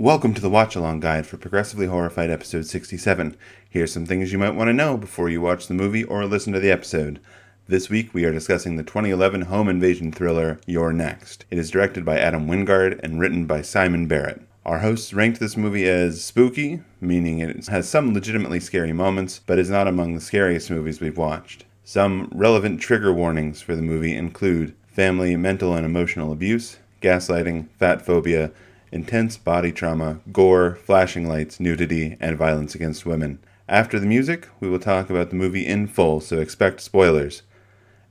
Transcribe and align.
Welcome 0.00 0.32
to 0.34 0.40
the 0.40 0.48
Watch 0.48 0.76
Along 0.76 1.00
Guide 1.00 1.26
for 1.26 1.38
Progressively 1.38 1.86
Horrified 1.86 2.30
Episode 2.30 2.66
67. 2.66 3.36
Here's 3.68 3.92
some 3.92 4.06
things 4.06 4.30
you 4.30 4.38
might 4.38 4.54
want 4.54 4.68
to 4.68 4.72
know 4.72 4.96
before 4.96 5.28
you 5.28 5.40
watch 5.40 5.66
the 5.66 5.74
movie 5.74 6.04
or 6.04 6.24
listen 6.24 6.52
to 6.52 6.60
the 6.60 6.70
episode. 6.70 7.18
This 7.66 7.90
week 7.90 8.14
we 8.14 8.24
are 8.24 8.30
discussing 8.30 8.76
the 8.76 8.84
2011 8.84 9.42
home 9.42 9.68
invasion 9.68 10.12
thriller 10.12 10.60
You're 10.66 10.92
Next. 10.92 11.46
It 11.50 11.58
is 11.58 11.68
directed 11.68 12.04
by 12.04 12.20
Adam 12.20 12.46
Wingard 12.46 13.00
and 13.02 13.18
written 13.18 13.44
by 13.44 13.62
Simon 13.62 14.06
Barrett. 14.06 14.40
Our 14.64 14.78
hosts 14.78 15.12
ranked 15.12 15.40
this 15.40 15.56
movie 15.56 15.88
as 15.88 16.22
spooky, 16.22 16.80
meaning 17.00 17.40
it 17.40 17.66
has 17.66 17.88
some 17.88 18.14
legitimately 18.14 18.60
scary 18.60 18.92
moments, 18.92 19.40
but 19.44 19.58
is 19.58 19.68
not 19.68 19.88
among 19.88 20.14
the 20.14 20.20
scariest 20.20 20.70
movies 20.70 21.00
we've 21.00 21.18
watched. 21.18 21.64
Some 21.82 22.30
relevant 22.32 22.80
trigger 22.80 23.12
warnings 23.12 23.62
for 23.62 23.74
the 23.74 23.82
movie 23.82 24.14
include 24.14 24.76
family, 24.86 25.34
mental, 25.34 25.74
and 25.74 25.84
emotional 25.84 26.30
abuse, 26.30 26.76
gaslighting, 27.02 27.66
fat 27.80 28.06
phobia, 28.06 28.52
intense 28.92 29.36
body 29.36 29.72
trauma, 29.72 30.20
gore, 30.32 30.76
flashing 30.76 31.28
lights, 31.28 31.60
nudity, 31.60 32.16
and 32.20 32.36
violence 32.36 32.74
against 32.74 33.06
women. 33.06 33.38
After 33.68 33.98
the 33.98 34.06
music, 34.06 34.48
we 34.60 34.68
will 34.68 34.78
talk 34.78 35.10
about 35.10 35.30
the 35.30 35.36
movie 35.36 35.66
in 35.66 35.86
full, 35.86 36.20
so 36.20 36.38
expect 36.38 36.80
spoilers. 36.80 37.42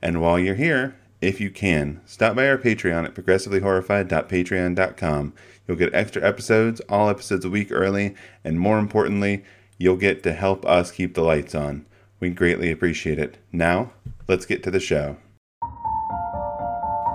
And 0.00 0.20
while 0.20 0.38
you're 0.38 0.54
here, 0.54 0.94
if 1.20 1.40
you 1.40 1.50
can, 1.50 2.00
stop 2.06 2.36
by 2.36 2.48
our 2.48 2.58
Patreon 2.58 3.04
at 3.04 3.14
progressivelyhorrified.patreon.com. 3.14 5.32
You'll 5.66 5.76
get 5.76 5.92
extra 5.92 6.24
episodes, 6.24 6.80
all 6.88 7.10
episodes 7.10 7.44
a 7.44 7.50
week 7.50 7.72
early, 7.72 8.14
and 8.44 8.60
more 8.60 8.78
importantly, 8.78 9.44
you'll 9.78 9.96
get 9.96 10.22
to 10.22 10.32
help 10.32 10.64
us 10.64 10.92
keep 10.92 11.14
the 11.14 11.22
lights 11.22 11.56
on. 11.56 11.86
We 12.20 12.30
greatly 12.30 12.70
appreciate 12.70 13.18
it. 13.18 13.38
Now, 13.50 13.90
let's 14.28 14.46
get 14.46 14.62
to 14.62 14.70
the 14.70 14.80
show. 14.80 15.16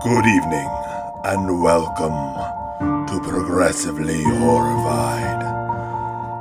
Good 0.03 0.25
evening, 0.25 0.69
and 1.23 1.63
welcome 1.63 2.62
to 2.83 3.19
Progressively 3.21 4.21
Horrified, 4.23 5.41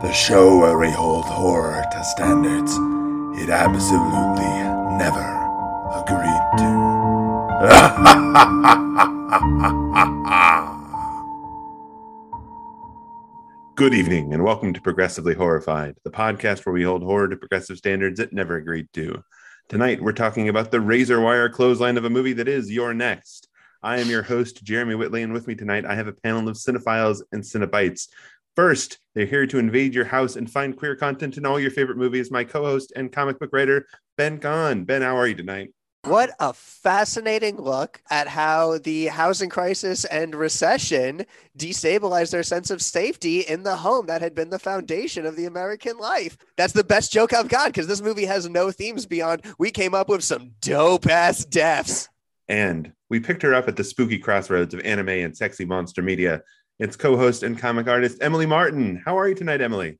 the 0.03 0.13
show 0.13 0.59
where 0.59 0.77
we 0.77 0.91
hold 0.91 1.25
horror 1.25 1.85
to 1.93 2.05
standards 2.05 2.73
it 3.41 3.49
absolutely 3.49 4.45
never 4.99 5.39
agreed 5.95 6.43
to. 6.59 6.73
Good 13.77 13.95
evening, 13.95 14.35
and 14.35 14.43
welcome 14.43 14.73
to 14.73 14.81
Progressively 14.81 15.35
Horrified, 15.35 15.95
the 16.03 16.11
podcast 16.11 16.67
where 16.67 16.73
we 16.73 16.83
hold 16.83 17.05
horror 17.05 17.29
to 17.29 17.37
progressive 17.37 17.79
standards 17.79 18.19
it 18.19 18.33
never 18.33 18.57
agreed 18.57 18.89
to. 18.95 19.23
Tonight, 19.69 20.03
we're 20.03 20.13
talking 20.13 20.49
about 20.49 20.73
the 20.73 20.81
razor 20.81 21.21
wire 21.21 21.49
clothesline 21.49 21.97
of 21.97 22.05
a 22.05 22.11
movie 22.11 22.33
that 22.33 22.49
is 22.49 22.71
You're 22.71 22.95
Next. 22.95 23.49
I 23.83 23.99
am 23.99 24.09
your 24.09 24.23
host, 24.23 24.63
Jeremy 24.63 24.95
Whitley, 24.95 25.23
and 25.23 25.33
with 25.33 25.49
me 25.49 25.57
tonight, 25.57 25.85
I 25.85 25.97
have 25.97 26.07
a 26.07 26.13
panel 26.13 26.49
of 26.49 26.57
cinephiles 26.57 27.21
and 27.33 27.43
cinebites. 27.43 28.09
First, 28.55 28.99
they're 29.15 29.27
here 29.27 29.47
to 29.47 29.59
invade 29.59 29.93
your 29.95 30.05
house 30.05 30.37
and 30.37 30.49
find 30.49 30.77
queer 30.77 30.95
content 30.95 31.37
in 31.37 31.45
all 31.45 31.59
your 31.59 31.71
favorite 31.71 31.99
movies. 31.99 32.31
My 32.31 32.45
co 32.45 32.65
host 32.65 32.93
and 32.95 33.11
comic 33.11 33.41
book 33.41 33.51
writer, 33.53 33.87
Ben 34.17 34.39
Kahn. 34.39 34.85
Ben, 34.85 35.03
how 35.03 35.17
are 35.17 35.27
you 35.27 35.35
tonight? 35.35 35.73
What 36.05 36.31
a 36.41 36.53
fascinating 36.53 37.57
look 37.57 38.03
at 38.11 38.27
how 38.27 38.79
the 38.79 39.07
housing 39.07 39.49
crisis 39.49 40.05
and 40.05 40.35
recession 40.35 41.25
destabilized 41.57 42.33
their 42.33 42.43
sense 42.43 42.71
of 42.71 42.83
safety 42.83 43.41
in 43.41 43.63
the 43.63 43.77
home 43.77 44.07
that 44.07 44.21
had 44.21 44.35
been 44.35 44.51
the 44.51 44.59
foundation 44.59 45.27
of 45.27 45.37
the 45.37 45.47
American 45.47 45.99
life. 45.99 46.37
That's 46.57 46.73
the 46.73 46.83
best 46.83 47.13
joke 47.13 47.33
I've 47.33 47.49
got 47.49 47.69
because 47.69 47.87
this 47.87 48.03
movie 48.03 48.27
has 48.27 48.49
no 48.49 48.73
themes 48.73 49.07
beyond 49.07 49.43
we 49.59 49.71
came 49.71 49.95
up 49.95 50.09
with 50.09 50.25
some 50.25 50.51
dope 50.61 51.09
ass 51.09 51.45
deaths. 51.45 52.09
And 52.53 52.93
we 53.09 53.19
picked 53.19 53.41
her 53.45 53.55
up 53.55 53.67
at 53.67 53.77
the 53.77 53.83
spooky 53.83 54.19
crossroads 54.19 54.75
of 54.75 54.81
anime 54.81 55.09
and 55.09 55.35
sexy 55.35 55.65
monster 55.65 56.03
media. 56.03 56.43
It's 56.79 56.97
co-host 56.97 57.43
and 57.43 57.59
comic 57.59 57.89
artist 57.89 58.19
Emily 58.21 58.45
Martin. 58.45 59.01
How 59.07 59.19
are 59.19 59.27
you 59.27 59.35
tonight, 59.35 59.63
Emily? 59.63 59.99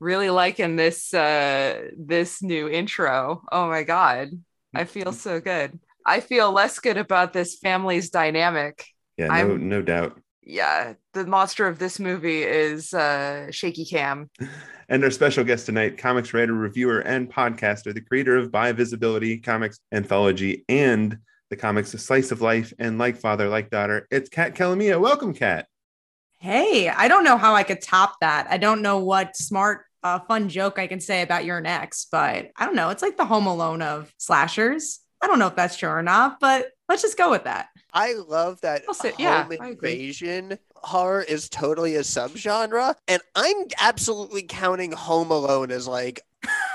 Really 0.00 0.28
liking 0.28 0.76
this 0.76 1.14
uh 1.14 1.88
this 1.96 2.42
new 2.42 2.68
intro. 2.68 3.42
Oh 3.50 3.68
my 3.68 3.84
god. 3.84 4.32
I 4.74 4.84
feel 4.84 5.14
so 5.14 5.40
good. 5.40 5.80
I 6.04 6.20
feel 6.20 6.52
less 6.52 6.78
good 6.78 6.98
about 6.98 7.32
this 7.32 7.56
family's 7.56 8.10
dynamic. 8.10 8.84
Yeah, 9.16 9.28
no, 9.28 9.32
I'm, 9.32 9.68
no 9.70 9.80
doubt. 9.80 10.20
Yeah, 10.42 10.92
the 11.14 11.24
monster 11.24 11.66
of 11.66 11.78
this 11.78 11.98
movie 11.98 12.42
is 12.42 12.92
uh 12.92 13.50
Shaky 13.50 13.86
Cam. 13.86 14.28
And 14.86 15.02
our 15.02 15.10
special 15.10 15.44
guest 15.44 15.64
tonight, 15.64 15.96
comics 15.96 16.34
writer, 16.34 16.52
reviewer, 16.52 16.98
and 16.98 17.32
podcaster, 17.32 17.94
the 17.94 18.02
creator 18.02 18.36
of 18.36 18.52
By 18.52 18.70
Visibility 18.72 19.38
Comics 19.38 19.80
Anthology 19.92 20.66
and 20.68 21.16
the 21.54 21.60
comics 21.60 21.94
A 21.94 21.98
Slice 21.98 22.32
of 22.32 22.40
Life 22.40 22.72
and 22.80 22.98
Like 22.98 23.16
Father, 23.16 23.48
Like 23.48 23.70
Daughter. 23.70 24.08
It's 24.10 24.28
Kat 24.28 24.56
Kalamia. 24.56 25.00
Welcome, 25.00 25.32
Kat. 25.32 25.68
Hey, 26.40 26.88
I 26.88 27.06
don't 27.06 27.22
know 27.22 27.36
how 27.36 27.54
I 27.54 27.62
could 27.62 27.80
top 27.80 28.16
that. 28.20 28.48
I 28.50 28.56
don't 28.56 28.82
know 28.82 28.98
what 28.98 29.36
smart, 29.36 29.84
uh, 30.02 30.18
fun 30.18 30.48
joke 30.48 30.80
I 30.80 30.88
can 30.88 30.98
say 30.98 31.22
about 31.22 31.44
your 31.44 31.60
next, 31.60 32.08
but 32.10 32.50
I 32.56 32.66
don't 32.66 32.74
know. 32.74 32.90
It's 32.90 33.02
like 33.02 33.16
the 33.16 33.24
Home 33.24 33.46
Alone 33.46 33.82
of 33.82 34.12
slashers. 34.18 34.98
I 35.22 35.28
don't 35.28 35.38
know 35.38 35.46
if 35.46 35.54
that's 35.54 35.76
true 35.76 35.90
or 35.90 36.02
not, 36.02 36.40
but 36.40 36.72
let's 36.88 37.02
just 37.02 37.16
go 37.16 37.30
with 37.30 37.44
that. 37.44 37.68
I 37.92 38.14
love 38.14 38.60
that 38.62 38.82
say, 38.96 39.10
home 39.10 39.20
yeah, 39.20 39.48
invasion 39.48 40.58
horror 40.74 41.22
is 41.22 41.48
totally 41.48 41.94
a 41.94 42.00
subgenre, 42.00 42.96
and 43.06 43.22
I'm 43.36 43.66
absolutely 43.80 44.42
counting 44.42 44.90
Home 44.90 45.30
Alone 45.30 45.70
as 45.70 45.86
like 45.86 46.20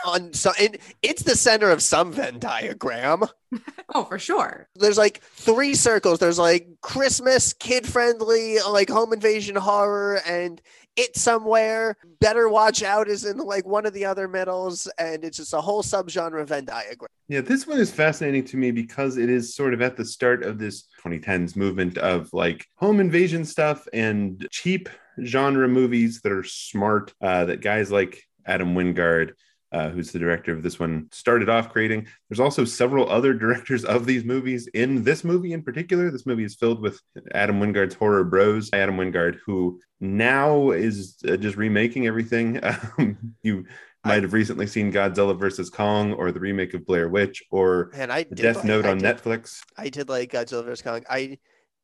on 0.05 0.33
so 0.33 0.51
it, 0.59 0.81
it's 1.01 1.23
the 1.23 1.35
center 1.35 1.69
of 1.69 1.81
some 1.81 2.11
Venn 2.11 2.39
diagram. 2.39 3.23
Oh, 3.95 4.03
for 4.03 4.19
sure. 4.19 4.67
There's 4.75 4.99
like 4.99 5.23
three 5.23 5.73
circles. 5.73 6.19
There's 6.19 6.37
like 6.37 6.67
Christmas, 6.81 7.53
kid 7.53 7.87
friendly, 7.87 8.59
like 8.59 8.87
home 8.87 9.13
invasion 9.13 9.55
horror, 9.55 10.21
and 10.27 10.61
it 10.95 11.17
somewhere. 11.17 11.97
Better 12.21 12.47
watch 12.49 12.83
out 12.83 13.07
is 13.07 13.25
in 13.25 13.37
like 13.37 13.65
one 13.65 13.87
of 13.87 13.93
the 13.93 14.05
other 14.05 14.27
middles, 14.27 14.87
and 14.99 15.23
it's 15.23 15.37
just 15.37 15.53
a 15.53 15.61
whole 15.61 15.81
subgenre 15.81 16.45
Venn 16.45 16.65
diagram. 16.65 17.09
Yeah, 17.27 17.41
this 17.41 17.65
one 17.65 17.79
is 17.79 17.89
fascinating 17.89 18.43
to 18.45 18.57
me 18.57 18.69
because 18.69 19.17
it 19.17 19.29
is 19.29 19.55
sort 19.55 19.73
of 19.73 19.81
at 19.81 19.97
the 19.97 20.05
start 20.05 20.43
of 20.43 20.59
this 20.59 20.83
2010s 21.03 21.55
movement 21.55 21.97
of 21.97 22.31
like 22.31 22.67
home 22.75 22.99
invasion 22.99 23.43
stuff 23.43 23.87
and 23.91 24.47
cheap 24.51 24.87
genre 25.23 25.67
movies 25.67 26.21
that 26.21 26.31
are 26.31 26.43
smart. 26.43 27.11
Uh, 27.21 27.45
that 27.45 27.61
guys 27.61 27.91
like 27.91 28.23
Adam 28.45 28.75
Wingard 28.75 29.31
uh, 29.71 29.89
who's 29.89 30.11
the 30.11 30.19
director 30.19 30.51
of 30.51 30.63
this 30.63 30.79
one, 30.79 31.07
started 31.11 31.49
off 31.49 31.69
creating. 31.69 32.07
There's 32.29 32.39
also 32.39 32.65
several 32.65 33.09
other 33.09 33.33
directors 33.45 33.85
of 33.85 34.05
these 34.05 34.23
movies 34.23 34.67
in 34.73 35.03
this 35.03 35.23
movie 35.23 35.53
in 35.53 35.63
particular. 35.63 36.11
This 36.11 36.25
movie 36.25 36.43
is 36.43 36.55
filled 36.55 36.81
with 36.81 36.99
Adam 37.33 37.59
Wingard's 37.59 37.95
horror 37.95 38.23
bros. 38.23 38.69
Adam 38.73 38.97
Wingard, 38.97 39.37
who 39.45 39.79
now 39.99 40.71
is 40.71 41.17
uh, 41.27 41.37
just 41.37 41.57
remaking 41.57 42.07
everything. 42.07 42.59
Um, 42.97 43.35
you 43.43 43.65
might 44.03 44.23
have 44.23 44.33
recently 44.33 44.67
seen 44.67 44.91
Godzilla 44.91 45.37
versus 45.37 45.69
Kong 45.69 46.13
or 46.13 46.31
the 46.31 46.39
remake 46.39 46.73
of 46.73 46.85
Blair 46.85 47.09
Witch 47.09 47.43
or 47.51 47.91
and 47.93 48.11
I 48.11 48.23
Death 48.23 48.57
like, 48.57 48.65
Note 48.65 48.85
I 48.85 48.91
on 48.91 48.97
did, 48.97 49.17
Netflix. 49.17 49.59
I 49.77 49.89
did 49.89 50.09
like 50.09 50.31
Godzilla 50.31 50.63
versus 50.65 50.81
Kong. 50.81 51.03
I 51.09 51.37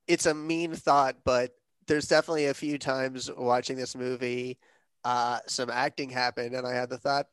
it's 0.08 0.26
a 0.26 0.34
mean 0.34 0.74
thought, 0.74 1.18
but 1.24 1.52
there's 1.88 2.08
definitely 2.08 2.48
a 2.48 2.54
few 2.54 2.78
times 2.78 3.30
watching 3.36 3.78
this 3.78 3.96
movie, 3.96 4.58
uh, 5.04 5.40
some 5.48 5.70
acting 5.70 6.10
happened, 6.10 6.56
and 6.56 6.66
I 6.66 6.74
had 6.74 6.90
the 6.90 6.98
thought, 6.98 7.28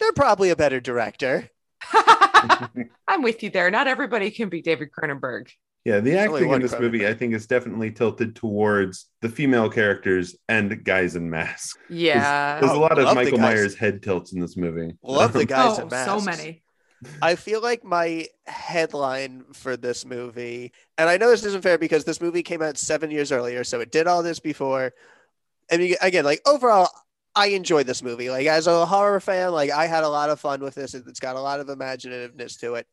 they're 0.00 0.12
probably 0.12 0.50
a 0.50 0.56
better 0.56 0.80
director. 0.80 1.48
I'm 3.06 3.22
with 3.22 3.42
you 3.42 3.50
there. 3.50 3.70
Not 3.70 3.86
everybody 3.86 4.30
can 4.30 4.48
be 4.48 4.62
David 4.62 4.88
Cronenberg. 4.90 5.50
Yeah, 5.84 6.00
the 6.00 6.18
acting 6.18 6.50
in 6.50 6.60
this 6.60 6.78
movie, 6.78 7.06
I 7.06 7.14
think, 7.14 7.34
is 7.34 7.46
definitely 7.46 7.90
tilted 7.90 8.36
towards 8.36 9.06
the 9.22 9.30
female 9.30 9.70
characters 9.70 10.36
and 10.46 10.84
guys 10.84 11.16
in 11.16 11.30
masks. 11.30 11.78
Yeah, 11.88 12.60
there's, 12.60 12.60
there's 12.60 12.72
oh, 12.76 12.78
a 12.78 12.82
lot 12.82 12.98
of 12.98 13.14
Michael 13.14 13.38
Myers 13.38 13.74
head 13.74 14.02
tilts 14.02 14.32
in 14.32 14.40
this 14.40 14.58
movie. 14.58 14.94
Love 15.02 15.32
the 15.32 15.44
guys 15.46 15.78
oh, 15.78 15.82
in 15.82 15.88
masks. 15.88 16.06
So 16.06 16.20
many. 16.20 16.62
I 17.22 17.34
feel 17.34 17.62
like 17.62 17.82
my 17.82 18.26
headline 18.46 19.44
for 19.54 19.78
this 19.78 20.04
movie, 20.04 20.72
and 20.98 21.08
I 21.08 21.16
know 21.16 21.30
this 21.30 21.44
isn't 21.44 21.62
fair 21.62 21.78
because 21.78 22.04
this 22.04 22.20
movie 22.20 22.42
came 22.42 22.60
out 22.60 22.76
seven 22.76 23.10
years 23.10 23.32
earlier, 23.32 23.64
so 23.64 23.80
it 23.80 23.90
did 23.90 24.06
all 24.06 24.22
this 24.22 24.38
before. 24.38 24.92
And 25.70 25.96
again, 26.02 26.26
like 26.26 26.42
overall, 26.46 26.90
I 27.34 27.48
enjoyed 27.48 27.86
this 27.86 28.02
movie. 28.02 28.30
Like 28.30 28.46
as 28.46 28.66
a 28.66 28.86
horror 28.86 29.20
fan, 29.20 29.52
like 29.52 29.70
I 29.70 29.86
had 29.86 30.04
a 30.04 30.08
lot 30.08 30.30
of 30.30 30.40
fun 30.40 30.60
with 30.60 30.74
this. 30.74 30.94
It's 30.94 31.20
got 31.20 31.36
a 31.36 31.40
lot 31.40 31.60
of 31.60 31.68
imaginativeness 31.68 32.58
to 32.60 32.74
it. 32.74 32.86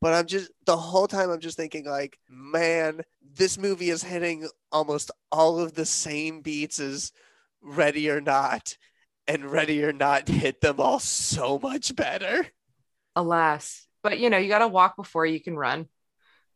But 0.00 0.14
I'm 0.14 0.26
just 0.26 0.50
the 0.66 0.76
whole 0.76 1.06
time 1.06 1.30
I'm 1.30 1.40
just 1.40 1.56
thinking 1.56 1.86
like, 1.86 2.18
man, 2.28 3.02
this 3.34 3.58
movie 3.58 3.90
is 3.90 4.02
hitting 4.02 4.48
almost 4.70 5.10
all 5.32 5.58
of 5.58 5.74
the 5.74 5.86
same 5.86 6.40
beats 6.42 6.80
as 6.80 7.12
Ready 7.62 8.10
or 8.10 8.20
Not, 8.20 8.76
and 9.26 9.50
Ready 9.50 9.82
or 9.82 9.92
Not 9.92 10.28
hit 10.28 10.60
them 10.60 10.80
all 10.80 10.98
so 10.98 11.58
much 11.58 11.96
better. 11.96 12.46
Alas, 13.14 13.86
but 14.02 14.18
you 14.18 14.28
know 14.28 14.36
you 14.36 14.48
got 14.48 14.58
to 14.58 14.68
walk 14.68 14.96
before 14.96 15.24
you 15.24 15.40
can 15.40 15.56
run 15.56 15.88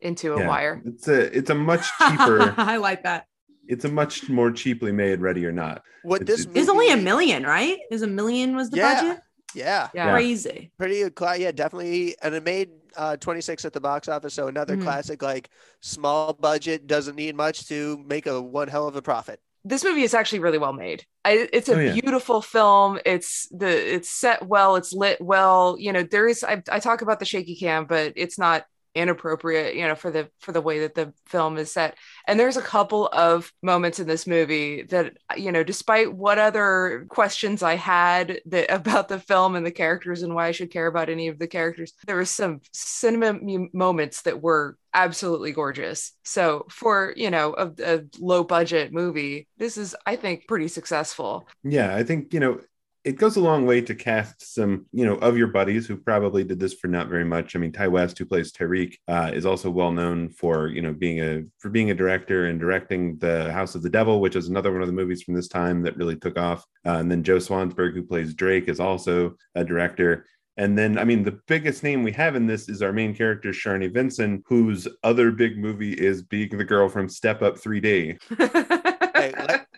into 0.00 0.34
a 0.34 0.40
yeah, 0.40 0.48
wire. 0.48 0.82
It's 0.84 1.08
a 1.08 1.36
it's 1.36 1.50
a 1.50 1.54
much 1.54 1.86
cheaper. 1.98 2.54
I 2.58 2.76
like 2.76 3.04
that 3.04 3.26
it's 3.70 3.84
a 3.84 3.88
much 3.88 4.28
more 4.28 4.50
cheaply 4.50 4.92
made 4.92 5.20
Ready 5.20 5.46
or 5.46 5.52
Not. 5.52 5.82
What 6.02 6.22
it's, 6.22 6.30
this 6.30 6.40
it's, 6.40 6.54
movie... 6.54 6.70
only 6.70 6.90
a 6.90 6.96
million, 6.96 7.44
right? 7.44 7.78
Is 7.90 8.02
a 8.02 8.06
million 8.06 8.56
was 8.56 8.70
the 8.70 8.78
yeah. 8.78 9.02
budget? 9.02 9.22
Yeah. 9.54 9.88
yeah, 9.94 10.12
crazy. 10.12 10.72
Pretty 10.78 11.08
good. 11.08 11.40
Yeah, 11.40 11.52
definitely. 11.52 12.16
And 12.22 12.34
it 12.34 12.44
made 12.44 12.70
uh, 12.96 13.16
26 13.16 13.64
at 13.64 13.72
the 13.72 13.80
box 13.80 14.08
office. 14.08 14.34
So 14.34 14.48
another 14.48 14.74
mm-hmm. 14.74 14.84
classic, 14.84 15.22
like 15.22 15.50
small 15.80 16.32
budget, 16.32 16.86
doesn't 16.86 17.16
need 17.16 17.36
much 17.36 17.68
to 17.68 18.02
make 18.06 18.26
a 18.26 18.40
one 18.40 18.68
hell 18.68 18.88
of 18.88 18.96
a 18.96 19.02
profit. 19.02 19.40
this 19.64 19.84
movie 19.84 20.02
is 20.02 20.14
actually 20.14 20.38
really 20.40 20.58
well 20.58 20.72
made. 20.72 21.04
I, 21.24 21.48
it's 21.52 21.68
a 21.68 21.74
Oh, 21.74 21.78
yeah. 21.78 21.92
beautiful 21.92 22.42
film. 22.42 22.98
It's 23.04 23.48
the 23.50 23.94
it's 23.94 24.08
set 24.08 24.46
well. 24.46 24.76
It's 24.76 24.92
lit 24.92 25.20
well. 25.20 25.76
You 25.78 25.92
know, 25.92 26.02
there 26.02 26.26
is. 26.28 26.42
I, 26.42 26.62
I 26.70 26.80
talk 26.80 27.02
about 27.02 27.18
the 27.18 27.26
shaky 27.26 27.54
cam, 27.54 27.86
but 27.86 28.14
it's 28.16 28.38
not 28.38 28.64
inappropriate. 28.94 29.74
You 29.74 29.88
know, 29.88 29.94
for 29.94 30.10
the 30.10 30.28
for 30.40 30.52
the 30.52 30.60
way 30.60 30.80
that 30.80 30.94
the 30.94 31.12
film 31.26 31.58
is 31.58 31.72
set. 31.72 31.96
And 32.26 32.38
there's 32.38 32.56
a 32.56 32.62
couple 32.62 33.08
of 33.08 33.52
moments 33.62 33.98
in 33.98 34.06
this 34.06 34.26
movie 34.26 34.82
that 34.84 35.14
you 35.36 35.52
know, 35.52 35.62
despite 35.62 36.12
what 36.12 36.38
other 36.38 37.06
questions 37.08 37.62
I 37.62 37.76
had 37.76 38.40
that 38.46 38.70
about 38.74 39.08
the 39.08 39.18
film 39.18 39.54
and 39.54 39.64
the 39.64 39.70
characters 39.70 40.22
and 40.22 40.34
why 40.34 40.48
I 40.48 40.52
should 40.52 40.70
care 40.70 40.86
about 40.86 41.08
any 41.08 41.28
of 41.28 41.38
the 41.38 41.48
characters, 41.48 41.92
there 42.06 42.16
was 42.16 42.30
some 42.30 42.60
cinema 42.72 43.38
moments 43.72 44.22
that 44.22 44.42
were 44.42 44.76
absolutely 44.92 45.52
gorgeous. 45.52 46.12
So 46.24 46.66
for 46.68 47.14
you 47.16 47.30
know 47.30 47.54
a, 47.56 47.70
a 47.84 48.00
low 48.18 48.44
budget 48.44 48.92
movie, 48.92 49.48
this 49.58 49.76
is 49.76 49.94
I 50.06 50.16
think 50.16 50.46
pretty 50.46 50.68
successful. 50.68 51.48
Yeah, 51.62 51.94
I 51.94 52.02
think, 52.02 52.32
you 52.32 52.40
know, 52.40 52.60
it 53.04 53.16
goes 53.16 53.36
a 53.36 53.40
long 53.40 53.64
way 53.64 53.80
to 53.80 53.94
cast 53.94 54.54
some, 54.54 54.86
you 54.92 55.06
know, 55.06 55.14
of 55.16 55.38
your 55.38 55.46
buddies 55.46 55.86
who 55.86 55.96
probably 55.96 56.44
did 56.44 56.60
this 56.60 56.74
for 56.74 56.88
not 56.88 57.08
very 57.08 57.24
much. 57.24 57.56
I 57.56 57.58
mean, 57.58 57.72
Ti 57.72 57.86
West, 57.88 58.18
who 58.18 58.26
plays 58.26 58.52
Tariq, 58.52 58.94
uh, 59.08 59.30
is 59.32 59.46
also 59.46 59.70
well 59.70 59.90
known 59.90 60.28
for, 60.28 60.68
you 60.68 60.82
know, 60.82 60.92
being 60.92 61.20
a 61.20 61.44
for 61.58 61.70
being 61.70 61.90
a 61.90 61.94
director 61.94 62.46
and 62.46 62.60
directing 62.60 63.16
The 63.18 63.52
House 63.52 63.74
of 63.74 63.82
the 63.82 63.90
Devil, 63.90 64.20
which 64.20 64.36
is 64.36 64.48
another 64.48 64.72
one 64.72 64.82
of 64.82 64.86
the 64.86 64.92
movies 64.92 65.22
from 65.22 65.34
this 65.34 65.48
time 65.48 65.82
that 65.82 65.96
really 65.96 66.16
took 66.16 66.38
off. 66.38 66.64
Uh, 66.86 66.98
and 66.98 67.10
then 67.10 67.22
Joe 67.22 67.38
Swanberg, 67.38 67.94
who 67.94 68.02
plays 68.02 68.34
Drake, 68.34 68.68
is 68.68 68.80
also 68.80 69.34
a 69.54 69.64
director. 69.64 70.26
And 70.56 70.76
then, 70.76 70.98
I 70.98 71.04
mean, 71.04 71.22
the 71.22 71.40
biggest 71.46 71.82
name 71.82 72.02
we 72.02 72.12
have 72.12 72.36
in 72.36 72.46
this 72.46 72.68
is 72.68 72.82
our 72.82 72.92
main 72.92 73.14
character, 73.14 73.50
Sharni 73.50 73.90
Vinson, 73.90 74.42
whose 74.46 74.86
other 75.02 75.30
big 75.30 75.56
movie 75.56 75.94
is 75.94 76.20
being 76.22 76.50
the 76.50 76.64
girl 76.64 76.86
from 76.88 77.08
Step 77.08 77.40
Up 77.40 77.56
3D. 77.56 78.18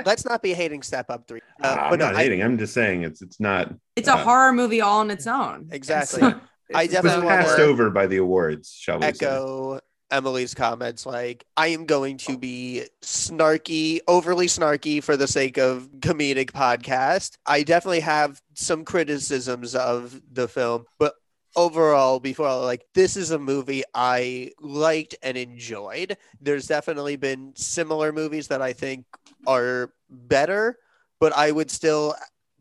Hey, 0.04 0.10
let, 0.10 0.19
us 0.19 0.25
not 0.25 0.43
be 0.43 0.52
hating 0.54 0.82
Step 0.82 1.10
Up 1.10 1.26
Three. 1.28 1.40
Uh, 1.62 1.76
I'm 1.81 1.90
but 1.90 1.99
no, 1.99 2.06
not 2.06 2.16
I- 2.16 2.22
hating. 2.22 2.43
I'm 2.43 2.58
just 2.58 2.75
saying 2.75 3.02
it's 3.04 3.22
it's 3.22 3.40
not 3.40 3.72
It's 3.96 4.08
a 4.08 4.14
Uh, 4.14 4.25
horror 4.25 4.52
movie 4.52 4.81
all 4.81 5.00
on 5.00 5.10
its 5.10 5.26
own. 5.26 5.69
Exactly. 5.72 6.20
So- 6.20 6.40
I 6.75 6.84
it 6.84 6.87
was 6.87 6.93
definitely 6.94 7.26
passed 7.28 7.58
over 7.58 7.90
by 7.90 8.06
the 8.06 8.16
awards, 8.16 8.72
shall 8.75 8.96
we 8.99 9.02
say? 9.02 9.08
echo 9.26 9.81
Emily's 10.10 10.54
comments. 10.54 11.04
Like, 11.04 11.44
I 11.56 11.69
am 11.69 11.84
going 11.84 12.16
to 12.19 12.38
be 12.38 12.84
snarky, 13.02 14.00
overly 14.08 14.46
snarky 14.46 15.02
for 15.02 15.16
the 15.16 15.26
sake 15.26 15.58
of 15.58 15.88
comedic 16.00 16.50
podcast. 16.52 17.37
I 17.46 17.62
definitely 17.62 18.00
have 18.00 18.40
some 18.55 18.84
criticisms 18.84 19.75
of 19.75 20.19
the 20.32 20.48
film, 20.48 20.84
but 20.98 21.14
overall, 21.56 22.20
before 22.20 22.54
like, 22.60 22.84
this 22.94 23.16
is 23.16 23.31
a 23.31 23.38
movie 23.38 23.82
I 23.94 24.50
liked 24.60 25.16
and 25.22 25.37
enjoyed. 25.37 26.16
There's 26.40 26.66
definitely 26.66 27.16
been 27.16 27.52
similar 27.56 28.12
movies 28.12 28.49
that 28.49 28.62
I 28.62 28.72
think 28.72 29.06
are 29.46 29.93
better, 30.10 30.78
but 31.20 31.32
I 31.37 31.50
would 31.50 31.70
still 31.70 32.14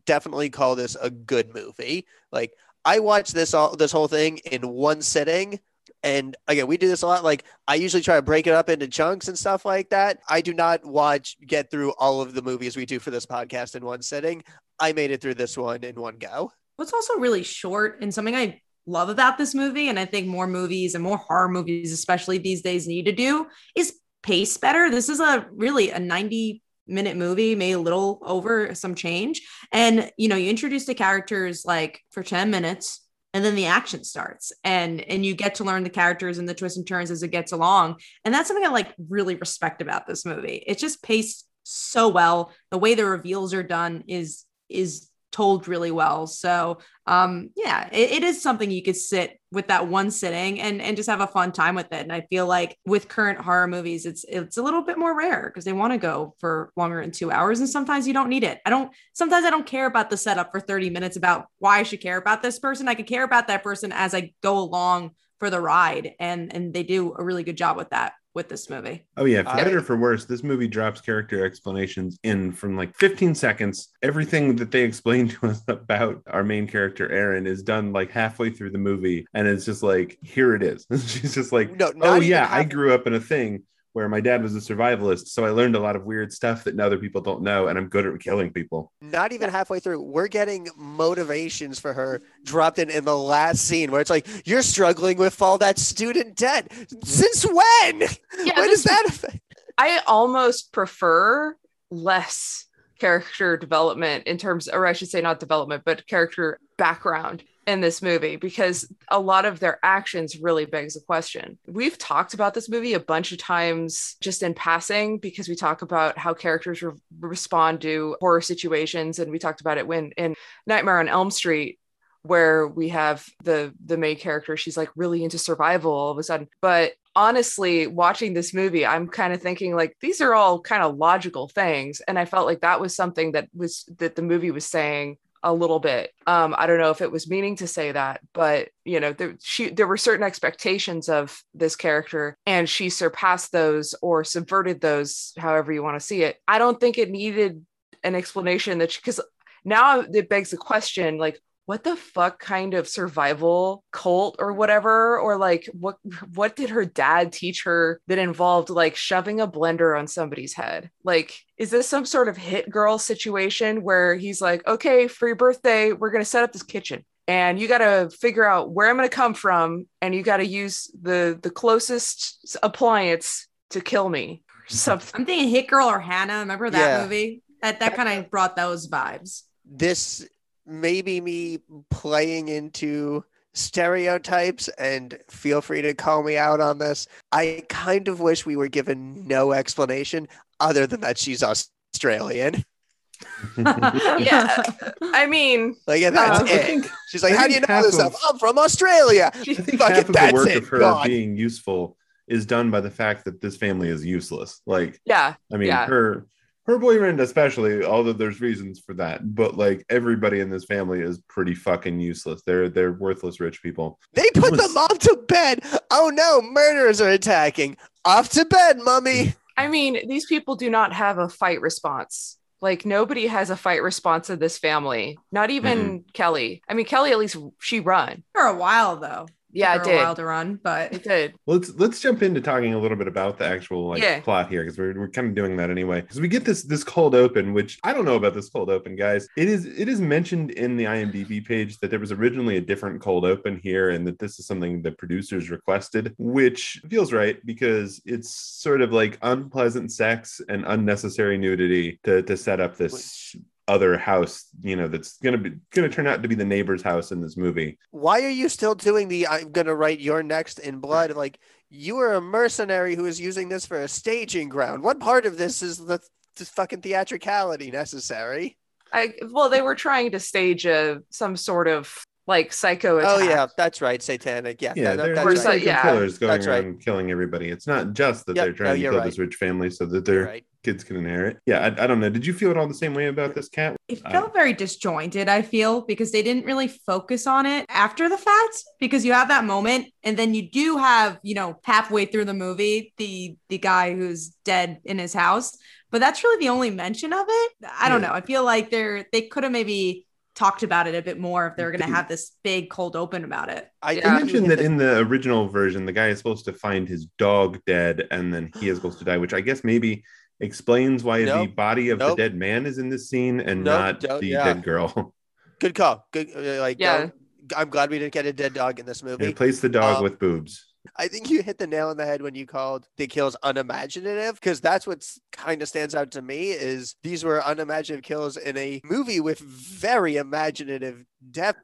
definitely 0.06 0.50
call 0.50 0.76
this 0.76 0.96
a 1.00 1.10
good 1.10 1.54
movie. 1.54 2.06
Like, 2.30 2.54
I 2.84 2.98
watched 2.98 3.34
this 3.34 3.54
all 3.54 3.76
this 3.76 3.92
whole 3.92 4.08
thing 4.08 4.38
in 4.38 4.68
one 4.68 5.02
sitting 5.02 5.60
and 6.02 6.36
again, 6.48 6.66
we 6.66 6.76
do 6.76 6.88
this 6.88 7.02
a 7.02 7.06
lot. 7.06 7.22
Like 7.22 7.44
I 7.68 7.76
usually 7.76 8.02
try 8.02 8.16
to 8.16 8.22
break 8.22 8.46
it 8.46 8.54
up 8.54 8.68
into 8.68 8.88
chunks 8.88 9.28
and 9.28 9.38
stuff 9.38 9.64
like 9.64 9.90
that. 9.90 10.18
I 10.28 10.40
do 10.40 10.52
not 10.52 10.84
watch 10.84 11.36
get 11.46 11.70
through 11.70 11.92
all 11.92 12.20
of 12.20 12.34
the 12.34 12.42
movies 12.42 12.76
we 12.76 12.86
do 12.86 12.98
for 12.98 13.10
this 13.10 13.26
podcast 13.26 13.76
in 13.76 13.84
one 13.84 14.02
sitting. 14.02 14.42
I 14.80 14.92
made 14.92 15.10
it 15.10 15.20
through 15.20 15.34
this 15.34 15.56
one 15.56 15.84
in 15.84 16.00
one 16.00 16.16
go. 16.16 16.50
What's 16.76 16.92
also 16.92 17.18
really 17.18 17.44
short 17.44 18.02
and 18.02 18.12
something 18.12 18.34
I 18.34 18.60
love 18.86 19.08
about 19.08 19.38
this 19.38 19.54
movie, 19.54 19.88
and 19.88 19.98
I 19.98 20.04
think 20.04 20.26
more 20.26 20.46
movies 20.46 20.94
and 20.94 21.04
more 21.04 21.18
horror 21.18 21.48
movies, 21.48 21.92
especially 21.92 22.38
these 22.38 22.62
days, 22.62 22.86
need 22.86 23.04
to 23.06 23.12
do 23.12 23.46
is 23.74 23.98
pace 24.22 24.56
better. 24.56 24.90
This 24.90 25.08
is 25.08 25.20
a 25.20 25.46
really 25.52 25.90
a 25.90 25.98
90 25.98 26.62
minute 26.86 27.16
movie, 27.16 27.54
maybe 27.54 27.72
a 27.72 27.78
little 27.78 28.20
over 28.22 28.74
some 28.74 28.94
change. 28.94 29.42
And 29.72 30.10
you 30.16 30.28
know, 30.28 30.36
you 30.36 30.50
introduce 30.50 30.86
the 30.86 30.94
characters 30.94 31.64
like 31.64 32.00
for 32.10 32.22
10 32.22 32.50
minutes 32.50 33.02
and 33.34 33.44
then 33.44 33.54
the 33.54 33.66
action 33.66 34.04
starts 34.04 34.52
and 34.64 35.00
and 35.02 35.24
you 35.24 35.34
get 35.34 35.56
to 35.56 35.64
learn 35.64 35.84
the 35.84 35.90
characters 35.90 36.38
and 36.38 36.48
the 36.48 36.54
twists 36.54 36.78
and 36.78 36.86
turns 36.86 37.10
as 37.10 37.22
it 37.22 37.28
gets 37.28 37.52
along 37.52 37.96
and 38.24 38.34
that's 38.34 38.48
something 38.48 38.66
i 38.66 38.68
like 38.68 38.94
really 39.08 39.34
respect 39.36 39.80
about 39.80 40.06
this 40.06 40.24
movie 40.24 40.62
it's 40.66 40.80
just 40.80 41.02
paced 41.02 41.46
so 41.64 42.08
well 42.08 42.52
the 42.70 42.78
way 42.78 42.94
the 42.94 43.04
reveals 43.04 43.54
are 43.54 43.62
done 43.62 44.04
is 44.06 44.44
is 44.68 45.08
told 45.32 45.66
really 45.66 45.90
well. 45.90 46.26
So 46.26 46.78
um 47.06 47.50
yeah 47.56 47.88
it, 47.90 48.12
it 48.12 48.22
is 48.22 48.40
something 48.40 48.70
you 48.70 48.82
could 48.82 48.96
sit 48.96 49.40
with 49.50 49.66
that 49.66 49.88
one 49.88 50.08
sitting 50.10 50.60
and 50.60 50.80
and 50.80 50.96
just 50.96 51.08
have 51.08 51.20
a 51.20 51.26
fun 51.26 51.50
time 51.50 51.74
with 51.74 51.92
it. 51.92 52.02
And 52.02 52.12
i 52.12 52.20
feel 52.30 52.46
like 52.46 52.78
with 52.86 53.08
current 53.08 53.40
horror 53.40 53.66
movies 53.66 54.06
it's 54.06 54.24
it's 54.28 54.56
a 54.56 54.62
little 54.62 54.82
bit 54.82 54.98
more 54.98 55.16
rare 55.16 55.50
because 55.50 55.64
they 55.64 55.72
want 55.72 55.92
to 55.92 55.98
go 55.98 56.34
for 56.38 56.70
longer 56.76 57.00
than 57.00 57.10
two 57.10 57.32
hours 57.32 57.58
and 57.58 57.68
sometimes 57.68 58.06
you 58.06 58.14
don't 58.14 58.28
need 58.28 58.44
it. 58.44 58.60
I 58.64 58.70
don't 58.70 58.92
sometimes 59.14 59.44
i 59.44 59.50
don't 59.50 59.66
care 59.66 59.86
about 59.86 60.10
the 60.10 60.16
setup 60.16 60.52
for 60.52 60.60
30 60.60 60.90
minutes 60.90 61.16
about 61.16 61.46
why 61.58 61.80
i 61.80 61.82
should 61.82 62.00
care 62.00 62.18
about 62.18 62.42
this 62.42 62.58
person. 62.58 62.86
I 62.88 62.94
could 62.94 63.08
care 63.08 63.24
about 63.24 63.48
that 63.48 63.64
person 63.64 63.90
as 63.92 64.14
i 64.14 64.32
go 64.42 64.58
along 64.58 65.12
for 65.40 65.50
the 65.50 65.60
ride 65.60 66.14
and 66.20 66.54
and 66.54 66.72
they 66.72 66.84
do 66.84 67.14
a 67.18 67.24
really 67.24 67.42
good 67.42 67.56
job 67.56 67.76
with 67.76 67.90
that 67.90 68.12
with 68.34 68.48
this 68.48 68.70
movie 68.70 69.04
Oh 69.16 69.24
yeah, 69.24 69.42
for 69.42 69.50
I- 69.50 69.64
better 69.64 69.78
or 69.78 69.82
for 69.82 69.96
worse, 69.96 70.24
this 70.24 70.42
movie 70.42 70.68
drops 70.68 71.00
character 71.00 71.44
explanations 71.44 72.18
in 72.22 72.52
from 72.52 72.76
like 72.76 72.94
15 72.96 73.34
seconds. 73.34 73.88
Everything 74.02 74.56
that 74.56 74.70
they 74.70 74.82
explain 74.82 75.28
to 75.28 75.46
us 75.46 75.62
about 75.68 76.22
our 76.26 76.42
main 76.44 76.66
character 76.66 77.10
Erin 77.10 77.46
is 77.46 77.62
done 77.62 77.92
like 77.92 78.10
halfway 78.10 78.50
through 78.50 78.70
the 78.70 78.78
movie, 78.78 79.26
and 79.34 79.46
it's 79.46 79.64
just 79.64 79.82
like 79.82 80.18
here 80.22 80.54
it 80.54 80.62
is. 80.62 80.86
She's 81.06 81.34
just 81.34 81.52
like, 81.52 81.76
No, 81.76 81.92
oh 82.00 82.16
even 82.16 82.28
yeah, 82.28 82.48
I 82.50 82.64
grew 82.64 82.92
up 82.94 83.06
in 83.06 83.14
a 83.14 83.20
thing 83.20 83.64
where 83.92 84.08
my 84.08 84.20
dad 84.20 84.42
was 84.42 84.56
a 84.56 84.58
survivalist, 84.58 85.28
so 85.28 85.44
I 85.44 85.50
learned 85.50 85.76
a 85.76 85.80
lot 85.80 85.96
of 85.96 86.04
weird 86.04 86.32
stuff 86.32 86.64
that 86.64 86.78
other 86.80 86.98
people 86.98 87.20
don't 87.20 87.42
know, 87.42 87.68
and 87.68 87.78
I'm 87.78 87.88
good 87.88 88.06
at 88.06 88.20
killing 88.20 88.50
people. 88.50 88.92
Not 89.00 89.32
even 89.32 89.50
halfway 89.50 89.80
through, 89.80 90.00
we're 90.00 90.28
getting 90.28 90.68
motivations 90.76 91.78
for 91.78 91.92
her 91.92 92.22
dropped 92.44 92.78
in 92.78 92.90
in 92.90 93.04
the 93.04 93.16
last 93.16 93.66
scene 93.66 93.90
where 93.90 94.00
it's 94.00 94.10
like 94.10 94.26
you're 94.46 94.62
struggling 94.62 95.18
with 95.18 95.40
all 95.42 95.58
that 95.58 95.78
student 95.78 96.36
debt. 96.36 96.72
Since 97.04 97.44
when? 97.44 98.00
Yeah, 98.44 98.58
when 98.58 98.70
does 98.70 98.84
that 98.84 99.04
affect? 99.06 99.40
I 99.76 100.00
almost 100.06 100.72
prefer 100.72 101.56
less 101.90 102.66
character 102.98 103.56
development 103.56 104.26
in 104.26 104.38
terms, 104.38 104.68
or 104.68 104.86
I 104.86 104.92
should 104.92 105.08
say, 105.08 105.20
not 105.20 105.40
development, 105.40 105.82
but 105.84 106.06
character 106.06 106.60
background 106.78 107.42
in 107.66 107.80
this 107.80 108.02
movie 108.02 108.36
because 108.36 108.92
a 109.08 109.20
lot 109.20 109.44
of 109.44 109.60
their 109.60 109.78
actions 109.82 110.38
really 110.38 110.64
begs 110.64 110.94
the 110.94 111.00
question. 111.00 111.58
We've 111.66 111.96
talked 111.96 112.34
about 112.34 112.54
this 112.54 112.68
movie 112.68 112.94
a 112.94 113.00
bunch 113.00 113.32
of 113.32 113.38
times 113.38 114.16
just 114.20 114.42
in 114.42 114.54
passing 114.54 115.18
because 115.18 115.48
we 115.48 115.54
talk 115.54 115.82
about 115.82 116.18
how 116.18 116.34
characters 116.34 116.82
re- 116.82 116.92
respond 117.20 117.80
to 117.82 118.16
horror 118.20 118.40
situations, 118.40 119.18
and 119.18 119.30
we 119.30 119.38
talked 119.38 119.60
about 119.60 119.78
it 119.78 119.86
when 119.86 120.10
in 120.12 120.34
Nightmare 120.66 120.98
on 120.98 121.08
Elm 121.08 121.30
Street 121.30 121.78
where 122.24 122.68
we 122.68 122.88
have 122.88 123.26
the 123.42 123.74
the 123.84 123.96
main 123.96 124.16
character 124.16 124.56
she's 124.56 124.76
like 124.76 124.90
really 124.94 125.24
into 125.24 125.38
survival 125.38 125.92
all 125.92 126.10
of 126.10 126.18
a 126.18 126.22
sudden. 126.22 126.48
But 126.60 126.92
honestly 127.14 127.86
watching 127.86 128.32
this 128.32 128.54
movie 128.54 128.86
i'm 128.86 129.06
kind 129.06 129.34
of 129.34 129.42
thinking 129.42 129.76
like 129.76 129.94
these 130.00 130.22
are 130.22 130.32
all 130.34 130.60
kind 130.60 130.82
of 130.82 130.96
logical 130.96 131.48
things. 131.48 132.00
And 132.06 132.18
i 132.18 132.24
felt 132.24 132.46
like 132.46 132.60
that 132.60 132.80
was 132.80 132.94
something 132.94 133.32
that 133.32 133.48
was 133.54 133.84
that 133.98 134.14
the 134.14 134.22
movie 134.22 134.50
was 134.50 134.66
saying 134.66 135.16
a 135.42 135.52
little 135.52 135.80
bit. 135.80 136.10
Um 136.26 136.54
i 136.56 136.66
don't 136.66 136.78
know 136.78 136.90
if 136.90 137.00
it 137.00 137.10
was 137.10 137.28
meaning 137.28 137.56
to 137.56 137.66
say 137.66 137.92
that 137.92 138.20
but 138.32 138.68
you 138.84 139.00
know 139.00 139.12
there 139.12 139.36
she 139.42 139.70
there 139.70 139.86
were 139.86 139.96
certain 139.96 140.24
expectations 140.24 141.08
of 141.08 141.42
this 141.54 141.76
character 141.76 142.36
and 142.46 142.68
she 142.68 142.90
surpassed 142.90 143.52
those 143.52 143.94
or 144.02 144.24
subverted 144.24 144.80
those 144.80 145.32
however 145.36 145.72
you 145.72 145.82
want 145.82 145.98
to 145.98 146.06
see 146.06 146.22
it. 146.22 146.36
I 146.46 146.58
don't 146.58 146.78
think 146.78 146.98
it 146.98 147.10
needed 147.10 147.64
an 148.04 148.14
explanation 148.14 148.78
that 148.78 148.94
because 148.94 149.20
now 149.64 150.00
it 150.00 150.28
begs 150.28 150.50
the 150.50 150.56
question 150.56 151.18
like 151.18 151.40
what 151.72 151.84
the 151.84 151.96
fuck 151.96 152.38
kind 152.38 152.74
of 152.74 152.86
survival 152.86 153.82
cult 153.92 154.36
or 154.38 154.52
whatever 154.52 155.18
or 155.18 155.38
like 155.38 155.66
what 155.72 155.96
what 156.34 156.54
did 156.54 156.68
her 156.68 156.84
dad 156.84 157.32
teach 157.32 157.62
her 157.64 157.98
that 158.08 158.18
involved 158.18 158.68
like 158.68 158.94
shoving 158.94 159.40
a 159.40 159.48
blender 159.48 159.98
on 159.98 160.06
somebody's 160.06 160.52
head? 160.52 160.90
Like 161.02 161.34
is 161.56 161.70
this 161.70 161.88
some 161.88 162.04
sort 162.04 162.28
of 162.28 162.36
hit 162.36 162.68
girl 162.68 162.98
situation 162.98 163.82
where 163.82 164.14
he's 164.14 164.42
like 164.42 164.66
okay 164.66 165.08
for 165.08 165.26
your 165.26 165.36
birthday 165.36 165.92
we're 165.92 166.10
going 166.10 166.20
to 166.22 166.28
set 166.28 166.44
up 166.44 166.52
this 166.52 166.62
kitchen 166.62 167.06
and 167.26 167.58
you 167.58 167.66
got 167.68 167.78
to 167.78 168.10
figure 168.20 168.44
out 168.44 168.70
where 168.72 168.90
i'm 168.90 168.96
going 168.98 169.08
to 169.08 169.14
come 169.14 169.32
from 169.32 169.86
and 170.02 170.14
you 170.14 170.22
got 170.22 170.38
to 170.38 170.46
use 170.46 170.90
the 171.00 171.40
the 171.42 171.50
closest 171.50 172.54
appliance 172.62 173.48
to 173.70 173.80
kill 173.80 174.10
me. 174.10 174.42
Something. 174.68 175.20
I'm 175.22 175.24
thinking 175.24 175.48
hit 175.48 175.68
girl 175.68 175.88
or 175.88 176.00
Hanna 176.00 176.40
remember 176.40 176.68
that 176.68 176.92
Yeah. 176.92 177.02
movie? 177.02 177.42
That 177.62 177.80
that 177.80 177.94
kind 177.94 178.18
of 178.18 178.30
brought 178.30 178.56
those 178.56 178.90
vibes. 178.90 179.44
This 179.64 180.28
may 180.66 181.02
be 181.02 181.20
me 181.20 181.58
playing 181.90 182.48
into 182.48 183.24
stereotypes 183.54 184.68
and 184.68 185.18
feel 185.28 185.60
free 185.60 185.82
to 185.82 185.94
call 185.94 186.22
me 186.22 186.36
out 186.36 186.60
on 186.60 186.78
this. 186.78 187.06
I 187.32 187.64
kind 187.68 188.08
of 188.08 188.20
wish 188.20 188.46
we 188.46 188.56
were 188.56 188.68
given 188.68 189.26
no 189.26 189.52
explanation 189.52 190.28
other 190.60 190.86
than 190.86 191.00
that 191.00 191.18
she's 191.18 191.42
Australian. 191.42 192.64
yeah 193.56 194.60
i 195.14 195.26
mean 195.28 195.76
Like, 195.86 196.00
yeah, 196.00 196.10
that's 196.10 196.40
Uh, 196.40 196.44
I 196.44 196.56
it. 196.56 196.86
She's 197.08 197.22
like, 197.22 197.34
I 197.34 197.36
how 197.36 197.46
do 197.46 197.52
you 197.54 197.60
know 197.60 197.82
this 197.82 197.98
of- 197.98 198.12
stuff? 198.14 198.20
I'm 198.28 198.38
from 198.38 198.58
Australia. 198.58 199.30
I 199.34 199.38
think 199.44 199.78
Fuck 199.78 199.90
half 199.90 199.98
it, 199.98 200.08
of 200.08 200.12
the 200.14 200.30
work 200.34 200.48
it. 200.48 200.56
of 200.58 200.68
her 200.68 200.78
God. 200.78 201.06
being 201.06 201.36
useful 201.36 201.96
is 202.26 202.46
done 202.46 202.70
by 202.70 202.80
the 202.80 202.90
fact 202.90 203.24
that 203.26 203.40
this 203.40 203.56
family 203.56 203.88
is 203.88 204.04
useless. 204.04 204.60
Like, 204.66 205.00
yeah 205.04 205.34
I 205.52 205.56
mean, 205.56 205.68
Yeah. 205.68 205.86
her 205.86 206.26
her 206.66 206.78
boyfriend 206.78 207.20
especially 207.20 207.84
although 207.84 208.12
there's 208.12 208.40
reasons 208.40 208.78
for 208.78 208.94
that 208.94 209.34
but 209.34 209.56
like 209.56 209.84
everybody 209.90 210.40
in 210.40 210.48
this 210.50 210.64
family 210.64 211.00
is 211.00 211.18
pretty 211.28 211.54
fucking 211.54 211.98
useless 211.98 212.42
they're 212.46 212.68
they're 212.68 212.92
worthless 212.92 213.40
rich 213.40 213.62
people 213.62 213.98
They 214.14 214.26
put 214.34 214.52
was- 214.52 214.60
the 214.60 214.68
mom 214.72 214.98
to 214.98 215.16
bed. 215.28 215.60
Oh 215.90 216.10
no, 216.14 216.40
murderers 216.42 217.00
are 217.00 217.08
attacking. 217.10 217.76
Off 218.04 218.28
to 218.30 218.44
bed, 218.44 218.78
mummy. 218.78 219.34
I 219.56 219.68
mean, 219.68 220.08
these 220.08 220.26
people 220.26 220.56
do 220.56 220.70
not 220.70 220.92
have 220.92 221.18
a 221.18 221.28
fight 221.28 221.60
response. 221.60 222.38
Like 222.60 222.86
nobody 222.86 223.26
has 223.26 223.50
a 223.50 223.56
fight 223.56 223.82
response 223.82 224.30
in 224.30 224.38
this 224.38 224.58
family. 224.58 225.18
Not 225.32 225.50
even 225.50 226.04
Kelly. 226.12 226.62
I 226.68 226.74
mean, 226.74 226.86
Kelly 226.86 227.10
at 227.12 227.18
least 227.18 227.36
she 227.60 227.80
run. 227.80 228.22
For 228.34 228.42
a 228.46 228.56
while 228.56 228.96
though. 228.96 229.26
Yeah, 229.52 229.74
it 229.74 229.86
her 229.86 229.92
a 229.92 229.96
while 229.96 230.14
did. 230.14 230.22
to 230.22 230.26
run, 230.26 230.58
but 230.62 230.92
It 230.92 231.02
did. 231.04 231.34
let's 231.46 231.74
let's 231.76 232.00
jump 232.00 232.22
into 232.22 232.40
talking 232.40 232.74
a 232.74 232.78
little 232.78 232.96
bit 232.96 233.06
about 233.08 233.38
the 233.38 233.44
actual 233.46 233.88
like 233.88 234.02
Yeah. 234.02 234.20
plot 234.20 234.48
here 234.48 234.62
because 234.64 234.78
we're, 234.78 234.98
we're 234.98 235.08
kind 235.08 235.28
of 235.28 235.34
doing 235.34 235.56
that 235.58 235.70
anyway 235.70 236.00
because 236.00 236.20
we 236.20 236.28
get 236.28 236.44
this 236.44 236.62
this 236.62 236.82
cold 236.84 237.14
open 237.14 237.52
which 237.52 237.78
i 237.84 237.92
don't 237.92 238.04
know 238.04 238.16
about 238.16 238.34
this 238.34 238.48
cold 238.48 238.70
open 238.70 238.96
guys 238.96 239.28
it 239.36 239.48
is 239.48 239.66
it 239.66 239.88
is 239.88 240.00
mentioned 240.00 240.50
in 240.52 240.76
the 240.76 240.84
imdb 240.84 241.44
page 241.44 241.78
that 241.78 241.90
there 241.90 241.98
was 242.00 242.12
originally 242.12 242.56
a 242.56 242.60
different 242.60 243.00
cold 243.00 243.24
open 243.24 243.60
here 243.62 243.90
and 243.90 244.06
that 244.06 244.18
this 244.18 244.38
is 244.38 244.46
something 244.46 244.80
the 244.82 244.92
producers 244.92 245.50
requested 245.50 246.14
which 246.18 246.80
feels 246.88 247.12
right 247.12 247.44
because 247.44 248.00
it's 248.06 248.30
sort 248.30 248.80
of 248.80 248.92
like 248.92 249.18
unpleasant 249.22 249.92
sex 249.92 250.40
and 250.48 250.64
unnecessary 250.66 251.36
nudity 251.38 251.98
to 252.04 252.22
to 252.22 252.36
set 252.36 252.60
up 252.60 252.76
this 252.76 253.36
other 253.68 253.96
house 253.96 254.46
you 254.60 254.74
know 254.74 254.88
that's 254.88 255.18
gonna 255.18 255.38
be 255.38 255.52
gonna 255.70 255.88
turn 255.88 256.06
out 256.06 256.22
to 256.22 256.28
be 256.28 256.34
the 256.34 256.44
neighbor's 256.44 256.82
house 256.82 257.12
in 257.12 257.20
this 257.20 257.36
movie 257.36 257.78
Why 257.90 258.22
are 258.22 258.28
you 258.28 258.48
still 258.48 258.74
doing 258.74 259.08
the 259.08 259.28
I'm 259.28 259.52
gonna 259.52 259.74
write 259.74 260.00
your 260.00 260.22
next 260.22 260.58
in 260.58 260.78
blood? 260.78 261.12
Like 261.12 261.38
you 261.72 261.98
are 262.00 262.12
a 262.12 262.20
mercenary 262.20 262.94
who 262.94 263.06
is 263.06 263.18
using 263.18 263.48
this 263.48 263.64
for 263.64 263.80
a 263.80 263.88
staging 263.88 264.50
ground. 264.50 264.82
What 264.82 265.00
part 265.00 265.24
of 265.24 265.38
this 265.38 265.62
is 265.62 265.78
the, 265.78 266.00
the 266.36 266.44
fucking 266.44 266.82
theatricality 266.82 267.70
necessary? 267.70 268.58
I 268.92 269.14
well, 269.30 269.48
they 269.48 269.62
were 269.62 269.74
trying 269.74 270.10
to 270.10 270.20
stage 270.20 270.66
a 270.66 271.02
some 271.08 271.34
sort 271.34 271.68
of 271.68 272.04
like 272.26 272.52
psycho 272.52 272.98
attack. 272.98 273.10
Oh 273.14 273.18
yeah, 273.22 273.46
that's 273.56 273.80
right, 273.80 274.00
satanic. 274.02 274.62
Yeah, 274.62 274.74
Yeah, 274.76 274.94
that- 274.96 275.02
they're, 275.04 275.14
that's 275.14 275.26
right. 275.26 275.38
psycho 275.38 275.64
Yeah, 275.64 275.82
killers 275.82 276.18
going 276.18 276.30
that's 276.32 276.46
right. 276.46 276.62
around 276.64 276.80
killing 276.80 277.10
everybody. 277.10 277.48
It's 277.48 277.66
not 277.66 277.94
just 277.94 278.26
that 278.26 278.36
Yep, 278.36 278.44
they're 278.44 278.52
trying 278.52 278.68
no, 278.70 278.76
to 278.76 278.82
kill 278.82 278.98
right. 278.98 279.04
this 279.04 279.18
rich 279.18 279.34
family 279.36 279.70
so 279.70 279.86
that 279.86 279.92
You're 280.06 280.16
their 280.18 280.24
right. 280.26 280.46
kids 280.62 280.84
can 280.84 280.96
inherit. 280.96 281.38
Yeah, 281.46 281.58
I, 281.60 281.84
I 281.84 281.86
don't 281.88 281.98
know. 281.98 282.10
Did 282.10 282.24
you 282.24 282.32
feel 282.32 282.52
it 282.52 282.56
all 282.56 282.68
the 282.68 282.74
same 282.74 282.94
way 282.94 283.06
about 283.08 283.34
this 283.34 283.48
cat? 283.48 283.76
it 283.88 284.00
I- 284.04 284.12
felt 284.12 284.32
very 284.32 284.52
disjointed, 284.52 285.28
I 285.28 285.42
feel, 285.42 285.80
because 285.82 286.12
they 286.12 286.22
didn't 286.22 286.46
really 286.46 286.68
focus 286.68 287.26
on 287.26 287.44
it 287.46 287.66
after 287.68 288.08
the 288.08 288.18
fact. 288.18 288.62
Because 288.78 289.04
you 289.04 289.12
have 289.14 289.28
that 289.28 289.44
moment, 289.44 289.86
and 290.04 290.16
then 290.16 290.32
you 290.34 290.48
do 290.48 290.76
have, 290.78 291.18
you 291.24 291.34
know, 291.34 291.58
halfway 291.64 292.04
through 292.06 292.26
the 292.26 292.34
movie, 292.34 292.94
the 292.98 293.36
the 293.48 293.58
guy 293.58 293.94
who's 293.94 294.28
dead 294.44 294.78
in 294.84 294.98
his 294.98 295.12
house. 295.12 295.56
But 295.90 296.00
that's 296.00 296.22
really 296.24 296.38
the 296.44 296.48
only 296.50 296.70
mention 296.70 297.12
of 297.12 297.26
it. 297.28 297.52
I 297.78 297.88
don't 297.88 298.00
Yeah. 298.00 298.08
know. 298.08 298.14
I 298.14 298.20
feel 298.22 298.44
like 298.44 298.70
they're 298.70 299.06
they 299.12 299.22
could 299.22 299.42
have 299.42 299.52
maybe 299.52 300.06
talked 300.34 300.62
about 300.62 300.86
it 300.86 300.94
a 300.94 301.02
bit 301.02 301.18
more 301.18 301.46
if 301.46 301.56
they're 301.56 301.70
going 301.70 301.82
to 301.82 301.86
have 301.94 302.08
this 302.08 302.32
big 302.42 302.70
cold 302.70 302.96
open 302.96 303.24
about 303.24 303.48
it. 303.50 303.68
I 303.82 303.94
They 303.94 304.00
Yeah. 304.00 304.18
think 304.18 304.32
you 304.32 304.40
mentioned 304.40 304.50
that 304.50 304.60
in 304.64 304.76
the 304.78 304.98
original 304.98 305.48
version, 305.48 305.84
the 305.84 305.92
guy 305.92 306.08
is 306.08 306.18
supposed 306.18 306.44
to 306.46 306.52
find 306.52 306.88
his 306.88 307.06
dog 307.18 307.58
dead 307.66 308.06
and 308.10 308.32
then 308.32 308.50
he 308.58 308.68
is 308.68 308.76
supposed 308.78 308.98
to 309.00 309.04
die, 309.04 309.18
which 309.18 309.34
I 309.34 309.40
guess 309.42 309.62
maybe 309.62 310.04
explains 310.40 311.04
why 311.04 311.24
the 311.24 311.46
body 311.46 311.90
of 311.90 311.98
Nope. 311.98 312.16
the 312.16 312.22
dead 312.22 312.34
man 312.34 312.66
is 312.66 312.78
in 312.78 312.88
this 312.88 313.08
scene 313.10 313.40
and 313.40 313.62
Nope, 313.64 314.00
not 314.02 314.20
the 314.20 314.26
yeah. 314.26 314.44
dead 314.44 314.62
girl. 314.64 315.14
good 315.60 315.74
call. 315.74 316.06
Good, 316.12 316.30
uh, 316.34 316.60
like 316.60 316.78
Yeah. 316.80 316.98
don't- 316.98 317.14
I'm 317.56 317.68
glad 317.68 317.90
we 317.90 317.98
didn't 317.98 318.14
get 318.14 318.24
a 318.24 318.32
dead 318.32 318.54
dog 318.54 318.80
in 318.80 318.86
this 318.86 319.02
movie. 319.02 319.22
They 319.24 319.30
replace 319.32 319.60
the 319.60 319.68
dog 319.68 319.98
Um, 319.98 320.02
with 320.04 320.18
boobs. 320.18 320.71
I 320.96 321.08
think 321.08 321.30
you 321.30 321.42
hit 321.42 321.58
the 321.58 321.66
nail 321.66 321.88
on 321.88 321.96
the 321.96 322.04
head 322.04 322.22
when 322.22 322.34
you 322.34 322.46
called 322.46 322.88
the 322.96 323.06
kills 323.06 323.36
unimaginative 323.42 324.34
because 324.34 324.60
that's 324.60 324.86
what 324.86 325.06
kind 325.30 325.62
of 325.62 325.68
stands 325.68 325.94
out 325.94 326.10
to 326.12 326.22
me 326.22 326.50
is 326.50 326.96
these 327.02 327.24
were 327.24 327.40
unimaginative 327.44 328.02
kills 328.02 328.36
in 328.36 328.56
a 328.56 328.80
movie 328.84 329.20
with 329.20 329.38
very 329.38 330.16
imaginative 330.16 331.04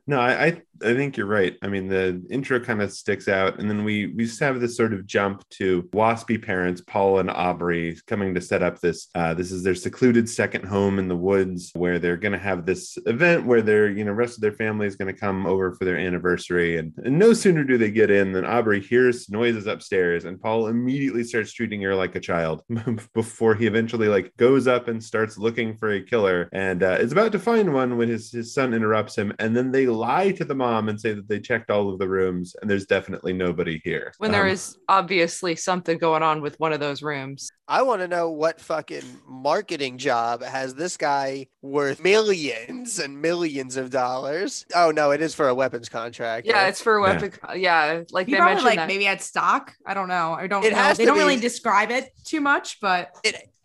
No, 0.07 0.21
I, 0.21 0.45
I 0.45 0.63
I 0.83 0.95
think 0.95 1.17
you're 1.17 1.27
right. 1.27 1.57
I 1.63 1.69
mean, 1.69 1.89
the 1.89 2.25
intro 2.31 2.61
kind 2.61 2.81
of 2.81 2.93
sticks 2.93 3.29
out, 3.29 3.59
and 3.59 3.69
then 3.69 3.85
we 3.85 4.07
we 4.07 4.25
just 4.25 4.41
have 4.41 4.61
this 4.61 4.77
sort 4.77 4.93
of 4.93 5.07
jump 5.07 5.49
to 5.51 5.83
waspy 5.93 6.41
parents, 6.41 6.81
Paul 6.81 7.19
and 7.19 7.31
Aubrey, 7.31 7.99
coming 8.07 8.35
to 8.35 8.41
set 8.41 8.63
up 8.63 8.81
this. 8.81 9.09
Uh, 9.15 9.35
this 9.35 9.51
is 9.51 9.63
their 9.63 9.75
secluded 9.75 10.29
second 10.29 10.65
home 10.65 10.99
in 10.99 11.09
the 11.09 11.17
woods, 11.17 11.71
where 11.75 11.99
they're 11.99 12.17
going 12.17 12.33
to 12.33 12.39
have 12.39 12.65
this 12.65 12.97
event 13.07 13.47
where 13.47 13.63
their 13.63 13.89
you 13.89 14.05
know 14.05 14.13
rest 14.13 14.37
of 14.37 14.41
their 14.41 14.53
family 14.53 14.87
is 14.87 14.97
going 14.97 15.13
to 15.13 15.19
come 15.19 15.47
over 15.47 15.73
for 15.73 15.85
their 15.85 15.99
anniversary, 15.99 16.79
and, 16.79 16.93
and 16.99 17.19
no 17.19 17.33
sooner 17.33 17.65
do 17.65 17.79
they 17.79 17.91
get 17.91 18.11
in 18.11 18.33
than 18.33 18.45
Aubrey 18.45 18.81
hears 18.81 19.29
noises 19.29 19.67
upstairs, 19.67 20.25
and 20.25 20.41
Paul 20.41 20.69
immediately 20.69 21.25
starts 21.25 21.53
treating 21.53 21.83
her 21.83 21.95
like 21.95 22.15
a 22.15 22.21
child 22.21 22.63
before 23.15 23.55
he 23.55 23.67
eventually 23.67 24.09
like 24.09 24.37
goes 24.37 24.67
up 24.67 24.89
and 24.89 25.03
starts 25.03 25.39
looking 25.39 25.77
for 25.77 25.91
a 25.91 26.03
killer, 26.03 26.49
and 26.53 26.83
uh, 26.83 26.99
is 27.01 27.13
about 27.13 27.33
to 27.33 27.39
find 27.39 27.73
one 27.75 27.97
when 27.97 28.09
his 28.09 28.31
his 28.31 28.55
son 28.55 28.75
interrupts 28.75 29.17
him, 29.17 29.33
and 29.39 29.48
then 29.57 29.71
they 29.71 29.87
lie 29.87 30.31
to 30.33 30.45
the 30.45 30.55
mom 30.55 30.89
and 30.89 31.01
say 31.01 31.13
that 31.13 31.29
they 31.29 31.41
checked 31.41 31.71
all 31.71 31.93
of 31.93 31.99
the 31.99 32.09
rooms 32.09 32.55
and 32.61 32.71
there's 32.71 32.87
definitely 32.87 33.33
nobody 33.33 33.81
here. 33.85 34.13
When 34.19 34.33
there 34.33 34.45
Um, 34.47 34.51
is 34.51 34.77
obviously 34.89 35.57
something 35.57 35.99
going 35.99 36.23
on 36.23 36.41
with 36.41 36.59
one 36.59 36.73
of 36.73 36.81
those 36.81 37.03
rooms. 37.03 37.51
I 37.69 37.83
want 37.83 38.01
to 38.01 38.09
know 38.09 38.31
what 38.31 38.61
fucking 38.61 39.03
marketing 39.27 39.99
job 39.99 40.43
has 40.43 40.75
this 40.75 40.97
guy 40.97 41.49
worth 41.61 42.03
millions 42.03 42.99
and 42.99 43.21
millions 43.21 43.77
of 43.77 43.91
dollars. 43.91 44.65
Oh 44.75 44.91
no, 44.91 45.11
it 45.11 45.21
is 45.21 45.35
for 45.35 45.49
a 45.49 45.55
weapons 45.55 45.89
contract. 45.89 46.47
Yeah, 46.47 46.67
it's 46.69 46.81
for 46.81 46.99
Yeah. 47.01 47.13
weapon. 47.21 47.33
Yeah, 47.57 48.03
like 48.11 48.27
He 48.27 48.33
they 48.33 48.39
probably 48.39 48.55
mentioned 48.55 48.67
like 48.67 48.77
that. 48.79 48.89
maybe 48.89 49.05
had 49.05 49.21
stock. 49.21 49.75
I 49.87 49.95
don't 49.95 50.09
know. 50.09 50.33
I 50.33 50.47
don't 50.47 50.65
It 50.65 50.73
know. 50.73 50.79
has 50.79 50.97
They 50.97 51.05
don't 51.05 51.19
really 51.19 51.37
describe 51.37 51.91
it 51.91 52.11
too 52.25 52.41
much, 52.41 52.79
but 52.81 53.15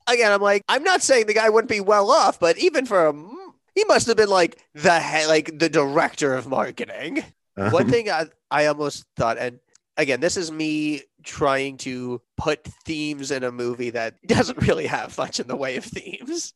again, 0.07 0.31
I'm 0.33 0.41
like, 0.41 0.63
I'm 0.67 0.83
not 0.83 1.01
saying 1.01 1.27
the 1.27 1.33
guy 1.33 1.49
wouldn't 1.49 1.69
be 1.69 1.79
well 1.79 2.11
off, 2.11 2.39
but 2.39 2.57
even 2.57 2.85
for 2.85 3.07
a, 3.07 3.13
he 3.75 3.83
must 3.85 4.07
have 4.07 4.17
been 4.17 4.29
like 4.29 4.59
the 4.73 4.99
head, 4.99 5.27
like 5.27 5.57
the 5.57 5.69
director 5.69 6.33
of 6.33 6.47
marketing. 6.47 7.23
um, 7.57 7.71
One 7.71 7.89
thing 7.89 8.09
I, 8.09 8.27
I 8.51 8.65
almost 8.67 9.05
thought, 9.15 9.37
and 9.37 9.59
again, 9.97 10.19
this 10.19 10.37
is 10.37 10.51
me 10.51 11.01
trying 11.23 11.77
to 11.77 12.21
put 12.37 12.63
themes 12.85 13.31
in 13.31 13.43
a 13.43 13.51
movie 13.51 13.89
that 13.91 14.15
doesn't 14.27 14.61
really 14.67 14.87
have 14.87 15.17
much 15.17 15.39
in 15.39 15.47
the 15.47 15.55
way 15.55 15.77
of 15.77 15.85
themes. 15.85 16.53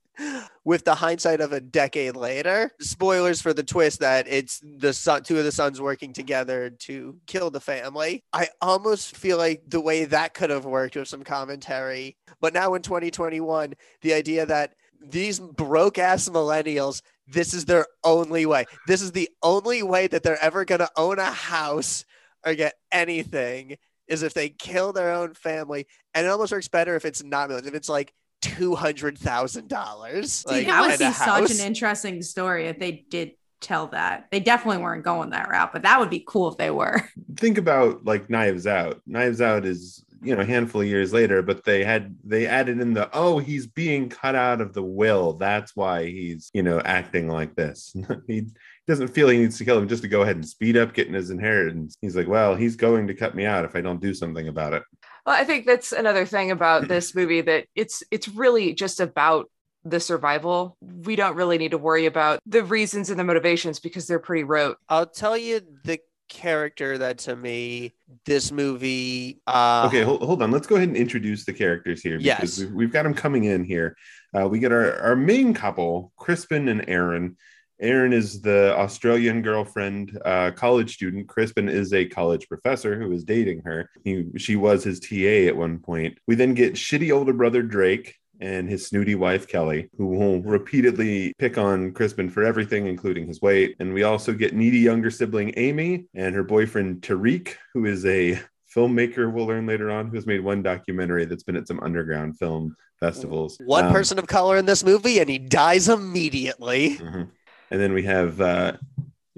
With 0.65 0.83
the 0.83 0.95
hindsight 0.95 1.41
of 1.41 1.53
a 1.53 1.61
decade 1.61 2.15
later, 2.15 2.71
spoilers 2.81 3.39
for 3.39 3.53
the 3.53 3.63
twist 3.63 3.99
that 3.99 4.27
it's 4.27 4.59
the 4.63 4.91
son, 4.91 5.21
two 5.21 5.37
of 5.37 5.43
the 5.43 5.51
sons 5.51 5.79
working 5.79 6.11
together 6.11 6.71
to 6.71 7.17
kill 7.27 7.51
the 7.51 7.61
family. 7.61 8.23
I 8.33 8.47
almost 8.59 9.15
feel 9.15 9.37
like 9.37 9.61
the 9.67 9.79
way 9.79 10.05
that 10.05 10.33
could 10.33 10.49
have 10.49 10.65
worked 10.65 10.95
with 10.95 11.07
some 11.07 11.23
commentary. 11.23 12.17
But 12.41 12.55
now 12.55 12.73
in 12.73 12.81
2021, 12.81 13.75
the 14.01 14.13
idea 14.13 14.47
that 14.47 14.73
these 15.01 15.39
broke 15.39 15.97
ass 15.97 16.29
millennials, 16.29 17.01
this 17.27 17.53
is 17.53 17.65
their 17.65 17.85
only 18.03 18.45
way. 18.45 18.65
This 18.87 19.01
is 19.01 19.11
the 19.11 19.29
only 19.43 19.83
way 19.83 20.07
that 20.07 20.23
they're 20.23 20.41
ever 20.41 20.65
going 20.65 20.79
to 20.79 20.89
own 20.95 21.19
a 21.19 21.25
house 21.25 22.05
or 22.45 22.55
get 22.55 22.75
anything 22.91 23.77
is 24.07 24.23
if 24.23 24.33
they 24.33 24.49
kill 24.49 24.93
their 24.93 25.11
own 25.11 25.33
family. 25.33 25.87
And 26.13 26.25
it 26.25 26.29
almost 26.29 26.51
works 26.51 26.67
better 26.67 26.95
if 26.95 27.05
it's 27.05 27.23
not 27.23 27.49
millions, 27.49 27.67
if 27.67 27.75
it's 27.75 27.89
like 27.89 28.13
two 28.41 28.75
hundred 28.75 29.17
thousand 29.17 29.67
dollars. 29.67 30.45
Like 30.47 30.67
that 30.67 30.81
would 30.81 30.91
and 30.91 30.99
be 30.99 31.11
such 31.11 31.51
an 31.51 31.65
interesting 31.65 32.21
story 32.21 32.67
if 32.67 32.79
they 32.79 33.05
did 33.09 33.31
tell 33.59 33.87
that. 33.87 34.27
They 34.31 34.39
definitely 34.39 34.81
weren't 34.81 35.03
going 35.03 35.31
that 35.31 35.49
route, 35.49 35.73
but 35.73 35.81
that 35.83 35.99
would 35.99 36.09
be 36.09 36.23
cool 36.25 36.49
if 36.49 36.57
they 36.57 36.71
were. 36.71 37.09
think 37.35 37.57
about 37.57 38.05
like 38.05 38.29
Knives 38.29 38.67
Out. 38.67 39.01
Knives 39.05 39.41
Out 39.41 39.65
is 39.65 40.03
you 40.21 40.35
know 40.35 40.41
a 40.41 40.45
handful 40.45 40.81
of 40.81 40.87
years 40.87 41.13
later, 41.13 41.41
but 41.41 41.63
they 41.63 41.83
had 41.83 42.15
they 42.23 42.47
added 42.47 42.79
in 42.79 42.93
the 42.93 43.09
oh 43.13 43.39
he's 43.39 43.67
being 43.67 44.09
cut 44.09 44.35
out 44.35 44.61
of 44.61 44.73
the 44.73 44.83
will. 44.83 45.33
That's 45.33 45.75
why 45.75 46.05
he's 46.05 46.49
you 46.53 46.63
know 46.63 46.79
acting 46.79 47.27
like 47.27 47.55
this. 47.55 47.95
he 48.27 48.47
doesn't 48.87 49.09
feel 49.09 49.29
he 49.29 49.39
needs 49.39 49.57
to 49.57 49.65
kill 49.65 49.77
him 49.77 49.87
just 49.87 50.03
to 50.03 50.07
go 50.07 50.21
ahead 50.21 50.35
and 50.35 50.47
speed 50.47 50.77
up 50.77 50.93
getting 50.93 51.13
his 51.13 51.29
inheritance. 51.29 51.97
He's 52.01 52.15
like, 52.15 52.27
well, 52.27 52.55
he's 52.55 52.75
going 52.75 53.07
to 53.07 53.13
cut 53.13 53.35
me 53.35 53.45
out 53.45 53.65
if 53.65 53.75
I 53.75 53.81
don't 53.81 54.01
do 54.01 54.13
something 54.13 54.47
about 54.47 54.73
it. 54.73 54.83
Well, 55.25 55.35
I 55.35 55.43
think 55.43 55.65
that's 55.65 55.91
another 55.91 56.25
thing 56.25 56.51
about 56.51 56.87
this 56.87 57.13
movie 57.13 57.41
that 57.41 57.65
it's 57.75 58.03
it's 58.11 58.27
really 58.27 58.73
just 58.73 58.99
about 58.99 59.49
the 59.83 59.99
survival. 59.99 60.77
We 60.81 61.15
don't 61.15 61.35
really 61.35 61.57
need 61.57 61.71
to 61.71 61.77
worry 61.77 62.05
about 62.05 62.39
the 62.45 62.63
reasons 62.63 63.09
and 63.09 63.19
the 63.19 63.23
motivations 63.23 63.79
because 63.79 64.07
they're 64.07 64.19
pretty 64.19 64.43
rote. 64.43 64.77
I'll 64.89 65.05
tell 65.05 65.37
you 65.37 65.61
the 65.83 65.99
character 66.27 66.97
that 66.97 67.19
to 67.19 67.35
me 67.35 67.93
this 68.25 68.51
movie. 68.51 69.41
Uh, 69.47 69.85
okay, 69.87 70.01
hold, 70.03 70.21
hold 70.21 70.41
on. 70.41 70.51
Let's 70.51 70.67
go 70.67 70.75
ahead 70.75 70.87
and 70.89 70.97
introduce 70.97 71.45
the 71.45 71.53
characters 71.53 72.01
here 72.01 72.17
because 72.17 72.59
Yes. 72.59 72.59
we've, 72.59 72.71
we've 72.73 72.91
got 72.91 73.03
them 73.03 73.13
coming 73.13 73.45
in 73.45 73.63
here. 73.63 73.95
Uh, 74.37 74.47
we 74.47 74.59
get 74.59 74.71
our, 74.71 74.97
our 74.99 75.15
main 75.15 75.53
couple, 75.53 76.11
Crispin 76.17 76.67
and 76.67 76.85
Erin. 76.87 77.37
Erin 77.79 78.11
is 78.11 78.41
the 78.41 78.75
Australian 78.75 79.43
girlfriend, 79.43 80.19
uh, 80.25 80.49
college 80.51 80.95
student. 80.95 81.27
Crispin 81.27 81.69
is 81.69 81.93
a 81.93 82.05
college 82.05 82.47
professor 82.47 82.99
who 82.99 83.11
is 83.11 83.23
dating 83.23 83.61
her. 83.65 83.89
He, 84.03 84.25
she 84.37 84.55
was 84.55 84.83
his 84.83 84.99
TA 84.99 85.47
at 85.47 85.55
one 85.55 85.77
point. 85.79 86.17
We 86.27 86.33
then 86.35 86.55
get 86.55 86.73
shitty 86.73 87.13
older 87.15 87.33
brother 87.33 87.61
Drake 87.61 88.15
and 88.39 88.69
his 88.69 88.85
snooty 88.87 89.15
wife 89.15 89.47
Kelly, 89.47 89.89
who 89.97 90.07
will 90.07 90.41
repeatedly 90.41 91.33
pick 91.39 91.57
on 91.57 91.91
Crispin 91.91 92.29
for 92.29 92.43
everything, 92.43 92.87
including 92.87 93.27
his 93.27 93.41
weight. 93.41 93.75
And 93.79 93.93
we 93.93 94.03
also 94.03 94.33
get 94.33 94.53
needy 94.55 94.79
younger 94.79 95.09
sibling 95.09 95.53
Amy 95.57 96.05
and 96.13 96.35
her 96.35 96.43
boyfriend 96.43 97.01
Tariq, 97.01 97.55
who 97.73 97.85
is 97.85 98.05
a 98.05 98.39
filmmaker 98.75 99.31
we'll 99.31 99.45
learn 99.47 99.65
later 99.65 99.89
on 99.89 100.09
who's 100.09 100.27
made 100.27 100.41
one 100.43 100.61
documentary 100.61 101.25
that's 101.25 101.43
been 101.43 101.55
at 101.55 101.67
some 101.67 101.79
underground 101.81 102.37
film 102.37 102.75
festivals. 102.99 103.57
One 103.65 103.85
Um, 103.85 103.91
person 103.93 104.19
of 104.19 104.27
color 104.27 104.57
in 104.57 104.65
this 104.65 104.83
movie, 104.83 105.19
and 105.19 105.29
he 105.29 105.39
dies 105.39 105.87
immediately. 105.89 106.97
mhm. 106.97 107.29
And 107.71 107.81
then 107.81 107.93
we 107.93 108.03
have 108.03 108.39
uh, 108.39 108.73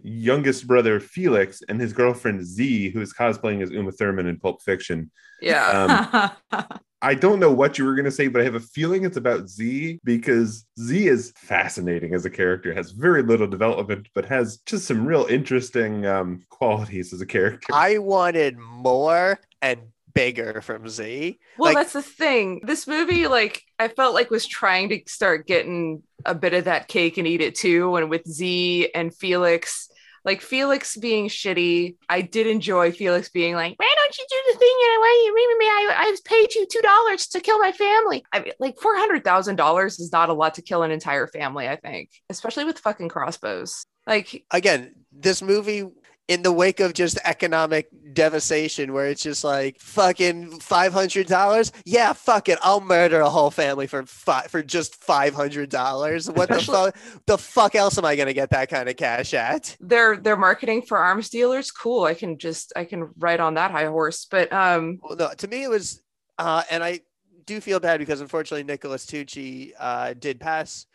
youngest 0.03 0.67
brother 0.67 0.99
Felix 0.99 1.61
and 1.67 1.79
his 1.79 1.93
girlfriend 1.93 2.45
Z, 2.45 2.89
who 2.91 3.01
is 3.01 3.13
cosplaying 3.13 3.61
as 3.63 3.71
Uma 3.71 3.91
Thurman 3.91 4.27
in 4.27 4.39
Pulp 4.39 4.61
Fiction. 4.61 5.09
Yeah. 5.41 6.31
Um, 6.51 6.69
I 7.01 7.15
don't 7.15 7.39
know 7.39 7.51
what 7.51 7.77
you 7.77 7.85
were 7.85 7.95
going 7.95 8.05
to 8.05 8.11
say, 8.11 8.27
but 8.27 8.41
I 8.41 8.43
have 8.45 8.55
a 8.55 8.59
feeling 8.59 9.05
it's 9.05 9.15
about 9.17 9.47
Z 9.49 9.99
because 10.03 10.65
Z 10.79 11.07
is 11.07 11.31
fascinating 11.37 12.13
as 12.13 12.25
a 12.25 12.29
character, 12.29 12.73
has 12.73 12.91
very 12.91 13.23
little 13.23 13.47
development, 13.47 14.09
but 14.13 14.25
has 14.25 14.57
just 14.65 14.85
some 14.85 15.05
real 15.05 15.25
interesting 15.29 16.05
um, 16.05 16.43
qualities 16.49 17.13
as 17.13 17.21
a 17.21 17.25
character. 17.25 17.73
I 17.73 17.99
wanted 17.99 18.57
more 18.57 19.39
and 19.61 19.79
bigger 20.13 20.59
from 20.61 20.89
Z. 20.89 21.39
Well, 21.57 21.73
Like- 21.73 21.77
that's 21.77 21.93
the 21.93 22.01
thing. 22.01 22.61
This 22.65 22.85
movie, 22.87 23.27
like, 23.27 23.63
I 23.77 23.87
felt 23.87 24.13
like 24.13 24.29
was 24.29 24.45
trying 24.45 24.89
to 24.89 24.99
start 25.07 25.47
getting 25.47 26.03
a 26.25 26.35
bit 26.35 26.53
of 26.53 26.65
that 26.65 26.89
cake 26.89 27.17
and 27.17 27.25
eat 27.25 27.39
it 27.41 27.55
too. 27.55 27.95
And 27.95 28.09
with 28.09 28.27
Z 28.27 28.89
and 28.93 29.15
Felix, 29.15 29.89
like 30.25 30.41
Felix 30.41 30.97
being 30.97 31.27
shitty, 31.27 31.95
I 32.09 32.21
did 32.21 32.47
enjoy 32.47 32.91
Felix 32.91 33.29
being 33.29 33.55
like, 33.55 33.75
"Why 33.77 33.93
don't 33.95 34.17
you 34.17 34.25
do 34.29 34.53
the 34.53 34.59
thing 34.59 34.77
in 34.85 34.97
a 34.97 35.01
way 35.01 35.09
you 35.25 35.33
remember 35.35 35.59
me? 35.59 35.65
I, 35.65 35.93
I 35.97 36.15
paid 36.25 36.55
you 36.55 36.65
two 36.69 36.81
dollars 36.81 37.27
to 37.27 37.39
kill 37.39 37.59
my 37.59 37.71
family." 37.71 38.23
I 38.33 38.39
mean, 38.41 38.53
like 38.59 38.77
four 38.79 38.95
hundred 38.95 39.23
thousand 39.23 39.55
dollars 39.55 39.99
is 39.99 40.11
not 40.11 40.29
a 40.29 40.33
lot 40.33 40.55
to 40.55 40.61
kill 40.61 40.83
an 40.83 40.91
entire 40.91 41.27
family. 41.27 41.67
I 41.67 41.75
think, 41.75 42.09
especially 42.29 42.65
with 42.65 42.79
fucking 42.79 43.09
crossbows. 43.09 43.85
Like, 44.07 44.43
Again, 44.49 44.95
this 45.11 45.41
movie 45.41 45.85
in 46.29 46.43
the 46.43 46.51
wake 46.53 46.79
of 46.79 46.93
just 46.93 47.17
economic 47.25 47.89
devastation 48.13 48.93
where 48.93 49.07
it's 49.07 49.23
just 49.23 49.43
like 49.43 49.79
fucking 49.79 50.59
five 50.59 50.93
hundred 50.93 51.25
dollars. 51.25 51.71
Yeah, 51.85 52.13
fuck 52.13 52.47
it. 52.49 52.59
I'll 52.61 52.81
murder 52.81 53.19
a 53.19 53.29
whole 53.29 53.49
family 53.49 53.87
for 53.87 54.05
fi- 54.05 54.45
for 54.47 54.61
just 54.61 54.95
five 55.03 55.33
hundred 55.33 55.69
dollars. 55.69 56.29
What 56.29 56.49
the 56.49 56.61
fuck 56.61 56.95
the 57.25 57.37
fuck 57.37 57.73
else 57.73 57.97
am 57.97 58.05
I 58.05 58.15
gonna 58.15 58.33
get 58.33 58.51
that 58.51 58.69
kind 58.69 58.87
of 58.87 58.95
cash 58.95 59.33
at? 59.33 59.75
their 59.81 60.17
their 60.17 60.37
marketing 60.37 60.83
for 60.83 60.99
arms 60.99 61.29
dealers, 61.29 61.71
cool. 61.71 62.03
I 62.03 62.13
can 62.13 62.37
just 62.37 62.71
I 62.75 62.85
can 62.85 63.09
ride 63.17 63.39
on 63.39 63.55
that 63.55 63.71
high 63.71 63.87
horse. 63.87 64.25
But 64.29 64.53
um, 64.53 64.99
Well, 65.01 65.17
no, 65.17 65.33
to 65.35 65.47
me 65.47 65.63
it 65.63 65.69
was, 65.69 66.01
uh, 66.37 66.61
and 66.69 66.83
I 66.83 67.01
do 67.45 67.59
feel 67.59 67.79
bad 67.79 67.99
because 67.99 68.21
unfortunately 68.21 68.63
Nicholas 68.63 69.07
Tucci 69.07 69.71
uh, 69.79 70.13
did 70.13 70.39
pass 70.39 70.85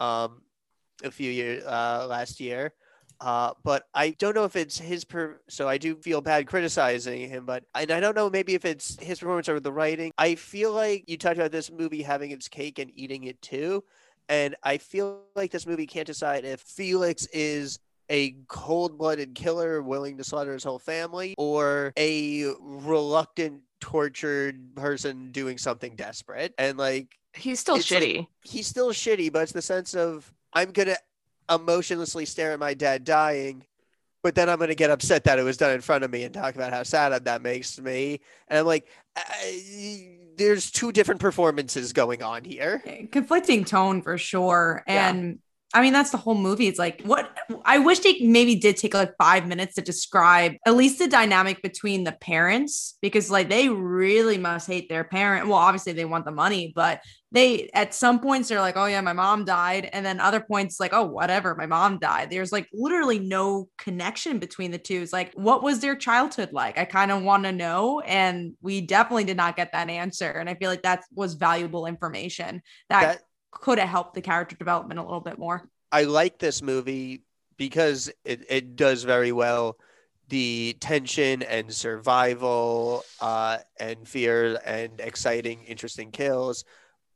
um, 0.00 0.42
a 1.02 1.10
few 1.10 1.30
years 1.30 1.64
uh, 1.64 2.06
last 2.10 2.40
year. 2.40 2.74
Uh, 3.22 3.52
but 3.62 3.86
I 3.94 4.10
don't 4.18 4.34
know 4.34 4.42
if 4.44 4.56
it's 4.56 4.76
his 4.78 5.04
per. 5.04 5.40
So 5.48 5.68
I 5.68 5.78
do 5.78 5.94
feel 5.94 6.20
bad 6.20 6.48
criticizing 6.48 7.28
him, 7.28 7.46
but 7.46 7.62
and 7.74 7.90
I 7.92 8.00
don't 8.00 8.16
know 8.16 8.28
maybe 8.28 8.54
if 8.54 8.64
it's 8.64 9.00
his 9.00 9.20
performance 9.20 9.48
or 9.48 9.60
the 9.60 9.72
writing. 9.72 10.10
I 10.18 10.34
feel 10.34 10.72
like 10.72 11.04
you 11.06 11.16
talked 11.16 11.36
about 11.36 11.52
this 11.52 11.70
movie 11.70 12.02
having 12.02 12.32
its 12.32 12.48
cake 12.48 12.80
and 12.80 12.90
eating 12.96 13.22
it 13.24 13.40
too, 13.40 13.84
and 14.28 14.56
I 14.64 14.78
feel 14.78 15.20
like 15.36 15.52
this 15.52 15.66
movie 15.68 15.86
can't 15.86 16.06
decide 16.06 16.44
if 16.44 16.60
Felix 16.62 17.26
is 17.26 17.78
a 18.10 18.34
cold-blooded 18.48 19.36
killer 19.36 19.80
willing 19.80 20.16
to 20.18 20.24
slaughter 20.24 20.52
his 20.52 20.64
whole 20.64 20.80
family 20.80 21.34
or 21.38 21.92
a 21.96 22.46
reluctant 22.60 23.60
tortured 23.80 24.74
person 24.74 25.30
doing 25.32 25.56
something 25.56 25.94
desperate 25.94 26.52
and 26.58 26.76
like 26.76 27.18
he's 27.34 27.60
still 27.60 27.76
It's 27.76 27.90
like- 27.90 28.02
shitty. 28.02 28.26
he's 28.42 28.66
still 28.66 28.90
shitty 28.90 29.32
but 29.32 29.42
it's 29.42 29.52
the 29.52 29.62
sense 29.62 29.94
of 29.94 30.32
i'm 30.52 30.72
gonna 30.72 30.96
emotionlessly 31.54 32.24
stare 32.24 32.52
at 32.52 32.58
my 32.58 32.74
dad 32.74 33.04
dying 33.04 33.64
but 34.22 34.34
then 34.34 34.48
i'm 34.48 34.58
gonna 34.58 34.74
get 34.74 34.90
upset 34.90 35.24
that 35.24 35.38
it 35.38 35.42
was 35.42 35.56
done 35.56 35.72
in 35.72 35.80
front 35.80 36.04
of 36.04 36.10
me 36.10 36.24
and 36.24 36.34
talk 36.34 36.54
about 36.54 36.72
how 36.72 36.82
sad 36.82 37.24
that 37.24 37.42
makes 37.42 37.80
me. 37.80 38.20
And 38.48 38.58
i'm 38.60 38.66
like 38.66 38.86
I, 39.16 40.18
there's 40.36 40.70
two 40.70 40.92
different 40.92 41.20
performances 41.20 41.92
going 41.92 42.22
on 42.22 42.44
here. 42.44 42.82
Conflicting 43.10 43.64
tone 43.64 44.02
for 44.02 44.16
sure. 44.18 44.82
And 44.86 45.38
I 45.74 45.80
mean, 45.80 45.92
that's 45.92 46.10
the 46.10 46.18
whole 46.18 46.34
movie. 46.34 46.68
It's 46.68 46.78
like, 46.78 47.00
what 47.02 47.34
I 47.64 47.78
wish 47.78 48.00
they 48.00 48.20
maybe 48.20 48.56
did 48.56 48.76
take 48.76 48.92
like 48.92 49.14
five 49.16 49.46
minutes 49.46 49.76
to 49.76 49.82
describe 49.82 50.52
at 50.66 50.76
least 50.76 50.98
the 50.98 51.08
dynamic 51.08 51.62
between 51.62 52.04
the 52.04 52.12
parents 52.12 52.98
because, 53.00 53.30
like, 53.30 53.48
they 53.48 53.68
really 53.70 54.36
must 54.36 54.66
hate 54.66 54.88
their 54.88 55.04
parent. 55.04 55.46
Well, 55.46 55.56
obviously, 55.58 55.92
they 55.92 56.04
want 56.04 56.26
the 56.26 56.30
money, 56.30 56.72
but 56.74 57.00
they 57.30 57.70
at 57.72 57.94
some 57.94 58.20
points 58.20 58.50
they're 58.50 58.60
like, 58.60 58.76
oh, 58.76 58.84
yeah, 58.84 59.00
my 59.00 59.14
mom 59.14 59.46
died. 59.46 59.88
And 59.94 60.04
then 60.04 60.20
other 60.20 60.40
points, 60.40 60.78
like, 60.78 60.92
oh, 60.92 61.04
whatever, 61.06 61.54
my 61.54 61.64
mom 61.64 61.98
died. 61.98 62.28
There's 62.28 62.52
like 62.52 62.68
literally 62.74 63.18
no 63.18 63.70
connection 63.78 64.38
between 64.38 64.70
the 64.70 64.78
two. 64.78 65.00
It's 65.00 65.14
like, 65.14 65.32
what 65.32 65.62
was 65.62 65.80
their 65.80 65.96
childhood 65.96 66.52
like? 66.52 66.76
I 66.76 66.84
kind 66.84 67.10
of 67.10 67.22
want 67.22 67.44
to 67.44 67.52
know. 67.52 68.00
And 68.00 68.52
we 68.60 68.82
definitely 68.82 69.24
did 69.24 69.38
not 69.38 69.56
get 69.56 69.72
that 69.72 69.88
answer. 69.88 70.30
And 70.30 70.50
I 70.50 70.54
feel 70.54 70.68
like 70.68 70.82
that 70.82 71.04
was 71.14 71.32
valuable 71.32 71.86
information 71.86 72.60
that 72.90 73.02
that 73.02 73.22
could 73.52 73.78
have 73.78 73.88
helped 73.88 74.14
the 74.14 74.20
character 74.20 74.56
development 74.56 74.98
a 74.98 75.02
little 75.02 75.20
bit 75.20 75.38
more. 75.38 75.68
I 75.92 76.04
like 76.04 76.38
this 76.38 76.62
movie 76.62 77.22
because 77.56 78.10
it, 78.24 78.44
it 78.48 78.76
does 78.76 79.04
very 79.04 79.30
well 79.30 79.78
the 80.28 80.74
tension 80.80 81.42
and 81.42 81.72
survival 81.72 83.04
uh, 83.20 83.58
and 83.78 84.08
fear 84.08 84.58
and 84.64 84.98
exciting, 84.98 85.62
interesting 85.64 86.10
kills. 86.10 86.64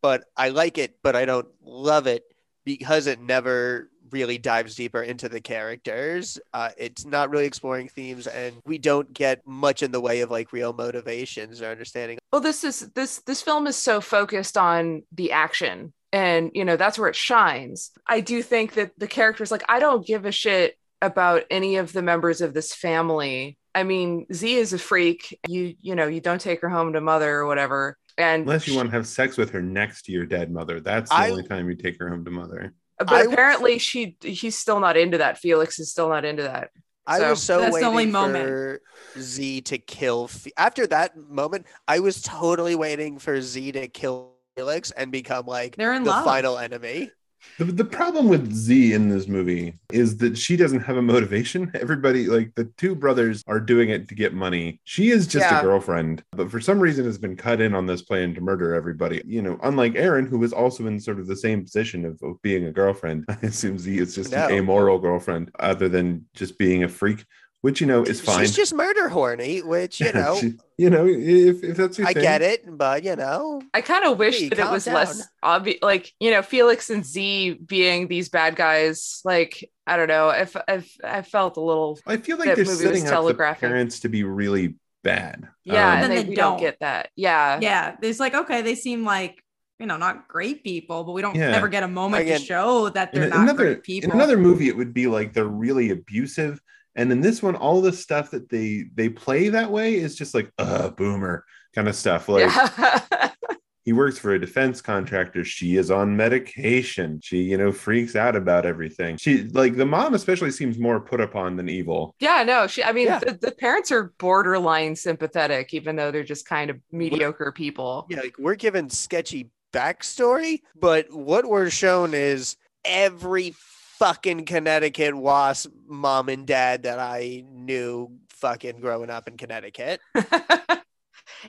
But 0.03 0.25
I 0.37 0.51
like 0.51 0.77
it, 0.77 0.99
but 1.03 1.17
I 1.17 1.25
don't 1.25 1.49
love 1.65 2.07
it 2.07 2.25
because 2.65 3.07
it 3.07 3.21
never 3.21 3.91
really 4.11 4.39
dives 4.39 4.75
deeper 4.75 5.03
into 5.03 5.29
the 5.29 5.41
characters. 5.41 6.39
Uh, 6.53 6.71
it's 6.77 7.05
not 7.05 7.31
really 7.31 7.47
exploring 7.47 7.89
themes, 7.89 8.27
and 8.27 8.57
we 8.65 8.79
don't 8.79 9.13
get 9.13 9.47
much 9.47 9.83
in 9.83 9.93
the 9.93 10.01
way 10.01 10.21
of 10.21 10.31
like 10.31 10.53
real 10.53 10.73
motivations 10.73 11.63
or 11.63 11.71
understanding. 11.71 12.19
Well, 12.33 12.43
this 12.43 12.65
is 12.65 12.81
this 12.95 13.23
this 13.23 13.43
film 13.43 13.67
is 13.67 13.77
so 13.77 14.01
focused 14.01 14.59
on 14.59 15.03
the 15.13 15.33
action, 15.33 15.93
and 16.17 16.51
you 16.55 16.65
know 16.65 16.77
that's 16.77 16.99
where 16.99 17.09
it 17.09 17.17
shines. 17.17 17.91
I 18.07 18.21
do 18.21 18.43
think 18.43 18.75
that 18.75 18.93
the 18.99 19.07
characters, 19.19 19.51
like, 19.51 19.65
I 19.69 19.79
don't 19.79 20.07
give 20.07 20.25
a 20.25 20.33
shit 20.33 20.77
about 21.03 21.43
any 21.51 21.77
of 21.77 21.93
the 21.93 22.03
members 22.03 22.41
of 22.41 22.55
this 22.55 22.75
family. 22.75 23.59
I 23.75 23.83
mean, 23.83 24.27
Z 24.33 24.55
is 24.57 24.73
a 24.73 24.79
freak. 24.79 25.39
You 25.49 25.75
you 25.81 25.95
know 25.95 26.07
you 26.07 26.21
don't 26.21 26.41
take 26.41 26.61
her 26.63 26.71
home 26.71 26.95
to 26.95 27.01
mother 27.01 27.31
or 27.41 27.47
whatever. 27.47 27.99
And 28.19 28.43
Unless 28.45 28.67
you 28.67 28.75
want 28.77 28.89
to 28.89 28.97
have 28.97 29.07
sex 29.07 29.37
with 29.37 29.51
her 29.51 29.61
next 29.61 30.07
to 30.07 30.13
your 30.13 30.25
dead 30.25 30.51
mother. 30.51 30.81
That's 30.81 31.11
the 31.11 31.17
I- 31.17 31.31
only 31.31 31.43
time 31.43 31.69
you 31.69 31.77
take 31.77 31.99
her 32.01 32.09
home 32.09 32.25
to 32.25 32.31
mother. 32.31 32.73
but 32.99 33.13
I- 33.13 33.25
apparently 33.31 33.79
she 33.79 34.17
he's 34.23 34.57
still 34.57 34.81
not 34.81 34.97
into 34.97 35.19
that. 35.19 35.37
Felix 35.39 35.79
is 35.79 35.91
still 35.91 36.09
not 36.09 36.25
into 36.25 36.45
that. 36.45 36.71
I 37.07 37.19
So, 37.19 37.31
was 37.31 37.43
so 37.43 37.61
that's 37.61 37.69
the 37.69 37.73
waiting 37.75 37.89
only 37.91 38.07
moment. 38.07 38.45
for 38.47 38.81
Z 39.21 39.61
to 39.71 39.77
kill. 39.79 40.29
Fe- 40.29 40.53
After 40.57 40.87
that 40.89 41.15
moment, 41.17 41.67
I 41.87 42.01
was 42.01 42.23
totally 42.23 42.75
waiting 42.75 43.19
for 43.19 43.41
Z 43.43 43.73
to 43.73 43.87
kill 43.89 44.33
Felix 44.57 44.91
and 44.93 45.13
become 45.13 45.47
like 45.47 45.77
They're 45.77 45.93
in 45.95 46.03
the 46.03 46.11
love. 46.11 46.25
final 46.25 46.59
enemy. 46.59 47.11
The, 47.59 47.65
the 47.67 47.85
problem 47.85 48.29
with 48.29 48.53
Z 48.53 48.95
in 48.95 49.09
this 49.09 49.29
movie 49.29 49.79
is 49.93 50.17
that 50.17 50.37
she 50.37 50.57
doesn't 50.57 50.81
have 50.81 50.97
a 50.97 51.03
motivation. 51.03 51.71
Everybody, 51.81 52.27
like 52.27 52.53
the 52.57 52.65
two 52.77 52.95
brothers, 52.97 53.45
are 53.47 53.61
doing 53.61 53.91
it 53.91 54.09
to 54.09 54.15
get 54.17 54.33
money. 54.35 54.81
She 54.85 55.11
is 55.11 55.27
just 55.29 55.45
Yeah. 55.49 55.61
a 55.61 55.63
girlfriend, 55.63 56.25
but 56.33 56.51
for 56.51 56.59
some 56.59 56.81
reason 56.81 57.05
has 57.05 57.19
been 57.19 57.37
cut 57.37 57.61
in 57.61 57.75
on 57.75 57.87
this 57.87 58.03
plan 58.03 58.35
to 58.35 58.41
murder 58.41 58.75
everybody. 58.75 59.23
You 59.27 59.43
know, 59.43 59.61
unlike 59.63 59.95
Erin, 59.95 60.27
who 60.27 60.39
was 60.39 60.53
also 60.53 60.87
in 60.87 60.99
sort 60.99 61.21
of 61.21 61.27
the 61.29 61.37
same 61.37 61.63
position 61.63 62.05
of, 62.07 62.19
of 62.23 62.41
being 62.43 62.65
a 62.65 62.73
girlfriend. 62.73 63.27
I 63.29 63.37
assume 63.43 63.79
Z 63.79 63.97
is 63.99 64.15
just 64.15 64.33
No. 64.33 64.47
an 64.47 64.53
amoral 64.53 64.99
girlfriend, 64.99 65.51
other 65.61 65.89
than 65.89 66.25
just 66.35 66.59
being 66.59 66.83
a 66.83 66.89
freak, 66.89 67.25
which 67.63 67.81
you 67.81 67.87
know 67.87 68.03
is 68.03 68.21
fine. 68.21 68.41
She's 68.41 68.55
just 68.55 68.75
murder 68.75 69.09
horny, 69.09 69.61
which 69.63 70.01
you 70.01 70.13
know 70.15 70.39
She- 70.41 70.55
you 70.79 70.91
know, 70.91 71.07
if, 71.07 71.65
if 71.65 71.77
that's 71.79 71.97
your 71.97 72.07
I 72.07 72.13
thing. 72.13 72.23
get 72.23 72.43
it, 72.43 72.65
but 72.77 73.03
you 73.03 73.17
know, 73.17 73.63
I 73.73 73.81
kind 73.81 74.05
of 74.05 74.19
wish 74.19 74.39
Hey, 74.41 74.49
that 74.51 74.59
it 74.59 74.71
was 74.71 74.85
down. 74.85 74.95
less 74.95 75.27
obvious, 75.43 75.79
like 75.81 76.13
you 76.21 76.31
know, 76.31 76.43
Felix 76.43 76.91
and 76.91 77.05
Z 77.05 77.61
being 77.67 78.09
these 78.09 78.29
bad 78.29 78.57
guys. 78.57 79.23
Like 79.25 79.71
I 79.87 79.97
don't 79.97 80.09
know, 80.09 80.29
if 80.31 80.55
if 80.69 80.95
I 81.03 81.23
felt 81.23 81.57
a 81.57 81.61
little, 81.63 81.99
I 82.07 82.19
feel 82.19 82.37
like 82.37 82.49
that 82.49 82.57
they're 82.57 82.65
movie 82.67 82.73
was 82.73 82.81
setting 82.83 83.03
up 83.03 83.07
the 83.09 83.11
telegraphing. 83.15 83.69
parents 83.71 84.01
to 84.01 84.09
be 84.11 84.23
really 84.25 84.75
bad. 85.03 85.49
yeah, 85.65 85.89
Um, 85.93 85.95
and 85.97 86.05
And 86.05 86.13
they, 86.13 86.23
they 86.25 86.35
don't. 86.35 86.53
don't. 86.53 86.61
get 86.61 86.81
that. 86.81 87.09
Yeah, 87.17 87.59
Yeah, 87.63 87.97
it's 88.03 88.21
like 88.21 88.35
okay, 88.35 88.61
they 88.63 88.75
seem 88.75 89.05
like 89.05 89.43
you 89.79 89.87
know 89.87 89.97
not 89.97 90.29
great 90.29 90.63
people, 90.63 91.05
but 91.05 91.13
we 91.13 91.23
don't 91.23 91.37
Yeah. 91.37 91.53
ever 91.57 91.69
get 91.69 91.85
a 91.85 91.89
moment 91.89 92.23
Again, 92.25 92.39
to 92.41 92.45
show 92.45 92.91
that 92.91 93.13
they're 93.13 93.29
not 93.31 93.39
another 93.41 93.65
great 93.65 93.83
people. 93.83 94.11
in 94.11 94.15
another 94.15 94.37
movie 94.37 94.69
it 94.69 94.77
would 94.77 94.93
be 94.93 95.07
like 95.07 95.33
they're 95.33 95.45
really 95.47 95.89
abusive 95.91 96.61
and 96.97 97.13
in 97.13 97.21
this 97.21 97.43
one 97.43 97.55
all 97.55 97.81
the 97.81 97.93
stuff 97.93 98.31
that 98.33 98.49
they 98.49 98.85
they 98.95 99.09
play 99.09 99.49
that 99.51 99.71
way 99.71 99.95
is 99.95 100.17
just 100.17 100.35
like 100.35 100.51
uh 100.59 100.89
boomer 100.91 101.45
kind 101.75 101.89
of 101.89 101.95
stuff 101.95 102.29
like 102.29 102.51
yeah. 102.51 103.31
he 103.85 103.93
works 103.93 104.19
for 104.19 104.33
a 104.33 104.41
defense 104.41 104.81
contractor 104.81 105.45
she 105.45 105.77
is 105.77 105.91
on 105.93 106.17
medication 106.17 107.21
she 107.23 107.43
you 107.43 107.57
know 107.57 107.71
freaks 107.71 108.17
out 108.17 108.35
about 108.35 108.67
everything 108.67 109.17
she 109.17 109.45
like 109.51 109.77
the 109.77 109.87
mom 109.87 110.15
especially 110.15 110.51
seems 110.51 110.79
more 110.79 110.99
put 111.01 111.21
upon 111.21 111.55
than 111.57 111.69
evil 111.69 112.15
yeah. 112.19 112.43
No, 112.45 112.67
she. 112.67 112.83
I 112.83 112.93
mean, 112.93 113.07
Yeah. 113.07 113.19
the, 113.21 113.33
the 113.41 113.53
parents 113.53 113.91
are 113.93 114.13
borderline 114.19 114.97
sympathetic, 114.97 115.73
even 115.75 115.97
though 115.97 116.11
they're 116.11 116.25
just 116.25 116.47
kind 116.47 116.71
of 116.71 116.79
mediocre 116.93 117.53
people. 117.53 118.07
yeah, 118.09 118.21
like 118.21 118.37
we're 118.39 118.55
given 118.57 118.89
sketchy 118.91 119.51
backstory, 119.73 120.61
but 120.81 121.07
what 121.13 121.45
we're 121.45 121.71
shown 121.71 122.15
is 122.15 122.57
every 122.85 123.55
fucking 123.99 124.45
Connecticut 124.45 125.15
wasp 125.15 125.71
mom 125.87 126.29
and 126.29 126.47
dad 126.47 126.83
that 126.85 126.99
I 126.99 127.45
knew 127.51 128.13
fucking 128.29 128.81
growing 128.81 129.11
up 129.11 129.29
in 129.29 129.37
Connecticut. 129.37 130.01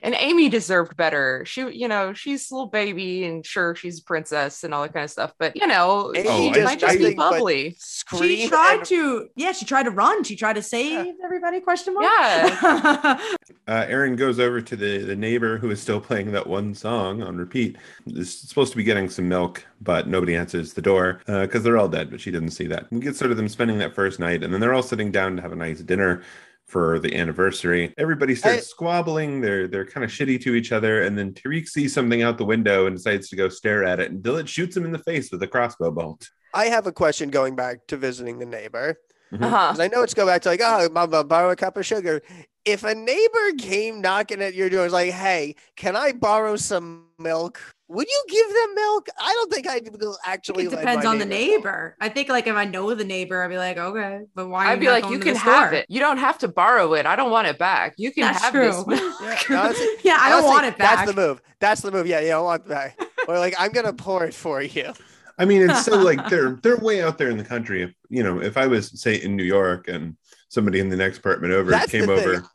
and 0.02 0.16
Amy 0.18 0.50
deserved 0.50 0.96
better. 0.98 1.44
She, 1.46 1.62
you 1.72 1.88
know, 1.88 2.14
she's 2.14 2.50
a 2.52 2.54
little 2.54 2.68
baby 2.70 3.26
and 3.26 3.46
sure 3.46 3.76
she's 3.76 4.00
a 4.00 4.04
princess 4.04 4.64
and 4.64 4.74
all 4.74 4.82
that 4.84 4.94
kind 4.94 5.04
of 5.04 5.12
stuff, 5.12 5.34
but 5.40 5.56
you 5.56 5.68
know, 5.68 6.14
Amy 6.16 6.28
Oh, 6.30 6.54
she 6.54 6.62
I- 6.62 6.64
might 6.64 6.80
just 6.80 6.98
be 6.98 7.04
nothing 7.04 7.18
bubbly. 7.18 7.76
She 8.18 8.48
tried 8.48 8.78
and- 8.80 8.86
to, 8.86 9.28
yeah, 9.36 9.52
she 9.52 9.66
tried 9.66 9.84
to 9.84 9.92
run. 9.92 10.24
She 10.24 10.36
tried 10.36 10.54
to 10.54 10.62
save 10.64 11.16
everybody. 11.24 11.60
Question 11.62 11.94
mark. 11.94 12.06
Yeah. 12.06 13.20
Uh, 13.70 13.86
Erin 13.90 14.16
goes 14.16 14.40
over 14.40 14.62
to 14.62 14.78
the, 14.78 15.00
the 15.00 15.16
neighbor 15.16 15.58
who 15.58 15.70
is 15.72 15.82
still 15.82 16.00
playing 16.00 16.32
that 16.32 16.48
one 16.48 16.74
song 16.74 17.22
on 17.22 17.36
repeat. 17.36 17.76
Is 18.06 18.34
supposed 18.40 18.72
to 18.72 18.78
be 18.78 18.84
getting 18.86 19.10
some 19.10 19.28
milk, 19.28 19.62
but 19.82 20.08
nobody 20.08 20.38
answers 20.38 20.72
the 20.74 20.82
door 20.82 21.20
because 21.26 21.64
they're 21.64 21.78
all 21.78 21.90
dead. 21.90 22.10
But 22.10 22.22
she 22.22 22.32
didn't 22.32 22.52
see 22.52 22.66
that. 22.68 22.90
We 22.94 23.02
get 23.02 23.18
sort 23.18 23.30
of 23.32 23.36
them 23.36 23.50
spending 23.50 23.78
that 23.80 23.94
first 23.94 24.20
night, 24.22 24.42
and 24.42 24.54
then 24.54 24.62
they're 24.62 24.74
all 24.74 24.82
sitting 24.84 25.12
down 25.12 25.36
to 25.36 25.42
have 25.42 25.52
a 25.52 25.56
nice 25.58 25.82
dinner 25.82 26.24
for 26.68 27.00
the 27.00 27.16
anniversary. 27.16 27.94
Everybody 27.98 28.36
starts 28.36 28.58
I- 28.58 28.62
squabbling. 28.62 29.42
They're 29.42 29.68
they're 29.68 29.86
kind 29.86 30.04
of 30.04 30.12
shitty 30.12 30.42
to 30.44 30.56
each 30.56 30.72
other, 30.72 31.04
and 31.04 31.18
then 31.18 31.34
Tariq 31.34 31.68
sees 31.68 31.94
something 31.94 32.22
out 32.22 32.38
the 32.38 32.46
window 32.46 32.86
and 32.86 32.96
decides 32.96 33.30
to 33.30 33.36
go 33.36 33.50
stare 33.50 33.84
at 33.84 34.00
it. 34.00 34.12
And 34.12 34.24
Dillet 34.24 34.48
shoots 34.48 34.76
him 34.76 34.86
in 34.86 34.92
the 34.92 35.00
face 35.00 35.32
with 35.32 35.42
a 35.44 35.48
crossbow 35.48 35.92
bolt. 35.92 36.30
I 36.54 36.66
have 36.66 36.88
a 36.88 36.92
question 36.92 37.30
going 37.30 37.56
back 37.56 37.88
to 37.88 37.98
visiting 37.98 38.40
the 38.40 38.46
neighbor. 38.46 39.00
Uh-huh. 39.32 39.38
Because 39.40 39.80
I 39.80 39.88
know 39.88 40.04
it's 40.04 40.14
go 40.14 40.26
back 40.26 40.42
to 40.44 40.50
like, 40.50 40.62
oh, 40.64 40.88
mama, 40.92 41.24
borrow 41.24 41.52
a 41.52 41.56
cup 41.56 41.76
of 41.76 41.86
sugar. 41.86 42.22
If 42.64 42.84
a 42.84 42.96
neighbor 42.96 43.52
came 43.58 44.02
knocking 44.02 44.42
at 44.42 44.54
your 44.54 44.70
door, 44.70 44.84
was 44.84 44.94
like, 44.94 45.12
hey, 45.12 45.56
can 45.76 45.96
I 45.96 46.14
borrow 46.14 46.56
some 46.56 47.07
milk? 47.20 47.60
Would 47.90 48.08
you 48.08 48.24
give 48.30 48.48
them 48.48 48.76
milk? 48.76 49.08
I 49.20 49.34
don't 49.34 49.52
think 49.54 49.68
I'd 49.68 49.90
actually. 50.26 50.66
it 50.66 50.72
depends 50.72 51.06
on 51.06 51.20
the 51.20 51.26
neighbor- 51.26 51.58
neighbor. 51.58 51.96
I 52.02 52.10
think 52.10 52.30
like 52.30 52.48
if 52.48 52.56
I 52.56 52.66
know 52.66 52.94
the 52.94 53.06
neighbor, 53.06 53.42
I'd 53.42 53.48
be 53.50 53.58
like, 53.58 53.78
okay, 53.78 54.22
but 54.36 54.50
why? 54.50 54.72
I'd 54.72 54.80
be 54.80 54.90
like, 54.90 55.10
you 55.10 55.20
can 55.20 55.36
have 55.36 55.70
store?" 55.70 55.74
it. 55.80 55.86
You 55.90 56.00
don't 56.00 56.18
have 56.18 56.38
to 56.40 56.48
borrow 56.48 56.94
it. 56.94 57.06
I 57.06 57.16
don't 57.16 57.32
want 57.32 57.48
it 57.48 57.58
back. 57.58 57.94
You 57.98 58.12
can 58.12 58.24
That's 58.24 58.42
have 58.44 58.54
true. 58.54 58.66
this. 58.72 58.88
milk." 58.88 59.14
Yeah, 59.50 59.62
honestly- 59.62 59.88
yeah, 60.04 60.18
I 60.20 60.30
don't 60.30 60.40
honestly, 60.44 60.50
want 60.50 60.66
it 60.66 60.78
back. 60.78 60.96
That's 61.06 61.12
the 61.16 61.22
move. 61.22 61.42
That's 61.60 61.82
the 61.82 61.92
move. 61.92 62.08
Yeah, 62.08 62.20
you 62.20 62.28
don't 62.28 62.44
want 62.44 62.64
it 62.66 62.70
back. 62.70 63.00
or 63.28 63.40
like, 63.40 63.56
I'm 63.58 63.72
gonna 63.72 63.94
pour 63.94 64.26
it 64.26 64.34
for 64.34 64.62
you. 64.62 64.92
I 65.40 65.46
mean, 65.46 65.70
it's 65.70 65.86
so 65.86 65.98
like 65.98 66.28
they're 66.30 66.60
they're 66.62 66.78
way 66.78 67.02
out 67.02 67.18
there 67.18 67.30
in 67.30 67.38
the 67.38 67.44
country. 67.46 67.84
If 67.84 67.94
you 68.10 68.24
know, 68.24 68.42
if 68.42 68.58
I 68.58 68.68
was 68.68 69.00
say 69.00 69.16
in 69.16 69.36
New 69.36 69.44
York 69.44 69.88
and 69.88 70.18
somebody 70.50 70.80
in 70.80 70.90
the 70.90 70.98
next 70.98 71.20
apartment 71.20 71.54
over 71.54 71.72
That's 71.72 71.92
came 71.92 72.06
the 72.08 72.18
thing. 72.18 72.28
over, 72.28 72.48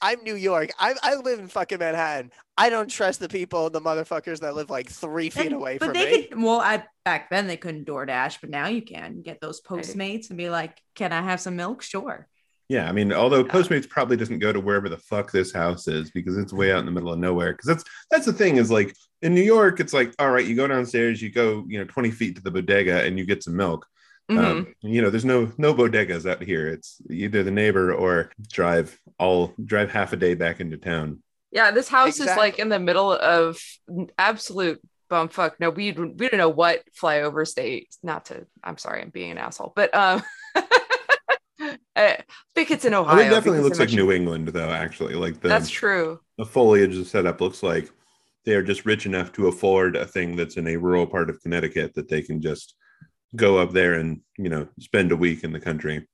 I'm 0.00 0.22
New 0.22 0.36
York. 0.36 0.70
I, 0.78 0.94
I 1.02 1.16
live 1.16 1.40
in 1.40 1.48
fucking 1.48 1.78
Manhattan. 1.78 2.30
I 2.56 2.70
don't 2.70 2.88
trust 2.88 3.18
the 3.20 3.28
people, 3.28 3.68
the 3.70 3.80
motherfuckers 3.80 4.40
that 4.40 4.54
live 4.54 4.70
like 4.70 4.88
three 4.88 5.28
feet 5.30 5.46
And- 5.46 5.54
away 5.56 5.78
but 5.78 5.86
from 5.86 5.94
they 5.94 6.12
me. 6.18 6.22
could 6.24 6.40
well 6.40 6.60
I, 6.60 6.84
back 7.04 7.30
then 7.30 7.46
they 7.46 7.56
couldn't 7.56 7.86
DoorDash, 7.86 8.38
but 8.40 8.50
now 8.50 8.68
you 8.68 8.82
can 8.82 9.22
get 9.22 9.40
those 9.40 9.60
Postmates 9.60 10.28
and 10.28 10.38
be 10.38 10.50
like, 10.50 10.80
"Can 10.94 11.12
I 11.12 11.22
have 11.22 11.40
some 11.40 11.56
milk?" 11.56 11.82
Sure. 11.82 12.28
yeah. 12.68 12.88
I 12.88 12.92
mean, 12.92 13.12
although 13.12 13.42
Postmates 13.44 13.88
probably 13.88 14.16
doesn't 14.16 14.38
go 14.38 14.52
to 14.52 14.60
wherever 14.60 14.88
the 14.88 14.98
fuck 14.98 15.32
this 15.32 15.52
house 15.52 15.88
is 15.88 16.10
because 16.10 16.36
it's 16.38 16.52
way 16.52 16.70
out 16.72 16.80
in 16.80 16.86
the 16.86 16.92
middle 16.92 17.12
of 17.12 17.18
nowhere. 17.18 17.52
Because 17.52 17.66
that's 17.66 17.84
that's 18.10 18.26
the 18.26 18.32
thing 18.32 18.56
is 18.56 18.70
like 18.70 18.94
in 19.22 19.34
New 19.34 19.42
York, 19.42 19.80
it's 19.80 19.92
like 19.92 20.14
all 20.20 20.30
right, 20.30 20.46
you 20.46 20.54
go 20.54 20.66
downstairs, 20.68 21.20
you 21.20 21.30
go 21.30 21.64
you 21.66 21.78
know 21.78 21.84
twenty 21.86 22.10
feet 22.12 22.36
to 22.36 22.42
the 22.42 22.50
bodega, 22.52 23.02
and 23.04 23.18
you 23.18 23.24
get 23.26 23.42
some 23.42 23.56
milk. 23.56 23.84
Mhm. 24.30 24.38
Um, 24.44 24.74
you 24.82 25.00
know, 25.00 25.08
there's 25.10 25.24
no 25.24 25.50
no 25.56 25.72
bodegas 25.74 26.30
out 26.30 26.42
here. 26.42 26.68
It's 26.68 27.00
either 27.10 27.42
the 27.42 27.50
neighbor 27.50 27.92
or 27.94 28.30
drive 28.50 28.98
all 29.18 29.54
drive 29.64 29.90
half 29.90 30.12
a 30.12 30.16
day 30.16 30.34
back 30.34 30.60
into 30.60 30.76
town. 30.76 31.22
Yeah, 31.50 31.70
this 31.70 31.88
house 31.88 32.20
is 32.20 32.26
like 32.36 32.58
in 32.58 32.68
the 32.68 32.78
middle 32.78 33.10
of 33.10 33.58
absolute 34.18 34.82
bumfuck. 35.10 35.52
No, 35.60 35.70
we 35.70 35.92
we 35.92 36.28
don't 36.28 36.36
know 36.36 36.50
what 36.50 36.82
flyover 37.00 37.46
state. 37.46 37.88
Not 38.02 38.26
to. 38.26 38.46
I'm 38.62 38.76
sorry, 38.76 39.00
I'm 39.00 39.08
being 39.08 39.30
an 39.30 39.38
asshole, 39.38 39.72
but 39.74 39.94
um, 39.94 40.22
I 41.96 42.18
think 42.54 42.70
it's 42.70 42.84
in 42.84 42.94
Ohio. 42.94 43.16
Oh, 43.16 43.26
it 43.26 43.30
definitely 43.30 43.60
looks 43.60 43.78
like 43.78 43.88
mentioned- 43.88 44.06
New 44.06 44.12
England, 44.12 44.48
though. 44.48 44.70
Actually, 44.70 45.14
like 45.14 45.40
the 45.40 45.48
That's 45.48 45.70
true. 45.70 46.20
the 46.36 46.44
foliage 46.44 46.94
the 46.96 47.04
setup 47.04 47.40
looks 47.40 47.62
like 47.62 47.90
they 48.44 48.54
are 48.54 48.62
just 48.62 48.84
rich 48.86 49.06
enough 49.06 49.32
to 49.32 49.48
afford 49.48 49.96
a 49.96 50.06
thing 50.06 50.36
that's 50.36 50.56
in 50.56 50.68
a 50.68 50.76
rural 50.76 51.06
part 51.06 51.28
of 51.30 51.40
Connecticut 51.42 51.94
that 51.94 52.08
they 52.08 52.22
can 52.22 52.40
just 52.40 52.74
go 53.36 53.58
up 53.58 53.72
there 53.72 53.94
and 53.94 54.20
you 54.36 54.48
know 54.48 54.68
spend 54.80 55.12
a 55.12 55.16
week 55.16 55.44
in 55.44 55.52
the 55.52 55.60
country. 55.60 56.06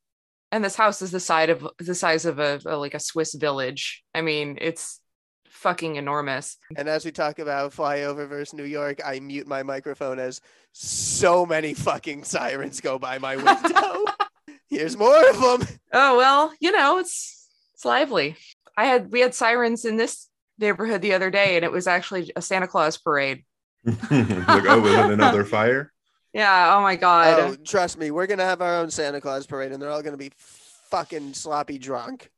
And 0.53 0.65
this 0.65 0.77
house 0.77 1.03
is 1.03 1.11
the 1.11 1.21
side 1.21 1.51
of 1.51 1.67
the 1.79 1.95
size 1.95 2.25
of 2.27 2.39
a, 2.39 2.61
a 2.67 2.77
like 2.77 2.95
a 2.95 3.01
Swiss 3.01 3.35
village. 3.35 4.05
I 4.15 4.21
mean, 4.21 4.59
it's 4.61 5.01
fucking 5.49 5.97
enormous. 5.97 6.59
And 6.77 6.89
as 6.89 7.05
we 7.05 7.11
talk 7.11 7.39
about 7.39 7.73
flyover 7.73 8.29
versus 8.29 8.55
New 8.55 8.65
York, 8.65 9.01
I 9.05 9.19
mute 9.21 9.47
my 9.47 9.63
microphone 9.63 10.19
as 10.19 10.41
so 10.73 11.47
many 11.47 11.75
fucking 11.75 12.25
sirens 12.25 12.81
go 12.81 12.99
by 12.99 13.19
my 13.19 13.37
window. 13.37 14.05
Here's 14.69 14.97
more 14.97 15.29
of 15.29 15.41
them. 15.41 15.69
Oh 15.93 16.17
well, 16.17 16.53
you 16.61 16.73
know, 16.73 16.99
it's 16.99 17.49
it's 17.75 17.85
lively. 17.85 18.37
I 18.77 18.87
had 18.87 19.11
we 19.11 19.21
had 19.21 19.35
sirens 19.35 19.85
in 19.85 19.97
this 19.97 20.29
neighborhood 20.59 21.03
the 21.03 21.15
other 21.15 21.31
day, 21.31 21.57
and 21.57 21.65
it 21.65 21.73
was 21.73 21.87
actually 21.87 22.31
a 22.37 22.43
Santa 22.43 22.69
Claus 22.69 22.99
parade. 22.99 23.45
like, 23.85 24.01
oh, 24.11 24.81
was 24.81 24.93
it 24.93 25.11
another 25.11 25.45
fire? 25.57 25.93
Yeah. 26.35 26.75
Oh 26.77 26.83
my 26.83 26.97
god. 26.97 27.39
Oh, 27.41 27.57
trust 27.65 27.97
me, 27.99 28.11
we're 28.11 28.27
gonna 28.27 28.45
have 28.45 28.61
our 28.61 28.75
own 28.77 28.91
Santa 28.91 29.21
Claus 29.21 29.47
parade, 29.47 29.73
and 29.73 29.81
they're 29.81 29.91
all 29.91 30.03
gonna 30.03 30.17
be 30.19 30.33
fucking 30.37 31.33
sloppy 31.35 31.79
drunk. 31.79 32.29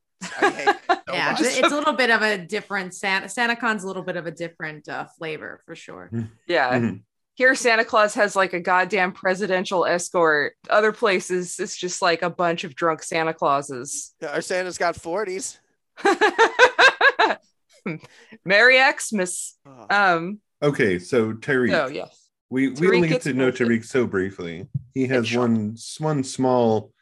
I 0.41 0.51
hate 0.51 0.69
it 0.69 0.77
so 0.89 0.97
yeah, 1.15 1.31
much. 1.33 1.41
it's, 1.41 1.59
it's 1.59 1.73
a 1.73 1.75
little 1.75 1.93
bit 1.95 2.11
of 2.11 2.23
a 2.23 2.39
different 2.39 2.95
Santa 2.95 3.27
SantaCon's 3.27 3.85
a 3.85 3.87
little 3.87 4.03
bit 4.05 4.17
of 4.17 4.27
a 4.27 4.31
different 4.31 4.89
uh, 4.89 5.07
flavor 5.19 5.61
for 5.67 5.75
sure. 5.75 6.11
yeah. 6.47 6.79
Mhm. 6.79 7.01
Here, 7.35 7.55
Santa 7.55 7.85
Claus 7.85 8.15
has 8.15 8.35
like 8.35 8.55
a 8.55 8.61
goddamn 8.61 9.13
presidential 9.13 9.85
escort. 9.85 10.55
Other 10.71 10.91
places, 10.91 11.59
it's 11.61 11.77
just 11.77 12.01
like 12.01 12.23
a 12.23 12.31
bunch 12.31 12.65
of 12.65 12.75
drunk 12.75 13.03
Santa 13.03 13.35
Clauses. 13.35 14.15
Our 14.27 14.41
Santa's 14.41 14.79
got 14.79 14.95
40s. 14.95 15.59
Merry 18.45 18.79
Xmas. 18.99 19.59
Oh, 19.67 19.87
Um. 19.91 20.41
Okay, 20.63 20.99
so 20.99 21.35
Terry. 21.35 21.73
Oh 21.75 21.87
yes. 21.89 22.26
We 22.51 22.69
we 22.71 22.89
only 22.95 23.09
get 23.09 23.23
to 23.23 23.33
know. 23.33 23.51
Tariq 23.51 23.85
so 23.85 24.07
briefly. 24.07 24.69
He 24.95 25.07
has 25.07 25.35
one 25.35 25.77
one 25.99 26.25
small, 26.25 26.93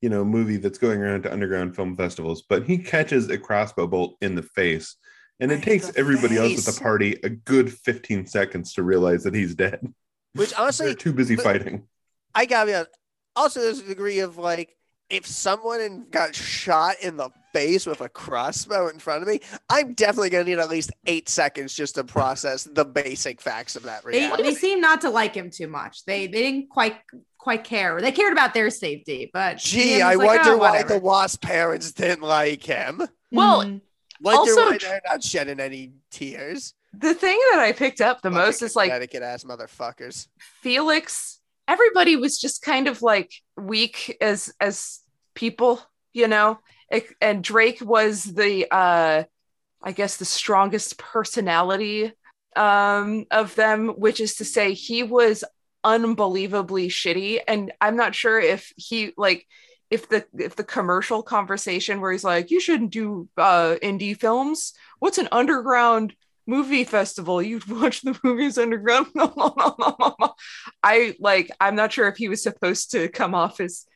you 0.00 0.08
know, 0.08 0.24
movie 0.24 0.58
that's 0.58 0.78
going 0.78 1.00
around 1.00 1.22
to 1.22 1.32
underground 1.32 1.74
film 1.74 1.96
festivals, 1.96 2.42
but 2.42 2.64
he 2.64 2.78
catches 2.78 3.28
a 3.30 3.38
crossbow 3.38 3.86
bolt 3.86 4.16
in 4.20 4.34
the 4.34 4.42
face. 4.42 4.96
And 5.40 5.50
it 5.50 5.62
takes 5.62 5.90
everybody 5.96 6.36
else 6.36 6.68
at 6.68 6.74
the 6.74 6.80
party 6.80 7.18
a 7.24 7.30
good 7.30 7.72
15 7.72 8.26
seconds 8.26 8.74
to 8.74 8.82
realize 8.82 9.24
that 9.24 9.34
he's 9.34 9.54
dead. 9.54 9.80
Which 10.34 10.50
They're 10.50 10.60
honestly, 10.60 10.94
too 10.94 11.14
busy 11.14 11.34
fighting. 11.36 11.88
I 12.34 12.44
gotta 12.44 12.66
be 12.66 12.74
honest. 12.74 12.90
Also, 13.34 13.60
there's 13.60 13.80
a 13.80 13.86
degree 13.86 14.18
of 14.18 14.36
like, 14.36 14.76
if 15.08 15.26
someone 15.26 16.06
got 16.10 16.34
shot 16.34 16.96
in 17.00 17.16
the 17.16 17.30
face 17.52 17.86
with 17.86 18.00
a 18.00 18.08
crossbow 18.08 18.88
in 18.88 18.98
front 18.98 19.22
of 19.22 19.28
me, 19.28 19.40
I'm 19.68 19.94
definitely 19.94 20.30
gonna 20.30 20.44
need 20.44 20.58
at 20.58 20.68
least 20.70 20.92
eight 21.06 21.28
seconds 21.28 21.74
just 21.74 21.94
to 21.96 22.04
process 22.04 22.64
the 22.64 22.84
basic 22.84 23.40
facts 23.40 23.76
of 23.76 23.82
that 23.84 24.04
They, 24.04 24.20
reality. 24.20 24.42
they 24.44 24.54
seem 24.54 24.80
not 24.80 25.00
to 25.02 25.10
like 25.10 25.34
him 25.34 25.50
too 25.50 25.68
much. 25.68 26.04
They 26.04 26.26
they 26.26 26.42
didn't 26.42 26.70
quite 26.70 26.96
quite 27.38 27.64
care. 27.64 28.00
They 28.00 28.12
cared 28.12 28.32
about 28.32 28.52
their 28.54 28.68
safety, 28.70 29.30
but 29.32 29.58
Gee, 29.58 30.02
I 30.02 30.14
like, 30.14 30.26
wonder 30.26 30.50
"Oh, 30.52 30.56
why 30.58 30.70
whatever." 30.72 30.94
the 30.94 31.00
Wasp 31.00 31.40
parents 31.42 31.92
didn't 31.92 32.22
like 32.22 32.62
him. 32.64 33.02
Well, 33.32 33.62
Mhm. 33.64 33.80
Wonder 34.22 34.38
Also 34.38 34.66
why 34.70 34.76
they're 34.78 35.00
not 35.08 35.22
shedding 35.24 35.60
any 35.60 35.92
tears. 36.10 36.74
The 36.92 37.14
thing 37.14 37.40
that 37.52 37.60
I 37.60 37.72
picked 37.72 38.02
up 38.02 38.20
the 38.20 38.28
Bunch 38.30 38.44
most 38.46 38.62
is 38.62 38.76
like 38.76 38.90
Connecticut 38.90 39.22
ass 39.22 39.44
motherfuckers. 39.44 40.28
Felix. 40.60 41.38
Everybody 41.66 42.16
was 42.16 42.38
just 42.38 42.62
kind 42.62 42.86
of 42.88 43.00
like 43.00 43.32
weak 43.56 44.16
as 44.20 44.52
as 44.60 45.00
people, 45.34 45.80
you 46.12 46.28
know. 46.28 46.58
And 47.20 47.42
Drake 47.44 47.80
was 47.80 48.24
the 48.24 48.66
uh 48.70 49.24
I 49.82 49.92
guess 49.92 50.16
the 50.16 50.24
strongest 50.24 50.98
personality 50.98 52.12
um 52.56 53.26
of 53.30 53.54
them, 53.54 53.88
which 53.88 54.20
is 54.20 54.36
to 54.36 54.44
say 54.44 54.72
he 54.72 55.02
was 55.02 55.44
unbelievably 55.84 56.88
shitty. 56.88 57.40
And 57.46 57.72
I'm 57.80 57.96
not 57.96 58.14
sure 58.14 58.38
if 58.38 58.72
he 58.76 59.12
like 59.16 59.46
if 59.90 60.08
the 60.08 60.24
if 60.38 60.56
the 60.56 60.64
commercial 60.64 61.22
conversation 61.22 62.00
where 62.00 62.12
he's 62.12 62.24
like 62.24 62.50
you 62.50 62.60
shouldn't 62.60 62.90
do 62.90 63.28
uh 63.36 63.76
indie 63.82 64.18
films. 64.18 64.72
What's 64.98 65.18
an 65.18 65.28
underground 65.32 66.14
movie 66.46 66.84
festival? 66.84 67.40
You 67.40 67.60
watch 67.68 68.02
the 68.02 68.18
movies 68.22 68.58
underground. 68.58 69.06
I 70.82 71.14
like 71.20 71.50
I'm 71.60 71.76
not 71.76 71.92
sure 71.92 72.08
if 72.08 72.16
he 72.16 72.28
was 72.28 72.42
supposed 72.42 72.90
to 72.92 73.08
come 73.08 73.34
off 73.34 73.60
as 73.60 73.86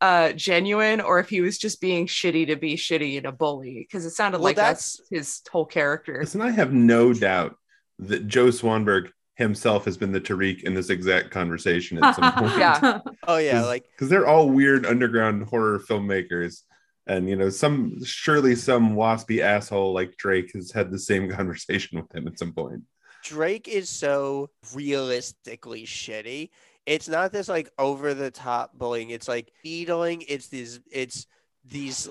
uh 0.00 0.32
genuine 0.32 1.00
or 1.00 1.18
if 1.18 1.28
he 1.28 1.40
was 1.40 1.58
just 1.58 1.80
being 1.80 2.06
shitty 2.06 2.46
to 2.46 2.56
be 2.56 2.76
shitty 2.76 3.16
and 3.16 3.26
a 3.26 3.32
bully 3.32 3.86
because 3.88 4.04
it 4.04 4.10
sounded 4.10 4.38
Well, 4.38 4.44
like 4.44 4.56
that's, 4.56 5.00
his 5.10 5.42
whole 5.50 5.66
character. 5.66 6.18
Listen, 6.20 6.40
I 6.40 6.50
have 6.50 6.72
no 6.72 7.12
doubt 7.12 7.56
that 7.98 8.26
Joe 8.26 8.48
Swanberg 8.48 9.10
himself 9.36 9.84
has 9.84 9.96
been 9.96 10.12
the 10.12 10.20
Tariq 10.20 10.64
in 10.64 10.74
this 10.74 10.90
exact 10.90 11.30
conversation 11.30 12.02
at 12.02 12.14
some 12.16 12.32
point. 12.36 12.58
Yeah. 12.58 13.00
Oh 13.26 13.36
yeah, 13.36 13.62
like 13.64 13.84
because 13.92 14.08
they're 14.08 14.26
all 14.26 14.48
weird 14.50 14.86
underground 14.86 15.44
horror 15.44 15.78
filmmakers 15.78 16.62
and 17.06 17.28
you 17.28 17.36
know 17.36 17.48
some 17.50 18.02
surely 18.04 18.54
some 18.54 18.96
waspy 18.96 19.40
asshole 19.40 19.92
like 19.92 20.16
drake 20.16 20.50
has 20.54 20.72
had 20.72 20.90
the 20.90 20.98
same 20.98 21.30
conversation 21.38 22.00
with 22.00 22.12
him 22.14 22.26
at 22.26 22.38
some 22.38 22.52
point 22.52 22.82
Drake 23.22 23.66
is 23.66 23.88
so 23.88 24.50
realistically 24.72 25.84
shitty. 25.84 26.50
It's 26.86 27.08
not 27.08 27.32
this 27.32 27.48
like 27.48 27.70
over 27.78 28.14
the 28.14 28.30
top 28.30 28.78
bullying. 28.78 29.10
It's 29.10 29.28
like 29.28 29.50
needling. 29.64 30.22
It's 30.28 30.48
these. 30.48 30.80
It's 30.90 31.26
these 31.64 32.08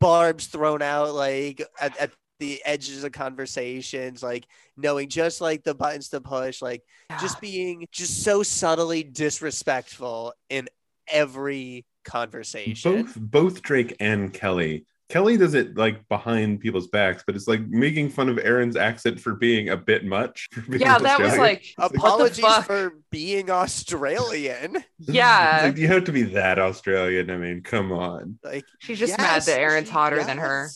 barbs 0.00 0.48
thrown 0.48 0.82
out 0.82 1.14
like 1.14 1.62
at, 1.80 1.96
at 1.98 2.10
the 2.40 2.60
edges 2.64 3.04
of 3.04 3.12
conversations, 3.12 4.22
like 4.22 4.46
knowing 4.76 5.08
just 5.08 5.40
like 5.40 5.64
the 5.64 5.74
buttons 5.74 6.08
to 6.10 6.20
push, 6.20 6.62
like 6.62 6.82
just 7.20 7.40
being 7.40 7.86
just 7.92 8.22
so 8.22 8.42
subtly 8.42 9.02
disrespectful 9.02 10.32
in 10.48 10.68
every 11.08 11.84
conversation. 12.04 13.02
both 13.02 13.16
both 13.16 13.62
Drake 13.62 13.96
and 14.00 14.32
Kelly. 14.32 14.84
Kelly 15.08 15.36
does 15.38 15.54
it 15.54 15.76
like 15.76 16.06
behind 16.08 16.60
people's 16.60 16.88
backs, 16.88 17.22
but 17.26 17.34
it's 17.34 17.48
like 17.48 17.60
making 17.68 18.10
fun 18.10 18.28
of 18.28 18.38
Erin's 18.38 18.76
accent 18.76 19.20
for 19.20 19.34
being 19.34 19.70
a 19.70 19.76
bit 19.76 20.04
much. 20.04 20.48
yeah, 20.68 20.98
that 20.98 21.18
was 21.20 21.36
like 21.38 21.64
Apologies 21.78 22.44
for 22.64 22.92
being 23.10 23.50
Australian. 23.50 24.84
Yeah. 25.00 25.56
It's 25.56 25.64
like, 25.64 25.76
you 25.78 25.86
have 25.88 26.04
to 26.04 26.12
be 26.12 26.22
that 26.24 26.58
Australian. 26.58 27.30
I 27.30 27.36
mean, 27.36 27.62
come 27.62 27.92
on. 27.92 28.38
Like 28.44 28.64
She's 28.80 28.98
just 28.98 29.16
mad 29.16 29.42
that 29.42 29.60
Erin's 29.60 29.88
she- 29.88 29.92
hotter 29.92 30.22
than 30.22 30.38
her. 30.38 30.68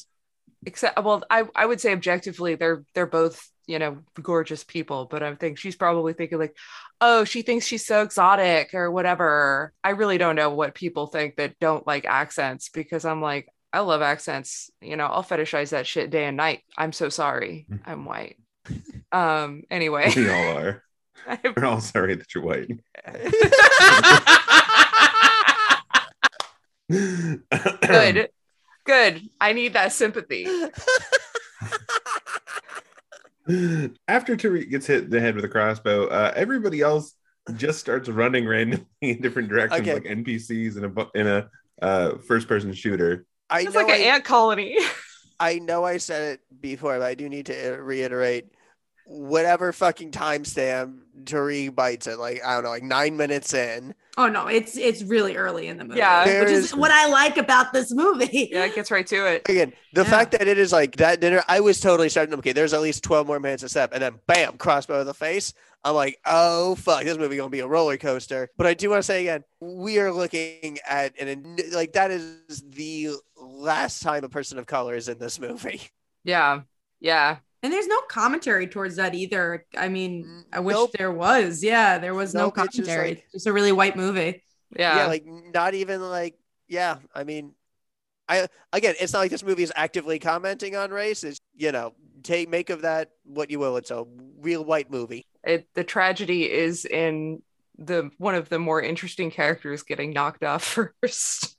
except 0.65 1.03
well 1.03 1.25
i 1.29 1.43
i 1.57 1.67
would 1.67 1.81
say 1.81 1.93
objectively 1.93 2.55
they're 2.55 2.85
they're 2.95 3.05
both 3.07 3.51
you 3.67 3.81
know 3.81 3.99
gorgeous 4.23 4.63
people 4.63 5.07
but 5.11 5.21
i 5.23 5.35
think 5.35 5.59
she's 5.59 5.75
probably 5.75 6.13
thinking 6.13 6.39
like 6.39 6.57
oh 7.01 7.25
she 7.25 7.43
thinks 7.43 7.67
she's 7.67 7.85
so 7.85 8.03
exotic 8.03 8.73
or 8.73 8.89
whatever 8.91 9.73
i 9.83 9.91
really 9.91 10.19
don't 10.19 10.37
know 10.37 10.51
what 10.51 10.73
people 10.75 11.09
think 11.09 11.35
that 11.35 11.59
don't 11.59 11.85
like 11.85 12.05
accents 12.05 12.69
because 12.69 13.05
i'm 13.05 13.21
like 13.21 13.49
i 13.73 13.81
love 13.81 14.03
accents 14.03 14.71
you 14.81 14.97
know 14.97 15.07
i'll 15.07 15.23
fetishize 15.25 15.71
that 15.71 15.87
shit 15.87 16.11
day 16.11 16.25
and 16.27 16.37
night 16.37 16.61
i'm 16.77 16.93
so 16.93 17.09
sorry 17.09 17.67
i'm 17.87 18.05
white 18.05 18.37
um 19.13 19.63
anyway 19.71 20.11
We 20.15 20.29
all 20.31 20.57
are. 20.59 20.83
We're 21.57 21.65
all 21.65 21.81
sorry 21.81 22.15
that 22.17 22.35
you're 22.35 22.45
white. 22.45 22.69
good 26.89 28.29
good 28.85 29.23
i 29.41 29.53
need 29.53 29.73
that 29.75 29.93
sympathy 29.93 30.47
After 34.07 34.37
Tariq 34.37 34.71
gets 34.71 34.87
hit 34.87 35.05
in 35.05 35.11
the 35.11 35.19
head 35.21 35.35
with 35.35 35.45
a 35.45 35.49
crossbow, 35.49 36.07
uh, 36.07 36.33
everybody 36.37 36.81
else 36.81 37.15
just 37.57 37.81
starts 37.81 38.09
running 38.09 38.47
randomly 38.47 38.87
in 39.01 39.21
different 39.21 39.49
directions, 39.49 39.81
Okay. 39.81 39.95
like 39.95 40.05
NPCs 40.05 40.77
in 40.77 40.85
a 40.85 40.89
bu- 40.89 41.11
in 41.17 41.27
a 41.27 41.51
uh, 41.83 42.19
first-person 42.29 42.73
shooter. 42.73 43.27
I 43.53 43.61
it's 43.61 43.75
know 43.75 43.81
like 43.83 43.89
an 43.89 44.01
I- 44.01 44.15
ant 44.15 44.25
colony 44.25 44.77
I 45.41 45.59
know 45.59 45.85
I 45.85 45.97
said 45.99 46.35
it 46.35 46.61
before, 46.61 46.99
but 46.99 47.05
I 47.07 47.15
do 47.15 47.29
need 47.29 47.47
to 47.47 47.75
uh, 47.75 47.77
reiterate. 47.79 48.47
Whatever 49.07 49.73
fucking 49.73 50.13
timestamp 50.13 51.01
Tariq 51.25 51.75
bites 51.75 52.07
it, 52.07 52.19
like 52.19 52.41
I 52.45 52.55
don't 52.55 52.63
know, 52.63 52.71
like 52.71 52.85
nine 52.85 53.17
minutes 53.17 53.53
in. 53.53 53.95
Oh 54.17 54.29
no, 54.29 54.47
it's 54.47 54.77
it's 54.77 55.03
really 55.03 55.37
early 55.37 55.67
in 55.67 55.77
the 55.79 55.85
movie. 55.85 55.99
Yeah. 55.99 56.25
which 56.25 56.51
is 56.51 56.71
There's- 56.71 56.75
what 56.77 56.93
I 56.93 57.09
like 57.09 57.37
about 57.37 57.73
this 57.73 57.93
movie. 57.93 58.49
yeah 58.53 58.67
it 58.67 58.75
gets 58.77 58.91
right 58.93 59.07
to 59.09 59.27
it 59.27 59.49
Again, 59.49 59.73
the 59.93 60.03
Yeah. 60.05 60.11
fact 60.11 60.31
that 60.33 60.47
it 60.47 60.57
is 60.59 60.71
like 60.73 60.97
that 60.97 61.21
dinner, 61.21 61.43
I 61.49 61.59
was 61.61 61.81
totally 61.81 62.09
starting. 62.09 62.33
Okay, 62.37 62.53
there's 62.53 62.73
at 62.73 62.81
least 62.81 63.03
twelve 63.03 63.27
more 63.27 63.41
minutes 63.41 63.65
of 63.65 63.71
step, 63.71 63.91
and 63.93 64.01
then 64.01 64.21
bam, 64.29 64.57
crossbow 64.59 64.99
to 64.99 65.05
the 65.05 65.15
face. 65.15 65.53
I'm 65.85 65.97
like, 65.97 66.19
oh 66.25 66.77
fuck, 66.77 67.03
this 67.03 67.19
movie 67.19 67.37
gonna 67.37 67.51
be 67.51 67.59
a 67.59 67.67
roller 67.67 67.97
coaster. 67.97 68.49
But 68.57 68.69
I 68.69 68.75
do 68.75 68.89
want 68.89 69.01
to 69.01 69.03
say 69.03 69.23
again, 69.23 69.43
we 69.61 69.99
are 69.99 70.13
looking 70.13 70.79
at 70.89 71.21
an 71.21 71.57
like 71.73 71.95
that 71.95 72.13
is 72.13 72.63
the 72.71 73.17
last 73.53 74.03
time 74.03 74.25
a 74.25 74.29
person 74.29 74.59
of 74.59 74.67
color 74.67 74.95
is 74.95 75.09
in 75.09 75.19
this 75.19 75.39
movie. 75.41 75.81
yeah 76.25 76.61
yeah 77.01 77.37
And 77.63 77.73
there's 77.73 77.87
no 77.87 78.01
commentary 78.09 78.67
towards 78.67 78.97
that 78.97 79.15
either. 79.15 79.67
I 79.77 79.89
mean, 79.89 80.25
mm, 80.25 80.43
I 80.53 80.61
wish 80.61 80.75
Nope. 80.75 80.93
there 80.99 81.13
was. 81.13 81.63
Yeah, 81.63 81.99
there 81.99 82.15
was 82.15 82.35
no 82.35 82.45
Nope, 82.47 82.59
it's 82.59 82.77
just 82.77 82.89
commentary. 82.89 83.09
like- 83.11 83.25
just 83.33 83.47
a 83.47 83.53
really 83.53 83.73
white 83.73 83.97
movie. 83.97 84.43
yeah, 84.77 84.97
yeah, 84.97 85.07
like 85.07 85.25
not 85.27 85.75
even 85.75 86.01
like 86.01 86.35
yeah 86.69 86.97
i 87.15 87.23
mean 87.25 87.53
i 88.29 88.47
again 88.73 88.95
it's 88.99 89.13
not 89.13 89.19
like 89.19 89.31
this 89.31 89.43
movie 89.45 89.63
is 89.63 89.73
actively 89.77 90.19
commenting 90.19 90.75
on 90.77 90.91
race 90.91 91.23
it's 91.25 91.39
you 91.55 91.71
know 91.73 91.93
take 92.23 92.49
make 92.49 92.71
of 92.71 92.81
that 92.83 93.11
what 93.25 93.51
you 93.51 93.59
will 93.59 93.77
it's 93.77 93.91
a 93.91 94.05
real 94.41 94.65
white 94.65 94.91
movie 94.91 95.27
it 95.45 95.69
the 95.75 95.85
tragedy 95.85 96.51
is 96.51 96.87
in 96.87 97.43
the 97.77 98.11
one 98.17 98.35
of 98.35 98.49
the 98.49 98.59
more 98.59 98.81
interesting 98.81 99.31
characters 99.31 99.83
getting 99.83 100.13
knocked 100.15 100.43
off 100.45 100.63
first 101.03 101.57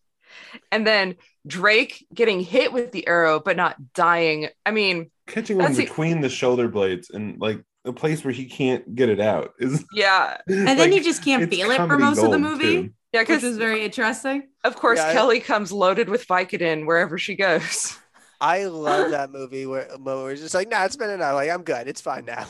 and 0.71 0.88
then 0.88 1.15
drake 1.45 2.06
getting 2.13 2.39
hit 2.39 2.71
with 2.73 2.91
the 2.91 3.08
arrow 3.08 3.39
but 3.39 3.58
not 3.58 3.93
dying. 3.93 4.47
I 4.65 4.71
mean 4.71 5.12
Catching 5.27 5.58
one 5.58 5.67
That's 5.67 5.79
it. 5.79 5.88
between 5.89 6.21
the 6.21 6.29
shoulder 6.29 6.67
blades 6.67 7.10
and 7.10 7.39
like 7.39 7.63
a 7.86 7.93
place 7.93 8.23
where 8.23 8.34
he 8.34 8.45
can't 8.45 8.95
get 8.95 9.10
it 9.10 9.19
out 9.19 9.53
is. 9.60 9.84
yeah. 9.93 10.38
And 10.47 10.79
then 10.79 10.91
you 10.93 11.03
just 11.03 11.23
can't 11.23 11.49
feel 11.49 11.71
it 11.71 11.77
for 11.77 11.97
most 11.97 12.21
of 12.23 12.32
the 12.32 12.39
movie, 12.39 12.91
yeah 13.13 13.21
because 13.21 13.43
it's 13.43 13.58
very 13.58 13.84
interesting. 13.86 14.43
of 14.63 14.75
course 14.75 14.99
Yeah, 14.99 15.08
I- 15.10 15.13
kelly 15.13 15.39
comes 15.39 15.71
loaded 15.71 16.10
with 16.10 16.27
vicodin 16.27 16.86
wherever 16.86 17.17
she 17.17 17.36
goes. 17.36 17.97
I 18.41 18.65
love 18.65 19.12
that 19.12 19.32
movie 19.32 19.65
where 19.65 19.88
Mo 19.99 20.25
was 20.25 20.41
just 20.41 20.53
like 20.53 20.69
nah 20.69 20.84
it's 20.86 20.95
been 20.97 21.10
enough. 21.10 21.36
Like 21.36 21.49
i'm 21.49 21.63
good. 21.63 21.88
It's 21.88 22.01
fine 22.01 22.25
now. 22.25 22.45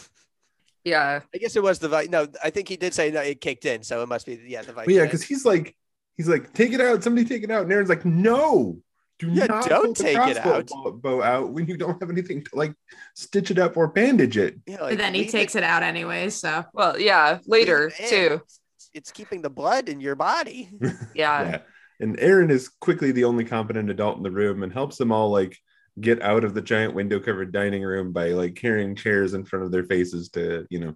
Yeah. 0.84 1.22
I 1.34 1.38
guess 1.38 1.56
it 1.56 1.64
was 1.64 1.80
the 1.80 1.88
vi- 1.90 2.08
no 2.10 2.28
i 2.44 2.50
think 2.50 2.68
he 2.68 2.76
did 2.78 2.94
say 2.94 3.12
that 3.12 3.26
it 3.28 3.40
kicked 3.40 3.66
in 3.66 3.84
so 3.84 4.02
it 4.04 4.08
must 4.10 4.26
be 4.26 4.40
yeah 4.48 4.64
the 4.64 4.74
But 4.74 4.88
yeah, 4.90 5.04
because 5.06 5.24
he's 5.24 5.46
like, 5.46 5.76
he's 6.18 6.28
like, 6.28 6.54
take 6.54 6.74
it 6.74 6.82
out. 6.82 7.04
Somebody 7.04 7.28
take 7.28 7.44
it 7.44 7.52
out. 7.52 7.64
And 7.64 7.72
Erin's 7.72 7.90
like, 7.90 8.06
no, 8.06 8.78
do 9.20 9.30
Yeah, 9.32 9.46
not 9.46 9.68
don't 9.70 9.86
pull 9.86 9.94
the 9.94 10.04
take 10.04 10.18
it 10.18 10.38
out. 10.38 10.68
bow- 10.68 10.92
bow 10.92 11.22
out 11.24 11.52
when 11.52 11.68
you 11.68 11.78
don't 11.78 12.00
have 12.02 12.10
anything 12.10 12.44
to 12.44 12.50
like 12.56 12.74
stitch 13.16 13.52
it 13.52 13.60
up 13.60 13.78
or 13.78 13.88
bandage 13.88 14.38
it. 14.38 14.60
yeah, 14.66 14.78
But 14.80 14.98
then 14.98 15.14
he 15.14 15.28
takes 15.28 15.56
it 15.56 15.64
out 15.64 15.84
anyway. 15.84 16.30
So 16.30 16.64
well 16.74 17.00
yeah 17.00 17.40
later 17.46 17.92
leave 18.00 18.00
it 18.00 18.10
too 18.10 18.34
It's- 18.36 18.60
it's 18.96 19.12
keeping 19.12 19.42
the 19.42 19.50
blood 19.50 19.90
in 19.90 20.00
your 20.02 20.14
body 20.16 20.70
yeah 21.16 21.44
yeah. 21.44 21.58
And 22.00 22.20
Erin 22.20 22.52
is 22.52 22.70
quickly 22.70 23.12
the 23.12 23.24
only 23.24 23.44
competent 23.46 23.90
adult 23.90 24.18
in 24.18 24.24
the 24.24 24.30
room 24.32 24.62
and 24.62 24.72
helps 24.74 24.98
them 24.98 25.12
all 25.12 25.32
like 25.32 25.58
get 26.00 26.22
out 26.22 26.44
of 26.44 26.54
the 26.54 26.62
giant 26.62 26.94
window 26.94 27.20
covered 27.20 27.52
dining 27.52 27.82
room 27.84 28.12
by 28.12 28.30
like 28.30 28.56
carrying 28.56 28.96
chairs 28.96 29.34
in 29.34 29.46
front 29.46 29.66
of 29.66 29.72
their 29.72 29.84
faces 29.84 30.30
to, 30.30 30.68
you 30.70 30.80
know, 30.80 30.96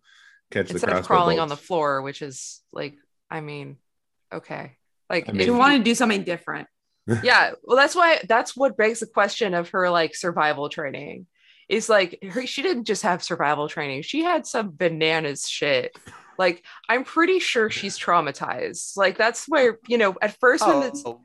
catch 0.51 0.69
instead 0.71 0.89
the 0.89 0.97
of 0.97 1.06
crossbow 1.06 1.08
crawling 1.08 1.39
on 1.39 1.49
the 1.49 1.58
floor 1.58 2.01
which 2.01 2.21
is 2.21 2.62
like 2.71 2.95
i 3.30 3.41
mean 3.41 3.75
okay 4.32 4.76
like 5.09 5.25
I 5.27 5.29
if 5.29 5.33
mean- 5.33 5.41
she 5.41 5.45
you- 5.47 5.57
wanted 5.57 5.79
to 5.79 5.83
do 5.83 5.95
something 5.95 6.23
different. 6.23 6.67
yeah 7.23 7.51
well 7.63 7.77
that's 7.77 7.95
why 7.95 8.19
that's 8.27 8.53
what 8.53 8.75
begs 8.75 8.99
the 8.99 9.05
question 9.07 9.53
of 9.53 9.69
her 9.69 9.89
like 9.89 10.13
survival 10.15 10.67
training. 10.69 11.25
Is 11.69 11.87
like 11.89 12.19
her, 12.31 12.45
she 12.45 12.61
didn't 12.61 12.85
just 12.85 13.03
have 13.03 13.23
survival 13.23 13.67
training. 13.69 14.01
She 14.01 14.23
had 14.23 14.45
some 14.45 14.73
bananas 14.75 15.47
shit. 15.47 15.97
Like 16.37 16.63
i'm 16.89 17.03
pretty 17.03 17.39
sure 17.39 17.69
she's 17.69 17.97
traumatized. 17.97 18.97
Like 18.97 19.17
that's 19.17 19.45
where 19.47 19.79
you 19.87 19.97
know 19.97 20.15
at 20.21 20.37
first 20.39 20.67
when 20.67 20.83
it's 20.83 21.03
oh, 21.05 21.21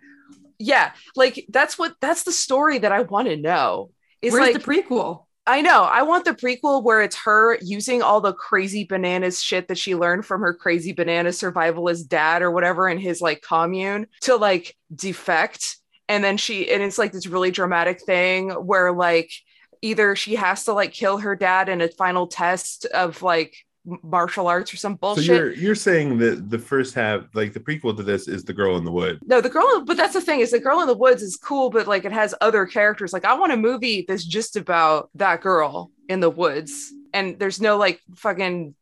yeah 0.58 0.92
like 1.16 1.44
that's 1.48 1.76
what 1.78 1.94
that's 2.00 2.22
the 2.22 2.32
story 2.32 2.78
that 2.78 2.92
i 2.92 3.02
want 3.02 3.26
to 3.28 3.36
know. 3.36 3.90
Is 4.20 4.32
Where's 4.32 4.54
like 4.54 4.62
the 4.62 4.72
prequel? 4.72 5.24
I 5.46 5.60
know. 5.60 5.82
I 5.82 6.02
want 6.02 6.24
the 6.24 6.34
prequel 6.34 6.84
where 6.84 7.02
it's 7.02 7.16
her 7.24 7.58
using 7.60 8.00
all 8.00 8.20
the 8.20 8.32
crazy 8.32 8.84
bananas 8.84 9.42
shit 9.42 9.66
that 9.68 9.78
she 9.78 9.96
learned 9.96 10.24
from 10.24 10.40
her 10.40 10.54
crazy 10.54 10.92
banana 10.92 11.30
survivalist 11.30 12.08
dad 12.08 12.42
or 12.42 12.50
whatever 12.52 12.88
in 12.88 12.98
his 12.98 13.20
like 13.20 13.42
commune 13.42 14.06
to 14.20 14.36
like 14.36 14.76
defect. 14.94 15.78
And 16.08 16.22
then 16.22 16.36
she, 16.36 16.70
and 16.70 16.82
it's 16.82 16.98
like 16.98 17.10
this 17.10 17.26
really 17.26 17.50
dramatic 17.50 18.02
thing 18.02 18.50
where 18.50 18.92
like 18.92 19.32
either 19.80 20.14
she 20.14 20.36
has 20.36 20.64
to 20.64 20.74
like 20.74 20.92
kill 20.92 21.18
her 21.18 21.34
dad 21.34 21.68
in 21.68 21.80
a 21.80 21.88
final 21.88 22.28
test 22.28 22.84
of 22.86 23.20
like 23.22 23.56
martial 23.84 24.46
arts 24.46 24.72
or 24.72 24.76
some 24.76 24.94
bullshit. 24.94 25.24
So 25.24 25.32
you're 25.32 25.52
you're 25.52 25.74
saying 25.74 26.18
that 26.18 26.50
the 26.50 26.58
first 26.58 26.94
half, 26.94 27.22
like 27.34 27.52
the 27.52 27.60
prequel 27.60 27.96
to 27.96 28.02
this, 28.02 28.28
is 28.28 28.44
the 28.44 28.52
girl 28.52 28.76
in 28.76 28.84
the 28.84 28.92
wood. 28.92 29.18
No, 29.26 29.40
the 29.40 29.48
girl, 29.48 29.84
but 29.84 29.96
that's 29.96 30.14
the 30.14 30.20
thing 30.20 30.40
is 30.40 30.50
the 30.50 30.60
girl 30.60 30.80
in 30.80 30.86
the 30.86 30.96
woods 30.96 31.22
is 31.22 31.36
cool, 31.36 31.70
but 31.70 31.86
like 31.86 32.04
it 32.04 32.12
has 32.12 32.34
other 32.40 32.66
characters. 32.66 33.12
Like 33.12 33.24
I 33.24 33.34
want 33.34 33.52
a 33.52 33.56
movie 33.56 34.04
that's 34.06 34.24
just 34.24 34.56
about 34.56 35.10
that 35.14 35.40
girl 35.40 35.90
in 36.08 36.20
the 36.20 36.30
woods, 36.30 36.92
and 37.12 37.38
there's 37.38 37.60
no 37.60 37.76
like 37.76 38.00
fucking 38.16 38.74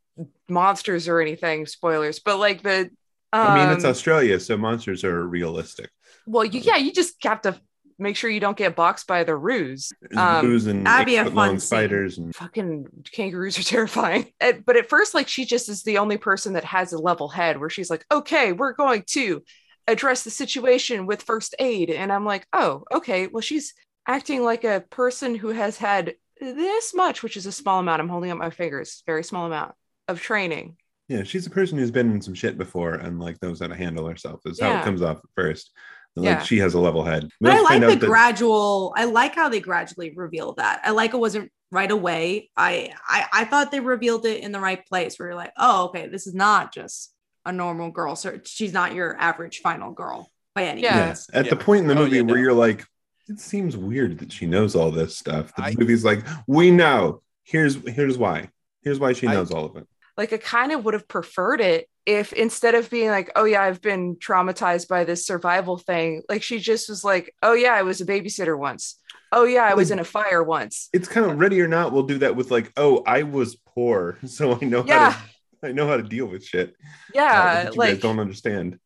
monsters 0.48 1.08
or 1.08 1.20
anything. 1.20 1.66
Spoilers, 1.66 2.18
but 2.18 2.38
like 2.38 2.62
the. 2.62 2.90
Um, 3.32 3.46
I 3.46 3.64
mean, 3.64 3.72
it's 3.74 3.84
Australia, 3.84 4.40
so 4.40 4.56
monsters 4.56 5.04
are 5.04 5.24
realistic. 5.26 5.88
well, 6.26 6.44
you, 6.44 6.60
yeah, 6.60 6.76
you 6.76 6.92
just 6.92 7.14
have 7.22 7.40
to 7.42 7.60
make 8.00 8.16
sure 8.16 8.30
you 8.30 8.40
don't 8.40 8.56
get 8.56 8.74
boxed 8.74 9.06
by 9.06 9.24
the 9.24 9.36
roos. 9.36 9.92
Um, 10.16 10.44
Zoos 10.46 10.66
and 10.66 10.86
that'd 10.86 11.06
be 11.06 11.16
a 11.16 11.30
fun 11.30 11.50
scene. 11.50 11.60
spiders 11.60 12.18
and 12.18 12.34
Fucking 12.34 12.86
kangaroos 13.12 13.58
are 13.58 13.62
terrifying. 13.76 14.32
And- 14.40 14.64
but 14.64 14.76
at 14.76 14.88
first, 14.88 15.14
like 15.14 15.28
she 15.28 15.44
just 15.44 15.68
is 15.68 15.82
the 15.82 15.98
only 15.98 16.16
person 16.16 16.54
that 16.54 16.64
has 16.64 16.92
a 16.92 16.98
level 16.98 17.28
head 17.28 17.60
where 17.60 17.70
she's 17.70 17.90
like, 17.90 18.04
okay, 18.10 18.52
we're 18.52 18.72
going 18.72 19.04
to 19.10 19.42
address 19.86 20.22
the 20.24 20.30
situation 20.30 21.06
with 21.06 21.22
first 21.22 21.54
aid. 21.58 21.90
And 21.90 22.12
I'm 22.12 22.24
like, 22.24 22.46
oh, 22.52 22.84
okay. 22.92 23.26
Well, 23.26 23.40
she's 23.42 23.74
acting 24.06 24.42
like 24.42 24.64
a 24.64 24.84
person 24.90 25.34
who 25.34 25.48
has 25.48 25.76
had 25.78 26.14
this 26.40 26.94
much, 26.94 27.22
which 27.22 27.36
is 27.36 27.46
a 27.46 27.52
small 27.52 27.80
amount. 27.80 28.00
I'm 28.00 28.08
holding 28.08 28.30
up 28.30 28.38
my 28.38 28.50
fingers, 28.50 29.02
very 29.06 29.22
small 29.24 29.46
amount 29.46 29.74
of 30.08 30.20
training. 30.20 30.76
yeah, 31.08 31.22
she's 31.24 31.46
a 31.46 31.50
person 31.50 31.76
who's 31.76 31.90
been 31.90 32.10
in 32.12 32.22
some 32.22 32.34
shit 32.34 32.56
before 32.56 32.94
and 32.94 33.18
like 33.20 33.36
knows 33.42 33.60
how 33.60 33.66
to 33.66 33.74
handle 33.76 34.06
herself. 34.06 34.40
Is 34.46 34.58
how 34.60 34.78
it 34.78 34.84
comes 34.84 35.02
off 35.02 35.18
at 35.18 35.24
first. 35.36 35.70
And, 36.16 36.24
Yeah. 36.24 36.36
Like 36.38 36.46
she 36.46 36.58
has 36.58 36.74
a 36.74 36.80
level 36.80 37.04
head. 37.04 37.30
But 37.40 37.52
I 37.52 37.60
like 37.60 37.80
the 37.80 37.96
that- 37.96 38.00
gradual. 38.06 38.92
I 38.96 39.04
like 39.04 39.34
how 39.34 39.48
they 39.48 39.60
gradually 39.60 40.12
reveal 40.14 40.54
that. 40.54 40.80
I 40.84 40.90
like 40.90 41.14
it 41.14 41.18
wasn't 41.18 41.50
right 41.70 41.90
away. 41.90 42.50
I, 42.56 42.92
I 43.08 43.26
I 43.32 43.44
thought 43.44 43.70
they 43.70 43.80
revealed 43.80 44.26
it 44.26 44.42
in 44.42 44.52
the 44.52 44.60
right 44.60 44.84
place 44.86 45.18
where 45.18 45.28
you're 45.28 45.36
like, 45.36 45.52
oh, 45.56 45.86
okay, 45.86 46.08
this 46.08 46.26
is 46.26 46.34
not 46.34 46.74
just 46.74 47.12
a 47.46 47.52
normal 47.52 47.90
girl. 47.90 48.16
So 48.16 48.40
she's 48.44 48.72
not 48.72 48.92
your 48.94 49.16
average 49.18 49.60
final 49.60 49.92
girl 49.92 50.28
by 50.54 50.64
any 50.64 50.82
Yeah. 50.82 50.96
Yeah. 50.98 51.06
means. 51.06 51.26
At 51.32 51.48
the 51.48 51.56
point 51.56 51.82
in 51.82 51.86
the 51.86 51.94
Oh, 51.94 52.04
movie 52.04 52.16
yeah, 52.16 52.22
where 52.22 52.36
no. 52.36 52.42
you're 52.42 52.52
like, 52.52 52.84
it 53.28 53.38
seems 53.38 53.76
weird 53.76 54.18
that 54.18 54.32
she 54.32 54.46
knows 54.46 54.74
all 54.74 54.90
this 54.90 55.16
stuff. 55.16 55.54
The 55.54 55.62
I- 55.62 55.74
movie's 55.78 56.04
like, 56.04 56.26
we 56.48 56.70
know. 56.72 57.22
Here's 57.44 57.76
here's 57.88 58.18
why. 58.18 58.50
Here's 58.82 58.98
why 58.98 59.12
she 59.12 59.28
I- 59.28 59.34
knows 59.34 59.50
all 59.52 59.64
of 59.66 59.76
it. 59.76 59.86
like 60.16 60.32
I 60.32 60.38
kind 60.38 60.72
of 60.72 60.84
would 60.84 60.94
have 60.94 61.06
preferred 61.08 61.60
it 61.60 61.88
if 62.10 62.32
instead 62.32 62.74
of 62.74 62.90
being 62.90 63.10
like, 63.10 63.30
oh 63.36 63.44
yeah, 63.44 63.62
I've 63.62 63.80
been 63.80 64.16
traumatized 64.16 64.88
by 64.88 65.04
this 65.04 65.26
survival 65.26 65.78
thing, 65.78 66.22
like 66.28 66.42
she 66.42 66.58
just 66.58 66.88
was 66.88 67.04
like, 67.04 67.34
oh 67.42 67.54
yeah, 67.54 67.72
I 67.74 67.82
was 67.82 68.00
a 68.00 68.06
babysitter 68.06 68.58
once. 68.58 68.96
Oh 69.32 69.44
yeah, 69.44 69.62
I 69.62 69.74
was 69.74 69.90
in 69.92 69.98
a 70.00 70.04
fire 70.04 70.42
once. 70.42 70.88
It's 70.92 71.06
kind 71.08 71.30
of 71.30 71.38
ready 71.38 71.60
or 71.60 71.68
not. 71.68 71.92
We'll 71.92 72.02
do 72.02 72.18
that 72.18 72.34
with 72.34 72.50
like, 72.50 72.72
oh, 72.76 73.02
I 73.06 73.22
was 73.22 73.54
poor, 73.54 74.18
so 74.26 74.58
I 74.60 74.64
know 74.64 74.84
Yeah. 74.84 75.10
how 75.12 75.18
to 75.20 75.24
I 75.68 75.72
know 75.72 75.86
how 75.86 75.96
to 75.98 76.02
deal 76.02 76.26
with 76.26 76.44
shit. 76.44 76.70
uh, 76.70 76.72
Yeah, 77.14 77.64
that 77.64 77.74
you 77.74 77.78
like 77.78 77.94
guys 77.94 78.02
don't 78.02 78.18
understand. 78.18 78.78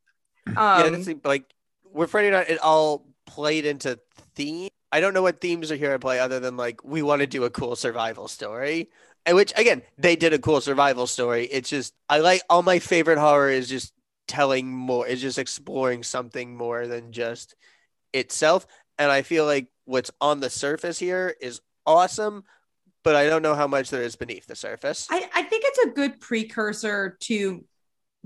yeah, 0.46 0.82
um, 0.84 0.92
that's 0.92 1.06
the- 1.06 1.20
like 1.24 1.44
we're 1.84 2.06
Friday 2.08 2.30
night. 2.30 2.50
It 2.50 2.58
all 2.58 3.06
played 3.26 3.64
into 3.64 3.98
theme. 4.34 4.68
I 4.92 5.00
don't 5.00 5.14
know 5.14 5.22
what 5.22 5.40
themes 5.40 5.72
are 5.72 5.76
here 5.76 5.92
at 5.92 6.00
play 6.00 6.18
other 6.20 6.40
than 6.40 6.56
like 6.56 6.84
we 6.84 7.02
want 7.02 7.20
to 7.20 7.26
do 7.26 7.44
a 7.44 7.50
cool 7.50 7.74
survival 7.76 8.28
story. 8.28 8.90
Which 9.28 9.52
again, 9.56 9.82
they 9.96 10.16
did 10.16 10.34
a 10.34 10.38
cool 10.38 10.60
survival 10.60 11.06
story. 11.06 11.46
It's 11.46 11.70
just 11.70 11.94
I 12.08 12.18
like 12.18 12.42
all 12.50 12.62
my 12.62 12.78
favorite 12.78 13.18
horror 13.18 13.50
is 13.50 13.68
just 13.68 13.92
telling 14.28 14.72
more, 14.72 15.06
is 15.06 15.20
just 15.20 15.38
exploring 15.38 16.02
something 16.02 16.56
more 16.56 16.86
than 16.86 17.12
just 17.12 17.54
itself. 18.12 18.66
And 18.98 19.10
I 19.10 19.22
feel 19.22 19.46
like 19.46 19.68
what's 19.86 20.10
on 20.20 20.40
the 20.40 20.50
surface 20.50 20.98
here 20.98 21.34
is 21.40 21.60
awesome, 21.86 22.44
but 23.02 23.16
I 23.16 23.26
don't 23.26 23.42
know 23.42 23.54
how 23.54 23.66
much 23.66 23.90
there 23.90 24.02
is 24.02 24.16
beneath 24.16 24.46
the 24.46 24.56
surface. 24.56 25.06
I, 25.10 25.28
I 25.34 25.42
think 25.42 25.64
it's 25.66 25.86
a 25.86 25.90
good 25.90 26.20
precursor 26.20 27.16
to 27.20 27.64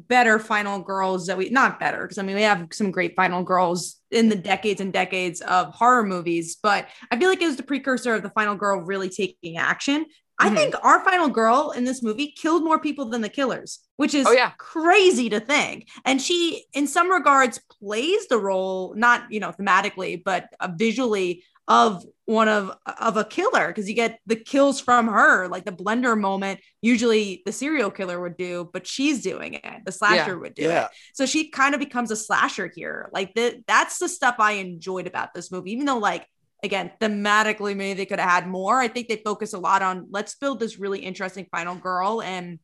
better 0.07 0.39
final 0.39 0.79
girls 0.79 1.27
that 1.27 1.37
we 1.37 1.51
not 1.51 1.81
better 1.81 2.03
because 2.03 2.19
I 2.19 2.23
mean 2.23 2.37
we 2.37 2.43
have 2.43 2.69
some 2.71 2.93
great 2.93 3.17
final 3.17 3.43
girls 3.43 3.97
in 4.13 4.29
the 4.29 4.37
decades 4.37 4.81
and 4.81 4.93
decades 4.93 5.41
of 5.41 5.75
horror 5.75 6.05
movies, 6.05 6.57
but 6.63 6.87
I 7.11 7.19
feel 7.19 7.29
like 7.29 7.43
it 7.43 7.47
was 7.47 7.57
the 7.57 7.65
precursor 7.65 8.15
of 8.15 8.23
the 8.23 8.31
final 8.31 8.55
girl 8.55 8.81
really 8.81 9.09
taking 9.09 9.57
action. 9.57 10.07
I 10.39 10.51
Mhm. 10.51 10.55
think 10.55 10.75
our 10.83 11.05
final 11.05 11.29
girl 11.29 11.73
in 11.77 11.85
this 11.85 12.03
movie 12.03 12.31
killed 12.37 12.63
more 12.65 12.79
people 12.79 13.07
than 13.07 13.23
the 13.23 13.29
killers, 13.29 13.81
which 13.97 14.15
is 14.15 14.27
Oh, 14.27 14.33
yeah. 14.33 14.53
crazy 14.59 15.29
to 15.31 15.41
think. 15.41 15.89
And 16.05 16.23
she, 16.23 16.65
in 16.73 16.87
some 16.87 17.11
regards, 17.11 17.61
plays 17.81 18.29
the 18.29 18.39
role, 18.39 18.95
not 18.97 19.31
you 19.33 19.41
know 19.41 19.53
thematically, 19.53 20.23
but 20.23 20.47
uh, 20.61 20.69
visually 20.77 21.45
of 21.67 22.03
one 22.25 22.49
of 22.49 22.75
of 22.99 23.17
a 23.19 23.25
killer 23.25 23.69
because 23.69 23.89
you 23.89 23.95
get 23.95 24.21
the 24.27 24.37
kills 24.37 24.81
from 24.81 25.07
her 25.07 25.49
like 25.49 25.67
the 25.67 25.73
blender 25.73 26.19
moment 26.19 26.61
usually 26.81 27.43
the 27.45 27.53
serial 27.53 27.91
killer 27.91 28.19
would 28.19 28.39
do 28.39 28.71
but 28.73 28.87
she's 28.87 29.21
doing 29.23 29.53
it 29.53 29.85
the 29.85 29.93
slasher 29.93 30.39
would 30.39 30.55
do 30.55 30.63
Yeah. 30.63 30.85
it 30.87 30.91
so 31.13 31.27
she 31.27 31.51
kind 31.51 31.75
of 31.75 31.79
becomes 31.79 32.11
a 32.11 32.17
slasher 32.17 32.71
here 32.75 33.11
like 33.13 33.35
the, 33.35 33.63
that's 33.67 33.99
the 33.99 34.09
stuff 34.09 34.37
i 34.39 34.53
enjoyed 34.53 35.07
about 35.07 35.35
this 35.35 35.53
movie 35.53 35.73
even 35.73 35.85
though 35.85 35.99
like 35.99 36.27
again 36.63 36.91
thematically 37.01 37.77
maybe 37.77 37.95
they 37.95 38.07
could 38.07 38.19
have 38.19 38.29
had 38.31 38.47
more 38.49 38.79
i 38.81 38.89
think 38.89 39.09
they 39.09 39.17
focus 39.17 39.53
a 39.53 39.59
lot 39.59 39.83
on 39.83 40.07
let's 40.11 40.35
build 40.35 40.59
this 40.61 40.79
really 40.79 40.99
interesting 40.99 41.47
final 41.51 41.75
girl 41.75 42.21
and 42.23 42.59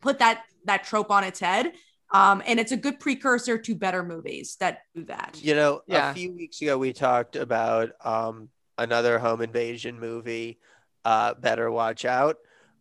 put 0.00 0.18
that 0.18 0.42
that 0.64 0.84
trope 0.84 1.10
on 1.10 1.24
its 1.24 1.40
head 1.40 1.72
um, 2.14 2.42
and 2.46 2.60
it's 2.60 2.72
a 2.72 2.76
good 2.76 3.00
precursor 3.00 3.56
to 3.56 3.74
better 3.74 4.02
movies 4.02 4.56
that 4.60 4.80
do 4.94 5.04
that 5.06 5.38
You 5.42 5.54
know, 5.54 5.80
Yeah. 5.86 6.10
a 6.10 6.14
few 6.14 6.32
weeks 6.34 6.60
ago 6.60 6.76
we 6.76 6.92
talked 6.92 7.36
about 7.36 7.92
um, 8.04 8.50
another 8.76 9.18
home 9.18 9.40
invasion 9.40 9.98
movie, 9.98 10.58
uh, 11.06 11.32
Better 11.34 11.70
Watch 11.70 12.04
Out, 12.04 12.36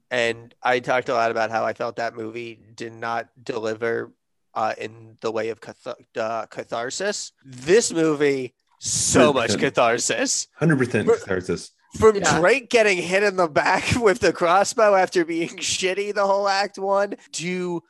and 0.09 0.53
I 0.61 0.79
talked 0.79 1.07
a 1.07 1.13
lot 1.13 1.31
about 1.31 1.49
how 1.49 1.63
I 1.63 1.71
felt 1.71 1.95
that 1.95 2.13
movie 2.13 2.59
did 2.75 2.93
not 2.93 3.29
deliver 3.41 4.11
uh, 4.53 4.73
in 4.77 5.15
the 5.21 5.31
way 5.31 5.47
of 5.47 5.61
cath- 5.61 5.87
uh, 6.17 6.45
catharsis. 6.47 7.31
This 7.45 7.93
movie, 7.93 8.53
so 8.83 9.31
much 9.31 9.51
100%. 9.51 9.59
catharsis. 9.59 10.47
Hundred 10.55 10.77
percent 10.79 11.07
For- 11.07 11.17
catharsis. 11.17 11.71
From 11.97 12.15
Yeah. 12.15 12.39
Drake 12.39 12.69
getting 12.69 12.97
hit 12.97 13.21
in 13.21 13.35
the 13.35 13.47
back 13.47 13.83
with 14.01 14.19
the 14.19 14.33
crossbow 14.33 14.95
after 14.95 15.23
being 15.23 15.49
shitty 15.57 16.13
the 16.13 16.25
whole 16.25 16.47
act 16.47 16.79
one 16.79 17.15
to 17.33 17.83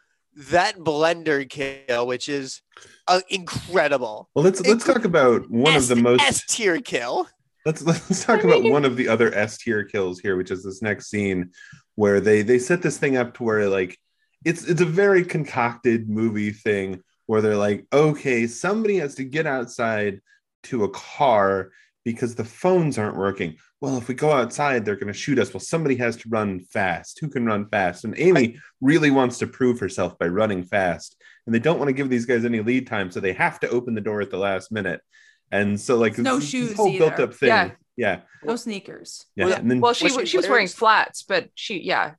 that 0.49 0.77
blender 0.77 1.47
kill, 1.49 2.07
which 2.07 2.27
is 2.27 2.61
uh, 3.07 3.21
incredible. 3.29 4.29
Well, 4.35 4.43
let's 4.45 4.65
let's 4.65 4.85
talk 4.85 5.05
about 5.05 5.49
one 5.49 5.75
of 5.75 5.87
the 5.87 5.95
most 5.95 6.21
S 6.23 6.45
tier 6.47 6.79
kill. 6.81 7.27
Let's 7.65 7.83
let's 7.83 8.25
talk 8.25 8.39
I 8.43 8.47
about 8.47 8.63
one 8.63 8.85
of 8.85 8.95
the 8.97 9.07
other 9.07 9.33
S 9.35 9.57
tier 9.59 9.83
kills 9.83 10.19
here, 10.19 10.35
which 10.35 10.51
is 10.51 10.63
this 10.63 10.81
next 10.81 11.09
scene 11.09 11.51
where 11.95 12.19
they 12.19 12.41
they 12.41 12.59
set 12.59 12.81
this 12.81 12.97
thing 12.97 13.17
up 13.17 13.35
to 13.35 13.43
where 13.43 13.67
like 13.69 13.97
it's 14.43 14.63
it's 14.65 14.81
a 14.81 14.85
very 14.85 15.23
concocted 15.23 16.09
movie 16.09 16.51
thing 16.51 17.03
where 17.27 17.41
they're 17.41 17.55
like, 17.57 17.85
okay, 17.93 18.47
somebody 18.47 18.97
has 18.97 19.15
to 19.15 19.23
get 19.23 19.45
outside 19.45 20.21
to 20.63 20.83
a 20.83 20.89
car 20.89 21.71
because 22.03 22.35
the 22.35 22.43
phones 22.43 22.97
aren't 22.97 23.17
working. 23.17 23.55
Well, 23.79 23.97
if 23.97 24.07
we 24.07 24.13
go 24.15 24.31
outside, 24.31 24.85
they're 24.85 24.95
going 24.95 25.11
to 25.11 25.17
shoot 25.17 25.39
us. 25.39 25.53
Well, 25.53 25.59
somebody 25.61 25.95
has 25.97 26.15
to 26.17 26.29
run 26.29 26.59
fast. 26.59 27.19
Who 27.19 27.27
can 27.29 27.45
run 27.45 27.67
fast? 27.69 28.03
And 28.05 28.13
Amy 28.17 28.59
really 28.79 29.11
wants 29.11 29.37
to 29.39 29.47
prove 29.47 29.79
herself 29.79 30.17
by 30.19 30.27
running 30.27 30.63
fast. 30.63 31.15
And 31.45 31.53
they 31.55 31.59
don't 31.59 31.79
want 31.79 31.89
to 31.89 31.93
give 31.93 32.09
these 32.09 32.25
guys 32.25 32.45
any 32.45 32.59
lead 32.61 32.85
time, 32.87 33.09
so 33.11 33.19
they 33.19 33.33
have 33.33 33.59
to 33.61 33.69
open 33.69 33.95
the 33.95 34.01
door 34.01 34.21
at 34.21 34.29
the 34.29 34.37
last 34.37 34.71
minute. 34.71 35.01
And 35.51 35.79
so, 35.79 35.97
like, 35.97 36.17
No 36.17 36.37
this 36.39 36.49
shoes 36.49 36.75
whole 36.75 36.87
either. 36.89 37.09
built-up 37.09 37.33
thing. 37.33 37.49
Yeah. 37.49 37.71
yeah, 37.97 38.19
no 38.43 38.55
sneakers 38.55 39.25
yeah. 39.35 39.45
Well, 39.45 39.55
and 39.59 39.69
then, 39.69 39.81
well, 39.81 39.93
she 39.93 40.05
Was 40.05 40.15
was 40.15 40.21
she 40.29 40.31
she 40.31 40.37
was 40.37 40.45
wearing 40.45 40.53
wearing- 40.53 40.67
flats, 40.69 41.23
but 41.23 41.49
she 41.55 41.81
yeah, 41.81 42.13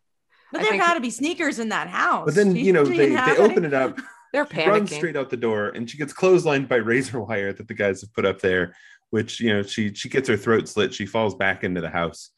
But 0.53 0.61
I 0.61 0.65
there 0.65 0.73
think- 0.73 0.83
got 0.83 0.95
to 0.95 1.01
be 1.01 1.11
sneakers 1.11 1.59
in 1.59 1.71
that 1.71 1.89
house. 1.89 2.27
but 2.27 2.35
then 2.35 2.55
you 2.57 2.73
know 2.73 2.85
they, 2.85 3.09
they 3.15 3.37
open 3.39 3.65
it 3.65 3.73
up. 3.75 3.99
they're 4.33 4.47
She 4.53 4.67
runs 4.67 4.95
straight 4.95 5.17
out 5.17 5.31
the 5.31 5.37
door, 5.37 5.69
and 5.69 5.89
she 5.89 5.99
gets 5.99 6.13
clotheslined 6.13 6.69
by 6.69 6.77
razor 6.93 7.21
wire 7.21 7.53
that 7.53 7.69
the 7.69 7.75
guys 7.75 8.01
have 8.01 8.13
put 8.15 8.25
up 8.27 8.41
there. 8.41 8.75
Which 9.11 9.41
you 9.41 9.53
know 9.53 9.63
she 9.63 9.93
she 9.95 10.09
gets 10.09 10.29
her 10.29 10.37
throat 10.39 10.69
slit. 10.69 10.95
She 10.95 11.05
falls 11.07 11.35
back 11.35 11.65
into 11.65 11.81
the 11.83 11.91
house, 11.91 12.31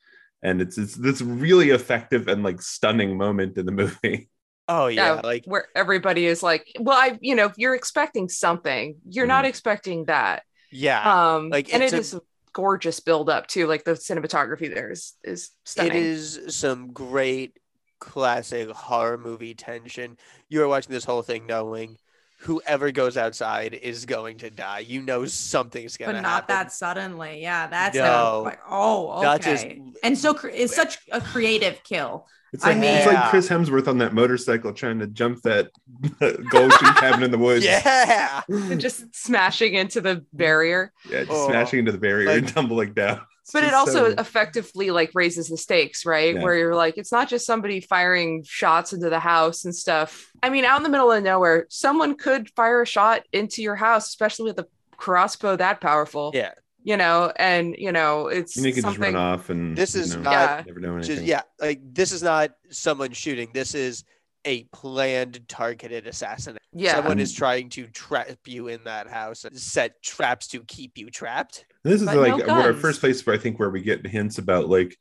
and 0.43 0.61
it's 0.61 0.77
it's 0.77 0.95
this 0.97 1.21
really 1.21 1.71
effective 1.71 2.27
and 2.29 2.43
like 2.43 2.61
stunning 2.61 3.17
moment 3.17 3.57
in 3.59 3.67
the 3.67 3.73
movie. 3.83 4.29
Oh 4.67 4.87
yeah, 4.89 5.15
yeah, 5.17 5.21
like 5.23 5.45
where 5.47 5.69
everybody 5.77 6.27
is 6.27 6.43
like, 6.43 6.67
well, 6.81 6.97
I, 6.99 7.19
you 7.21 7.35
know, 7.37 7.53
you're 7.57 7.75
expecting 7.75 8.29
something, 8.29 8.97
you're 9.09 9.27
not 9.27 9.45
expecting 9.45 10.07
that. 10.07 10.43
yeah. 10.73 11.35
Um, 11.35 11.51
Like, 11.51 11.73
and 11.73 11.83
it's 11.83 11.93
it 11.93 11.97
a- 11.97 12.01
is 12.01 12.21
gorgeous 12.55 13.01
build 13.01 13.29
up 13.29 13.47
too. 13.47 13.67
Like 13.67 13.85
the 13.85 13.93
cinematography 13.93 14.73
there 14.73 14.91
is 14.91 15.13
is 15.23 15.51
stunning. 15.65 15.93
It 15.93 15.99
is 16.03 16.57
some 16.57 16.93
great 16.93 17.59
classic 18.05 18.69
horror 18.71 19.19
movie 19.19 19.55
tension. 19.55 20.17
You 20.49 20.63
are 20.63 20.69
watching 20.69 20.93
this 20.93 21.05
whole 21.05 21.23
thing 21.23 21.47
knowing 21.47 21.97
whoever 22.39 22.91
goes 22.91 23.17
outside 23.17 23.73
is 23.75 24.05
going 24.05 24.39
to 24.39 24.51
die. 24.51 24.81
You 24.81 25.01
know 25.03 25.25
something's 25.25 25.97
gonna 25.97 26.13
happen. 26.13 26.23
But 26.23 26.29
not 26.29 26.49
that 26.49 26.73
suddenly. 26.73 27.41
Yeah, 27.43 27.67
that's 27.69 27.97
No. 27.97 28.05
how- 28.05 28.43
like, 28.45 28.61
oh, 28.69 29.25
okay. 29.37 29.53
Just- 29.55 29.67
and 30.03 30.19
so 30.19 30.35
cr- 30.35 30.49
it's 30.49 30.75
such 30.77 30.99
a 31.11 31.21
creative 31.21 31.83
kill. 31.85 32.27
It's 32.53 32.65
I 32.65 32.75
like 32.75 32.83
it's 32.85 33.07
like 33.07 33.31
Chris 33.31 33.49
Hemsworth 33.49 33.89
on 33.89 33.99
that 33.99 34.13
motorcycle 34.15 34.73
trying 34.73 35.01
to 35.01 35.09
jump 35.09 35.43
that 35.43 35.71
gold 36.51 36.71
tree 36.79 36.89
cabin 36.99 37.25
in 37.25 37.31
the 37.33 37.39
woods. 37.39 37.65
Yeah. 37.65 38.43
And 38.49 38.81
just 38.81 39.13
smashing 39.13 39.75
into 39.75 40.01
the 40.01 40.25
barrier. 40.33 40.93
Yeah, 41.11 41.21
just 41.25 41.31
Oh. 41.33 41.49
smashing 41.49 41.81
into 41.81 41.91
the 41.93 41.99
barrier 41.99 42.31
and 42.31 42.47
tumbling 42.55 42.93
down. 42.93 43.23
It's 43.45 43.53
But 43.53 43.65
it 43.65 43.75
also 43.75 44.15
so- 44.15 44.21
effectively 44.21 44.91
like 44.91 45.11
raises 45.15 45.49
the 45.49 45.59
stakes, 45.59 46.07
right? 46.07 46.35
Yeah. 46.35 46.43
Where 46.43 46.57
you're 46.57 46.75
like, 46.75 46.97
it's 46.97 47.13
not 47.13 47.29
just 47.29 47.45
somebody 47.45 47.81
firing 47.81 48.43
shots 48.43 48.95
into 48.95 49.11
the 49.11 49.21
house 49.21 49.67
and 49.67 49.75
stuff. 49.77 50.31
I 50.43 50.49
mean, 50.49 50.65
out 50.65 50.79
in 50.79 50.83
the 50.83 50.89
middle 50.89 51.13
of 51.13 51.23
nowhere, 51.23 51.67
someone 51.69 52.17
could 52.17 52.49
fire 52.57 52.81
a 52.81 52.87
shot 52.87 53.23
into 53.33 53.63
your 53.63 53.77
house, 53.77 54.09
especially 54.09 54.47
with 54.47 54.59
a 54.61 54.67
crossbow 54.97 55.57
that 55.57 55.83
powerful. 55.83 56.31
Yeah. 56.33 56.53
You 56.85 56.97
know, 56.97 57.33
and 57.37 57.75
you 57.79 57.93
know, 57.93 58.29
it's 58.29 58.57
and 58.57 58.65
you 58.65 58.73
can 58.73 58.83
just 58.83 58.97
run 58.99 59.15
off 59.15 59.51
and 59.51 59.77
This 59.77 59.95
you 59.95 60.01
is 60.01 60.17
know, 60.17 60.23
not 60.23 60.33
Yeah. 60.33 60.63
never 60.67 60.81
know 60.81 61.01
Just, 61.01 61.23
yeah, 61.23 61.43
like 61.61 61.81
this 61.83 62.13
is 62.13 62.23
not 62.23 62.53
someone 62.71 63.13
shooting. 63.13 63.51
This 63.53 63.75
is 63.75 64.05
a 64.47 64.65
planned, 64.65 65.47
targeted 65.49 66.07
assassination. 66.07 66.61
Yeah. 66.73 66.95
Someone 66.95 67.19
is 67.19 67.33
trying 67.35 67.69
to 67.71 67.87
trap 67.89 68.39
you 68.47 68.69
in 68.69 68.85
that 68.85 69.07
house 69.09 69.45
and 69.45 69.59
set 69.59 70.03
traps 70.03 70.49
to 70.49 70.61
keep 70.65 70.97
you 70.97 71.11
trapped. 71.11 71.67
This 71.85 72.01
is 72.01 72.07
But 72.07 72.17
like 72.17 72.39
no 72.39 72.55
where 72.55 72.63
our 72.67 72.73
first 72.75 73.01
place 73.01 73.25
where 73.27 73.37
I 73.37 73.39
think 73.39 73.59
where 73.59 73.71
we 73.71 73.83
get 73.83 74.07
hints 74.07 74.39
about 74.39 74.69
like 74.69 74.97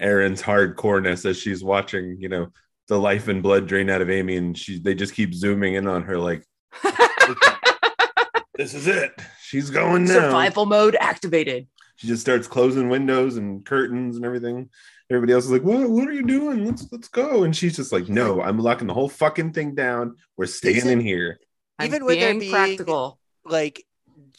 Erin's 0.00 0.42
hardcoreness 0.42 1.24
as 1.28 1.36
she's 1.36 1.62
watching, 1.62 2.16
you 2.18 2.28
know, 2.28 2.48
the 2.88 2.98
life 2.98 3.28
and 3.28 3.42
blood 3.42 3.66
drain 3.68 3.90
out 3.90 4.02
of 4.02 4.10
Amy, 4.10 4.36
and 4.36 4.56
she 4.56 4.78
they 4.78 4.94
just 4.94 5.14
keep 5.14 5.34
zooming 5.34 5.74
in 5.74 5.86
on 5.86 6.02
her 6.04 6.18
like 6.18 6.44
this 8.54 8.74
is 8.74 8.86
it. 8.86 9.12
She's 9.42 9.70
going 9.70 10.04
now. 10.04 10.14
Survival 10.14 10.66
mode 10.66 10.96
activated. 10.98 11.66
She 11.96 12.06
just 12.06 12.22
starts 12.22 12.48
closing 12.48 12.88
windows 12.88 13.36
and 13.36 13.64
curtains 13.64 14.16
and 14.16 14.24
everything. 14.24 14.70
Everybody 15.10 15.34
else 15.34 15.44
is 15.44 15.50
like, 15.50 15.62
"What? 15.62 15.88
What 15.90 16.08
are 16.08 16.12
you 16.12 16.26
doing? 16.26 16.64
Let's 16.64 16.86
let's 16.90 17.08
go!" 17.08 17.44
And 17.44 17.54
she's 17.54 17.76
just 17.76 17.92
like, 17.92 18.08
"No, 18.08 18.40
I'm 18.40 18.58
locking 18.58 18.86
the 18.86 18.94
whole 18.94 19.08
fucking 19.10 19.52
thing 19.52 19.74
down. 19.74 20.16
We're 20.36 20.46
staying 20.46 20.86
in 20.88 21.00
here." 21.00 21.38
I'm 21.78 21.86
Even 21.88 22.04
with 22.04 22.18
there 22.18 22.30
being 22.30 22.40
being- 22.40 22.52
practical. 22.52 23.18
Like 23.44 23.84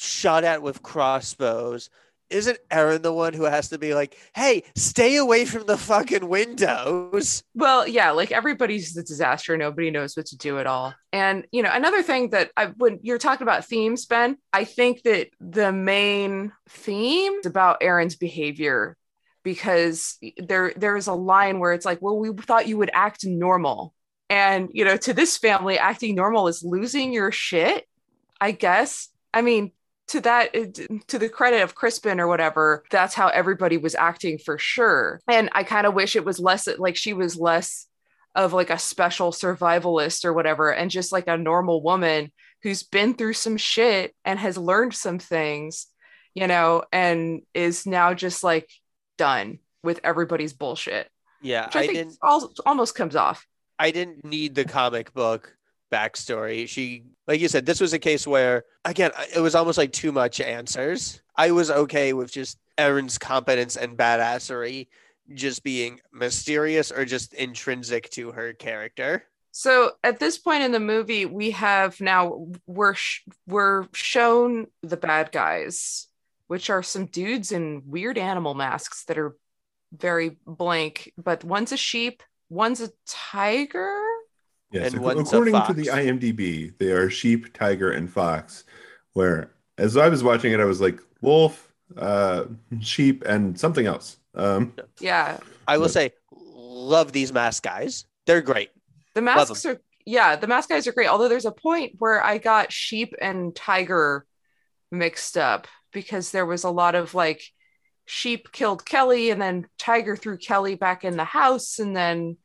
shot 0.04 0.44
at 0.44 0.62
with 0.62 0.84
crossbows. 0.84 1.90
isn't 2.30 2.58
Erin 2.72 3.02
the 3.04 3.14
one 3.14 3.34
who 3.34 3.44
has 3.44 3.70
to 3.70 3.78
be 3.78 3.94
like, 3.94 4.18
"Hey, 4.36 4.64
stay 4.76 5.18
away 5.18 5.46
from 5.46 5.66
the 5.68 5.78
fucking 5.78 6.28
windows"? 6.28 7.44
Well, 7.54 7.88
yeah, 7.88 8.12
like 8.12 8.32
everybody's 8.32 8.98
a 8.98 9.04
disaster. 9.04 9.56
Nobody 9.56 9.92
knows 9.92 10.18
what 10.18 10.26
to 10.28 10.38
do 10.38 10.58
at 10.60 10.66
all. 10.68 10.96
And 11.12 11.46
you 11.52 11.62
know, 11.62 11.70
another 11.72 12.02
thing 12.02 12.32
that 12.32 12.52
I 12.58 12.68
when 12.68 13.00
you're 13.04 13.20
talking 13.20 13.46
about 13.46 13.66
themes, 13.66 14.06
Ben, 14.08 14.38
I 14.52 14.64
think 14.64 15.04
that 15.04 15.30
the 15.40 15.72
main 15.72 16.52
theme 16.70 17.34
is 17.40 17.46
about 17.46 17.78
Erin's 17.82 18.16
behavior 18.16 18.98
because 19.44 20.18
there 20.38 20.74
there's 20.76 21.08
a 21.08 21.14
line 21.14 21.60
where 21.60 21.74
it's 21.74 21.86
like, 21.86 22.02
well, 22.02 22.18
we 22.18 22.32
thought 22.34 22.68
you 22.68 22.78
would 22.78 22.92
act 22.94 23.26
normal. 23.26 23.94
And 24.30 24.70
you 24.74 24.86
know, 24.86 24.98
to 24.98 25.14
this 25.14 25.38
family, 25.38 25.78
acting 25.78 26.16
normal 26.16 26.48
is 26.48 26.64
losing 26.64 27.14
your 27.14 27.32
shit, 27.32 27.86
I 28.42 28.52
guess. 28.52 29.10
I 29.34 29.42
mean, 29.42 29.72
to 30.10 30.22
that 30.22 30.50
eh, 30.54 30.68
to 31.08 31.20
the 31.20 31.30
credit 31.30 31.62
of 31.62 31.76
Crispin 31.76 32.20
or 32.20 32.28
whatever, 32.28 32.84
that's 32.92 33.14
how 33.14 33.28
everybody 33.30 33.78
was 33.78 33.96
acting 33.96 34.38
for 34.38 34.58
sure. 34.58 35.20
And 35.28 35.50
I 35.54 35.64
kind 35.64 35.88
of 35.88 35.94
wish 35.94 36.16
it 36.16 36.26
was 36.26 36.40
less 36.40 36.68
like 36.78 36.96
she 36.96 37.14
was 37.14 37.38
less 37.38 37.88
of 38.36 38.54
like 38.54 38.70
a 38.70 38.80
special 38.80 39.32
survivalist 39.32 40.26
or 40.26 40.34
whatever 40.34 40.74
and 40.74 40.90
just 40.90 41.12
like 41.12 41.28
a 41.28 41.38
normal 41.38 41.84
woman 41.84 42.32
who's 42.64 42.84
been 42.84 43.14
through 43.14 43.34
some 43.34 43.58
shit 43.58 44.16
and 44.26 44.40
has 44.40 44.58
learned 44.58 44.94
some 44.94 45.20
things, 45.20 45.88
you 46.34 46.48
know, 46.48 46.84
and 46.92 47.42
is 47.54 47.86
now 47.86 48.14
just 48.14 48.44
like 48.44 48.70
done 49.18 49.60
with 49.84 50.00
everybody's 50.04 50.54
bullshit. 50.54 51.10
Yeah, 51.42 51.66
Which 51.66 51.76
I, 51.76 51.80
I 51.80 51.88
think 51.88 51.98
didn't. 51.98 52.18
almost 52.66 52.96
comes 52.96 53.16
off. 53.16 53.46
I 53.78 53.92
didn't 53.92 54.24
need 54.24 54.56
the 54.56 54.66
comic 54.66 55.14
book 55.14 55.56
backstory. 55.94 56.68
She, 56.68 57.04
like 57.28 57.40
you 57.40 57.48
said, 57.48 57.66
this 57.66 57.80
was 57.80 57.94
a 57.94 58.00
case 58.00 58.26
where, 58.26 58.66
again, 58.84 59.12
it 59.36 59.40
was 59.40 59.54
almost 59.54 59.78
like 59.78 59.92
too 59.92 60.12
much 60.12 60.42
answers. 60.42 61.22
I 61.36 61.52
was 61.52 61.70
okay 61.70 62.14
with 62.14 62.32
just 62.32 62.58
Erin's 62.78 63.18
competence 63.18 63.78
and 63.78 63.98
badassery 63.98 64.88
just 65.34 65.64
being 65.64 66.00
mysterious 66.12 66.92
or 66.92 67.06
just 67.06 67.34
intrinsic 67.34 68.10
to 68.12 68.32
her 68.32 68.54
character. 68.54 69.24
So 69.52 69.92
at 70.04 70.20
this 70.20 70.38
point 70.38 70.64
in 70.64 70.72
the 70.72 70.80
movie, 70.80 71.26
we 71.26 71.52
have 71.52 72.02
now 72.02 72.48
we're 72.66 72.96
sh- 72.96 73.22
we're 73.48 73.86
shown 73.94 74.66
the 74.82 74.98
bad 74.98 75.32
guys, 75.32 76.08
which 76.48 76.72
are 76.72 76.82
some 76.82 77.06
dudes 77.06 77.52
in 77.52 77.84
weird 77.86 78.18
animal 78.18 78.56
masks 78.56 79.06
that 79.06 79.20
are 79.20 79.36
very 79.96 80.38
blank. 80.48 81.14
But 81.18 81.44
one's 81.44 81.72
a 81.72 81.78
sheep, 81.78 82.24
one's 82.50 82.82
a 82.82 82.90
tiger. 83.06 83.96
Yes, 84.74 84.88
And 84.88 84.96
ac- 84.96 85.04
one's 85.04 85.32
a 85.32 85.36
according 85.38 85.62
to 85.68 85.74
the. 85.74 85.86
IMDb, 85.88 86.78
they 86.80 86.92
are 86.92 87.10
sheep, 87.10 87.54
tiger, 87.54 87.92
and 87.92 88.12
fox. 88.12 88.64
Where, 89.14 89.52
as 89.78 89.96
I 89.96 90.10
was 90.10 90.24
watching 90.24 90.52
it, 90.52 90.60
I 90.60 90.66
was 90.66 90.82
like 90.82 91.00
wolf, 91.22 91.72
uh, 91.96 92.46
sheep, 92.82 93.24
and 93.26 93.58
something 93.60 93.86
else. 93.86 94.18
Um, 94.34 94.74
Yeah, 95.00 95.38
I 95.68 95.78
will 95.78 95.86
But- 95.86 95.92
say, 95.92 96.12
love 96.32 97.12
these 97.12 97.32
mask 97.32 97.64
guys. 97.64 98.06
They're 98.26 98.42
great. 98.42 98.72
the 99.14 99.22
Love 99.22 99.50
masks 99.50 99.66
are 99.68 99.80
yeah 100.06 100.36
the 100.36 100.48
mask 100.48 100.70
guys 100.70 100.88
are 100.88 100.92
great. 100.92 101.08
Although 101.08 101.28
there's 101.30 101.46
a 101.46 101.52
point 101.52 101.94
where 102.00 102.22
I 102.24 102.40
got 102.40 102.72
sheep 102.74 103.14
and 103.22 103.56
tiger 103.56 104.26
mixed 104.92 105.38
up 105.38 105.68
because 105.92 106.32
there 106.32 106.46
was 106.48 106.64
a 106.64 106.70
lot 106.72 106.96
of 106.96 107.14
like 107.14 107.44
sheep 108.06 108.52
killed 108.52 108.84
Kelly 108.86 109.30
and 109.30 109.40
then 109.42 109.68
tiger 109.78 110.16
threw 110.18 110.38
Kelly 110.38 110.76
back 110.76 111.04
in 111.06 111.16
the 111.16 111.24
house 111.24 111.78
and 111.80 111.96
then 111.96 112.38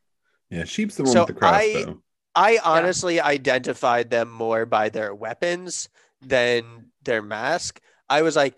yeah, 0.50 0.64
sheep's 0.64 0.96
the 0.96 1.02
one 1.04 1.12
So 1.12 1.24
with 1.24 1.38
the 1.38 1.46
I- 1.46 1.72
crossbow. 1.72 2.02
I 2.38 2.60
honestly 2.62 3.20
identified 3.20 4.10
them 4.10 4.30
more 4.30 4.64
by 4.64 4.90
their 4.90 5.12
weapons 5.12 5.88
than 6.22 6.92
their 7.02 7.20
mask. 7.20 7.80
I 8.08 8.22
was 8.22 8.36
like, 8.36 8.56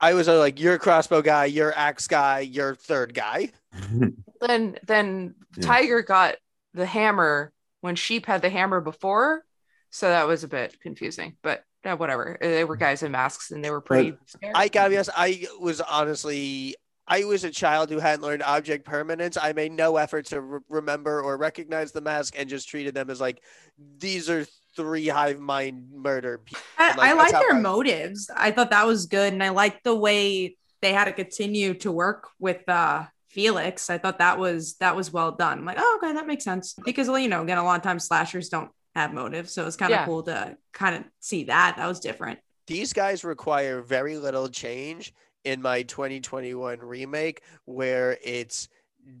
I 0.00 0.14
was 0.14 0.28
uh, 0.28 0.38
like, 0.38 0.60
you're 0.60 0.74
a 0.74 0.78
crossbow 0.78 1.22
guy, 1.22 1.46
you're 1.46 1.76
axe 1.76 2.06
guy, 2.06 2.40
you're 2.40 2.76
third 2.76 3.14
guy. 3.14 3.50
then 4.40 4.78
then 4.86 5.34
Yeah. 5.56 5.66
tiger 5.66 6.02
got 6.02 6.36
the 6.74 6.86
hammer 6.86 7.52
when 7.80 7.96
sheep 7.96 8.26
had 8.26 8.42
the 8.42 8.50
hammer 8.50 8.80
before 8.80 9.42
so 9.90 10.08
that 10.08 10.26
was 10.26 10.44
a 10.44 10.48
bit 10.48 10.78
confusing 10.80 11.36
but 11.42 11.64
uh, 11.84 11.96
whatever 11.96 12.36
they 12.40 12.64
were 12.64 12.76
guys 12.76 13.02
in 13.02 13.12
masks 13.12 13.50
and 13.50 13.64
they 13.64 13.70
were 13.70 13.80
pretty 13.80 14.16
scary. 14.26 14.52
I 14.54 14.68
gotta 14.68 14.90
be 14.90 14.96
honest, 14.96 15.10
I 15.16 15.46
was 15.60 15.80
honestly, 15.80 16.74
I 17.08 17.24
was 17.24 17.44
a 17.44 17.50
child 17.50 17.90
who 17.90 17.98
hadn't 17.98 18.24
learned 18.24 18.42
object 18.42 18.84
permanence. 18.84 19.36
I 19.40 19.52
made 19.52 19.72
no 19.72 19.96
effort 19.96 20.26
to 20.26 20.40
re- 20.40 20.60
remember 20.68 21.22
or 21.22 21.36
recognize 21.36 21.92
the 21.92 22.00
mask 22.00 22.34
and 22.36 22.48
just 22.48 22.68
treated 22.68 22.94
them 22.94 23.10
as 23.10 23.20
like, 23.20 23.40
these 23.98 24.28
are 24.28 24.44
three 24.76 25.06
hive 25.08 25.38
mind 25.38 25.86
murder 25.94 26.38
people. 26.38 26.62
I, 26.78 26.88
like, 26.96 26.98
I 26.98 27.14
that's 27.14 27.32
like 27.32 27.42
their 27.42 27.56
I- 27.56 27.60
motives. 27.60 28.30
I 28.34 28.50
thought 28.50 28.70
that 28.70 28.86
was 28.86 29.06
good, 29.06 29.32
and 29.32 29.42
I 29.42 29.50
liked 29.50 29.84
the 29.84 29.94
way 29.94 30.56
they 30.82 30.92
had 30.92 31.04
to 31.06 31.12
continue 31.12 31.74
to 31.74 31.92
work 31.92 32.28
with 32.38 32.68
uh, 32.68 33.04
Felix. 33.28 33.88
I 33.90 33.98
thought 33.98 34.18
that 34.18 34.38
was 34.38 34.74
that 34.78 34.96
was 34.96 35.12
well 35.12 35.32
done. 35.32 35.58
I'm 35.60 35.64
like, 35.64 35.78
oh, 35.80 36.00
okay, 36.02 36.12
that 36.12 36.26
makes 36.26 36.44
sense 36.44 36.74
because 36.84 37.08
well, 37.08 37.18
you 37.18 37.28
know, 37.28 37.42
again, 37.42 37.58
a 37.58 37.64
lot 37.64 37.76
of 37.76 37.82
times 37.82 38.04
slashers 38.04 38.48
don't 38.48 38.70
have 38.94 39.12
motives, 39.14 39.52
so 39.52 39.66
it's 39.66 39.76
kind 39.76 39.92
of 39.92 40.00
Yeah. 40.00 40.04
cool 40.06 40.22
to 40.24 40.56
kind 40.72 40.96
of 40.96 41.04
see 41.20 41.44
that. 41.44 41.74
That 41.76 41.86
was 41.86 42.00
different. 42.00 42.38
these 42.66 42.92
guys 42.92 43.22
require 43.24 43.80
very 43.80 44.16
little 44.18 44.48
change 44.48 45.14
in 45.46 45.62
my 45.62 45.82
2021 45.82 46.80
remake 46.80 47.42
where 47.66 48.18
it's 48.22 48.68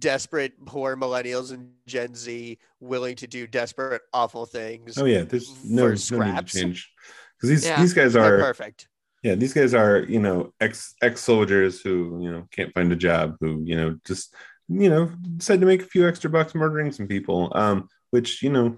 desperate 0.00 0.52
poor 0.66 0.96
millennials 0.96 1.52
and 1.52 1.70
gen 1.86 2.12
z 2.16 2.58
willing 2.80 3.14
to 3.14 3.28
do 3.28 3.46
desperate 3.46 4.02
awful 4.12 4.44
things 4.44 4.98
oh 4.98 5.04
yeah, 5.04 5.22
there's 5.22 5.48
for 5.48 5.66
no, 5.68 6.18
no 6.18 6.32
need 6.32 6.36
to 6.38 6.42
change 6.44 6.92
because 7.36 7.48
these 7.48 7.64
Yeah. 7.64 7.80
these 7.80 7.94
guys 7.94 8.14
they're 8.14 8.40
perfect 8.40 8.88
yeah 9.22 9.36
these 9.36 9.54
guys 9.54 9.72
are 9.74 10.00
you 10.00 10.18
know 10.18 10.52
ex 10.60 10.94
ex 11.00 11.20
soldiers 11.20 11.80
who 11.80 12.20
you 12.20 12.32
know 12.32 12.48
can't 12.50 12.74
find 12.74 12.90
a 12.90 12.96
job 12.96 13.36
who 13.40 13.62
you 13.64 13.76
know 13.76 13.96
just 14.04 14.34
you 14.68 14.90
know 14.90 15.12
decide 15.36 15.60
to 15.60 15.66
make 15.66 15.82
a 15.82 15.86
few 15.86 16.08
extra 16.08 16.28
bucks 16.28 16.56
murdering 16.56 16.90
some 16.90 17.06
people 17.06 17.52
um 17.54 17.88
which 18.10 18.42
you 18.42 18.50
know 18.50 18.76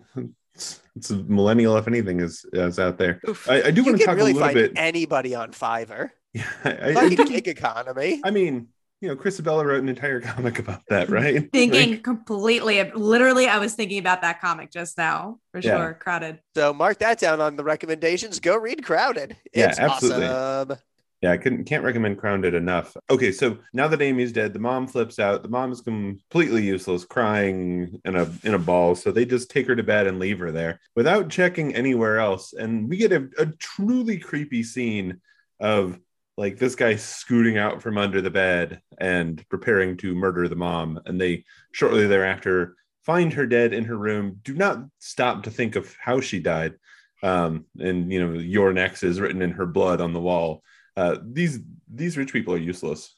it's, 0.55 0.83
it's 0.95 1.09
a 1.09 1.17
millennial 1.25 1.79
if 1.79 1.89
anything 1.89 2.21
is 2.21 2.45
is 2.53 2.79
out 2.79 2.99
there 2.99 3.19
Oof. 3.27 3.49
I, 3.49 3.63
I 3.63 3.71
do 3.71 3.81
you 3.81 3.87
want 3.87 3.99
to 3.99 4.05
talk 4.05 4.17
really 4.17 4.33
a 4.33 4.35
little 4.35 4.49
find 4.49 4.55
bit 4.55 4.73
anybody 4.77 5.35
on 5.35 5.53
fiverr 5.53 6.11
yeah 6.35 6.45
I, 6.65 6.71
I, 6.71 6.89
I 6.91 6.95
fucking 6.95 7.27
gig 7.27 7.49
economy 7.49 8.21
I 8.25 8.31
mean 8.31 8.69
you 9.01 9.09
know 9.09 9.17
Chris 9.17 9.41
Sebela 9.41 9.65
wrote 9.65 9.83
an 9.83 9.89
entire 9.89 10.21
comic 10.33 10.59
about 10.59 10.83
that 10.89 11.09
right 11.11 11.51
Thinking 11.53 11.91
Like, 11.93 12.03
completely, 12.03 12.83
literally, 12.93 13.47
I 13.49 13.59
was 13.59 13.75
thinking 13.75 13.99
about 13.99 14.23
that 14.23 14.41
comic 14.41 14.71
just 14.71 14.99
now 14.99 15.39
for 15.53 15.61
Yeah. 15.61 15.77
sure. 15.77 15.95
Crowded. 15.95 16.41
so 16.55 16.73
mark 16.73 16.99
that 16.99 17.19
down 17.19 17.41
on 17.41 17.57
the 17.57 17.65
recommendations 17.65 18.41
go 18.41 18.57
read 18.57 18.85
crowded 18.85 19.37
Yeah, 19.55 19.75
absolutely. 19.79 20.27
awesome 20.27 20.79
Yeah, 21.21 21.33
I 21.33 21.37
couldn't 21.37 21.65
can't 21.65 21.83
recommend 21.83 22.19
Crowded 22.19 22.55
enough. 22.55 22.97
Okay, 23.11 23.33
so 23.33 23.59
now 23.73 23.89
that 23.89 24.01
Amy's 24.01 24.31
dead, 24.31 24.53
the 24.53 24.61
mom 24.61 24.87
flips 24.87 25.19
out. 25.19 25.43
The 25.43 25.49
mom 25.49 25.73
is 25.73 25.81
completely 25.81 26.63
useless, 26.63 27.05
crying 27.05 28.01
in 28.05 28.15
a 28.15 28.31
in 28.45 28.55
a 28.55 28.59
ball. 28.59 28.95
So 28.95 29.11
they 29.11 29.25
just 29.25 29.51
take 29.51 29.67
her 29.67 29.75
to 29.75 29.83
bed 29.83 30.07
and 30.07 30.21
leave 30.21 30.39
her 30.39 30.53
there 30.53 30.79
without 30.95 31.29
checking 31.29 31.75
anywhere 31.75 32.19
else. 32.21 32.53
And 32.53 32.89
we 32.89 32.97
get 32.99 33.11
a, 33.11 33.29
a 33.37 33.47
truly 33.47 34.19
creepy 34.19 34.63
scene 34.63 35.21
of 35.59 35.99
like 36.39 36.57
this 36.57 36.77
guy 36.77 36.95
scooting 36.95 37.59
out 37.59 37.83
from 37.83 37.99
under 37.99 38.21
the 38.21 38.31
bed 38.31 38.81
and 38.99 39.45
preparing 39.49 39.97
to 39.97 40.15
murder 40.15 40.47
the 40.47 40.55
mom. 40.55 41.01
And 41.05 41.21
they 41.21 41.45
shortly 41.73 42.07
thereafter 42.07 42.77
find 43.05 43.33
her 43.33 43.45
dead 43.45 43.73
in 43.75 43.85
her 43.87 43.97
room. 43.97 44.39
Do 44.45 44.55
not 44.55 44.85
stop 45.01 45.43
to 45.43 45.51
think 45.51 45.75
of 45.75 45.93
how 46.01 46.21
she 46.21 46.39
died. 46.39 46.75
Um, 47.25 47.65
and 47.81 48.13
you 48.13 48.25
know, 48.25 48.39
your 48.39 48.73
next 48.73 49.03
is 49.03 49.21
written 49.21 49.43
in 49.43 49.51
her 49.51 49.67
blood 49.67 50.01
on 50.01 50.13
the 50.13 50.21
wall. 50.21 50.63
Uh, 50.97 51.17
these 51.25 51.59
these 51.93 52.17
rich 52.17 52.33
people 52.33 52.55
are 52.55 52.59
useless. 52.59 53.17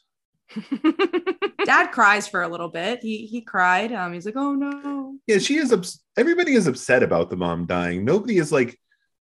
Dad 1.65 1.91
cries 1.91 2.27
for 2.27 2.41
a 2.41 2.47
little 2.47 2.69
bit. 2.69 3.01
He 3.03 3.27
he 3.27 3.41
cried. 3.41 3.93
Um, 3.93 4.13
he's 4.13 4.25
like, 4.25 4.35
oh 4.35 4.55
no. 4.55 5.17
Yeah, 5.27 5.37
she 5.37 5.57
is. 5.57 5.71
Ups- 5.71 6.01
everybody 6.17 6.55
is 6.55 6.65
upset 6.65 7.03
about 7.03 7.29
the 7.29 7.37
mom 7.37 7.67
dying. 7.67 8.03
Nobody 8.03 8.39
is 8.39 8.51
like, 8.51 8.79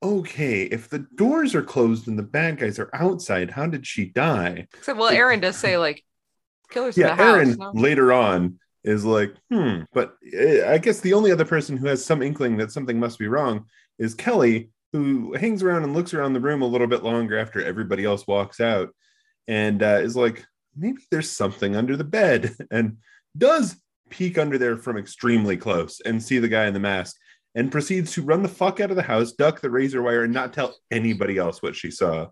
okay, 0.03 0.63
if 0.65 0.89
the 0.89 1.01
doors 1.17 1.55
are 1.55 1.63
closed 1.63 2.09
and 2.09 2.19
the 2.19 2.23
bad 2.23 2.59
guys 2.59 2.79
are 2.79 2.91
outside, 2.93 3.51
how 3.51 3.67
did 3.67 3.87
she 3.87 4.07
die? 4.07 4.67
So, 4.83 4.95
well 4.95 5.09
Erin 5.11 5.41
does 5.41 5.57
say 5.57 5.79
like 5.79 6.03
killers 6.71 6.97
Yeah, 6.97 7.13
in 7.13 7.17
the 7.17 7.23
house 7.23 7.37
Erin 7.37 7.57
no? 7.59 7.73
later 7.75 8.13
on 8.13 8.59
is 8.85 9.05
like, 9.05 9.35
hmm. 9.51 9.83
But 9.93 10.17
uh, 10.37 10.67
I 10.69 10.79
guess 10.79 11.01
the 11.01 11.15
only 11.15 11.31
other 11.31 11.45
person 11.45 11.77
who 11.77 11.87
has 11.87 12.05
some 12.05 12.23
inkling 12.23 12.57
that 12.57 12.73
something 12.73 12.99
must 12.99 13.19
be 13.19 13.29
wrong 13.29 13.67
is 13.99 14.15
Kelly, 14.15 14.71
who 14.93 15.35
hangs 15.35 15.63
around 15.63 15.85
and 15.85 15.95
looks 15.95 16.13
around 16.15 16.33
the 16.33 16.41
room 16.41 16.63
a 16.63 16.67
little 16.67 16.87
bit 16.87 17.05
longer 17.05 17.39
after 17.39 17.65
everybody 17.65 18.05
else 18.05 18.27
walks 18.27 18.61
out, 18.61 18.91
and 19.47 19.83
uh, 19.83 20.01
is 20.03 20.17
like, 20.17 20.45
maybe 20.77 21.03
there's 21.11 21.31
something 21.31 21.77
under 21.77 21.97
the 21.97 22.05
bed, 22.05 22.55
and 22.71 22.99
does 23.37 23.77
peek 24.11 24.37
under 24.37 24.59
there 24.59 24.77
from 24.77 24.99
extremely 24.99 25.57
close 25.57 26.01
and 26.05 26.23
see 26.23 26.39
the 26.39 26.49
guy 26.49 26.67
in 26.67 26.75
the 26.75 26.81
mask. 26.81 27.17
And 27.55 27.71
proceeds 27.71 28.13
to 28.13 28.23
run 28.23 28.43
the 28.43 28.49
fuck 28.49 28.81
out 28.81 28.89
of 28.91 28.97
the 28.97 29.03
house, 29.03 29.33
duck 29.33 29.61
the 29.61 29.71
razor 29.71 30.01
wire, 30.03 30.25
and 30.25 30.33
not 30.33 30.55
tell 30.55 30.75
anybody 30.91 31.37
else 31.37 31.63
what 31.63 31.77
she 31.77 31.91
saw. 31.91 32.29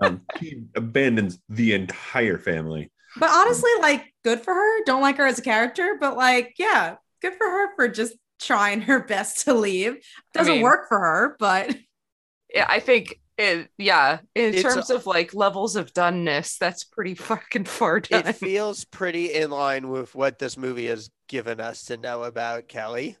Um, 0.00 0.22
she 0.40 0.62
abandons 0.74 1.38
the 1.50 1.74
entire 1.74 2.38
family. 2.38 2.90
But 3.18 3.28
honestly, 3.30 3.70
like, 3.80 4.12
good 4.24 4.40
for 4.40 4.54
her. 4.54 4.84
Don't 4.84 5.02
like 5.02 5.18
her 5.18 5.26
as 5.26 5.38
a 5.38 5.42
character, 5.42 5.98
but 6.00 6.16
like, 6.16 6.54
yeah, 6.58 6.96
good 7.20 7.34
for 7.34 7.46
her 7.46 7.74
for 7.76 7.88
just 7.88 8.14
trying 8.40 8.80
her 8.82 9.00
best 9.06 9.44
to 9.44 9.52
leave. 9.54 9.96
Doesn't 10.32 10.54
mean- 10.54 10.62
work 10.62 10.88
for 10.88 10.98
her, 10.98 11.36
but 11.38 11.76
yeah, 12.54 12.66
I 12.66 12.80
think 12.80 13.20
It, 13.36 13.68
yeah, 13.76 14.20
in 14.34 14.54
It's 14.54 14.62
terms 14.62 14.88
a- 14.88 14.94
of 14.94 15.04
like 15.06 15.34
levels 15.34 15.76
of 15.76 15.92
doneness, 15.92 16.56
that's 16.56 16.84
pretty 16.84 17.14
fucking 17.14 17.64
far 17.64 18.00
done. 18.00 18.26
It 18.26 18.36
feels 18.36 18.84
pretty 18.86 19.34
in 19.34 19.50
line 19.50 19.90
with 19.90 20.14
what 20.14 20.38
this 20.38 20.56
movie 20.56 20.86
has 20.86 21.10
given 21.28 21.60
us 21.60 21.84
to 21.86 21.96
know 21.98 22.22
about 22.24 22.66
Kelly. 22.68 23.18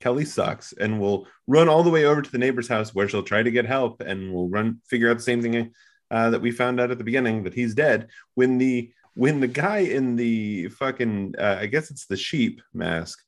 Kelly 0.00 0.24
sucks, 0.24 0.72
and 0.72 1.00
we'll 1.00 1.26
run 1.46 1.68
all 1.68 1.82
the 1.82 1.90
way 1.90 2.04
over 2.04 2.22
to 2.22 2.30
the 2.30 2.38
neighbor's 2.38 2.68
house 2.68 2.94
where 2.94 3.08
she'll 3.08 3.22
try 3.22 3.42
to 3.42 3.50
get 3.50 3.66
help, 3.66 4.00
and 4.00 4.32
we'll 4.32 4.48
run 4.48 4.80
figure 4.88 5.10
out 5.10 5.16
the 5.16 5.22
same 5.22 5.42
thing 5.42 5.72
uh, 6.10 6.30
that 6.30 6.40
we 6.40 6.50
found 6.50 6.80
out 6.80 6.90
at 6.90 6.98
the 6.98 7.04
beginning 7.04 7.44
that 7.44 7.54
he's 7.54 7.74
dead. 7.74 8.08
When 8.34 8.58
the 8.58 8.92
when 9.14 9.40
the 9.40 9.48
guy 9.48 9.78
in 9.78 10.16
the 10.16 10.68
fucking 10.68 11.34
uh, 11.38 11.56
I 11.60 11.66
guess 11.66 11.90
it's 11.90 12.06
the 12.06 12.16
sheep 12.16 12.60
mask 12.74 13.22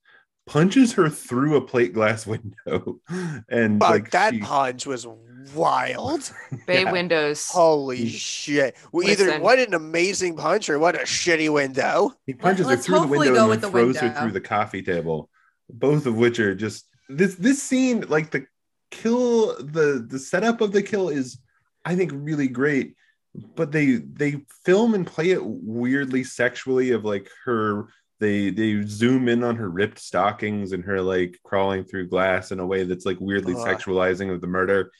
punches 0.46 0.92
her 0.94 1.08
through 1.08 1.56
a 1.56 1.60
plate 1.60 1.92
glass 1.94 2.26
window, 2.66 3.00
and 3.48 3.78
But 3.78 3.90
like 3.90 4.10
that 4.10 4.34
she- 4.34 4.40
punch 4.40 4.86
was 4.86 5.06
wild. 5.54 6.30
Bay 6.66 6.82
yeah. 6.82 6.92
windows. 6.92 7.48
Holy 7.48 8.08
shit. 8.08 8.76
Well, 8.92 9.08
either 9.08 9.40
what 9.40 9.58
an 9.58 9.74
amazing 9.74 10.36
punch 10.36 10.68
or 10.68 10.78
what 10.78 10.94
a 10.94 11.04
shitty 11.04 11.52
window. 11.52 12.12
He 12.26 12.34
punches 12.34 12.66
her 12.66 12.72
Let's 12.72 12.86
through 12.86 13.00
the 13.00 13.06
window 13.06 13.40
and 13.40 13.48
with 13.48 13.60
then 13.62 13.72
the 13.72 13.78
throws 13.78 13.96
her 13.98 14.12
through 14.12 14.32
the 14.32 14.40
coffee 14.40 14.82
table. 14.82 15.30
Both 15.70 16.06
of 16.06 16.16
which 16.16 16.40
are 16.40 16.54
just 16.54 16.86
this 17.08 17.34
this 17.34 17.62
scene, 17.62 18.04
like 18.08 18.30
the 18.30 18.46
kill, 18.90 19.56
the 19.62 20.04
the 20.08 20.18
setup 20.18 20.60
of 20.60 20.72
the 20.72 20.82
kill 20.82 21.08
is, 21.08 21.38
I 21.84 21.94
think, 21.96 22.12
really 22.14 22.48
great. 22.48 22.94
But 23.54 23.72
they 23.72 23.96
they 23.96 24.42
film 24.64 24.94
and 24.94 25.06
play 25.06 25.30
it 25.30 25.44
weirdly 25.44 26.24
sexually 26.24 26.90
of 26.92 27.04
like 27.04 27.28
her 27.44 27.88
they 28.20 28.50
they 28.50 28.82
zoom 28.82 29.28
in 29.28 29.44
on 29.44 29.56
her 29.56 29.68
ripped 29.68 29.98
stockings 30.00 30.72
and 30.72 30.84
her 30.84 31.00
like 31.00 31.38
crawling 31.44 31.84
through 31.84 32.08
glass 32.08 32.50
in 32.50 32.58
a 32.58 32.66
way 32.66 32.82
that's 32.84 33.06
like 33.06 33.18
weirdly 33.20 33.54
Ugh. 33.54 33.66
sexualizing 33.66 34.32
of 34.34 34.40
the 34.40 34.46
murder 34.48 34.90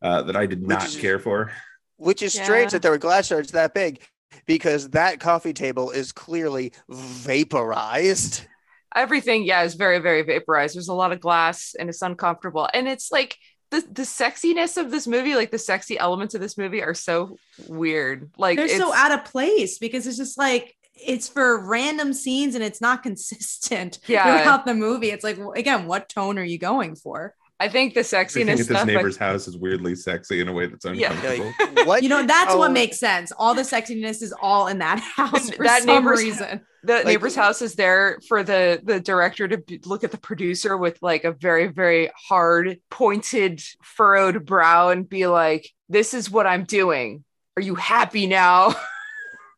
uh, 0.00 0.22
that 0.22 0.36
I 0.36 0.46
did 0.46 0.66
not 0.66 0.86
is- 0.86 0.96
care 0.96 1.18
for. 1.18 1.52
Which 1.96 2.22
is 2.22 2.34
Yeah. 2.34 2.44
strange 2.44 2.72
that 2.72 2.82
there 2.82 2.90
were 2.90 2.98
glass 2.98 3.26
shards 3.26 3.50
that 3.52 3.74
big 3.74 4.00
because 4.46 4.88
that 4.90 5.20
coffee 5.20 5.52
table 5.52 5.90
is 5.90 6.10
clearly 6.12 6.72
vaporized. 6.88 8.46
Everything, 8.94 9.44
yeah, 9.44 9.62
is 9.62 9.74
very, 9.74 9.98
very 9.98 10.22
vaporized. 10.22 10.74
There's 10.74 10.88
a 10.88 10.94
lot 10.94 11.12
of 11.12 11.20
glass 11.20 11.74
and 11.78 11.88
it's 11.88 12.02
uncomfortable. 12.02 12.68
And 12.72 12.88
it's 12.88 13.10
like 13.12 13.36
the 13.70 13.80
the 13.80 14.02
sexiness 14.02 14.76
of 14.76 14.90
this 14.90 15.06
movie, 15.06 15.34
like 15.34 15.50
the 15.50 15.58
sexy 15.58 15.98
elements 15.98 16.34
of 16.34 16.40
this 16.40 16.58
movie 16.58 16.82
are 16.82 16.94
so 16.94 17.36
weird. 17.68 18.30
Like 18.36 18.56
They're 18.58 18.68
so 18.68 18.92
out 18.92 19.12
of 19.12 19.24
place 19.24 19.78
because 19.78 20.06
it's 20.06 20.18
just 20.18 20.36
like 20.36 20.76
it's 20.94 21.28
for 21.28 21.66
random 21.66 22.12
scenes 22.12 22.54
and 22.54 22.62
it's 22.62 22.80
not 22.82 23.02
consistent 23.08 23.98
Yeah. 24.06 24.24
throughout 24.42 24.66
the 24.66 24.74
movie. 24.74 25.10
It's 25.10 25.24
like 25.24 25.38
again, 25.56 25.86
what 25.86 26.08
tone 26.08 26.38
are 26.38 26.44
you 26.44 26.58
going 26.58 26.96
for? 26.96 27.34
I 27.58 27.68
think 27.68 27.94
the 27.94 28.00
sexiness 28.00 28.50
at 28.50 28.56
this 28.58 28.66
stuff. 28.66 28.82
I- 28.82 28.84
neighbor's 28.84 29.16
house 29.16 29.46
is 29.46 29.56
weirdly 29.56 29.94
sexy 29.94 30.40
in 30.40 30.48
a 30.48 30.52
way 30.52 30.66
that's 30.66 30.84
Yeah. 30.84 31.12
uncomfortable. 31.12 31.52
Like, 31.76 31.86
what 31.86 32.02
You 32.02 32.08
know, 32.08 32.26
that's 32.26 32.52
oh, 32.54 32.58
what 32.58 32.72
makes 32.72 32.98
sense. 32.98 33.30
All 33.38 33.54
the 33.54 33.62
sexiness 33.62 34.20
is 34.20 34.34
all 34.42 34.66
in 34.66 34.78
that 34.80 34.98
house 35.16 35.48
for 35.50 35.64
that 35.64 35.84
some 35.84 36.06
reason. 36.06 36.60
The 36.84 37.02
neighbor's 37.04 37.34
house 37.36 37.62
is 37.62 37.74
there 37.74 38.18
for 38.28 38.42
the 38.42 38.80
the 38.82 38.98
director 39.00 39.46
to 39.48 39.58
b- 39.58 39.80
look 39.84 40.04
at 40.04 40.10
the 40.10 40.18
producer 40.18 40.76
with 40.76 40.98
like 41.02 41.24
a 41.24 41.32
very 41.32 41.68
very 41.68 42.10
hard 42.28 42.78
pointed 42.90 43.62
furrowed 43.82 44.44
brow 44.44 44.88
and 44.90 45.08
be 45.08 45.26
like 45.26 45.68
this 45.88 46.12
is 46.14 46.30
what 46.30 46.46
i'm 46.46 46.64
doing 46.64 47.24
are 47.56 47.62
you 47.62 47.74
happy 47.74 48.26
now 48.26 48.74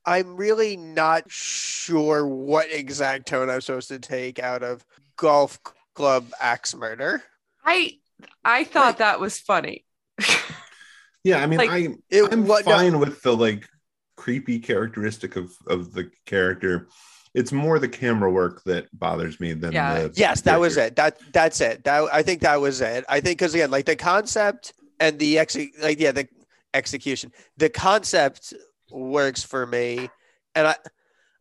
I'm 0.06 0.36
really 0.36 0.76
not 0.76 1.30
sure 1.30 2.26
what 2.26 2.70
exact 2.70 3.26
tone 3.26 3.48
I'm 3.48 3.62
supposed 3.62 3.88
to 3.88 3.98
take 3.98 4.38
out 4.38 4.62
of 4.62 4.84
golf 5.16 5.58
club 5.94 6.26
axe 6.38 6.74
murder. 6.74 7.22
i 7.64 7.92
i 8.44 8.64
thought 8.64 8.86
Like- 8.86 8.98
that 8.98 9.20
was 9.20 9.38
funny 9.38 9.84
Yeah, 11.24 11.38
I 11.42 11.46
mean, 11.46 11.56
Like, 11.58 11.70
I 11.70 11.88
It 12.10 12.30
I'm 12.30 12.46
what 12.46 12.66
no, 12.66 12.72
fine 12.72 12.98
with 12.98 13.22
the 13.22 13.34
like 13.34 13.66
creepy 14.16 14.58
characteristic 14.58 15.36
of 15.36 15.52
of 15.66 15.94
the 15.94 16.10
character. 16.26 16.88
It's 17.34 17.50
more 17.50 17.78
the 17.78 17.88
camera 17.88 18.30
work 18.30 18.62
that 18.64 18.86
bothers 18.98 19.40
me 19.40 19.52
than 19.54 19.72
Yeah. 19.72 20.04
the 20.04 20.12
Yes, 20.14 20.40
that 20.42 20.60
was 20.60 20.76
it. 20.76 20.94
That 20.96 21.18
that's 21.32 21.60
it. 21.60 21.84
That 21.84 22.08
I 22.12 22.22
think 22.22 22.40
that 22.42 22.60
was 22.60 22.80
it. 22.80 23.04
I 23.08 23.20
think 23.20 23.38
because 23.38 23.54
again, 23.54 23.70
like 23.70 23.86
the 23.86 23.96
concept 23.96 24.72
and 25.00 25.18
the 25.18 25.38
ex, 25.38 25.56
like 25.82 25.98
yeah, 25.98 26.12
the 26.12 26.28
execution, 26.72 27.32
the 27.56 27.68
concept 27.68 28.54
works 28.90 29.42
for 29.42 29.66
me, 29.66 30.08
and 30.54 30.68
I, 30.68 30.76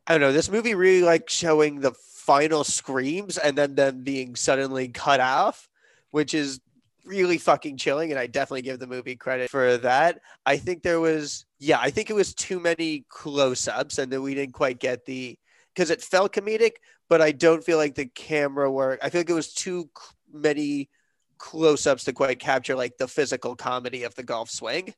I 0.07 0.13
don't 0.13 0.21
know. 0.21 0.33
This 0.33 0.49
movie 0.49 0.73
really 0.73 1.03
like 1.03 1.29
showing 1.29 1.79
the 1.79 1.91
final 1.91 2.63
screams 2.63 3.37
and 3.37 3.55
then 3.57 3.75
them 3.75 4.03
being 4.03 4.35
suddenly 4.35 4.87
cut 4.87 5.19
off, 5.19 5.69
which 6.11 6.33
is 6.33 6.59
really 7.05 7.37
fucking 7.37 7.77
chilling. 7.77 8.11
And 8.11 8.19
I 8.19 8.27
definitely 8.27 8.61
give 8.63 8.79
the 8.79 8.87
movie 8.87 9.15
credit 9.15 9.49
for 9.51 9.77
that. 9.77 10.21
I 10.45 10.57
think 10.57 10.81
there 10.83 11.01
was, 11.01 11.45
yeah, 11.59 11.79
I 11.79 11.89
think 11.91 12.09
it 12.09 12.13
was 12.13 12.33
too 12.33 12.59
many 12.59 13.05
close-ups, 13.09 13.97
and 13.97 14.11
that 14.11 14.21
we 14.21 14.33
didn't 14.33 14.53
quite 14.53 14.79
get 14.79 15.05
the 15.05 15.37
because 15.74 15.89
it 15.89 16.01
felt 16.01 16.34
comedic, 16.34 16.74
but 17.09 17.21
I 17.21 17.32
don't 17.32 17.63
feel 17.63 17.78
like 17.78 17.95
the 17.95 18.05
camera 18.05 18.71
work. 18.71 18.99
I 19.01 19.09
feel 19.09 19.21
like 19.21 19.30
it 19.30 19.34
was 19.34 19.53
too 19.53 19.89
many 20.32 20.89
close-ups 21.38 22.05
to 22.05 22.13
quite 22.13 22.39
capture 22.39 22.76
like 22.76 22.97
the 22.97 23.07
physical 23.07 23.55
comedy 23.55 24.03
of 24.03 24.15
the 24.15 24.24
golf 24.24 24.49
swing. 24.49 24.93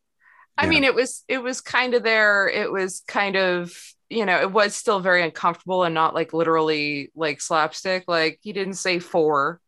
i 0.58 0.64
Yeah. 0.64 0.70
mean 0.70 0.84
it 0.84 0.94
was 0.94 1.24
it 1.28 1.40
was 1.40 1.60
kind 1.62 1.94
of 1.96 2.04
there 2.04 2.48
it 2.48 2.72
was 2.72 3.02
kind 3.08 3.36
of 3.36 3.76
you 4.10 4.26
know 4.26 4.40
it 4.40 4.52
was 4.52 4.76
still 4.76 5.00
very 5.00 5.24
uncomfortable 5.24 5.84
and 5.84 5.96
not 5.96 6.14
like 6.14 6.34
literally 6.34 7.12
like 7.16 7.42
slapstick 7.42 8.04
like 8.08 8.38
he 8.44 8.54
didn't 8.54 8.76
say 8.76 9.00
four 9.00 9.60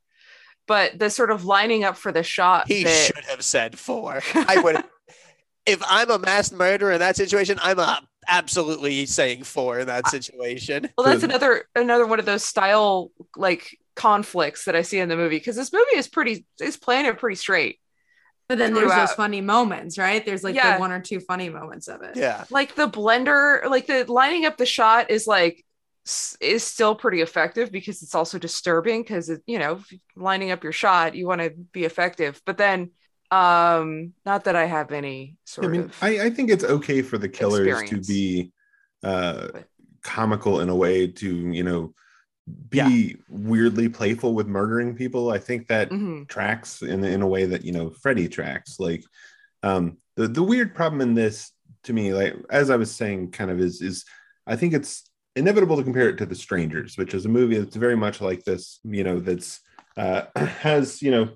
but 0.67 0.99
the 0.99 1.09
sort 1.09 1.31
of 1.31 1.45
lining 1.45 1.83
up 1.83 1.97
for 1.97 2.11
the 2.11 2.21
shot 2.23 2.67
He 2.67 2.83
that- 2.83 3.05
should 3.15 3.25
have 3.25 3.43
said 3.43 3.79
four. 3.79 4.21
I 4.35 4.61
would. 4.61 4.83
if 5.65 5.81
I'm 5.87 6.11
a 6.11 6.19
mass 6.19 6.51
murderer 6.51 6.91
in 6.91 6.99
that 6.99 7.15
situation, 7.15 7.57
I'm 7.61 7.79
uh 7.79 7.97
absolutely 8.27 9.05
saying 9.05 9.43
four 9.43 9.79
in 9.79 9.87
that 9.87 10.05
uh, 10.07 10.09
situation. 10.09 10.89
Well, 10.97 11.07
that's 11.07 11.23
another 11.23 11.65
another 11.75 12.05
one 12.05 12.19
of 12.19 12.25
those 12.25 12.43
style 12.43 13.11
like 13.35 13.77
conflicts 13.95 14.65
that 14.65 14.75
I 14.75 14.81
see 14.83 14.99
in 14.99 15.09
the 15.09 15.15
movie 15.15 15.37
because 15.37 15.55
this 15.55 15.73
movie 15.73 15.95
is 15.97 16.07
pretty 16.07 16.45
is 16.61 16.77
playing 16.77 17.05
it 17.05 17.17
pretty 17.17 17.35
straight. 17.35 17.79
But 18.47 18.59
then 18.59 18.73
there's 18.73 18.93
those 18.93 19.11
funny 19.11 19.41
moments, 19.41 19.97
right? 19.97 20.25
There's 20.25 20.43
like 20.43 20.55
Yeah. 20.55 20.75
the 20.75 20.79
one 20.79 20.93
or 20.93 21.01
two 21.01 21.19
funny 21.19 21.49
moments 21.49 21.89
of 21.89 22.01
it. 22.01 22.15
Yeah. 22.15 22.45
Like 22.49 22.75
the 22.75 22.87
blender, 22.87 23.69
like 23.69 23.87
the 23.87 24.09
lining 24.09 24.45
up 24.45 24.55
the 24.55 24.65
shot 24.65 25.11
is 25.11 25.27
like 25.27 25.65
is 26.39 26.63
still 26.63 26.95
pretty 26.95 27.19
effective 27.21 27.69
because 27.71 28.01
it's 28.01 28.15
also 28.15 28.39
disturbing 28.39 29.01
because 29.01 29.29
it 29.29 29.41
you 29.45 29.59
know 29.59 29.81
lining 30.15 30.51
up 30.51 30.63
your 30.63 30.71
shot 30.71 31.15
you 31.15 31.27
want 31.27 31.41
to 31.41 31.49
be 31.73 31.83
effective 31.83 32.41
but 32.45 32.57
then 32.57 32.91
um 33.31 34.13
not 34.25 34.45
that 34.45 34.55
I 34.55 34.65
have 34.65 34.91
any 34.91 35.35
sort 35.45 35.67
I 35.67 35.69
mean, 35.69 35.81
of 35.81 35.97
I, 36.01 36.25
I 36.25 36.29
think 36.29 36.49
it's 36.49 36.63
okay 36.63 37.01
for 37.01 37.17
the 37.17 37.29
killers 37.29 37.67
experience. 37.67 38.07
to 38.07 38.13
be 38.13 38.51
uh, 39.03 39.47
comical 40.03 40.59
in 40.61 40.69
a 40.69 40.75
way 40.75 41.07
to 41.07 41.35
you 41.51 41.63
know 41.63 41.93
be 42.69 42.77
Yeah. 42.77 43.13
weirdly 43.29 43.89
playful 43.89 44.33
with 44.33 44.47
murdering 44.47 44.95
people. 44.95 45.31
I 45.31 45.39
think 45.39 45.67
that 45.67 45.89
Mhm. 45.89 46.27
tracks 46.27 46.81
in 46.81 47.03
in 47.03 47.21
a 47.21 47.27
way 47.27 47.45
that 47.45 47.65
you 47.65 47.71
know 47.73 47.89
Freddy 47.91 48.27
tracks. 48.29 48.79
Like 48.79 49.03
um, 49.63 49.97
the 50.15 50.27
the 50.27 50.43
weird 50.43 50.75
problem 50.75 51.01
in 51.01 51.13
this 51.13 51.51
to 51.83 51.93
me, 51.93 52.13
like 52.13 52.35
as 52.49 52.69
I 52.69 52.77
was 52.77 52.93
saying, 52.93 53.31
kind 53.31 53.51
of 53.51 53.59
is 53.59 53.81
is 53.81 54.05
I 54.45 54.55
think 54.55 54.73
it's 54.73 55.09
inevitable 55.35 55.77
to 55.77 55.83
compare 55.83 56.09
it 56.09 56.17
to 56.17 56.25
The 56.25 56.35
Strangers, 56.35 56.97
which 56.97 57.13
is 57.13 57.25
a 57.25 57.29
movie 57.29 57.57
that's 57.57 57.75
very 57.75 57.95
much 57.97 58.21
like 58.21 58.43
this. 58.43 58.79
You 58.83 59.03
know, 59.03 59.19
that's 59.19 59.59
uh, 59.97 60.23
has 60.35 61.01
you 61.01 61.11
know 61.11 61.29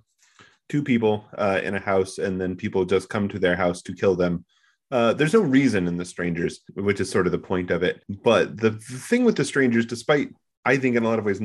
two 0.72 0.82
people 0.82 1.26
uh, 1.38 1.60
in 1.62 1.76
a 1.76 1.80
house, 1.80 2.18
and 2.18 2.40
then 2.40 2.56
people 2.56 2.86
just 2.86 3.10
come 3.10 3.28
to 3.28 3.38
their 3.38 3.58
house 3.58 3.82
to 3.82 3.94
kill 3.94 4.16
them. 4.16 4.46
Uh, 4.90 5.12
there's 5.14 5.34
no 5.34 5.42
reason 5.42 5.86
in 5.86 5.98
The 5.98 6.06
Strangers, 6.06 6.62
which 6.76 7.02
is 7.02 7.10
sort 7.10 7.26
of 7.26 7.34
the 7.34 7.38
point 7.38 7.72
of 7.72 7.84
it. 7.84 8.02
But 8.24 8.56
the, 8.56 8.70
the 8.70 8.80
thing 8.80 9.26
with 9.26 9.36
The 9.36 9.44
Strangers, 9.44 9.86
despite 9.86 10.30
I 10.64 10.78
think 10.78 10.96
in 10.96 11.04
a 11.04 11.10
lot 11.10 11.20
of 11.20 11.26
ways 11.26 11.42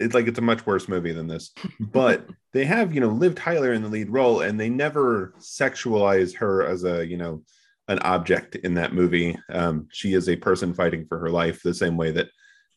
it's 0.00 0.14
like 0.14 0.26
it's 0.26 0.38
a 0.38 0.42
much 0.42 0.66
worse 0.66 0.88
movie 0.88 1.12
than 1.12 1.28
this, 1.28 1.52
but 1.80 2.26
they 2.52 2.64
have 2.64 2.92
you 2.92 3.00
know 3.00 3.08
Liv 3.08 3.36
Tyler 3.36 3.72
in 3.72 3.82
the 3.82 3.88
lead 3.88 4.10
role, 4.10 4.40
and 4.40 4.58
they 4.58 4.68
never 4.68 5.34
sexualize 5.38 6.34
her 6.36 6.66
as 6.66 6.82
a 6.82 7.06
you 7.06 7.16
know 7.16 7.42
an 7.86 8.00
object 8.00 8.56
in 8.56 8.74
that 8.74 8.94
movie. 8.94 9.38
Um, 9.48 9.86
she 9.92 10.14
is 10.14 10.28
a 10.28 10.34
person 10.34 10.74
fighting 10.74 11.06
for 11.06 11.20
her 11.20 11.30
life, 11.30 11.62
the 11.62 11.72
same 11.72 11.96
way 11.96 12.10
that 12.12 12.30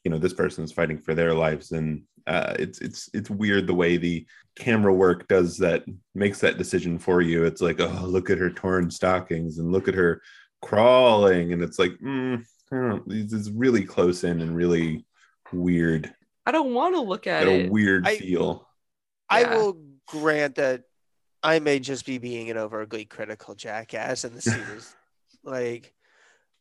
you 0.04 0.12
know 0.12 0.18
this 0.18 0.34
person 0.34 0.64
is 0.64 0.72
fighting 0.72 0.98
for 1.00 1.14
their 1.14 1.34
lives, 1.34 1.72
and 1.72 2.04
uh, 2.28 2.56
it's 2.60 2.80
it's 2.80 3.10
it's 3.14 3.30
weird 3.30 3.68
the 3.68 3.74
way 3.74 3.98
the 3.98 4.26
camera 4.58 4.94
work 4.94 5.28
does 5.28 5.58
that 5.58 5.84
makes 6.16 6.40
that 6.40 6.58
decision 6.58 6.98
for 7.00 7.22
you. 7.22 7.44
It's 7.46 7.62
like 7.62 7.80
oh 7.80 8.06
look 8.06 8.30
at 8.30 8.38
her 8.38 8.50
torn 8.50 8.90
stockings 8.92 9.58
and 9.60 9.72
look 9.72 9.88
at 9.88 9.96
her 9.96 10.22
crawling, 10.62 11.54
and 11.54 11.62
it's 11.62 11.80
like 11.80 11.92
mm, 12.04 12.44
I 12.72 12.76
don't 12.76 12.90
know, 12.90 13.04
it's 13.16 13.34
it's 13.34 13.50
really 13.50 13.84
close 13.84 14.24
in 14.24 14.42
and 14.42 14.56
really 14.56 15.06
weird, 15.52 16.14
I 16.46 16.52
don't 16.52 16.74
want 16.74 16.94
to 16.96 17.02
look 17.02 17.26
at 17.28 17.44
at 17.44 17.48
a 17.48 17.66
it 17.66 17.72
weird 17.72 18.08
I- 18.08 18.18
feel. 18.18 18.68
I 19.32 19.42
Yeah. 19.42 19.58
will 19.58 19.82
grant 20.08 20.56
that 20.56 20.84
I 21.44 21.60
may 21.60 21.80
just 21.80 22.06
be 22.06 22.18
being 22.18 22.50
an 22.50 22.58
overly 22.58 23.06
critical 23.06 23.56
jackass, 23.56 24.24
and 24.24 24.36
the 24.36 24.42
scene 24.42 24.60
is 24.76 24.96
like, 25.44 25.94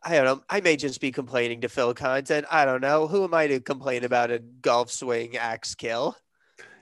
I 0.03 0.15
don't 0.15 0.25
know. 0.25 0.43
I 0.49 0.61
may 0.61 0.77
just 0.77 1.01
be 1.01 1.11
complaining 1.11 1.63
to 1.63 1.69
fill 1.69 1.93
content. 1.93 2.47
I 2.51 2.65
don't 2.65 2.81
know. 2.81 3.09
Who 3.09 3.25
am 3.25 3.35
I 3.35 3.49
to 3.49 3.61
complain 3.61 4.05
about 4.05 4.31
a 4.31 4.39
golf 4.39 4.91
swing 4.91 5.37
axe 5.37 5.75
kill? 5.75 6.17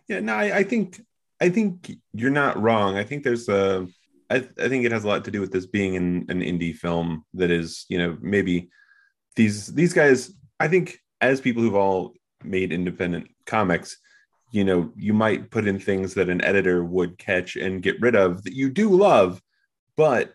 Yeah, 0.08 0.20
no, 0.20 0.34
I, 0.34 0.58
I 0.58 0.62
think 0.62 1.00
I 1.40 1.48
think 1.48 1.90
you're 2.12 2.30
not 2.30 2.60
wrong. 2.60 2.96
I 2.96 3.04
think 3.04 3.24
there's 3.24 3.48
a 3.48 3.86
I, 4.30 4.36
I 4.36 4.68
think 4.68 4.84
it 4.84 4.92
has 4.92 5.04
a 5.04 5.08
lot 5.08 5.24
to 5.24 5.30
do 5.30 5.40
with 5.40 5.52
this 5.52 5.66
being 5.66 5.96
an, 5.96 6.26
an 6.28 6.40
indie 6.40 6.74
film 6.74 7.24
that 7.34 7.50
is, 7.50 7.86
you 7.88 7.98
know, 7.98 8.16
maybe 8.20 8.70
these 9.34 9.66
these 9.68 9.92
guys. 9.92 10.32
I 10.58 10.68
think 10.68 10.98
as 11.20 11.40
people 11.40 11.62
who've 11.62 11.74
all 11.74 12.14
made 12.42 12.72
independent 12.72 13.28
comics, 13.46 13.98
you 14.52 14.64
know, 14.64 14.92
you 14.96 15.12
might 15.12 15.50
put 15.50 15.66
in 15.66 15.78
things 15.78 16.14
that 16.14 16.28
an 16.28 16.42
editor 16.42 16.84
would 16.84 17.18
catch 17.18 17.56
and 17.56 17.82
get 17.82 18.00
rid 18.00 18.14
of 18.14 18.42
that 18.44 18.54
you 18.54 18.70
do 18.70 18.90
love, 18.90 19.40
but 19.96 20.34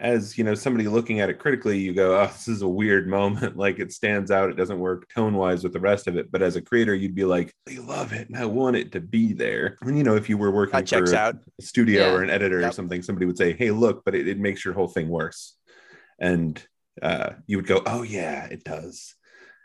as 0.00 0.38
you 0.38 0.44
know 0.44 0.54
somebody 0.54 0.86
looking 0.86 1.18
at 1.18 1.28
it 1.28 1.38
critically 1.40 1.76
you 1.78 1.92
go 1.92 2.20
oh 2.20 2.26
this 2.26 2.46
is 2.48 2.62
a 2.62 2.68
weird 2.68 3.08
moment. 3.08 3.56
Like 3.64 3.78
it 3.80 3.92
stands 3.92 4.30
out 4.30 4.48
it 4.50 4.56
doesn't 4.56 4.78
work 4.78 5.08
tone 5.12 5.34
wise 5.34 5.64
with 5.64 5.72
the 5.72 5.80
rest 5.80 6.06
of 6.06 6.16
it 6.16 6.30
but 6.30 6.40
as 6.42 6.54
a 6.56 6.62
creator 6.62 6.94
you'd 6.94 7.14
be 7.16 7.24
like 7.24 7.52
i 7.68 7.78
love 7.78 8.12
it 8.12 8.28
and 8.28 8.36
i 8.38 8.44
want 8.44 8.76
it 8.76 8.92
to 8.92 9.00
be 9.00 9.32
there. 9.32 9.76
And 9.82 9.98
you 9.98 10.04
know 10.04 10.14
if 10.14 10.28
you 10.28 10.38
were 10.38 10.50
working 10.52 10.78
That 10.84 10.88
for 10.88 11.14
out. 11.16 11.36
a 11.58 11.62
studio 11.62 12.02
Yeah. 12.06 12.12
or 12.12 12.22
an 12.22 12.30
editor 12.30 12.64
or 12.66 12.70
something 12.72 13.02
somebody 13.02 13.26
would 13.26 13.36
say 13.38 13.52
hey 13.54 13.70
look 13.72 14.04
but 14.04 14.14
it, 14.14 14.28
it 14.28 14.38
makes 14.38 14.64
your 14.64 14.74
whole 14.74 14.88
thing 14.88 15.08
worse. 15.08 15.54
And 16.20 16.62
uh, 17.02 17.30
you 17.46 17.56
would 17.58 17.66
go 17.66 17.82
oh 17.86 18.02
yeah 18.02 18.44
it 18.46 18.64
does. 18.64 19.14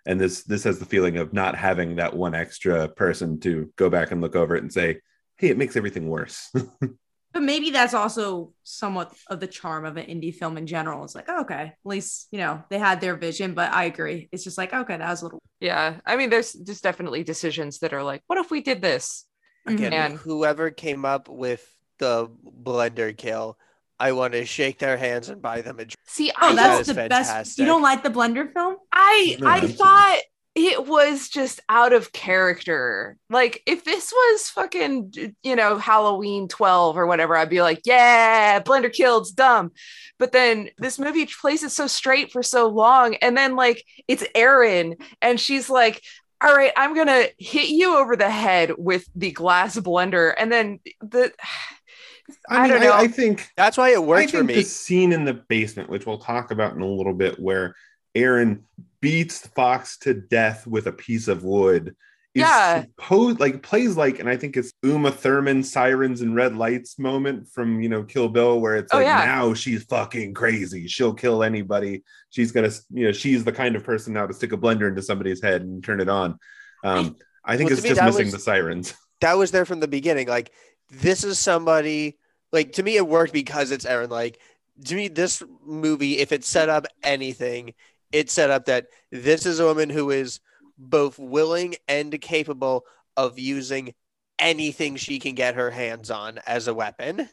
And 0.05 0.19
this 0.19 0.43
this 0.43 0.63
has 0.65 0.79
the 0.79 0.85
feeling 0.85 1.17
of 1.17 1.31
not 1.33 1.55
having 1.55 1.95
that 1.97 2.15
one 2.15 2.35
extra 2.35 2.87
person 2.89 3.39
to 3.41 3.71
go 3.77 3.89
back 3.89 4.11
and 4.11 4.19
look 4.21 4.35
over 4.35 4.55
it 4.55 4.63
and 4.63 4.73
say 4.73 4.99
hey 5.37 5.47
it 5.49 5.57
makes 5.57 5.75
everything 5.75 6.09
worse 6.09 6.51
But 7.33 7.41
maybe 7.43 7.71
that's 7.71 7.93
also 7.95 8.53
somewhat 8.63 9.11
of 9.27 9.39
the 9.39 9.47
charm 9.47 9.85
of 9.85 9.97
an 9.97 10.05
indie 10.05 10.33
film 10.33 10.55
in 10.57 10.67
general. 10.67 11.03
It's 11.03 11.15
like, 11.15 11.25
oh, 11.27 11.41
okay, 11.41 11.61
at 11.73 11.77
least, 11.83 12.27
you 12.31 12.37
know, 12.37 12.63
they 12.69 12.77
had 12.77 13.01
their 13.01 13.15
vision, 13.15 13.53
but 13.55 13.71
I 13.73 13.85
agree. 13.85 14.29
It's 14.31 14.43
just 14.43 14.57
like, 14.57 14.71
okay, 14.73 14.97
that 14.97 15.09
was 15.09 15.21
a 15.21 15.25
little. 15.25 15.39
Yeah. 15.59 15.99
I 16.05 16.15
mean, 16.15 16.29
there's 16.29 16.53
just 16.53 16.83
definitely 16.83 17.23
decisions 17.23 17.79
that 17.79 17.91
are 17.93 18.03
like, 18.03 18.21
what 18.27 18.37
if 18.37 18.51
we 18.51 18.61
did 18.61 18.81
this? 18.81 19.25
Again, 19.65 19.93
And- 19.93 20.17
whoever 20.17 20.69
came 20.71 21.05
up 21.05 21.27
with 21.27 21.65
the 21.97 22.27
blender 22.63 23.15
kill, 23.17 23.57
I 23.99 24.11
want 24.11 24.33
to 24.33 24.45
shake 24.45 24.79
their 24.79 24.97
hands 24.97 25.29
and 25.29 25.41
buy 25.41 25.61
them 25.61 25.75
a 25.79 25.85
drink. 25.85 25.95
See, 26.05 26.31
Oh, 26.39 26.49
I 26.49 26.55
that's 26.55 26.81
is 26.81 26.87
the 26.87 26.93
best. 26.95 27.09
fantastic. 27.29 27.59
You 27.59 27.65
don't 27.65 27.81
like 27.81 28.03
the 28.03 28.09
Blender 28.09 28.51
film? 28.51 28.75
I 28.91 29.37
I 29.43 29.67
thought 29.67 30.19
it 30.55 30.85
was 30.85 31.29
just 31.29 31.59
out 31.67 31.93
of 31.93 32.11
character. 32.11 33.17
Like 33.29 33.63
if 33.65 33.83
this 33.83 34.11
was 34.11 34.49
fucking 34.49 35.35
you 35.41 35.55
know 35.55 35.77
Halloween 35.77 36.47
12 36.47 36.97
or 36.97 37.07
whatever, 37.07 37.35
I'd 37.35 37.49
be 37.49 37.61
like, 37.61 37.81
yeah, 37.85 38.59
Blender 38.61 38.93
killed, 38.93 39.27
dumb. 39.35 39.71
But 40.19 40.31
then 40.31 40.69
this 40.77 40.99
movie 40.99 41.25
plays 41.25 41.63
it 41.63 41.71
so 41.71 41.87
straight 41.87 42.31
for 42.31 42.43
so 42.43 42.67
long, 42.67 43.15
and 43.15 43.35
then 43.35 43.55
like 43.55 43.83
it's 44.07 44.23
Erin, 44.35 44.95
and 45.21 45.39
she's 45.39 45.69
like. 45.69 46.01
All 46.45 46.53
right, 46.53 46.73
I'm 46.75 46.93
gonna 46.93 47.27
hit 47.37 47.69
you 47.69 47.95
over 47.95 48.17
the 48.17 48.29
head 48.29 48.73
with 48.77 49.05
the 49.15 49.31
glass 49.31 49.79
blender, 49.79 50.33
and 50.37 50.51
then 50.51 50.81
the 50.99 51.31
I 52.49 52.67
don't 52.67 52.81
know. 52.81 52.91
I, 52.91 53.07
think 53.07 53.47
That's 53.55 53.77
why 53.77 53.91
it 53.91 53.95
I 53.95 53.99
worked 53.99 54.31
for 54.31 54.43
me. 54.43 54.55
the 54.55 54.63
scene 54.63 55.13
in 55.13 55.23
the 55.23 55.35
basement, 55.35 55.89
which 55.89 56.05
we'll 56.05 56.17
talk 56.17 56.51
about 56.51 56.73
in 56.73 56.81
a 56.81 56.85
little 56.85 57.13
bit, 57.13 57.39
where 57.39 57.75
Erin 58.13 58.63
beats 59.03 59.45
Fox 59.47 59.97
to 59.99 60.13
death 60.15 60.65
with 60.65 60.87
a 60.87 60.91
piece 60.91 61.27
of 61.27 61.43
wood, 61.43 61.89
is 62.33 62.41
Yeah. 62.41 62.81
supposed 62.83 63.39
like 63.39 63.61
plays 63.61 63.95
like, 63.95 64.19
and 64.19 64.27
I 64.27 64.37
think 64.37 64.57
it's 64.57 64.71
Uma 64.81 65.11
Thurman 65.11 65.61
sirens 65.63 66.21
and 66.21 66.35
red 66.35 66.55
lights 66.55 66.97
moment 66.97 67.47
from 67.49 67.79
you 67.81 67.89
know 67.89 68.03
Kill 68.03 68.29
Bill, 68.29 68.59
where 68.59 68.75
it's 68.77 68.91
Oh, 68.93 68.97
like 68.97 69.05
yeah. 69.05 69.25
now 69.25 69.53
she's 69.53 69.83
fucking 69.83 70.33
crazy, 70.33 70.87
she'll 70.87 71.13
kill 71.13 71.43
anybody. 71.43 72.03
She's 72.31 72.51
gonna, 72.51 72.71
you 72.91 73.05
know, 73.05 73.11
she's 73.11 73.43
the 73.43 73.51
kind 73.51 73.75
of 73.75 73.83
person 73.83 74.13
now 74.13 74.25
to 74.25 74.33
stick 74.33 74.53
a 74.53 74.57
blender 74.57 74.87
into 74.87 75.03
somebody's 75.03 75.41
head 75.43 75.61
and 75.61 75.83
turn 75.83 75.99
it 76.01 76.09
on. 76.09 76.39
Um, 76.83 77.15
I 77.45 77.57
think 77.57 77.69
Well, 77.69 77.73
it's 77.77 77.81
to 77.83 77.89
me, 77.89 77.95
just 77.95 78.05
missing 78.05 78.25
was- 78.27 78.33
the 78.33 78.39
sirens. 78.39 78.93
that 79.21 79.37
was 79.37 79.51
there 79.51 79.65
from 79.65 79.79
the 79.81 79.87
beginning. 79.87 80.27
Like, 80.27 80.51
this 80.89 81.23
is 81.23 81.37
somebody, 81.39 82.17
like, 82.51 82.73
to 82.73 82.83
me, 82.83 82.95
it 82.97 83.07
worked 83.07 83.33
because 83.33 83.71
it's 83.71 83.85
Erin. 83.85 84.09
Like, 84.09 84.39
to 84.85 84.95
me, 84.95 85.07
this 85.07 85.43
movie, 85.65 86.17
if 86.19 86.31
it 86.31 86.43
set 86.43 86.67
up 86.69 86.87
anything, 87.03 87.73
it 88.13 88.29
set 88.31 88.49
up 88.49 88.65
that 88.65 88.87
this 89.11 89.45
is 89.45 89.59
a 89.59 89.65
woman 89.65 89.89
who 89.89 90.11
is 90.11 90.39
both 90.77 91.19
willing 91.19 91.75
and 91.87 92.19
capable 92.21 92.85
of 93.17 93.37
using 93.37 93.93
anything 94.39 94.95
she 94.95 95.19
can 95.19 95.35
get 95.35 95.55
her 95.55 95.69
hands 95.69 96.09
on 96.09 96.39
as 96.47 96.67
a 96.67 96.73
weapon. 96.73 97.27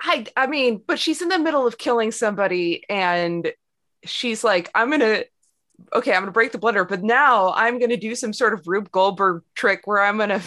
I 0.00 0.26
I 0.36 0.46
mean, 0.46 0.82
but 0.86 0.98
she's 0.98 1.20
in 1.22 1.28
the 1.28 1.38
middle 1.38 1.66
of 1.66 1.76
killing 1.78 2.10
somebody 2.12 2.84
and 2.88 3.52
she's 4.04 4.42
like, 4.42 4.70
I'm 4.74 4.90
gonna 4.90 5.24
okay, 5.94 6.12
I'm 6.12 6.22
gonna 6.22 6.32
break 6.32 6.52
the 6.52 6.58
blender, 6.58 6.88
but 6.88 7.02
now 7.02 7.52
I'm 7.52 7.78
gonna 7.78 7.96
do 7.96 8.14
some 8.14 8.32
sort 8.32 8.54
of 8.54 8.66
Rube 8.66 8.90
Goldberg 8.90 9.42
trick 9.54 9.86
where 9.86 10.02
I'm 10.02 10.18
gonna 10.18 10.40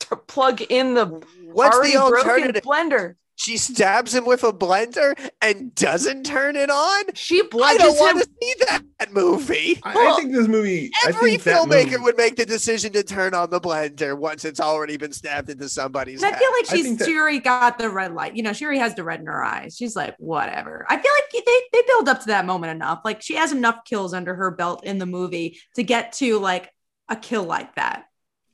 t- 0.00 0.16
plug 0.26 0.62
in 0.62 0.94
the 0.94 1.06
What's 1.52 1.76
already 1.76 1.92
the 1.92 1.98
broken 2.00 2.30
alternative? 2.30 2.62
blender. 2.62 3.14
She 3.40 3.56
stabs 3.56 4.12
him 4.12 4.26
with 4.26 4.42
a 4.42 4.52
blender 4.52 5.14
and 5.40 5.72
doesn't 5.76 6.24
turn 6.26 6.56
it 6.56 6.70
on. 6.70 7.04
She 7.14 7.40
I 7.40 7.76
don't 7.76 7.96
want 7.96 8.18
to 8.20 8.28
see 8.42 8.54
that 8.66 9.12
movie. 9.12 9.78
I, 9.84 9.92
I 9.94 10.16
think 10.16 10.32
this 10.32 10.48
movie. 10.48 10.90
I 11.04 11.10
Every 11.10 11.36
think 11.36 11.42
filmmaker 11.42 11.84
movie- 11.92 11.96
would 11.98 12.16
make 12.16 12.34
the 12.34 12.44
decision 12.44 12.92
to 12.94 13.04
turn 13.04 13.34
on 13.34 13.50
the 13.50 13.60
blender 13.60 14.18
once 14.18 14.44
it's 14.44 14.58
already 14.58 14.96
been 14.96 15.12
stabbed 15.12 15.50
into 15.50 15.68
somebody's 15.68 16.20
I 16.24 16.30
head. 16.30 16.38
feel 16.40 16.50
like 16.50 16.66
she's 16.66 16.84
think 16.84 16.98
that- 16.98 17.04
she 17.06 17.16
already 17.16 17.38
got 17.38 17.78
the 17.78 17.88
red 17.88 18.12
light. 18.12 18.34
You 18.34 18.42
know, 18.42 18.52
she 18.52 18.64
already 18.64 18.80
has 18.80 18.96
the 18.96 19.04
red 19.04 19.20
in 19.20 19.26
her 19.26 19.44
eyes. 19.44 19.76
She's 19.76 19.94
like, 19.94 20.16
whatever. 20.18 20.84
I 20.88 20.96
feel 21.00 21.12
like 21.16 21.44
they 21.46 21.62
they 21.72 21.82
build 21.86 22.08
up 22.08 22.18
to 22.22 22.26
that 22.26 22.44
moment 22.44 22.72
enough. 22.72 23.02
Like 23.04 23.22
she 23.22 23.36
has 23.36 23.52
enough 23.52 23.84
kills 23.84 24.14
under 24.14 24.34
her 24.34 24.50
belt 24.50 24.82
in 24.84 24.98
the 24.98 25.06
movie 25.06 25.60
to 25.76 25.84
get 25.84 26.12
to 26.14 26.40
like 26.40 26.72
a 27.08 27.14
kill 27.14 27.44
like 27.44 27.76
that. 27.76 28.06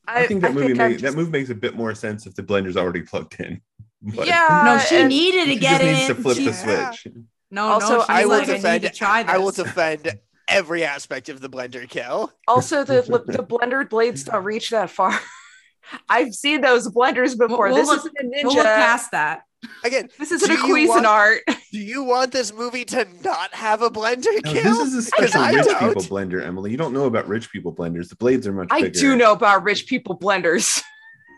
I, 0.06 0.26
think 0.26 0.42
that 0.42 0.52
movie 0.52 0.72
I'm 0.72 0.76
made, 0.76 0.92
just- 0.98 1.04
that 1.04 1.14
move 1.14 1.30
makes 1.30 1.48
a 1.48 1.54
bit 1.54 1.74
more 1.74 1.94
sense 1.94 2.26
if 2.26 2.34
the 2.34 2.42
blender's 2.42 2.76
already 2.76 3.00
plugged 3.00 3.40
in. 3.40 3.62
But 4.04 4.26
Yeah, 4.26 4.62
no, 4.64 4.78
she 4.78 5.04
needed 5.04 5.44
to 5.46 5.50
she 5.52 5.58
get 5.58 5.80
just 5.80 5.84
needs 5.84 6.10
in. 6.10 6.16
to 6.16 6.22
flip 6.22 6.36
She- 6.36 6.44
the 6.44 6.50
Yeah. 6.50 6.90
switch. 6.90 7.14
No, 7.50 7.64
Also, 7.68 7.98
no, 7.98 8.04
I 8.08 8.24
will 8.24 8.38
like, 8.38 8.46
defend- 8.46 8.82
need 8.82 8.88
to 8.90 8.94
try 8.96 9.22
this. 9.22 9.32
I 9.32 9.38
will 9.44 9.50
defend 9.52 10.18
every 10.48 10.84
aspect 10.84 11.28
of 11.28 11.40
the 11.40 11.48
blender 11.48 11.88
kill. 11.88 12.32
also 12.46 12.84
the 12.84 13.02
the 13.26 13.42
blender 13.48 13.88
blades 13.88 14.24
don't 14.24 14.44
reach 14.44 14.70
that 14.70 14.90
far. 14.90 15.18
I've 16.08 16.34
seen 16.34 16.60
those 16.62 16.88
blenders 16.88 17.36
before. 17.38 17.66
We'll 17.68 17.76
this 17.76 17.86
look- 17.88 17.98
isn't 18.00 18.16
a 18.18 18.22
ninja. 18.24 18.44
We'll 18.44 18.54
look 18.56 18.64
past 18.64 19.10
that. 19.12 19.42
Again, 19.82 20.10
this 20.18 20.30
isn't 20.30 20.46
Do 20.50 20.62
a 20.62 20.68
you 20.78 20.88
want- 20.88 21.06
Cuisinart. 21.06 21.38
do 21.72 21.78
you 21.78 22.02
want 22.02 22.32
this 22.32 22.52
movie 22.52 22.84
to 22.86 23.06
not 23.22 23.54
have 23.54 23.80
a 23.80 23.88
blender 23.90 24.26
No, 24.44 24.52
kill? 24.52 24.62
this 24.62 24.88
is 24.88 24.94
a 24.94 25.02
special 25.02 25.40
I 25.40 25.52
rich 25.52 25.64
don't. 25.64 25.78
people 25.94 26.02
blender, 26.02 26.44
Emily. 26.44 26.70
You 26.70 26.76
don't 26.76 26.92
know 26.92 27.04
about 27.06 27.26
rich 27.28 27.50
people 27.50 27.72
blenders. 27.72 28.10
The 28.10 28.16
blades 28.16 28.46
are 28.46 28.52
much 28.52 28.68
I 28.70 28.82
bigger. 28.82 28.98
do 29.00 29.16
know 29.16 29.32
about 29.32 29.62
rich 29.64 29.86
people 29.86 30.18
blenders. 30.18 30.82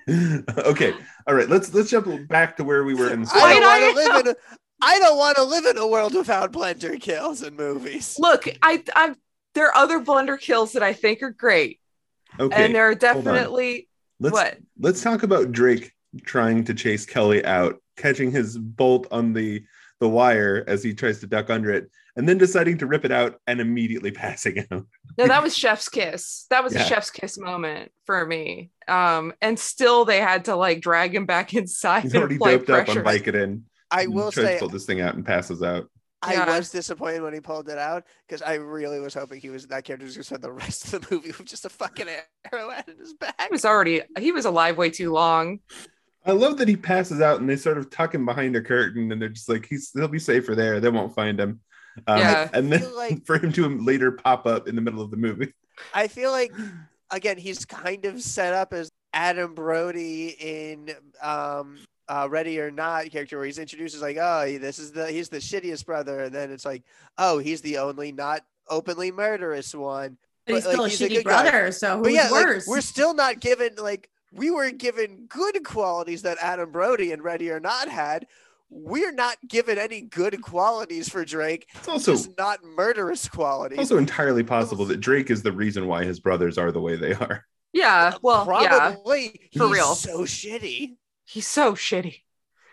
okay, 0.58 0.94
all 1.26 1.34
right. 1.34 1.48
Let's 1.48 1.74
let's 1.74 1.90
jump 1.90 2.28
back 2.28 2.56
to 2.58 2.64
where 2.64 2.84
we 2.84 2.94
were 2.94 3.10
in. 3.12 3.22
the 3.22 3.30
I 3.34 3.38
story. 3.38 3.54
don't 3.54 3.62
Why 3.62 3.80
want 3.80 3.96
to 3.96 4.02
live 4.02 4.26
in. 4.26 4.28
A, 4.28 4.36
I 4.80 4.98
don't 5.00 5.18
want 5.18 5.36
to 5.36 5.42
live 5.42 5.64
in 5.64 5.78
a 5.78 5.86
world 5.86 6.14
without 6.14 6.52
blender 6.52 7.00
kills 7.00 7.42
in 7.42 7.56
movies. 7.56 8.16
Look, 8.18 8.44
I 8.62 8.84
I'm 8.94 9.16
there 9.54 9.66
are 9.66 9.76
other 9.76 10.00
blender 10.00 10.38
kills 10.38 10.72
that 10.72 10.82
I 10.82 10.92
think 10.92 11.22
are 11.22 11.30
great. 11.30 11.80
Okay, 12.38 12.66
and 12.66 12.74
there 12.74 12.88
are 12.88 12.94
definitely 12.94 13.88
let's 14.20 14.32
what? 14.32 14.58
let's 14.78 15.02
talk 15.02 15.22
about 15.22 15.50
Drake 15.50 15.92
trying 16.24 16.62
to 16.64 16.74
chase 16.74 17.04
Kelly 17.04 17.44
out, 17.44 17.76
catching 17.96 18.30
his 18.30 18.56
bolt 18.56 19.08
on 19.10 19.32
the 19.32 19.64
the 19.98 20.08
wire 20.08 20.62
as 20.68 20.84
he 20.84 20.94
tries 20.94 21.20
to 21.20 21.26
duck 21.26 21.50
under 21.50 21.72
it, 21.72 21.90
and 22.16 22.28
then 22.28 22.38
deciding 22.38 22.78
to 22.78 22.86
rip 22.86 23.04
it 23.04 23.12
out 23.12 23.40
and 23.46 23.60
immediately 23.60 24.10
passing 24.12 24.64
out. 24.70 24.86
No, 25.18 25.26
that 25.26 25.42
was 25.42 25.56
chef's 25.56 25.88
kiss. 25.88 26.46
That 26.50 26.62
was 26.62 26.74
Yeah. 26.74 26.82
a 26.82 26.84
chef's 26.84 27.10
kiss 27.10 27.38
moment 27.38 27.90
for 28.04 28.24
me. 28.26 28.70
Um, 28.88 29.32
and 29.40 29.58
still 29.58 30.04
they 30.04 30.20
had 30.20 30.44
to 30.46 30.56
like 30.56 30.80
drag 30.80 31.14
him 31.14 31.26
back 31.26 31.54
inside 31.54 32.02
He's 32.02 32.14
already 32.14 32.36
apply 32.36 32.52
doped 32.58 32.70
up 32.70 32.88
on 32.88 33.02
pressure. 33.02 33.02
Vicodin. 33.02 33.62
I 33.90 34.06
will 34.08 34.32
say, 34.32 34.54
to 34.54 34.58
pull 34.60 34.68
this 34.68 34.84
thing 34.84 35.00
out 35.00 35.14
and 35.14 35.24
passes 35.24 35.62
out. 35.62 35.88
I 36.22 36.32
Yeah. 36.34 36.56
was 36.56 36.70
disappointed 36.70 37.22
when 37.22 37.34
he 37.34 37.40
pulled 37.40 37.68
it 37.68 37.78
out 37.78 38.04
because 38.26 38.42
I 38.42 38.54
really 38.54 38.98
was 39.00 39.14
hoping 39.14 39.40
he 39.40 39.50
was 39.50 39.66
that 39.68 39.84
character 39.84 40.04
was 40.06 40.14
going 40.16 40.22
to 40.22 40.26
spend 40.26 40.42
the 40.42 40.52
rest 40.64 40.92
of 40.92 41.00
the 41.02 41.14
movie 41.14 41.28
with 41.28 41.44
just 41.46 41.64
a 41.64 41.68
fucking 41.68 42.08
arrowhead 42.52 42.84
in 42.88 42.98
his 42.98 43.12
back. 43.14 43.40
He 43.40 43.48
was 43.52 43.64
already 43.64 44.02
he 44.18 44.32
was 44.32 44.44
alive 44.44 44.76
way 44.76 44.90
too 44.90 45.12
long. 45.12 45.60
I 46.24 46.32
love 46.32 46.58
that 46.58 46.66
he 46.68 46.76
passes 46.76 47.20
out 47.20 47.38
and 47.40 47.48
they 47.48 47.54
sort 47.56 47.78
of 47.78 47.88
tuck 47.90 48.12
him 48.14 48.26
behind 48.26 48.56
a 48.56 48.60
curtain 48.60 49.12
and 49.12 49.22
they're 49.22 49.28
just 49.28 49.48
like 49.48 49.66
he's 49.66 49.92
he'll 49.94 50.08
be 50.08 50.18
safer 50.18 50.56
there. 50.56 50.80
They 50.80 50.88
won't 50.88 51.14
find 51.14 51.38
him. 51.38 51.60
Um, 52.06 52.18
Yeah. 52.18 52.48
And 52.52 52.72
then 52.72 52.94
like- 52.94 53.24
for 53.26 53.38
him 53.38 53.52
to 53.52 53.68
later 53.68 54.12
pop 54.12 54.46
up 54.46 54.68
in 54.68 54.74
the 54.76 54.82
middle 54.82 55.00
of 55.02 55.10
the 55.10 55.16
movie. 55.16 55.52
I 55.94 56.08
feel 56.08 56.30
like 56.30 56.52
again 57.10 57.38
he's 57.38 57.64
kind 57.64 58.04
of 58.06 58.20
set 58.22 58.52
up 58.54 58.72
as 58.72 58.90
Adam 59.12 59.54
Brody 59.54 60.28
in 60.38 60.90
um 61.22 61.78
uh 62.08 62.26
Ready 62.30 62.58
or 62.60 62.70
Not 62.70 63.10
character 63.10 63.36
where 63.36 63.46
he's 63.46 63.58
introduced 63.58 63.94
as 63.94 64.02
like 64.02 64.16
oh 64.18 64.58
this 64.58 64.78
is 64.78 64.92
the 64.92 65.10
he's 65.10 65.28
the 65.28 65.38
shittiest 65.38 65.84
brother 65.86 66.20
and 66.24 66.34
then 66.34 66.50
it's 66.50 66.64
like 66.64 66.82
oh 67.18 67.38
he's 67.38 67.60
the 67.60 67.78
only 67.78 68.12
not 68.12 68.42
openly 68.68 69.10
murderous 69.12 69.74
one 69.74 70.16
But 70.46 70.54
he's 70.56 70.64
But, 70.64 70.68
like, 70.68 70.74
still 70.74 70.84
he's 70.86 71.00
a 71.00 71.04
a 71.04 71.08
shitty 71.08 71.14
good 71.16 71.24
guy. 71.26 71.42
brother. 71.50 71.72
So 71.72 71.98
but 72.00 72.06
who's 72.08 72.14
yeah 72.14 72.28
like, 72.30 72.66
we're 72.66 72.80
still 72.80 73.14
not 73.14 73.40
given 73.40 73.70
like 73.78 74.08
we 74.32 74.50
were 74.50 74.70
given 74.70 75.26
good 75.28 75.62
qualities 75.64 76.22
that 76.22 76.36
Adam 76.42 76.70
Brody 76.70 77.12
in 77.12 77.22
Ready 77.22 77.50
or 77.50 77.60
Not 77.60 77.88
had 77.88 78.26
we're 78.68 79.12
not 79.12 79.36
given 79.46 79.78
any 79.78 80.00
good 80.02 80.40
qualities 80.42 81.08
for 81.08 81.24
Drake 81.24 81.68
It's 81.74 81.88
also 81.88 82.12
just 82.12 82.36
not 82.36 82.64
murderous 82.64 83.28
qualities 83.28 83.78
also 83.78 83.98
entirely 83.98 84.42
possible 84.42 84.84
that 84.86 85.00
Drake 85.00 85.30
is 85.30 85.42
the 85.42 85.52
reason 85.52 85.86
why 85.86 86.04
his 86.04 86.20
brothers 86.20 86.58
are 86.58 86.72
the 86.72 86.80
way 86.80 86.96
they 86.96 87.14
are. 87.14 87.44
Yeah, 87.72 88.12
uh, 88.14 88.18
well, 88.22 88.46
yeah, 88.58 88.68
probably 88.68 89.50
for 89.56 89.68
he's 89.68 89.72
real. 89.74 89.94
so 89.94 90.20
shitty 90.22 90.96
he's 91.24 91.46
so 91.46 91.74
shitty. 91.74 92.22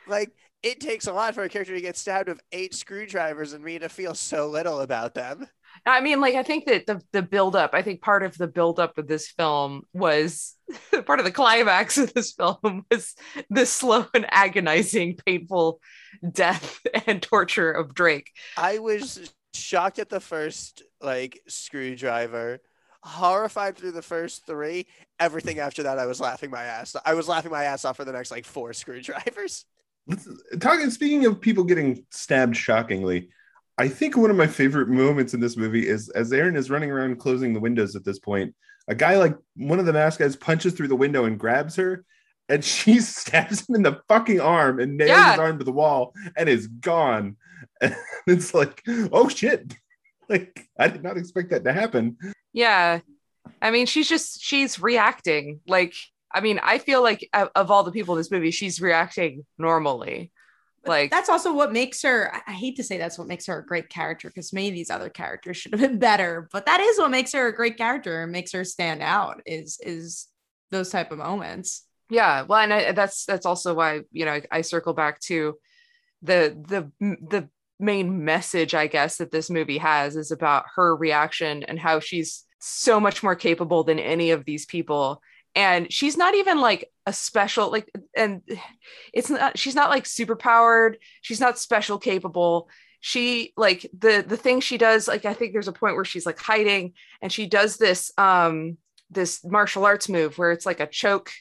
like 0.07 0.31
it 0.61 0.79
takes 0.79 1.07
a 1.07 1.13
lot 1.13 1.35
for 1.35 1.43
a 1.43 1.49
character 1.49 1.75
to 1.75 1.81
get 1.81 1.97
stabbed 1.97 2.29
with 2.29 2.39
eight 2.53 2.73
screwdrivers 2.73 3.53
and 3.53 3.63
me 3.63 3.79
to 3.79 3.89
feel 3.89 4.15
so 4.15 4.47
little 4.47 4.79
about 4.79 5.13
them. 5.13 5.47
I 5.85 5.99
mean, 6.01 6.21
like 6.21 6.35
I 6.35 6.43
think 6.43 6.65
that 6.65 6.85
the 6.85 7.01
the 7.11 7.21
build 7.21 7.55
up, 7.55 7.71
I 7.73 7.81
think 7.81 8.01
part 8.01 8.23
of 8.23 8.37
the 8.37 8.47
build 8.47 8.79
up 8.79 8.97
of 8.97 9.07
this 9.07 9.27
film 9.27 9.83
was 9.93 10.55
part 11.05 11.19
of 11.19 11.25
the 11.25 11.31
climax 11.31 11.97
of 11.97 12.13
this 12.13 12.31
film 12.31 12.85
was 12.91 13.15
the 13.49 13.65
slow 13.65 14.05
and 14.13 14.25
agonizing, 14.29 15.17
painful 15.25 15.79
death 16.31 16.79
and 17.07 17.21
torture 17.21 17.71
of 17.71 17.93
Drake. 17.93 18.31
I 18.57 18.79
was 18.79 19.33
shocked 19.53 19.99
at 19.99 20.09
the 20.09 20.21
first 20.21 20.83
like 21.01 21.41
screwdriver, 21.47 22.61
horrified 23.01 23.75
through 23.75 23.91
the 23.91 24.01
first 24.01 24.45
three. 24.45 24.87
Everything 25.19 25.59
after 25.59 25.83
that, 25.83 25.99
I 25.99 26.05
was 26.05 26.21
laughing 26.21 26.49
my 26.49 26.63
ass. 26.63 26.95
I 27.05 27.13
was 27.13 27.27
laughing 27.27 27.51
my 27.51 27.65
ass 27.65 27.83
off 27.83 27.97
for 27.97 28.05
the 28.05 28.13
next 28.13 28.31
like 28.31 28.45
four 28.45 28.71
screwdrivers. 28.71 29.65
Talking 30.59 30.89
speaking 30.89 31.25
of 31.25 31.41
people 31.41 31.63
getting 31.65 32.05
stabbed 32.09 32.55
shockingly, 32.55 33.29
I 33.77 33.87
think 33.87 34.15
one 34.15 34.29
of 34.29 34.35
my 34.35 34.47
favorite 34.47 34.87
moments 34.89 35.33
in 35.33 35.39
this 35.39 35.57
movie 35.57 35.87
is 35.87 36.09
as 36.09 36.31
Erin 36.31 36.55
is 36.55 36.69
running 36.69 36.91
around 36.91 37.17
closing 37.19 37.53
the 37.53 37.59
windows 37.59 37.95
at 37.95 38.05
this 38.05 38.19
point, 38.19 38.53
a 38.87 38.95
guy 38.95 39.17
like 39.17 39.35
one 39.55 39.79
of 39.79 39.85
the 39.85 39.93
mask 39.93 40.19
guys 40.19 40.35
punches 40.35 40.73
through 40.73 40.89
the 40.89 40.95
window 40.95 41.25
and 41.25 41.39
grabs 41.39 41.75
her, 41.77 42.05
and 42.49 42.63
she 42.73 42.99
stabs 42.99 43.67
him 43.67 43.75
in 43.75 43.83
the 43.83 44.01
fucking 44.07 44.39
arm 44.41 44.79
and 44.79 44.97
nails 44.97 45.09
Yeah. 45.09 45.31
his 45.31 45.39
arm 45.39 45.57
to 45.59 45.63
the 45.65 45.71
wall 45.71 46.13
and 46.37 46.47
is 46.49 46.67
gone. 46.67 47.37
And 47.81 47.95
it's 48.27 48.53
like, 48.53 48.81
oh 49.11 49.29
shit. 49.29 49.73
Like 50.29 50.69
I 50.79 50.87
did 50.87 51.03
not 51.03 51.17
expect 51.17 51.49
that 51.49 51.65
to 51.65 51.73
happen. 51.73 52.17
Yeah. 52.53 52.99
I 53.61 53.71
mean, 53.71 53.85
she's 53.87 54.07
just 54.07 54.41
she's 54.41 54.79
reacting. 54.79 55.59
Like, 55.67 55.93
I 56.33 56.39
mean, 56.39 56.59
I 56.63 56.77
feel 56.77 57.01
like 57.03 57.27
of, 57.33 57.49
of 57.55 57.71
all 57.71 57.83
the 57.83 57.91
people 57.91 58.15
in 58.15 58.19
this 58.19 58.31
movie, 58.31 58.51
she's 58.51 58.79
reacting 58.79 59.45
normally. 59.57 60.31
Like 60.85 61.11
that's 61.11 61.29
also 61.29 61.53
what 61.53 61.71
makes 61.71 62.01
her. 62.01 62.33
I- 62.35 62.41
I 62.47 62.51
hate 62.53 62.75
to 62.77 62.83
say 62.83 62.97
that's 62.97 63.17
what 63.17 63.27
makes 63.27 63.45
her 63.47 63.59
a 63.59 63.65
great 63.65 63.89
character 63.89 64.27
because 64.29 64.51
many 64.53 64.69
of 64.69 64.73
these 64.75 64.89
other 64.89 65.09
characters 65.09 65.57
should 65.57 65.71
have 65.73 65.81
been 65.81 65.99
better. 65.99 66.49
But 66.51 66.65
that 66.65 66.79
is 66.81 66.97
what 66.97 67.11
makes 67.11 67.31
her 67.33 67.47
a 67.47 67.55
great 67.55 67.77
character 67.77 68.23
and 68.23 68.31
makes 68.31 68.51
her 68.51 68.63
stand 68.63 69.01
out. 69.01 69.41
Is 69.45 69.79
is 69.81 70.27
those 70.71 70.89
type 70.89 71.11
of 71.11 71.19
moments. 71.19 71.85
yeah 72.09 72.41
well 72.43 72.59
and 72.59 72.73
I, 72.73 72.91
that's 72.93 73.25
that's 73.25 73.45
also 73.45 73.73
why 73.73 74.01
you 74.11 74.25
know 74.25 74.33
I, 74.33 74.41
I 74.51 74.61
circle 74.61 74.93
back 74.93 75.19
to 75.21 75.55
the 76.21 76.57
the 76.67 76.91
the 76.99 77.49
main 77.79 78.23
message 78.23 78.73
i 78.73 78.87
guess 78.87 79.17
that 79.17 79.31
this 79.31 79.49
movie 79.49 79.77
has 79.77 80.15
is 80.15 80.31
about 80.31 80.65
her 80.75 80.95
reaction 80.95 81.63
and 81.63 81.79
how 81.79 81.99
she's 81.99 82.45
so 82.59 82.99
much 82.99 83.23
more 83.23 83.35
capable 83.35 83.83
than 83.83 83.99
any 83.99 84.31
of 84.31 84.45
these 84.45 84.65
people 84.65 85.21
and 85.55 85.91
she's 85.91 86.17
not 86.17 86.35
even 86.35 86.59
like 86.59 86.89
a 87.05 87.13
special 87.13 87.71
like 87.71 87.89
and 88.15 88.41
it's 89.13 89.29
not 89.29 89.57
she's 89.57 89.75
not 89.75 89.89
like 89.89 90.05
super 90.05 90.35
powered. 90.35 90.97
She's 91.21 91.39
not 91.39 91.59
special 91.59 91.97
capable. 91.97 92.69
She 93.01 93.53
like 93.57 93.89
the 93.97 94.23
the 94.25 94.37
thing 94.37 94.61
she 94.61 94.77
does 94.77 95.09
like 95.09 95.25
i 95.25 95.33
think 95.33 95.51
there's 95.51 95.67
a 95.67 95.73
point 95.73 95.95
where 95.95 96.05
she's 96.05 96.25
like 96.25 96.39
hiding 96.39 96.93
and 97.21 97.31
she 97.31 97.47
does 97.47 97.75
this 97.75 98.13
um 98.17 98.77
this 99.09 99.43
martial 99.43 99.85
arts 99.85 100.07
move 100.07 100.37
where 100.37 100.51
it's 100.51 100.65
like 100.65 100.79
a 100.79 100.87
choke 100.87 101.31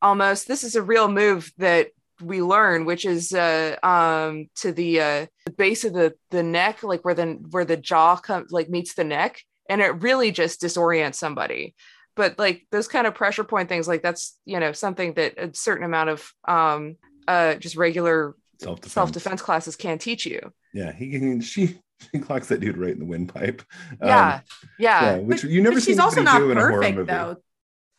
almost. 0.00 0.46
This 0.46 0.64
is 0.64 0.76
a 0.76 0.82
real 0.82 1.08
move 1.08 1.52
that 1.58 1.88
we 2.20 2.40
learn 2.40 2.84
which 2.84 3.04
is 3.04 3.34
uh 3.34 3.76
um 3.82 4.48
to 4.54 4.70
the 4.70 5.00
uh 5.00 5.26
the 5.46 5.50
base 5.50 5.84
of 5.84 5.92
the 5.92 6.14
the 6.30 6.44
neck 6.44 6.84
like 6.84 7.04
where 7.04 7.14
the 7.14 7.26
where 7.50 7.64
the 7.64 7.76
jaw 7.76 8.14
comes 8.14 8.52
like 8.52 8.70
meets 8.70 8.94
the 8.94 9.02
neck 9.02 9.42
and 9.68 9.80
it 9.80 10.00
really 10.00 10.30
just 10.30 10.60
disorients 10.60 11.16
somebody 11.16 11.74
but 12.16 12.38
like 12.38 12.66
those 12.70 12.88
kind 12.88 13.06
of 13.06 13.14
pressure 13.14 13.44
point 13.44 13.68
things 13.68 13.88
like 13.88 14.02
that's 14.02 14.38
you 14.44 14.60
know 14.60 14.72
something 14.72 15.14
that 15.14 15.34
a 15.38 15.54
certain 15.54 15.84
amount 15.84 16.10
of 16.10 16.32
um 16.46 16.96
uh 17.28 17.54
just 17.54 17.76
regular 17.76 18.34
Self-defense. 18.60 18.92
self-defense 18.92 19.42
classes 19.42 19.76
can 19.76 19.98
teach 19.98 20.24
you 20.26 20.52
Yeah, 20.72 20.92
he 20.92 21.10
can 21.10 21.40
she 21.40 21.78
she 22.12 22.18
clocks 22.20 22.48
that 22.48 22.60
dude 22.60 22.76
right 22.76 22.90
in 22.92 22.98
the 22.98 23.04
windpipe. 23.04 23.62
Um, 24.00 24.08
yeah 24.08 24.40
yeah 24.78 25.02
yeah, 25.02 25.16
which 25.18 25.44
you 25.44 25.62
never 25.62 25.80
see 25.80 25.92
she's 25.92 25.98
also 25.98 26.22
not 26.22 26.38
do 26.38 26.50
in 26.50 26.58
a 26.58 26.60
perfect 26.60 26.96
movie. 26.96 27.06
though. 27.12 27.36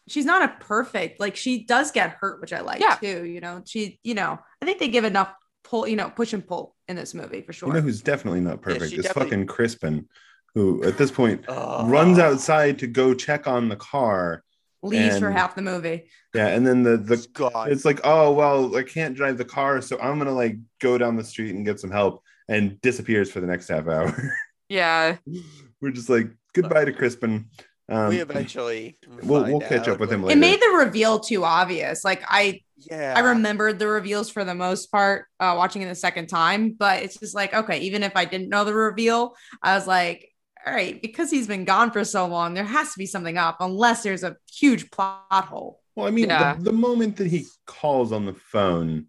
She's 0.08 0.26
not 0.26 0.44
a 0.44 0.54
perfect. 0.64 1.20
Like 1.20 1.36
she 1.36 1.66
does 1.66 1.92
get 1.92 2.12
hurt, 2.22 2.40
which 2.40 2.54
I 2.54 2.60
like 2.62 2.80
Yeah. 2.80 2.94
too. 2.96 3.26
You 3.26 3.42
know, 3.42 3.64
she. 3.66 4.00
You 4.04 4.14
know, 4.14 4.38
I 4.62 4.66
think 4.66 4.78
they 4.78 4.90
give 4.90 5.04
enough 5.04 5.34
pull. 5.64 5.88
You 5.88 5.96
know, 5.96 6.12
push 6.12 6.32
and 6.34 6.46
pull 6.46 6.76
in 6.88 6.96
this 6.96 7.16
movie 7.16 7.42
for 7.42 7.54
sure. 7.54 7.70
You 7.70 7.74
know 7.74 7.82
who's 7.82 8.02
definitely 8.04 8.42
not 8.42 8.62
perfect? 8.62 8.92
she 8.92 8.98
is 8.98 9.06
definitely- 9.06 9.32
fucking 9.32 9.48
Crispin, 9.48 10.08
who 10.56 10.84
at 10.84 10.98
this 10.98 11.12
point 11.12 11.46
Oh. 11.48 11.86
runs 11.88 12.18
outside 12.18 12.80
to 12.80 12.88
go 12.88 13.14
check 13.14 13.46
on 13.48 13.70
the 13.70 13.76
car. 13.76 14.44
Leaves 14.82 15.18
for 15.20 15.32
half 15.32 15.56
the 15.56 15.62
movie. 15.64 16.10
Yeah, 16.36 16.48
and 16.48 16.66
then 16.66 16.84
the 16.84 16.96
the 16.98 17.26
God. 17.34 17.72
it's 17.72 17.86
like, 17.86 18.00
oh 18.04 18.32
well, 18.34 18.76
I 18.76 18.84
can't 18.84 19.16
drive 19.16 19.38
the 19.38 19.46
car, 19.46 19.82
so 19.82 20.00
I'm 20.00 20.18
gonna 20.20 20.32
like 20.32 20.58
go 20.80 20.98
down 20.98 21.16
the 21.16 21.24
street 21.24 21.56
and 21.56 21.66
get 21.66 21.80
some 21.80 21.90
help, 21.92 22.22
and 22.48 22.80
disappears 22.82 23.32
for 23.32 23.40
the 23.42 23.48
next 23.48 23.68
half 23.68 23.88
hour. 23.88 24.34
yeah 24.70 25.18
We're 25.82 25.92
just 25.92 26.10
like 26.10 26.28
goodbye 26.54 26.86
to 26.86 26.92
Crispin. 26.94 27.48
Um, 27.90 28.10
we 28.10 28.20
eventually 28.20 28.98
we'll- 29.24 29.44
we'll 29.46 29.60
catch 29.62 29.88
up 29.88 30.00
with 30.00 30.12
him 30.12 30.22
later. 30.24 30.38
It 30.38 30.40
made 30.40 30.60
the 30.62 30.78
reveal 30.78 31.20
too 31.20 31.44
obvious. 31.44 32.04
Like 32.06 32.24
I, 32.28 32.62
Yeah, 32.78 33.14
I 33.16 33.20
remembered 33.22 33.78
the 33.80 33.88
reveals 33.88 34.30
for 34.30 34.44
the 34.44 34.56
most 34.56 34.92
part 34.92 35.26
uh, 35.40 35.54
watching 35.58 35.82
it 35.82 35.88
the 35.90 35.96
second 35.96 36.28
time, 36.28 36.72
but 36.78 37.02
it's 37.04 37.20
just 37.20 37.34
like 37.36 37.54
okay, 37.56 37.80
even 37.80 38.04
if 38.04 38.14
I 38.16 38.26
didn't 38.26 38.50
know 38.50 38.64
the 38.66 38.74
reveal, 38.74 39.36
I 39.64 39.74
was 39.76 39.86
like, 39.88 40.30
all 40.66 40.74
right, 40.74 41.02
because 41.02 41.30
he's 41.30 41.48
been 41.48 41.66
gone 41.66 41.92
for 41.92 42.04
so 42.04 42.26
long, 42.26 42.54
there 42.54 42.64
has 42.64 42.92
to 42.94 42.98
be 42.98 43.06
something 43.06 43.38
up, 43.38 43.58
unless 43.60 44.04
there's 44.04 44.24
a 44.24 44.36
huge 44.52 44.90
plot 44.92 45.26
hole. 45.32 45.82
Well, 45.96 46.08
I 46.08 46.12
mean, 46.12 46.28
Yeah. 46.30 46.56
the, 46.56 46.64
the 46.64 46.74
moment 46.74 47.18
that 47.18 47.28
he 47.28 47.46
calls 47.68 48.12
on 48.12 48.26
the 48.26 48.34
phone, 48.34 49.06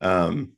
um, 0.00 0.52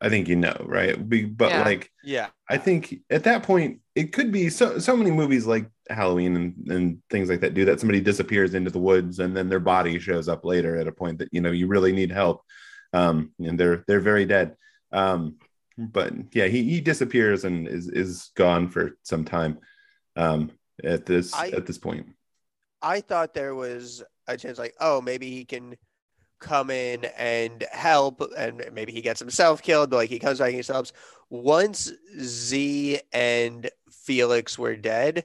I 0.00 0.08
think 0.08 0.28
you 0.28 0.36
know, 0.36 0.56
right? 0.64 1.08
Be, 1.08 1.24
but 1.24 1.50
Yeah. 1.50 1.62
like, 1.62 1.90
Yeah, 2.02 2.28
I 2.48 2.58
think 2.58 3.00
at 3.10 3.24
that 3.24 3.42
point, 3.42 3.80
it 3.94 4.12
could 4.12 4.30
be 4.30 4.50
so 4.50 4.78
so 4.78 4.94
many 4.94 5.10
movies 5.10 5.46
like 5.46 5.70
Halloween 5.88 6.36
and, 6.36 6.70
and 6.70 7.02
things 7.08 7.30
like 7.30 7.40
that 7.40 7.54
do 7.54 7.64
that. 7.64 7.80
Somebody 7.80 8.00
disappears 8.00 8.54
into 8.54 8.70
the 8.70 8.78
woods 8.78 9.18
and 9.20 9.34
then 9.34 9.48
their 9.48 9.60
body 9.60 9.98
shows 9.98 10.28
up 10.28 10.44
later 10.44 10.76
at 10.76 10.86
a 10.88 10.92
point 10.92 11.18
that 11.18 11.28
you 11.32 11.40
know 11.40 11.50
you 11.50 11.66
really 11.66 11.92
need 11.92 12.12
help, 12.12 12.42
um, 12.92 13.32
and 13.38 13.58
they're 13.58 13.84
they're 13.88 14.00
very 14.00 14.26
dead. 14.26 14.56
Um, 14.92 15.36
but 15.78 16.12
yeah, 16.32 16.46
he, 16.46 16.62
he 16.64 16.80
disappears 16.80 17.44
and 17.44 17.68
is 17.68 17.88
is 17.88 18.30
gone 18.34 18.68
for 18.68 18.96
some 19.02 19.24
time. 19.24 19.58
Um, 20.16 20.50
at 20.82 21.06
this 21.06 21.34
I- 21.34 21.48
at 21.48 21.66
this 21.66 21.78
point, 21.78 22.06
I 22.82 23.00
thought 23.00 23.34
there 23.34 23.54
was 23.54 24.02
a 24.26 24.36
chance, 24.36 24.58
like, 24.58 24.74
oh, 24.80 25.00
maybe 25.00 25.30
he 25.30 25.44
can 25.44 25.76
come 26.40 26.70
in 26.70 27.04
and 27.16 27.64
help, 27.72 28.22
and 28.36 28.62
maybe 28.72 28.92
he 28.92 29.00
gets 29.00 29.20
himself 29.20 29.62
killed, 29.62 29.90
but 29.90 29.96
like 29.96 30.10
he 30.10 30.18
comes 30.18 30.38
back 30.38 30.52
and 30.52 30.62
he 30.62 30.72
helps. 30.72 30.92
Once 31.30 31.90
Z 32.20 33.00
and 33.12 33.70
Felix 33.90 34.58
were 34.58 34.76
dead, 34.76 35.24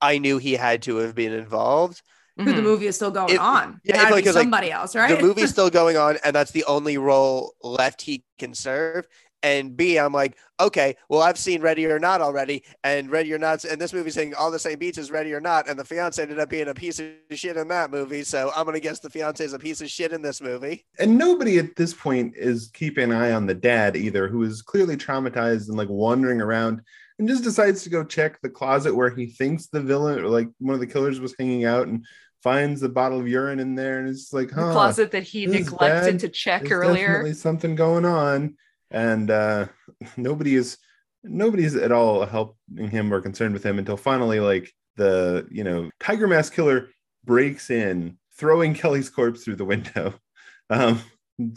I 0.00 0.18
knew 0.18 0.38
he 0.38 0.52
had 0.54 0.82
to 0.82 0.96
have 0.96 1.14
been 1.14 1.32
involved. 1.32 2.02
The 2.36 2.44
Mhm. 2.44 2.62
movie 2.64 2.86
is 2.88 2.96
still 2.96 3.10
going 3.12 3.32
It- 3.34 3.38
on. 3.38 3.80
yeah, 3.84 3.94
it 3.94 3.96
I 3.96 3.98
had 3.98 4.02
feel 4.02 4.08
to 4.08 4.14
like 4.16 4.24
be 4.24 4.28
it's 4.28 4.36
like 4.36 4.42
somebody 4.42 4.70
else, 4.72 4.94
right? 4.96 5.16
The 5.16 5.22
movie's 5.22 5.50
still 5.50 5.70
going 5.70 5.96
on, 5.96 6.18
and 6.24 6.34
that's 6.34 6.50
the 6.50 6.64
only 6.64 6.98
role 6.98 7.54
left 7.62 8.02
he 8.02 8.24
can 8.38 8.54
serve. 8.54 9.06
And 9.44 9.76
B, 9.76 9.98
I'm 9.98 10.14
like, 10.14 10.38
okay, 10.58 10.96
well, 11.10 11.20
I've 11.20 11.36
seen 11.36 11.60
Ready 11.60 11.84
or 11.84 11.98
Not 11.98 12.22
already, 12.22 12.64
and 12.82 13.10
Ready 13.10 13.30
or 13.34 13.38
Not, 13.38 13.62
and 13.64 13.78
this 13.78 13.92
movie's 13.92 14.14
saying 14.14 14.34
all 14.34 14.50
the 14.50 14.58
same 14.58 14.78
beats 14.78 14.96
as 14.96 15.10
Ready 15.10 15.34
or 15.34 15.40
Not, 15.40 15.68
and 15.68 15.78
the 15.78 15.84
fiance 15.84 16.20
ended 16.20 16.38
up 16.38 16.48
being 16.48 16.68
a 16.68 16.74
piece 16.74 16.98
of 16.98 17.08
shit 17.32 17.58
in 17.58 17.68
that 17.68 17.90
movie. 17.90 18.22
So 18.24 18.50
I'm 18.56 18.64
gonna 18.64 18.80
guess 18.80 19.00
the 19.00 19.10
fiance 19.10 19.44
is 19.44 19.52
a 19.52 19.58
piece 19.58 19.82
of 19.82 19.90
shit 19.90 20.12
in 20.12 20.22
this 20.22 20.40
movie. 20.40 20.86
and 20.98 21.18
nobody 21.18 21.58
at 21.58 21.76
this 21.76 21.92
point 21.92 22.32
is 22.36 22.70
keeping 22.72 23.04
an 23.04 23.12
eye 23.12 23.32
on 23.32 23.44
the 23.46 23.54
dad 23.54 23.96
either, 23.96 24.28
who 24.28 24.42
is 24.44 24.62
clearly 24.62 24.96
traumatized 24.96 25.68
and 25.68 25.76
like 25.76 25.90
wandering 25.90 26.40
around 26.40 26.80
and 27.18 27.28
just 27.28 27.44
decides 27.44 27.82
to 27.82 27.90
go 27.90 28.02
check 28.02 28.40
the 28.40 28.48
closet 28.48 28.94
where 28.94 29.10
he 29.10 29.26
thinks 29.26 29.66
the 29.66 29.80
villain 29.80 30.18
or 30.20 30.28
like 30.28 30.48
one 30.58 30.74
of 30.74 30.80
the 30.80 30.86
killers 30.86 31.20
was 31.20 31.34
hanging 31.38 31.64
out 31.64 31.86
and 31.86 32.06
finds 32.42 32.80
the 32.80 32.88
bottle 32.88 33.20
of 33.20 33.28
urine 33.28 33.60
in 33.60 33.74
there 33.74 33.98
and 33.98 34.08
it's 34.08 34.32
like, 34.32 34.48
the 34.48 34.54
closet 34.54 35.10
that 35.10 35.22
he 35.22 35.46
neglected 35.46 36.18
to 36.20 36.28
check 36.28 36.62
there's 36.62 36.72
earlier 36.72 37.06
definitely 37.08 37.34
something 37.34 37.74
going 37.74 38.04
on. 38.04 38.56
And 38.90 39.30
uh 39.30 39.66
nobody 40.16 40.54
is 40.54 40.78
nobody's 41.22 41.74
at 41.74 41.92
all 41.92 42.26
helping 42.26 42.90
him 42.90 43.12
or 43.12 43.20
concerned 43.20 43.54
with 43.54 43.64
him 43.64 43.78
until 43.78 43.96
finally 43.96 44.40
like 44.40 44.70
the 44.96 45.46
you 45.50 45.64
know 45.64 45.90
tiger 45.98 46.28
mask 46.28 46.54
killer 46.54 46.88
breaks 47.24 47.70
in 47.70 48.18
throwing 48.36 48.74
kelly's 48.80 49.10
corpse 49.10 49.44
through 49.44 49.56
the 49.56 49.64
window. 49.64 50.14
Um 50.70 51.02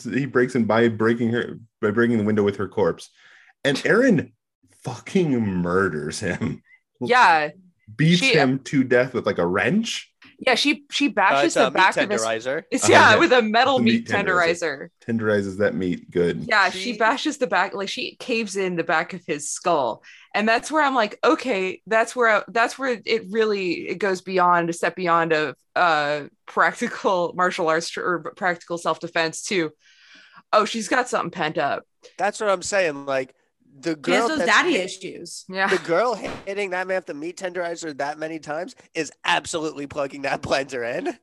he 0.03 0.25
breaks 0.25 0.55
in 0.55 0.65
by 0.65 0.89
breaking 0.89 1.29
her 1.29 1.59
by 1.81 1.91
breaking 1.91 2.17
the 2.17 2.23
window 2.25 2.43
with 2.43 2.57
her 2.57 2.67
corpse. 2.67 3.09
And 3.63 3.81
Erin 3.85 4.33
fucking 4.83 5.39
murders 5.39 6.19
him. 6.19 6.61
Yeah. 6.99 7.51
Beats 7.95 8.19
She- 8.19 8.33
him 8.33 8.59
to 8.65 8.83
death 8.83 9.13
with 9.13 9.25
like 9.25 9.37
a 9.37 9.47
wrench 9.47 10.11
yeah 10.39 10.55
she 10.55 10.85
she 10.91 11.07
Uh, 11.07 11.11
bashes 11.11 11.45
it's 11.45 11.53
the 11.55 11.67
a 11.67 11.71
meat 11.71 11.73
back 11.73 11.97
of 11.97 12.09
his 12.09 12.21
tenderizer. 12.21 12.63
it's, 12.71 12.85
Oh, 12.85 12.89
yeah, 12.89 13.11
yeah. 13.11 13.19
with 13.19 13.31
a 13.33 13.41
metal 13.41 13.79
meat 13.79 14.07
meat 14.07 14.07
tenderizer. 14.07 14.89
tenderizer 15.05 15.07
tenderizes 15.07 15.57
that 15.57 15.73
meat 15.75 16.11
good 16.11 16.45
yeah 16.47 16.69
she, 16.69 16.93
She- 16.93 16.97
bashes 16.97 17.37
the 17.37 17.47
back 17.47 17.73
like 17.73 17.89
she 17.89 18.15
caves 18.19 18.55
in 18.55 18.75
the 18.75 18.83
back 18.83 19.13
of 19.13 19.21
his 19.25 19.49
skull 19.49 20.03
and 20.35 20.47
that's 20.47 20.69
where 20.71 20.83
i'm 20.83 20.95
like 20.95 21.17
okay 21.23 21.81
that's 21.87 22.15
where 22.15 22.29
I, 22.37 22.43
that's 22.49 22.77
where 22.77 22.99
it 23.05 23.23
really 23.31 23.87
it 23.89 23.95
goes 23.99 24.21
beyond 24.21 24.69
a 24.69 24.73
step 24.73 24.95
beyond 24.95 25.33
of 25.33 25.55
uh 25.75 26.23
practical 26.45 27.33
martial 27.35 27.67
arts 27.69 27.95
or 27.97 28.31
practical 28.35 28.77
self-defense 28.77 29.43
to 29.43 29.71
oh 30.53 30.65
she's 30.65 30.87
got 30.87 31.09
something 31.09 31.31
pent 31.31 31.57
up 31.57 31.83
That's 32.17 32.39
what 32.39 32.49
I'm 32.49 32.61
saying. 32.61 33.05
Like 33.05 33.33
the 33.79 33.99
He 34.05 34.11
has 34.11 34.19
girl 34.21 34.27
those 34.29 34.37
that's 34.39 34.49
daddy 34.51 34.73
hit- 34.73 34.85
issues. 34.85 35.45
Yeah. 35.49 35.67
the 35.67 35.77
girl 35.87 36.15
hitting 36.15 36.71
that 36.71 36.87
man 36.87 36.97
with 36.97 37.05
the 37.05 37.13
meat 37.13 37.37
tenderizer 37.37 37.97
that 37.97 38.17
many 38.19 38.39
times 38.39 38.75
is 38.93 39.11
absolutely 39.25 39.87
plugging 39.87 40.23
that 40.23 40.41
blender 40.41 40.97
in. 40.97 41.17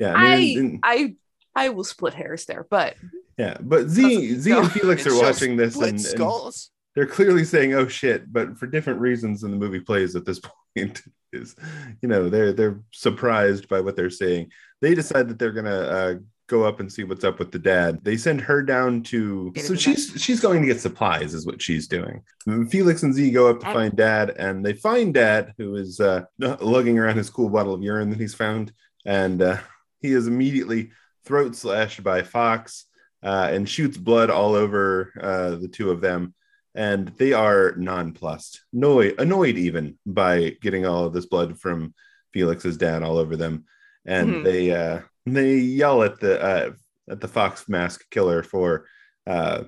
Yeah, 0.00 0.14
I 0.14 0.36
mean, 0.38 0.58
and- 0.58 0.80
I 0.82 1.14
I 1.54 1.68
will 1.68 1.84
split 1.84 2.14
hairs 2.14 2.46
there, 2.46 2.66
but 2.68 2.96
yeah, 3.38 3.56
but 3.60 3.88
Z 3.88 4.36
Z 4.36 4.50
and 4.50 4.70
Felix 4.72 5.06
are 5.06 5.14
watching 5.16 5.56
this 5.56 5.76
and, 5.76 5.84
and 5.84 6.00
skulls. 6.00 6.70
they're 6.94 7.06
clearly 7.06 7.44
saying 7.44 7.74
"oh 7.74 7.88
shit," 7.88 8.32
but 8.32 8.56
for 8.58 8.66
different 8.66 9.00
reasons 9.00 9.42
than 9.42 9.50
the 9.50 9.56
movie 9.56 9.80
plays 9.80 10.16
at 10.16 10.24
this 10.24 10.40
point. 10.76 11.02
Is 11.34 11.56
you 12.02 12.08
know 12.08 12.28
they're 12.28 12.52
they're 12.52 12.80
surprised 12.90 13.66
by 13.68 13.80
what 13.80 13.96
they're 13.96 14.10
seeing. 14.10 14.50
They 14.82 14.94
decide 14.94 15.28
that 15.28 15.38
they're 15.38 15.52
gonna 15.52 15.70
uh, 15.70 16.14
go 16.48 16.64
up 16.64 16.80
and 16.80 16.92
see 16.92 17.04
what's 17.04 17.24
up 17.24 17.38
with 17.38 17.50
the 17.52 17.58
dad. 17.58 18.02
They 18.04 18.16
send 18.16 18.40
her 18.42 18.62
down 18.62 19.02
to 19.04 19.52
so 19.56 19.74
she's 19.74 20.12
she's 20.16 20.40
going 20.40 20.60
to 20.60 20.66
get 20.66 20.80
supplies, 20.80 21.34
is 21.34 21.46
what 21.46 21.62
she's 21.62 21.88
doing. 21.88 22.22
Felix 22.70 23.02
and 23.02 23.14
Z 23.14 23.30
go 23.30 23.48
up 23.48 23.60
to 23.60 23.68
I- 23.68 23.72
find 23.74 23.96
dad, 23.96 24.30
and 24.30 24.64
they 24.64 24.72
find 24.74 25.14
dad 25.14 25.54
who 25.58 25.76
is 25.76 26.00
uh, 26.00 26.24
lugging 26.38 26.98
around 26.98 27.16
his 27.16 27.30
cool 27.30 27.48
bottle 27.48 27.74
of 27.74 27.82
urine 27.82 28.10
that 28.10 28.20
he's 28.20 28.34
found, 28.34 28.72
and 29.06 29.40
uh, 29.42 29.58
he 30.00 30.12
is 30.12 30.26
immediately 30.26 30.90
throat 31.24 31.54
slashed 31.54 32.02
by 32.02 32.22
Fox 32.22 32.86
uh, 33.22 33.48
and 33.52 33.68
shoots 33.68 33.96
blood 33.96 34.28
all 34.30 34.54
over 34.54 35.12
uh, 35.20 35.50
the 35.56 35.68
two 35.68 35.90
of 35.90 36.00
them. 36.00 36.34
And 36.74 37.08
they 37.18 37.34
are 37.34 37.74
nonplussed, 37.76 38.62
annoyed, 38.72 39.16
annoyed 39.20 39.56
even 39.58 39.98
by 40.06 40.56
getting 40.62 40.86
all 40.86 41.04
of 41.04 41.12
this 41.12 41.26
blood 41.26 41.60
from 41.60 41.92
Felix's 42.32 42.78
dad 42.78 43.02
all 43.02 43.18
over 43.18 43.36
them. 43.36 43.66
And 44.06 44.32
Mhm. 44.36 44.44
they 44.44 44.70
uh, 44.74 45.00
they 45.26 45.56
yell 45.56 46.02
at 46.02 46.20
the 46.20 46.42
uh, 46.42 46.70
at 47.10 47.20
the 47.20 47.28
Fox 47.28 47.68
mask 47.68 48.04
killer 48.10 48.42
for 48.42 48.86
uh, 49.26 49.64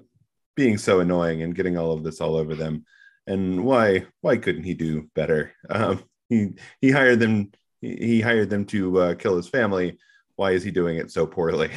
being 0.57 0.79
so 0.79 1.01
annoying 1.01 1.43
and 1.43 1.55
getting 1.55 1.77
all 1.77 1.93
of 1.93 2.03
this 2.05 2.21
all 2.21 2.37
over 2.37 2.55
them. 2.55 2.85
And 3.27 3.65
why 3.65 4.07
why 4.21 4.37
couldn't 4.37 4.65
he 4.65 4.75
do 4.75 5.09
better? 5.15 5.53
Um, 5.71 6.03
he 6.29 6.51
he 6.81 6.91
hired 6.91 7.21
them 7.21 7.53
he 7.81 7.97
he 7.97 8.21
hired 8.21 8.51
them 8.51 8.65
to 8.67 8.99
uh, 9.01 9.15
kill 9.15 9.37
his 9.37 9.49
family. 9.49 9.99
Why 10.37 10.53
is 10.53 10.63
he 10.65 10.71
doing 10.71 10.97
it 10.97 11.11
so 11.11 11.27
poorly? 11.27 11.71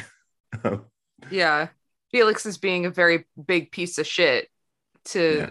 Yeah. 1.30 1.68
Felix 2.12 2.46
is 2.46 2.58
being 2.58 2.86
a 2.86 2.90
very 2.90 3.26
big 3.44 3.72
piece 3.72 3.98
of 3.98 4.06
shit 4.06 4.48
to 5.06 5.36
Yeah. 5.38 5.50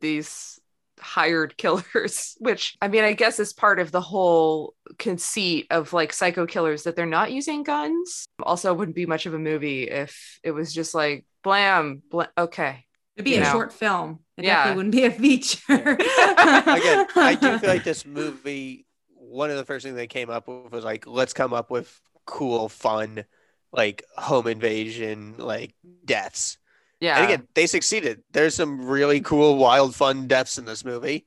these 0.00 0.60
hired 1.00 1.56
killers, 1.56 2.36
which 2.40 2.76
I 2.80 2.88
mean, 2.88 3.04
I 3.04 3.12
guess 3.12 3.38
is 3.40 3.52
part 3.52 3.78
of 3.80 3.92
the 3.92 4.00
whole 4.00 4.74
conceit 4.98 5.66
of 5.70 5.92
like 5.92 6.12
psycho 6.12 6.46
killers 6.46 6.84
that 6.84 6.96
they're 6.96 7.06
not 7.06 7.32
using 7.32 7.62
guns. 7.62 8.26
Also, 8.42 8.72
wouldn't 8.74 8.96
be 8.96 9.06
much 9.06 9.26
of 9.26 9.34
a 9.34 9.38
movie 9.38 9.84
if 9.84 10.38
it 10.42 10.52
was 10.52 10.72
just 10.72 10.94
like 10.94 11.24
blam, 11.42 12.02
blam 12.10 12.28
okay. 12.36 12.84
It'd 13.16 13.24
be 13.24 13.34
You 13.34 13.40
a 13.40 13.44
know. 13.44 13.52
short 13.52 13.72
film. 13.72 14.20
It 14.36 14.44
Yeah. 14.44 14.56
definitely 14.56 14.76
wouldn't 14.76 14.94
be 14.94 15.04
a 15.04 15.10
feature. 15.10 15.96
Again, 15.98 17.06
I 17.16 17.34
do 17.40 17.56
feel 17.58 17.70
like 17.70 17.82
this 17.84 18.04
movie, 18.04 18.86
one 19.14 19.50
of 19.50 19.56
the 19.56 19.64
first 19.64 19.84
things 19.84 19.96
they 19.96 20.06
came 20.06 20.30
up 20.30 20.46
with 20.48 20.72
was 20.72 20.84
like, 20.84 21.06
let's 21.06 21.32
come 21.32 21.52
up 21.54 21.70
with 21.70 21.98
cool, 22.26 22.68
fun, 22.68 23.24
like 23.72 24.04
home 24.16 24.46
invasion, 24.46 25.34
like 25.38 25.74
deaths. 26.04 26.58
Yeah. 27.00 27.16
And 27.16 27.24
again, 27.24 27.48
they 27.54 27.66
succeeded. 27.66 28.22
There's 28.32 28.54
some 28.54 28.86
really 28.86 29.20
cool, 29.20 29.56
wild, 29.56 29.94
fun 29.94 30.26
deaths 30.26 30.58
in 30.58 30.64
this 30.64 30.84
movie. 30.84 31.26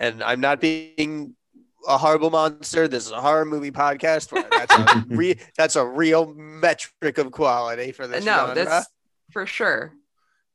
And 0.00 0.22
I'm 0.22 0.40
not 0.40 0.60
being 0.60 1.34
a 1.86 1.98
horrible 1.98 2.30
monster. 2.30 2.88
This 2.88 3.06
is 3.06 3.12
a 3.12 3.20
horror 3.20 3.44
movie 3.44 3.70
podcast. 3.70 4.30
That's 4.50 4.74
a 4.74 5.04
re- 5.14 5.38
that's 5.56 5.76
a 5.76 5.84
real 5.84 6.34
metric 6.34 7.18
of 7.18 7.30
quality 7.32 7.92
for 7.92 8.06
this 8.06 8.24
no, 8.24 8.36
genre. 8.36 8.54
that's 8.54 8.86
for 9.30 9.46
sure. 9.46 9.92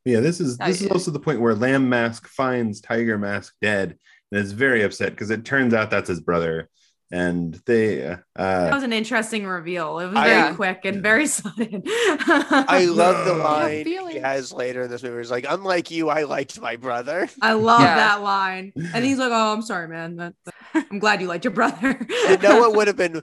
Yeah, 0.05 0.19
this 0.19 0.41
is 0.41 0.57
this 0.57 0.81
is 0.81 0.91
also 0.91 1.11
the 1.11 1.19
point 1.19 1.39
where 1.39 1.55
Lamb 1.55 1.87
Mask 1.87 2.27
finds 2.27 2.81
Tiger 2.81 3.17
Mask 3.17 3.53
dead 3.61 3.97
and 4.31 4.41
is 4.41 4.51
very 4.51 4.83
upset 4.83 5.11
because 5.11 5.29
it 5.29 5.45
turns 5.45 5.73
out 5.73 5.89
that's 5.89 6.09
his 6.09 6.19
brother, 6.19 6.69
and 7.13 7.53
they 7.67 8.03
uh, 8.07 8.17
that 8.35 8.73
was 8.73 8.81
an 8.81 8.91
interesting 8.91 9.45
reveal. 9.45 9.99
It 9.99 10.07
was 10.07 10.15
I- 10.15 10.23
very 10.27 10.35
Yeah. 10.49 10.53
quick 10.55 10.81
and 10.85 11.03
very 11.03 11.27
sudden. 11.37 11.83
I 11.85 12.85
love 12.89 13.25
the 13.25 13.35
No. 13.35 13.43
line 13.43 13.77
he 13.77 13.83
feelings. 13.83 14.21
has 14.21 14.51
later 14.51 14.81
in 14.81 14.89
this 14.89 15.03
movie. 15.03 15.21
It's 15.21 15.29
like, 15.29 15.45
unlike 15.47 15.91
you, 15.91 16.09
I 16.09 16.23
liked 16.23 16.59
my 16.59 16.75
brother. 16.75 17.29
I 17.41 17.53
love 17.53 17.81
Yeah. 17.81 17.95
that 17.95 18.21
line. 18.23 18.73
And 18.93 19.05
he's 19.05 19.19
like, 19.19 19.31
"Oh, 19.31 19.53
I'm 19.53 19.61
sorry, 19.61 19.87
man. 19.87 20.15
That, 20.15 20.33
that- 20.45 20.85
I'm 20.91 20.97
glad 20.97 21.21
you 21.21 21.27
liked 21.27 21.45
your 21.45 21.53
brother." 21.53 22.03
You 22.09 22.37
know 22.37 22.59
what 22.59 22.73
would 22.77 22.87
have 22.87 22.97
been 22.97 23.21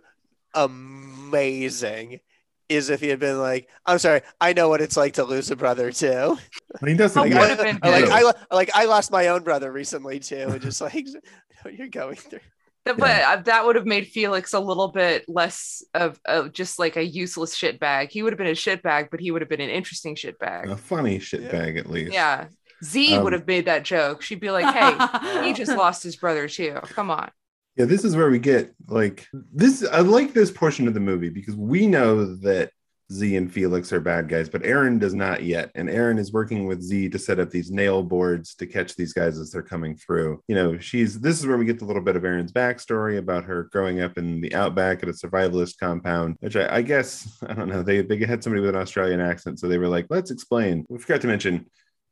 amazing 0.54 2.20
is 2.68 2.88
if 2.90 3.00
he 3.00 3.08
had 3.08 3.18
been 3.18 3.38
like, 3.38 3.68
I'm 3.84 3.98
sorry, 3.98 4.20
I 4.40 4.52
know 4.52 4.68
what 4.68 4.80
it's 4.80 4.96
like 4.96 5.14
to 5.14 5.24
lose 5.24 5.50
a 5.50 5.56
brother 5.56 5.90
too. 5.90 6.38
he 6.86 6.94
doesn't. 6.94 7.20
Like, 7.20 7.32
would 7.32 7.42
I, 7.42 7.48
have 7.48 7.58
been 7.58 7.78
like. 7.90 8.08
I, 8.08 8.32
like 8.54 8.70
I 8.74 8.84
lost 8.84 9.10
my 9.10 9.26
own 9.28 9.42
brother 9.42 9.72
recently 9.72 10.20
too, 10.20 10.46
and 10.48 10.60
just 10.62 10.80
like 10.80 10.94
I 11.64 11.68
you're 11.70 11.88
going 11.88 12.14
through. 12.16 12.38
Th- 12.86 12.96
But 12.96 13.22
uh, 13.22 13.36
that 13.44 13.66
would 13.66 13.76
have 13.76 13.86
made 13.86 14.06
Felix 14.08 14.52
a 14.54 14.60
little 14.60 14.88
bit 14.88 15.28
less 15.28 15.82
of, 15.94 16.18
of 16.24 16.52
just 16.52 16.78
like 16.78 16.96
a 16.96 17.04
useless 17.04 17.54
shitbag. 17.56 18.10
He 18.10 18.22
would 18.22 18.32
have 18.32 18.38
been 18.38 18.46
a 18.46 18.52
shitbag, 18.52 19.08
but 19.10 19.20
he 19.20 19.30
would 19.30 19.42
have 19.42 19.48
been 19.48 19.60
an 19.60 19.70
interesting 19.70 20.14
shitbag. 20.14 20.70
a 20.70 20.76
funny 20.76 21.18
shit 21.18 21.42
Yeah. 21.42 21.50
bag 21.52 21.76
at 21.76 21.90
least. 21.90 22.12
Yeah. 22.12 22.46
Z 22.82 23.16
Um, 23.16 23.24
would 23.24 23.34
have 23.34 23.46
made 23.46 23.66
that 23.66 23.84
joke. 23.84 24.22
She'd 24.22 24.40
be 24.40 24.50
like, 24.50 24.74
hey, 24.74 25.46
he 25.46 25.52
just 25.52 25.76
lost 25.76 26.02
his 26.02 26.16
brother 26.16 26.48
too. 26.48 26.78
Come 26.84 27.10
on. 27.10 27.30
Yeah, 27.76 27.84
this 27.84 28.04
is 28.04 28.16
where 28.16 28.30
we 28.30 28.38
get 28.38 28.74
like 28.88 29.26
this. 29.32 29.86
I 29.86 30.00
like 30.00 30.32
this 30.32 30.50
portion 30.50 30.88
of 30.88 30.94
the 30.94 31.00
movie 31.00 31.28
because 31.28 31.56
we 31.56 31.86
know 31.86 32.36
that 32.36 32.72
Z 33.12 33.36
and 33.36 33.52
Felix 33.52 33.92
are 33.92 34.00
bad 34.00 34.28
guys, 34.28 34.48
but 34.48 34.64
Erin 34.64 34.98
does 34.98 35.14
not 35.14 35.42
yet. 35.42 35.70
And 35.74 35.90
Erin 35.90 36.18
is 36.18 36.32
working 36.32 36.66
with 36.66 36.82
Z 36.82 37.08
to 37.08 37.18
set 37.18 37.40
up 37.40 37.50
these 37.50 37.70
nail 37.70 38.02
boards 38.02 38.54
to 38.56 38.66
catch 38.66 38.94
these 38.94 39.12
guys 39.12 39.38
as 39.38 39.50
they're 39.50 39.62
coming 39.62 39.96
through. 39.96 40.42
You 40.48 40.54
know, 40.54 40.78
she's 40.78 41.20
this 41.20 41.40
is 41.40 41.46
where 41.46 41.58
we 41.58 41.64
get 41.64 41.78
the 41.78 41.84
little 41.84 42.02
bit 42.02 42.16
of 42.16 42.24
Erin's 42.24 42.52
backstory 42.52 43.18
about 43.18 43.44
her 43.44 43.64
growing 43.72 44.00
up 44.00 44.16
in 44.16 44.40
the 44.40 44.54
outback 44.54 45.02
at 45.02 45.08
a 45.08 45.12
survivalist 45.12 45.78
compound, 45.78 46.36
which 46.40 46.56
I, 46.56 46.76
I 46.76 46.82
guess 46.82 47.38
I 47.48 47.54
don't 47.54 47.68
know. 47.68 47.82
They 47.82 48.02
they 48.02 48.18
had 48.24 48.42
somebody 48.44 48.60
with 48.60 48.74
an 48.74 48.80
Australian 48.80 49.20
accent, 49.20 49.58
so 49.58 49.68
they 49.68 49.78
were 49.78 49.88
like, 49.88 50.06
let's 50.10 50.30
explain. 50.30 50.86
We 50.88 50.98
forgot 50.98 51.20
to 51.22 51.26
mention 51.26 51.66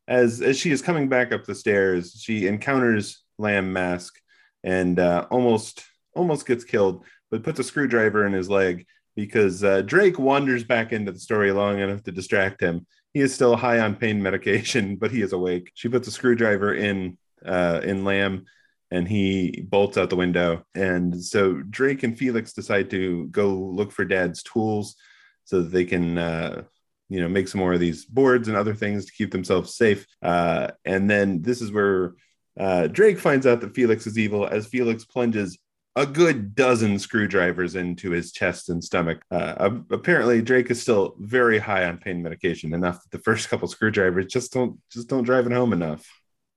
as 0.07 0.41
as 0.41 0.57
she 0.57 0.71
is 0.71 0.81
coming 0.81 1.07
back 1.07 1.31
up 1.31 1.45
the 1.45 1.55
stairs, 1.55 2.19
she 2.19 2.47
encounters 2.47 3.23
Lamb 3.37 3.71
Mask 3.71 4.19
and 4.63 4.99
uh, 4.99 5.27
almost 5.31 5.85
almost 6.15 6.45
gets 6.45 6.63
killed, 6.63 7.05
but 7.31 7.43
puts 7.43 7.59
a 7.59 7.63
screwdriver 7.63 8.25
in 8.25 8.33
his 8.33 8.49
leg 8.49 8.85
because 9.19 9.65
uh, 9.65 9.81
Drake 9.81 10.17
wanders 10.17 10.63
back 10.63 10.93
into 10.93 11.11
the 11.11 11.19
story 11.19 11.51
long 11.51 11.79
enough 11.79 12.03
to 12.03 12.11
distract 12.11 12.61
him. 12.61 12.87
He 13.13 13.19
is 13.19 13.33
still 13.33 13.57
high 13.57 13.79
on 13.79 13.97
pain 13.97 14.23
medication, 14.23 14.95
but 15.01 15.11
he 15.11 15.21
is 15.21 15.33
awake. 15.33 15.71
She 15.73 15.89
puts 15.89 16.07
a 16.07 16.11
screwdriver 16.11 16.73
in 16.73 17.17
uh, 17.45 17.81
in 17.83 18.05
Lamb, 18.05 18.45
and 18.91 19.05
he 19.05 19.65
bolts 19.67 19.97
out 19.97 20.09
the 20.09 20.15
window. 20.15 20.63
And 20.73 21.21
so 21.21 21.55
Drake 21.69 22.03
and 22.03 22.17
Felix 22.17 22.53
decide 22.53 22.89
to 22.91 23.27
go 23.27 23.49
look 23.49 23.91
for 23.91 24.05
Dad's 24.05 24.41
tools 24.41 24.95
so 25.43 25.61
that 25.61 25.71
they 25.71 25.85
can. 25.85 26.17
Uh, 26.17 26.63
you 27.11 27.19
know, 27.19 27.27
make 27.27 27.47
some 27.47 27.57
more 27.57 27.73
of 27.73 27.79
these 27.79 28.05
boards 28.05 28.47
and 28.47 28.55
other 28.55 28.75
things 28.75 29.07
to 29.07 29.11
keep 29.11 29.31
themselves 29.31 29.75
safe. 29.75 30.05
Uh, 30.21 30.67
and 30.85 31.09
then 31.09 31.41
this 31.41 31.59
is 31.59 31.71
where 31.71 32.13
uh, 32.59 32.85
Drake 32.85 33.17
finds 33.17 33.47
out 33.47 33.61
that 33.61 33.73
Felix 33.73 34.05
is 34.05 34.19
evil 34.19 34.45
as 34.45 34.67
Felix 34.67 35.05
plunges 35.05 35.57
a 35.95 36.05
good 36.05 36.55
dozen 36.55 36.99
screwdrivers 36.99 37.75
into 37.75 38.11
his 38.11 38.31
chest 38.31 38.69
and 38.69 38.83
stomach. 38.83 39.21
Uh, 39.31 39.69
apparently, 39.91 40.41
Drake 40.41 40.69
is 40.71 40.81
still 40.81 41.15
very 41.19 41.59
high 41.59 41.85
on 41.85 41.97
pain 41.97 42.21
medication, 42.23 42.73
enough 42.73 43.01
that 43.01 43.11
the 43.11 43.23
first 43.23 43.49
couple 43.49 43.67
screwdrivers 43.67 44.27
just 44.27 44.53
don't 44.53 44.79
just 44.91 45.07
don't 45.09 45.23
drive 45.23 45.45
it 45.45 45.51
home 45.51 45.73
enough. 45.73 46.07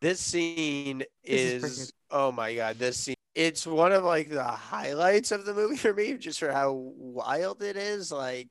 This 0.00 0.20
scene 0.20 0.98
This 1.24 1.64
is, 1.64 1.64
is 1.64 1.92
oh 2.10 2.32
my 2.32 2.54
god, 2.54 2.78
this 2.78 2.98
scene. 2.98 3.14
It's 3.34 3.66
one 3.66 3.92
of 3.92 4.04
like 4.04 4.28
the 4.28 4.44
highlights 4.44 5.32
of 5.32 5.44
the 5.46 5.54
movie 5.54 5.76
for 5.84 5.94
me, 5.94 6.14
just 6.18 6.38
for 6.38 6.52
how 6.52 6.72
wild 6.72 7.62
it 7.62 7.76
is. 7.76 8.12
Like 8.12 8.48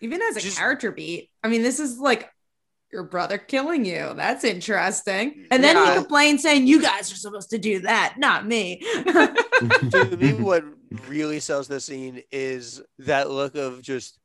Even 0.00 0.22
as 0.22 0.36
a 0.36 0.40
Just- 0.40 0.58
character 0.58 0.92
beat, 0.92 1.30
I 1.44 1.48
mean, 1.48 1.62
this 1.62 1.78
is 1.80 1.98
like 1.98 2.30
your 2.92 3.02
brother 3.02 3.38
killing 3.38 3.84
you. 3.84 4.12
That's 4.14 4.44
interesting. 4.44 5.46
And 5.50 5.62
then 5.62 5.76
Yeah. 5.76 5.90
he 5.90 5.96
complains 5.98 6.42
saying, 6.42 6.66
You 6.66 6.80
guys 6.80 7.12
are 7.12 7.16
supposed 7.16 7.50
to 7.50 7.58
do 7.58 7.80
that, 7.80 8.14
not 8.18 8.46
me. 8.46 8.78
to 9.90 10.16
me, 10.18 10.32
what 10.34 10.64
really 11.08 11.40
sells 11.40 11.68
the 11.68 11.80
scene 11.80 12.22
is 12.30 12.82
that 13.00 13.30
look 13.30 13.56
of 13.56 13.82
just 13.82 14.18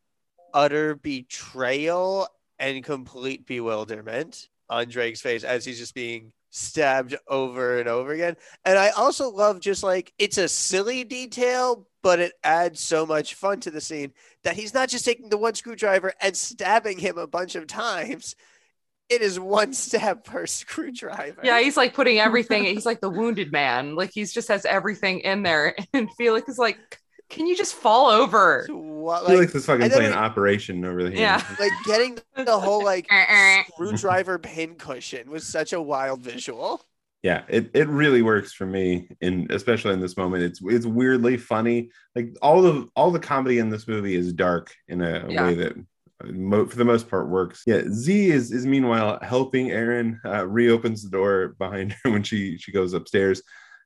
utter 0.54 0.96
betrayal 0.96 2.28
and 2.60 2.84
complete 2.84 3.46
bewilderment 3.46 4.48
on 4.70 4.88
Drake's 4.88 5.22
face 5.22 5.44
as 5.44 5.66
he's 5.66 5.80
just 5.80 5.96
being 5.96 6.32
stabbed 6.52 7.16
over 7.28 7.80
and 7.80 7.90
over 7.90 8.12
again. 8.12 8.36
And 8.64 8.78
I 8.78 8.90
also 8.90 9.32
love 9.32 9.60
just 9.60 9.82
like 9.82 10.14
it's 10.20 10.38
a 10.38 10.48
silly 10.48 11.04
detail, 11.04 11.88
but 12.04 12.20
it 12.20 12.34
adds 12.44 12.80
so 12.80 13.06
much 13.06 13.34
fun 13.34 13.60
to 13.62 13.72
the 13.72 13.82
scene 13.82 14.14
that 14.44 14.56
he's 14.56 14.74
not 14.74 14.90
just 14.90 15.06
taking 15.06 15.30
the 15.30 15.38
one 15.38 15.56
screwdriver 15.56 16.14
and 16.22 16.36
stabbing 16.38 17.00
him 17.00 17.18
a 17.18 17.26
bunch 17.28 17.56
of 17.56 17.68
times. 17.68 18.36
It 19.10 19.22
is 19.22 19.40
one 19.40 19.74
stab 19.74 20.24
per 20.24 20.46
screwdriver. 20.46 21.42
Yeah, 21.44 21.60
he's 21.60 21.78
like 21.78 21.94
putting 21.94 22.20
everything, 22.20 22.66
he's 22.66 22.86
like 22.86 23.02
the 23.02 23.10
wounded 23.10 23.52
man. 23.52 23.96
Like 23.96 24.12
he's 24.14 24.34
just 24.34 24.50
has 24.50 24.66
everything 24.66 25.22
in 25.22 25.44
there. 25.44 25.76
And 25.94 26.10
Felix 26.14 26.48
is 26.48 26.58
like, 26.58 27.01
Can 27.32 27.48
you 27.48 27.56
just 27.56 27.74
fall 27.74 28.10
over? 28.10 28.66
What, 28.70 29.26
Felix 29.26 29.40
like, 29.48 29.54
this 29.54 29.66
fucking 29.66 29.90
playing 29.90 30.12
we- 30.12 30.16
Operation 30.18 30.86
over 30.86 31.00
here. 31.00 31.12
Yeah. 31.20 31.44
like 31.60 31.72
getting 31.86 32.20
the 32.36 32.60
whole 32.60 32.84
like 32.84 33.08
Uh-uh. 33.12 33.64
screwdriver 33.74 34.38
pin 34.38 34.76
cushion 34.76 35.30
was 35.32 35.46
such 35.48 35.74
a 35.74 35.82
wild 35.82 36.22
visual. 36.22 36.82
yeah 37.24 37.44
it, 37.48 37.70
it 37.74 37.88
really 37.88 38.22
works 38.22 38.52
for 38.54 38.66
me 38.66 39.08
in 39.22 39.48
especially 39.52 39.94
in 39.94 40.00
this 40.02 40.18
moment 40.18 40.44
it's 40.44 40.60
it's 40.64 40.86
weirdly 40.86 41.38
funny 41.38 41.90
like 42.16 42.36
all 42.42 42.62
the 42.62 42.88
all 42.96 43.12
the 43.12 43.20
comedy 43.20 43.60
in 43.60 43.70
this 43.70 43.88
movie 43.88 44.16
is 44.16 44.34
dark 44.34 44.74
in 44.88 45.02
a 45.02 45.26
Yeah. 45.30 45.44
way 45.44 45.54
that 45.56 45.74
uh, 46.24 46.28
mo- 46.32 46.66
for 46.66 46.78
the 46.78 46.86
most 46.86 47.10
part 47.10 47.30
works 47.30 47.62
yeah 47.68 47.82
z 47.92 48.32
is 48.32 48.52
is 48.52 48.66
meanwhile 48.66 49.20
helping 49.22 49.70
Erin 49.72 50.20
uh, 50.26 50.48
reopens 50.48 51.04
the 51.04 51.10
door 51.12 51.56
behind 51.60 51.96
her 52.04 52.10
when 52.14 52.24
she 52.24 52.58
she 52.58 52.72
goes 52.72 52.94
upstairs 52.94 53.42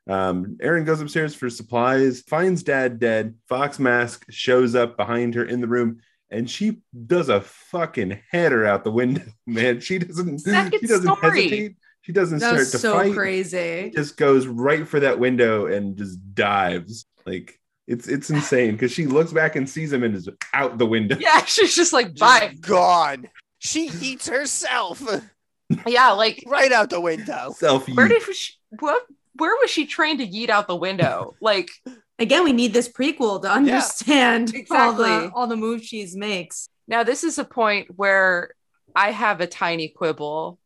um 0.08 0.58
Erin 0.62 0.84
goes 0.86 1.01
upstairs 1.01 1.34
for 1.34 1.49
supplies 1.49 2.22
finds 2.22 2.62
dad 2.64 2.99
dead 2.99 3.36
fox 3.49 3.80
mask 3.80 4.26
shows 4.30 4.76
up 4.76 4.97
behind 4.97 5.34
her 5.36 5.45
in 5.45 5.62
the 5.62 5.68
room 5.68 5.99
and 6.30 6.49
she 6.49 6.80
does 7.08 7.30
a 7.30 7.41
fucking 7.41 8.20
header 8.32 8.66
out 8.66 8.84
the 8.84 8.91
window 8.91 9.24
man 9.47 9.80
she 9.80 9.97
doesn't 9.97 10.39
Second 10.39 10.80
she 10.80 10.88
doesn't 10.88 11.16
story. 11.18 11.43
hesitate 11.43 11.76
she 12.01 12.12
doesn't 12.12 12.38
That 12.38 12.45
start 12.49 12.60
was 12.60 12.72
to 12.72 12.78
so 12.78 12.93
fight 12.93 13.14
crazy. 13.16 13.91
just 13.95 14.16
goes 14.16 14.45
right 14.45 14.88
for 14.88 14.99
that 14.99 15.18
window 15.18 15.66
and 15.66 15.97
just 15.97 16.20
dives. 16.36 17.08
Like 17.26 17.60
it's 17.88 18.08
it's 18.08 18.30
insane 18.30 18.74
because 18.74 18.91
she 18.91 19.08
looks 19.08 19.34
back 19.34 19.56
and 19.56 19.68
sees 19.68 19.91
him 19.91 20.03
and 20.03 20.14
is 20.14 20.30
out 20.53 20.78
the 20.78 20.86
window. 20.86 21.18
Yeah, 21.20 21.43
she's 21.45 21.76
just 21.76 21.93
like 21.93 22.14
Just 22.14 22.20
bye. 22.20 22.53
gone. 22.62 23.28
She 23.58 23.89
eats 24.01 24.28
herself 24.30 25.01
Yeah, 25.88 26.12
like 26.12 26.43
right 26.45 26.72
out 26.72 26.91
the 26.91 27.01
window. 27.01 27.56
Self 27.58 27.88
where 27.89 28.08
did 28.08 28.22
she 28.36 28.53
what 28.80 29.01
where 29.38 29.56
was 29.62 29.70
she 29.70 29.86
trained 29.86 30.20
to 30.20 30.28
yeet 30.28 30.50
out 30.50 30.68
the 30.68 30.76
window? 30.76 31.36
Like 31.42 31.70
Again, 32.18 32.46
we 32.46 32.54
need 32.54 32.72
this 32.74 32.88
prequel 32.88 33.42
to 33.42 33.50
understand 33.52 34.50
all 34.56 34.60
exactly. 34.62 35.04
the 35.10 35.32
all 35.36 35.48
the 35.48 35.58
moves 35.58 35.84
she 35.86 36.08
makes. 36.16 36.70
now 36.88 37.04
this 37.04 37.24
is 37.26 37.38
a 37.38 37.44
point 37.46 37.88
where 37.96 38.52
I 38.96 39.12
have 39.12 39.42
a 39.42 39.48
tiny 39.48 39.90
quibble. 39.90 40.58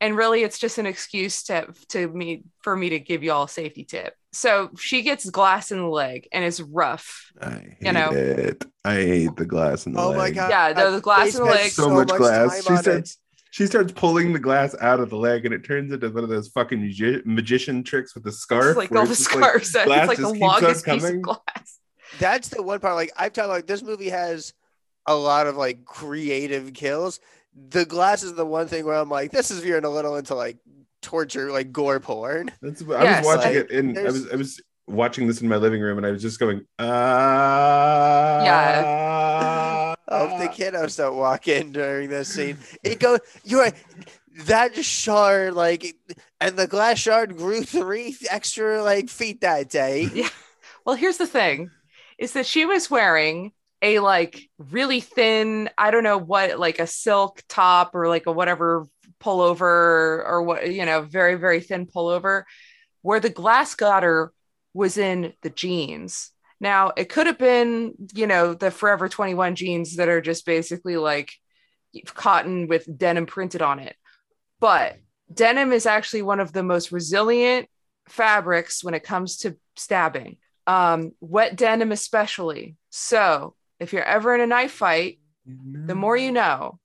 And 0.00 0.14
really 0.16 0.42
it's 0.42 0.58
just 0.58 0.76
an 0.78 0.86
excuse 0.86 1.42
to 1.44 1.72
to 1.88 2.08
me 2.08 2.44
for 2.62 2.74
me 2.76 2.90
to 2.90 2.98
give 2.98 3.22
you 3.22 3.32
all 3.32 3.44
a 3.44 3.48
safety 3.48 3.84
tip. 3.84 4.14
So 4.32 4.70
she 4.78 5.00
gets 5.02 5.28
glass 5.30 5.70
in 5.70 5.78
the 5.78 5.88
leg 5.88 6.28
and 6.32 6.44
it's 6.44 6.60
rough. 6.60 7.30
I 7.40 7.50
hate 7.50 7.76
You 7.80 7.92
know. 7.92 8.10
it. 8.12 8.64
I 8.84 8.94
hate 8.96 9.36
the 9.36 9.46
glass 9.46 9.86
in 9.86 9.92
the 9.94 10.00
Oh 10.00 10.12
my 10.12 10.18
leg. 10.18 10.34
god. 10.34 10.50
Yeah, 10.50 10.72
the- 10.74 10.90
the 10.96 11.00
glass 11.00 11.34
in 11.34 11.44
the 11.44 11.50
leg. 11.50 11.70
So, 11.70 11.88
much, 11.90 12.08
glass. 12.08 12.62
She 12.64 12.72
on 12.72 12.98
it. 12.98 13.16
Starts 13.56 13.58
she 13.58 13.66
starts 13.66 13.92
pulling 13.92 14.32
the 14.32 14.38
glass 14.38 14.74
out 14.80 15.00
of 15.00 15.10
the 15.10 15.16
leg 15.16 15.44
and 15.44 15.54
it 15.54 15.64
turns 15.64 15.92
into 15.92 16.08
one 16.10 16.24
of 16.24 16.30
those 16.30 16.48
fucking 16.48 16.80
magi- 16.80 17.20
magician 17.24 17.82
tricks 17.82 18.14
with 18.14 18.24
the 18.24 18.32
scarf. 18.32 18.68
It's 18.68 18.76
like 18.76 18.92
all 18.92 19.04
the 19.04 19.10
it's 19.12 19.20
just 19.24 19.34
like- 19.34 19.44
scars. 19.44 19.74
it's 19.74 19.84
glass 19.84 20.08
like 20.08 20.16
the 20.18 20.22
just 20.22 20.34
keeps 20.34 20.42
on 20.44 20.48
longest 20.62 20.84
piece 20.84 21.02
coming. 21.02 21.16
of 21.16 21.22
glass. 21.22 21.78
That's 22.18 22.48
the 22.48 22.62
one 22.62 22.80
part. 22.80 22.94
Like 22.94 23.12
I've 23.16 23.32
talked 23.32 23.48
like 23.48 23.66
this 23.66 23.82
movie 23.82 24.08
has 24.10 24.52
a 25.06 25.14
lot 25.14 25.46
of 25.46 25.56
like 25.56 25.84
creative 25.84 26.72
kills. 26.72 27.20
The 27.70 27.84
glass 27.84 28.22
is 28.22 28.34
the 28.34 28.44
one 28.46 28.68
thing 28.68 28.84
where 28.84 28.94
I'm 28.96 29.08
like, 29.08 29.30
this 29.32 29.50
is 29.50 29.60
veering 29.60 29.84
a 29.84 29.90
little 29.90 30.16
into 30.16 30.34
like 30.34 30.58
torture, 31.02 31.50
like 31.50 31.72
gore 31.72 32.00
porn. 32.00 32.50
That's 32.62 32.82
I 32.82 33.02
Yes, 33.02 33.24
was 33.24 33.36
watching 33.36 33.54
like, 33.56 33.64
it 33.64 33.70
and 33.70 33.98
I 33.98 34.02
was 34.04 34.30
I 34.32 34.36
was 34.36 34.60
watching 34.86 35.26
this 35.26 35.40
in 35.40 35.48
my 35.48 35.56
living 35.56 35.80
room 35.80 35.98
and 35.98 36.06
I 36.06 36.10
was 36.10 36.22
just 36.22 36.38
going, 36.38 36.64
uh 36.78 38.42
Yeah. 38.44 39.94
I 40.08 40.18
hope 40.18 40.38
the 40.38 40.48
kiddos 40.48 40.96
don't 40.96 41.16
walk 41.16 41.48
in 41.48 41.72
during 41.72 42.08
this 42.08 42.28
scene. 42.28 42.58
It 42.84 43.00
goes, 43.00 43.18
you're. 43.44 43.70
That 44.44 44.84
shard, 44.84 45.54
like, 45.54 45.96
and 46.42 46.58
the 46.58 46.66
glass 46.66 46.98
shard 46.98 47.38
grew 47.38 47.62
three 47.62 48.14
extra 48.30 48.82
like 48.82 49.08
feet 49.08 49.40
that 49.40 49.70
day. 49.70 50.10
Yeah. 50.12 50.28
Well, 50.84 50.94
here's 50.94 51.16
the 51.16 51.26
thing 51.26 51.70
is 52.18 52.34
that 52.34 52.46
she 52.46 52.66
was 52.66 52.90
wearing 52.90 53.52
a 53.82 53.98
like 53.98 54.48
really 54.58 55.00
thin, 55.00 55.70
I 55.76 55.90
don't 55.90 56.04
know 56.04 56.18
what, 56.18 56.58
like 56.58 56.78
a 56.78 56.86
silk 56.86 57.42
top 57.48 57.94
or 57.94 58.08
like 58.08 58.26
a 58.26 58.32
whatever 58.32 58.86
pullover 59.20 60.22
or 60.24 60.42
what, 60.42 60.70
you 60.70 60.84
know, 60.84 61.00
very, 61.02 61.34
very 61.34 61.60
thin 61.60 61.86
pullover 61.86 62.44
where 63.02 63.20
the 63.20 63.30
glass 63.30 63.74
gutter 63.74 64.32
was 64.76 64.98
in 64.98 65.32
the 65.42 65.50
jeans. 65.50 66.30
Now, 66.60 66.92
it 66.96 67.08
could 67.08 67.26
have 67.26 67.38
been, 67.38 67.94
you 68.14 68.26
know, 68.26 68.54
the 68.54 68.70
Forever 68.70 69.08
21 69.08 69.54
jeans 69.56 69.96
that 69.96 70.08
are 70.08 70.20
just 70.20 70.46
basically 70.46 70.96
like 70.96 71.32
cotton 72.14 72.68
with 72.68 72.86
denim 72.98 73.26
printed 73.26 73.62
on 73.62 73.78
it. 73.78 73.96
But 74.60 74.96
denim 75.32 75.72
is 75.72 75.86
actually 75.86 76.22
one 76.22 76.40
of 76.40 76.52
the 76.52 76.62
most 76.62 76.92
resilient 76.92 77.68
fabrics 78.08 78.84
when 78.84 78.94
it 78.94 79.02
comes 79.02 79.38
to 79.38 79.56
stabbing 79.76 80.38
um, 80.66 81.12
wet 81.20 81.56
denim 81.56 81.92
especially. 81.92 82.76
So 82.90 83.54
if 83.80 83.92
you're 83.92 84.02
ever 84.02 84.34
in 84.34 84.40
a 84.40 84.46
knife 84.46 84.72
fight, 84.72 85.20
the 85.86 85.94
more 85.94 86.16
you 86.16 86.32
know. 86.32 86.78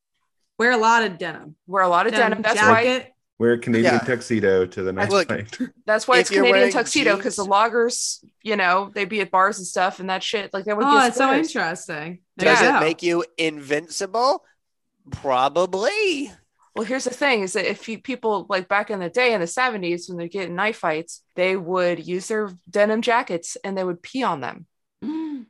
Wear 0.58 0.72
a 0.72 0.78
lot 0.78 1.04
of 1.04 1.18
denim. 1.18 1.56
Wear 1.66 1.84
a 1.84 1.90
lot 1.90 2.06
of 2.06 2.14
denim. 2.14 2.42
That's 2.42 2.62
why. 2.62 3.11
Jacket. 3.42 3.48
Wear 3.48 3.54
a 3.54 3.60
Canadian 3.60 3.94
Yeah. 3.96 4.00
tuxedo 4.00 4.66
to 4.66 4.84
the 4.84 4.94
next 4.94 5.12
Look, 5.12 5.28
fight. 5.30 5.58
That's 5.86 6.08
why 6.08 6.16
If 6.16 6.22
it's 6.22 6.30
Canadian 6.30 6.56
wearing 6.56 6.72
tuxedo 6.72 7.18
because 7.18 7.36
the 7.36 7.46
loggers, 7.46 8.24
you 8.44 8.56
know, 8.56 8.92
they 8.94 9.06
be 9.06 9.22
at 9.22 9.32
bars 9.32 9.58
and 9.58 9.68
stuff 9.68 10.00
and 10.00 10.10
that 10.10 10.24
shit. 10.24 10.54
Like 10.54 10.66
that 10.66 10.78
would 10.78 10.86
Oh, 10.86 11.06
it's 11.08 11.18
so 11.18 11.34
interesting. 11.34 12.20
There 12.38 12.54
Does 12.54 12.62
you 12.62 12.76
it 12.76 12.80
make 12.80 13.04
you 13.04 13.26
invincible? 13.38 14.44
Probably. 15.12 16.32
Well, 16.76 16.86
here's 16.86 17.04
the 17.04 17.10
thing: 17.10 17.42
is 17.42 17.54
that 17.54 17.70
if 17.70 17.90
you 17.90 18.00
people 18.00 18.46
like 18.50 18.68
back 18.70 18.90
in 18.90 19.00
the 19.00 19.10
day 19.10 19.34
in 19.34 19.42
the 19.42 19.48
'70s 19.48 20.08
when 20.08 20.18
they're 20.18 20.28
getting 20.28 20.56
knife 20.56 20.78
fights, 20.78 21.22
they 21.36 21.58
would 21.58 22.06
use 22.08 22.28
their 22.30 22.50
denim 22.70 23.02
jackets 23.02 23.58
and 23.64 23.78
they 23.78 23.84
would 23.84 24.02
pee 24.02 24.24
on 24.24 24.40
them 24.42 24.68
Mm. 25.04 25.48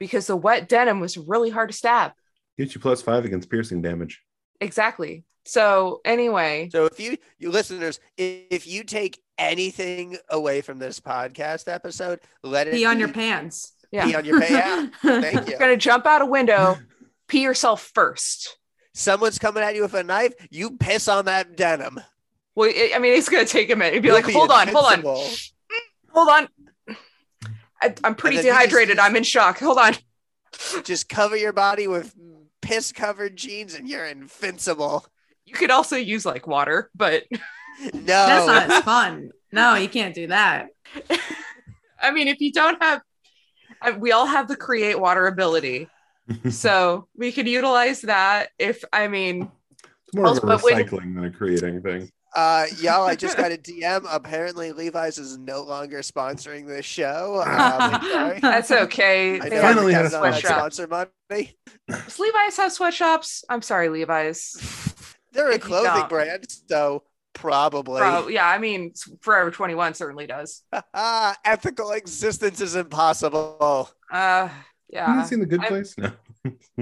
because 0.00 0.26
the 0.26 0.36
wet 0.36 0.68
denim 0.68 0.98
was 0.98 1.16
really 1.16 1.50
hard 1.50 1.70
to 1.70 1.76
stab. 1.76 2.12
Get 2.58 2.74
you 2.74 2.80
plus 2.80 3.00
five 3.02 3.24
against 3.24 3.48
piercing 3.50 3.80
damage. 3.82 4.22
Exactly. 4.60 5.24
So 5.44 6.00
anyway, 6.04 6.70
So 6.72 6.86
if 6.86 6.98
you, 6.98 7.16
you 7.38 7.50
listeners, 7.50 8.00
if 8.16 8.66
you 8.66 8.82
take 8.84 9.20
anything 9.38 10.16
away 10.28 10.60
from 10.60 10.78
this 10.78 10.98
podcast 10.98 11.72
episode, 11.72 12.20
let 12.42 12.66
it 12.66 12.72
Pee 12.74 12.84
on 12.84 12.96
be 12.96 13.00
your 13.00 13.12
pants. 13.12 13.72
yeah, 13.92 14.06
Pee 14.06 14.14
on 14.16 14.24
your 14.24 14.40
pants. 14.40 14.96
Thank 15.02 15.42
you. 15.46 15.50
you're 15.50 15.58
gonna 15.58 15.76
jump 15.76 16.04
out 16.06 16.22
a 16.22 16.26
window, 16.26 16.78
pee 17.28 17.42
yourself 17.42 17.90
first. 17.94 18.58
Someone's 18.92 19.38
coming 19.38 19.62
at 19.62 19.74
you 19.76 19.82
with 19.82 19.94
a 19.94 20.02
knife, 20.02 20.32
you 20.50 20.76
piss 20.78 21.06
on 21.06 21.26
that 21.26 21.56
denim. 21.56 22.00
Well, 22.56 22.70
it, 22.74 22.92
I 22.96 22.98
mean, 22.98 23.14
it's 23.14 23.28
gonna 23.28 23.44
take 23.44 23.70
a 23.70 23.76
minute. 23.76 23.94
You'd 23.94 24.02
be 24.02 24.08
You'll 24.08 24.16
like, 24.16 24.30
hold 24.32 24.50
on, 24.50 24.66
hold 24.68 24.86
on, 24.86 25.02
hold 26.12 26.28
on. 26.28 26.48
I, 27.82 27.94
I'm 28.02 28.14
pretty 28.14 28.36
then 28.38 28.46
you 28.46 28.50
just- 28.52 28.62
dehydrated. 28.64 28.98
I'm 28.98 29.14
in 29.16 29.22
shock. 29.22 29.58
Hold 29.60 29.78
on. 29.78 29.94
Just 30.84 31.08
cover 31.10 31.36
your 31.36 31.52
body 31.52 31.86
with 31.86 32.14
piss 32.66 32.92
covered 32.92 33.36
jeans 33.36 33.74
and 33.74 33.88
you're 33.88 34.04
invincible. 34.06 35.06
You 35.44 35.54
could 35.54 35.70
also 35.70 35.96
use 35.96 36.26
like 36.26 36.46
water, 36.46 36.90
but 36.94 37.24
No. 37.92 37.92
That's 38.02 38.46
not 38.46 38.70
as 38.70 38.82
fun. 38.84 39.30
No, 39.52 39.74
you 39.74 39.88
can't 39.88 40.14
do 40.14 40.26
that. 40.28 40.68
I 42.00 42.10
mean, 42.10 42.26
if 42.28 42.40
you 42.40 42.52
don't 42.52 42.82
have, 42.82 43.02
I- 43.82 43.90
we 43.92 44.12
all 44.12 44.26
have 44.26 44.48
the 44.48 44.56
create 44.56 44.98
water 44.98 45.26
ability, 45.26 45.88
so 46.50 47.06
we 47.16 47.32
could 47.32 47.46
utilize 47.46 48.00
that. 48.02 48.48
If 48.58 48.82
I 48.92 49.08
mean, 49.08 49.50
It's 50.06 50.14
more 50.14 50.26
of 50.26 50.38
a 50.38 50.40
Also, 50.40 50.46
but 50.46 50.62
when- 50.62 50.84
recycling 50.86 51.14
than 51.14 51.24
a 51.24 51.30
creating 51.30 51.82
thing. 51.82 52.10
Uh, 52.34 52.66
y'all, 52.80 53.06
I 53.06 53.14
just 53.14 53.36
got 53.36 53.52
a 53.52 53.56
DM. 53.56 54.06
Apparently, 54.10 54.72
Levi's 54.72 55.16
is 55.18 55.38
no 55.38 55.62
longer 55.62 56.00
sponsoring 56.00 56.66
this 56.66 56.84
show. 56.84 57.42
Um, 57.56 58.38
that's 58.42 58.70
okay. 58.70 59.40
I 59.40 59.48
They 59.48 59.56
know 59.56 59.62
have 59.62 59.74
Finally 59.76 59.94
I 59.94 59.96
had 59.98 60.06
a 60.06 60.08
depend 60.10 60.24
on 60.24 60.30
that 60.32 60.40
sweatshop. 60.40 60.58
sponsor 60.72 60.86
money. 61.30 61.56
Does 61.88 62.18
Levi's 62.18 62.56
have 62.58 62.72
sweatshops? 62.72 63.44
I'm 63.48 63.62
sorry, 63.62 63.88
Levi's. 63.88 64.52
They're 65.32 65.50
a 65.50 65.54
If 65.54 65.62
you 65.62 65.68
clothing 65.68 66.08
brand, 66.08 66.46
so 66.68 67.04
probably. 67.32 68.00
Bro, 68.00 68.28
yeah, 68.28 68.46
I 68.48 68.58
mean, 68.58 68.92
Forever 69.20 69.50
21 69.50 69.94
certainly 69.94 70.26
does. 70.26 70.62
Ah, 70.94 71.36
ethical 71.44 71.92
existence 71.92 72.60
is 72.60 72.74
impossible. 72.74 73.90
Uh, 74.10 74.48
Have 74.48 74.52
yeah. 74.88 75.20
you 75.22 75.26
seen 75.26 75.40
the 75.40 75.46
Good 75.46 75.60
I- 75.64 75.68
Place? 75.68 75.94
No. 75.98 76.10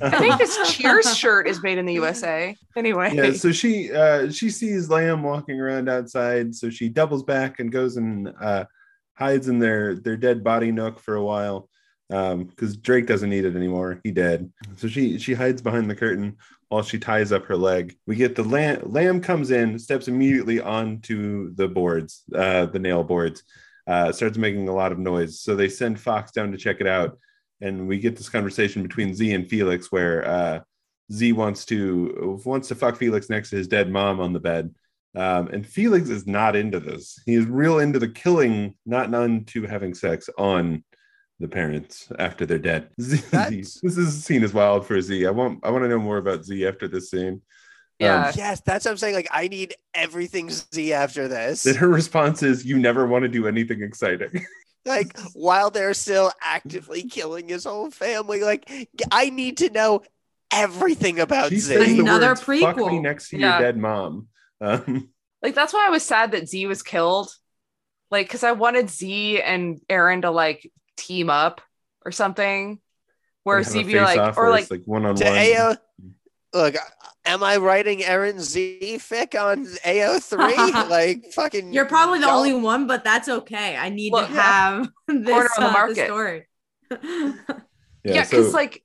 I 0.00 0.18
think 0.18 0.38
this 0.38 0.72
Cheers 0.72 1.16
shirt 1.18 1.46
is 1.48 1.62
made 1.62 1.78
in 1.78 1.86
the 1.86 1.94
USA. 1.94 2.56
Anyway, 2.76 3.14
yeah 3.14 3.32
so 3.32 3.52
she 3.52 3.92
uh 3.92 4.30
she 4.30 4.50
sees 4.50 4.90
lamb 4.90 5.22
walking 5.22 5.60
around 5.60 5.88
outside 5.88 6.54
so 6.54 6.70
she 6.70 6.88
doubles 6.88 7.22
back 7.22 7.60
and 7.60 7.70
goes 7.70 7.96
and 7.96 8.32
uh 8.40 8.64
hides 9.14 9.48
in 9.48 9.58
their 9.58 9.96
their 9.96 10.16
dead 10.16 10.42
body 10.42 10.72
nook 10.72 10.98
for 10.98 11.14
a 11.14 11.22
while 11.22 11.68
um 12.12 12.44
because 12.44 12.76
drake 12.76 13.06
doesn't 13.06 13.30
need 13.30 13.44
it 13.44 13.56
anymore. 13.56 14.00
He 14.04 14.10
dead. 14.10 14.52
So 14.76 14.88
she 14.88 15.18
she 15.18 15.34
hides 15.34 15.62
behind 15.62 15.88
the 15.88 15.94
curtain 15.94 16.36
while 16.68 16.82
she 16.82 16.98
ties 16.98 17.32
up 17.32 17.46
her 17.46 17.56
leg. 17.56 17.96
We 18.06 18.16
get 18.16 18.34
the 18.34 18.42
lamb 18.42 18.82
lamb 18.84 19.20
comes 19.20 19.50
in 19.50 19.78
steps 19.78 20.08
immediately 20.08 20.60
onto 20.60 21.54
the 21.54 21.68
boards 21.68 22.24
uh 22.34 22.66
the 22.66 22.78
nail 22.78 23.04
boards 23.04 23.42
uh 23.86 24.12
starts 24.12 24.38
making 24.38 24.68
a 24.68 24.74
lot 24.74 24.92
of 24.92 24.98
noise. 24.98 25.40
So 25.40 25.54
they 25.54 25.68
send 25.68 26.00
fox 26.00 26.32
down 26.32 26.52
to 26.52 26.58
check 26.58 26.80
it 26.80 26.86
out 26.86 27.18
and 27.60 27.86
we 27.88 27.98
get 27.98 28.16
this 28.16 28.28
conversation 28.28 28.82
between 28.82 29.14
z 29.14 29.32
and 29.32 29.48
felix 29.48 29.92
where 29.92 30.26
uh 30.26 30.60
Z 31.12 31.32
wants 31.32 31.64
to 31.66 32.40
wants 32.44 32.68
to 32.68 32.74
fuck 32.74 32.96
Felix 32.96 33.28
next 33.28 33.50
to 33.50 33.56
his 33.56 33.68
dead 33.68 33.90
mom 33.90 34.20
on 34.20 34.32
the 34.32 34.40
bed. 34.40 34.74
Um, 35.14 35.48
and 35.48 35.66
Felix 35.66 36.08
is 36.08 36.26
not 36.26 36.56
into 36.56 36.80
this. 36.80 37.20
He 37.24 37.34
is 37.34 37.46
real 37.46 37.78
into 37.78 37.98
the 37.98 38.08
killing, 38.08 38.74
not 38.84 39.10
none 39.10 39.44
to 39.46 39.62
having 39.64 39.94
sex 39.94 40.28
on 40.38 40.82
the 41.40 41.46
parents 41.46 42.08
after 42.18 42.46
they're 42.46 42.58
dead. 42.58 42.88
Z, 43.00 43.18
That's- 43.30 43.80
this 43.80 43.96
is 43.96 44.24
scene 44.24 44.42
is 44.42 44.54
wild 44.54 44.86
for 44.86 45.00
Z. 45.00 45.26
I 45.26 45.30
want 45.30 45.60
I 45.62 45.70
want 45.70 45.84
to 45.84 45.88
know 45.88 45.98
more 45.98 46.18
about 46.18 46.44
Z 46.44 46.66
after 46.66 46.88
this 46.88 47.10
scene. 47.10 47.42
Yeah. 48.00 48.32
Yes, 48.34 48.60
that's 48.62 48.86
what 48.86 48.92
I'm 48.92 48.96
saying. 48.96 49.14
Like, 49.14 49.28
I 49.30 49.46
need 49.46 49.74
everything 49.94 50.50
Z 50.50 50.92
after 50.92 51.28
this. 51.28 51.62
Then 51.62 51.76
her 51.76 51.88
response 51.88 52.42
is, 52.42 52.64
"You 52.64 52.78
never 52.78 53.06
want 53.06 53.22
to 53.22 53.28
do 53.28 53.46
anything 53.46 53.82
exciting." 53.82 54.44
like, 54.84 55.18
while 55.32 55.70
they're 55.70 55.94
still 55.94 56.32
actively 56.40 57.02
killing 57.04 57.48
his 57.48 57.64
whole 57.64 57.90
family, 57.90 58.40
like, 58.42 58.70
I 59.10 59.30
need 59.30 59.58
to 59.58 59.70
know 59.70 60.02
everything 60.52 61.18
about 61.20 61.48
she 61.50 61.58
Z. 61.58 61.74
says 61.74 61.98
Another 61.98 62.28
words, 62.28 62.40
"Fuck 62.40 62.48
me 62.76 62.82
prequel. 62.84 63.02
next 63.02 63.28
to 63.30 63.38
Yeah. 63.38 63.58
your 63.58 63.66
dead 63.66 63.76
mom." 63.78 64.28
Um, 64.60 65.10
Like 65.42 65.54
that's 65.54 65.72
why 65.74 65.86
I 65.86 65.90
was 65.90 66.02
sad 66.02 66.32
that 66.32 66.48
Z 66.48 66.66
was 66.66 66.82
killed. 66.82 67.34
Like, 68.10 68.26
because 68.26 68.44
I 68.44 68.52
wanted 68.52 68.88
Z 68.88 69.42
and 69.42 69.80
Erin 69.90 70.22
to 70.22 70.30
like 70.30 70.70
team 70.96 71.28
up 71.28 71.60
or 72.04 72.12
something. 72.12 72.80
Where 73.42 73.62
Z 73.62 73.82
be 73.82 74.00
like, 74.00 74.36
where 74.36 74.46
or 74.52 74.56
it's 74.56 74.70
like, 74.70 74.84
one 74.86 75.04
on 75.04 75.16
to 75.16 75.24
one. 75.24 75.34
AO. 75.36 75.76
Look, 76.54 76.76
am 77.24 77.42
I 77.42 77.56
writing 77.56 78.02
Erin 78.04 78.40
Z 78.40 78.96
fic 79.00 79.40
on 79.40 79.66
AO3? 79.66 80.88
like, 80.90 81.32
fucking. 81.32 81.72
You're 81.72 81.86
probably 81.86 82.18
the 82.20 82.26
y'all- 82.26 82.38
only 82.38 82.54
one, 82.54 82.86
but 82.86 83.04
that's 83.04 83.28
okay. 83.28 83.76
I 83.76 83.88
need 83.88 84.12
Look, 84.12 84.26
to 84.28 84.32
have 84.34 84.88
this 85.08 85.26
Corner 85.28 85.48
on 85.58 85.62
the 85.62 85.68
uh, 85.68 85.72
market. 85.72 86.06
story. 86.06 86.46
yeah, 88.04 88.22
so- 88.24 88.30
because 88.30 88.52
like, 88.54 88.82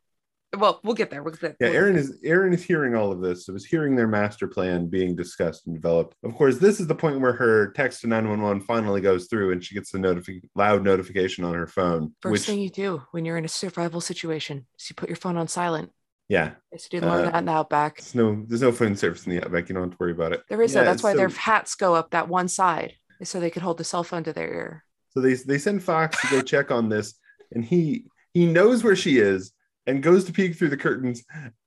well, 0.57 0.79
we'll 0.83 0.95
get 0.95 1.11
there. 1.11 1.21
We'll 1.21 1.35
get 1.35 1.59
there. 1.59 1.69
Yeah, 1.69 1.75
Erin 1.77 1.95
is 1.95 2.17
Erin 2.23 2.53
is 2.53 2.63
hearing 2.63 2.95
all 2.95 3.11
of 3.11 3.21
this. 3.21 3.45
So 3.45 3.53
is 3.53 3.65
hearing 3.65 3.95
their 3.95 4.07
master 4.07 4.47
plan 4.47 4.87
being 4.87 5.15
discussed 5.15 5.67
and 5.67 5.75
developed. 5.75 6.15
Of 6.23 6.33
course, 6.33 6.57
this 6.57 6.79
is 6.79 6.87
the 6.87 6.95
point 6.95 7.19
where 7.21 7.33
her 7.33 7.71
text 7.73 8.01
to 8.01 8.07
911 8.07 8.63
finally 8.63 8.99
goes 8.99 9.27
through 9.27 9.51
and 9.51 9.63
she 9.63 9.75
gets 9.75 9.91
the 9.91 9.99
notifi- 9.99 10.41
loud 10.55 10.83
notification 10.83 11.43
on 11.43 11.53
her 11.53 11.67
phone. 11.67 12.15
First 12.21 12.31
which 12.31 12.41
thing 12.47 12.59
you 12.61 12.71
do 12.71 13.03
when 13.11 13.25
you're 13.25 13.37
in 13.37 13.45
a 13.45 13.49
survival 13.49 14.01
situation 14.01 14.65
is 14.79 14.89
you 14.89 14.95
put 14.95 15.07
your 15.09 15.17
phone 15.17 15.37
on 15.37 15.47
silent. 15.47 15.91
Yeah, 16.29 16.51
I 16.71 16.75
used 16.75 16.89
to 16.91 16.99
do 16.99 17.05
more 17.05 17.19
of 17.19 17.25
Uh, 17.27 17.31
that 17.31 17.39
in 17.39 17.45
the 17.45 17.51
outback. 17.51 17.97
there's 17.97 18.15
no 18.15 18.45
there's 18.47 18.61
no 18.61 18.71
phone 18.71 18.95
service 18.95 19.25
in 19.25 19.31
the 19.35 19.43
outback. 19.43 19.67
You 19.67 19.75
don't 19.75 19.83
have 19.83 19.91
to 19.91 19.97
worry 19.99 20.11
about 20.11 20.31
it. 20.33 20.43
There 20.47 20.61
is 20.61 20.73
Yeah. 20.73 20.83
That's 20.83 21.03
why 21.03 21.13
their 21.15 21.29
hats 21.29 21.75
go 21.75 21.95
up 21.95 22.11
that 22.11 22.29
one 22.29 22.47
side, 22.47 22.93
so 23.23 23.39
they 23.39 23.49
could 23.49 23.63
hold 23.63 23.77
the 23.77 23.83
cell 23.83 24.03
phone 24.03 24.23
to 24.23 24.31
their 24.33 24.47
ear. 24.53 24.85
So 25.09 25.19
they 25.21 25.33
they 25.33 25.57
send 25.57 25.83
Fox 25.83 26.21
to 26.21 26.27
go 26.29 26.41
check 26.41 26.71
on 26.71 26.87
this, 26.89 27.15
and 27.51 27.65
he 27.65 28.05
he 28.33 28.45
knows 28.45 28.83
where 28.83 28.95
she 28.95 29.17
is 29.17 29.51
and 29.87 30.03
goes 30.03 30.23
to 30.25 30.31
peek 30.31 30.55
through 30.55 30.69
the 30.69 30.77
curtains, 30.77 31.23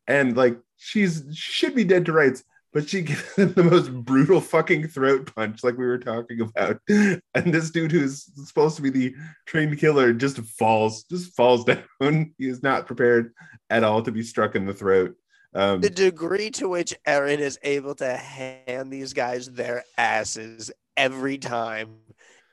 and 0.06 0.36
like 0.36 0.56
she's 0.76 1.24
she 1.34 1.52
should 1.52 1.74
be 1.74 1.84
dead 1.84 2.06
to 2.06 2.12
rights, 2.12 2.44
but 2.72 2.88
she 2.88 3.02
gives 3.02 3.34
him 3.34 3.52
the 3.52 3.64
most 3.64 3.92
brutal 3.92 4.40
fucking 4.40 4.88
throat 4.88 5.30
punch, 5.34 5.62
like 5.62 5.76
we 5.76 5.86
were 5.86 5.98
talking 5.98 6.40
about. 6.40 6.80
And 6.88 7.52
this 7.52 7.70
dude 7.70 7.92
who's 7.92 8.30
supposed 8.46 8.76
to 8.76 8.82
be 8.82 8.90
the 8.90 9.14
trained 9.46 9.78
killer 9.78 10.12
just 10.12 10.38
falls, 10.38 11.04
just 11.04 11.34
falls 11.34 11.64
down. 12.00 12.34
He 12.38 12.48
is 12.48 12.62
not 12.62 12.86
prepared 12.86 13.32
at 13.70 13.84
all 13.84 14.02
to 14.02 14.12
be 14.12 14.22
struck 14.22 14.54
in 14.54 14.66
the 14.66 14.74
throat. 14.74 15.14
Um, 15.54 15.82
the 15.82 15.90
degree 15.90 16.50
to 16.52 16.68
which 16.68 16.94
Erin 17.04 17.40
is 17.40 17.58
able 17.62 17.94
to 17.96 18.16
hand 18.16 18.90
these 18.90 19.12
guys 19.12 19.50
their 19.50 19.84
asses 19.98 20.70
every 20.96 21.36
time 21.36 21.96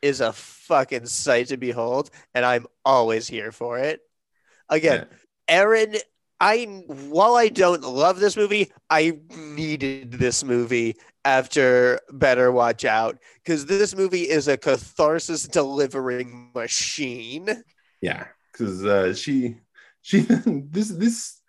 is 0.01 0.20
a 0.22 0.34
fucking 0.34 1.05
sight 1.05 1.47
to 1.47 1.57
behold, 1.57 2.09
and 2.34 2.45
I'm 2.45 2.67
always 2.84 3.28
here 3.28 3.51
for 3.51 3.80
it. 3.80 4.01
Again, 4.70 5.07
Erin, 5.47 5.95
I 6.39 6.65
while 6.87 7.35
I 7.35 7.49
don't 7.49 7.83
love 7.83 8.19
this 8.19 8.37
movie, 8.37 8.71
I 8.89 9.19
needed 9.35 10.13
this 10.13 10.43
movie 10.43 10.95
after 11.25 11.99
Better 12.11 12.51
Watch 12.51 12.85
Out 12.85 13.17
because 13.43 13.65
this 13.65 13.95
movie 13.95 14.29
is 14.29 14.47
a 14.47 14.57
catharsis 14.57 15.43
delivering 15.43 16.51
machine. 16.55 17.63
Yeah, 18.01 18.25
because 18.51 18.85
uh, 18.85 19.13
she 19.13 19.57
she 20.01 20.19
this 20.45 20.89
this 20.89 21.41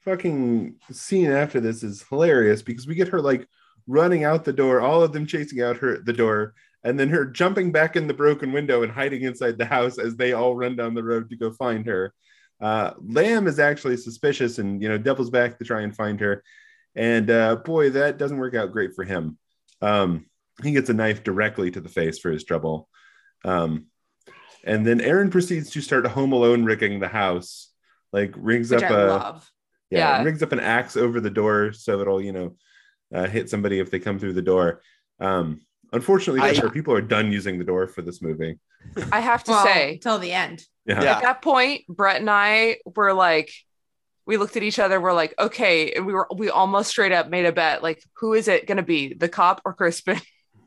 fucking 0.00 0.76
scene 0.90 1.30
after 1.30 1.60
this 1.60 1.82
is 1.82 2.04
hilarious 2.08 2.62
because 2.62 2.86
we 2.86 2.94
get 2.94 3.08
her 3.08 3.20
like 3.20 3.46
running 3.86 4.24
out 4.24 4.44
the 4.44 4.52
door, 4.52 4.80
all 4.80 5.02
of 5.02 5.12
them 5.12 5.26
chasing 5.26 5.62
out 5.62 5.76
her 5.78 5.98
the 6.02 6.12
door, 6.12 6.54
and 6.84 6.98
then 6.98 7.08
her 7.08 7.26
jumping 7.26 7.72
back 7.72 7.96
in 7.96 8.06
the 8.06 8.14
broken 8.14 8.52
window 8.52 8.82
and 8.82 8.92
hiding 8.92 9.22
inside 9.22 9.58
the 9.58 9.64
house 9.64 9.98
as 9.98 10.16
they 10.16 10.32
all 10.32 10.56
run 10.56 10.76
down 10.76 10.94
the 10.94 11.02
road 11.02 11.28
to 11.28 11.36
go 11.36 11.50
find 11.52 11.86
her. 11.86 12.14
Uh, 12.60 12.92
Lamb 13.00 13.46
is 13.46 13.58
actually 13.58 13.96
suspicious 13.96 14.58
and 14.58 14.82
you 14.82 14.88
know 14.88 14.98
devil's 14.98 15.30
back 15.30 15.58
to 15.58 15.64
try 15.64 15.82
and 15.82 15.94
find 15.94 16.20
her, 16.20 16.42
and 16.94 17.30
uh, 17.30 17.56
boy, 17.56 17.90
that 17.90 18.18
doesn't 18.18 18.38
work 18.38 18.54
out 18.54 18.72
great 18.72 18.94
for 18.94 19.04
him. 19.04 19.38
Um, 19.80 20.26
he 20.62 20.72
gets 20.72 20.90
a 20.90 20.94
knife 20.94 21.22
directly 21.22 21.70
to 21.70 21.80
the 21.80 21.88
face 21.88 22.18
for 22.18 22.30
his 22.32 22.42
trouble. 22.44 22.88
Um, 23.44 23.86
and 24.64 24.84
then 24.84 25.00
Erin 25.00 25.30
proceeds 25.30 25.70
to 25.70 25.80
start 25.80 26.04
home 26.08 26.32
alone 26.32 26.64
rigging 26.64 26.98
the 26.98 27.06
house, 27.08 27.70
like 28.12 28.34
rings 28.36 28.70
Which 28.72 28.82
up 28.82 28.90
I 28.90 28.94
a 28.94 29.06
love. 29.06 29.50
yeah, 29.90 30.18
Yeah. 30.18 30.24
rings 30.24 30.42
up 30.42 30.50
an 30.50 30.58
axe 30.58 30.96
over 30.96 31.20
the 31.20 31.30
door 31.30 31.72
so 31.72 32.00
it'll 32.00 32.20
you 32.20 32.32
know 32.32 32.56
uh, 33.14 33.26
hit 33.26 33.48
somebody 33.48 33.78
if 33.78 33.90
they 33.92 34.00
come 34.00 34.18
through 34.18 34.32
the 34.32 34.42
door. 34.42 34.82
Um, 35.20 35.60
unfortunately, 35.92 36.40
I- 36.42 36.54
for 36.54 36.62
her, 36.62 36.70
people 36.70 36.94
are 36.94 37.00
done 37.02 37.32
using 37.32 37.58
the 37.58 37.64
door 37.64 37.86
for 37.86 38.02
this 38.02 38.20
movie. 38.22 38.58
I 39.12 39.20
have 39.20 39.44
to 39.44 39.50
Well, 39.52 39.64
say, 39.64 39.98
till 39.98 40.18
the 40.18 40.32
end. 40.32 40.64
Yeah, 40.86 41.02
Yeah. 41.02 41.12
at 41.16 41.22
that 41.22 41.42
point, 41.42 41.82
Brett 41.88 42.20
and 42.20 42.30
I 42.30 42.78
were 42.96 43.12
like, 43.12 43.52
we 44.26 44.36
looked 44.36 44.56
at 44.56 44.62
each 44.62 44.78
other. 44.78 45.00
We're 45.00 45.12
like, 45.14 45.34
okay, 45.38 45.92
and 45.92 46.06
we 46.06 46.12
were 46.12 46.26
we 46.34 46.50
almost 46.50 46.90
straight 46.90 47.12
up 47.12 47.28
made 47.28 47.46
a 47.46 47.52
bet. 47.52 47.82
Like, 47.82 48.02
who 48.16 48.34
is 48.34 48.46
it 48.48 48.66
gonna 48.66 48.82
be, 48.82 49.14
the 49.14 49.28
cop 49.28 49.60
or 49.64 49.72
Crispin? 49.74 50.20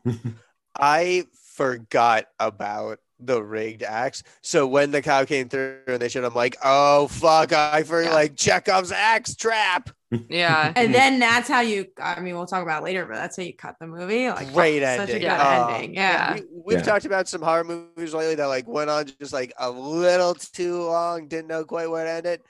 I 0.78 1.24
forgot 1.54 2.26
about 2.38 2.98
the 3.26 3.42
rigged 3.42 3.82
axe. 3.82 4.22
So 4.42 4.66
when 4.66 4.90
the 4.90 5.02
cow 5.02 5.24
came 5.24 5.48
through 5.48 5.78
and 5.86 6.00
they 6.00 6.08
showed, 6.08 6.24
I'm 6.24 6.34
like, 6.34 6.56
oh 6.64 7.08
fuck, 7.08 7.52
I 7.52 7.82
forgot 7.82 8.08
Yeah. 8.08 8.14
like 8.14 8.36
Chekhov's 8.36 8.92
axe 8.92 9.34
trap. 9.36 9.90
Yeah, 10.28 10.72
And 10.76 10.94
then 10.94 11.18
that's 11.18 11.48
how 11.48 11.60
you, 11.62 11.86
I 12.00 12.20
mean, 12.20 12.34
we'll 12.34 12.46
talk 12.46 12.62
about 12.62 12.82
it 12.82 12.84
later, 12.84 13.06
but 13.06 13.14
that's 13.14 13.36
how 13.36 13.42
you 13.44 13.54
cut 13.54 13.76
the 13.80 13.86
movie. 13.86 14.28
Like, 14.28 14.52
Great 14.52 14.82
Such 14.82 14.98
a 14.98 15.02
ending. 15.14 15.20
good 15.22 15.30
Oh. 15.30 15.68
ending. 15.74 15.94
Yeah. 15.94 16.34
We, 16.34 16.42
we've 16.66 16.78
Yeah. 16.78 16.82
talked 16.84 17.06
about 17.06 17.28
some 17.28 17.40
horror 17.40 17.64
movies 17.64 18.12
lately 18.12 18.34
that 18.34 18.46
like 18.46 18.68
went 18.68 18.90
on 18.90 19.06
just 19.20 19.32
like 19.32 19.52
a 19.58 19.70
little 19.70 20.34
too 20.34 20.82
long, 20.82 21.28
didn't 21.28 21.48
know 21.48 21.64
quite 21.64 21.88
where 21.90 22.04
to 22.04 22.10
end 22.10 22.26
it. 22.26 22.42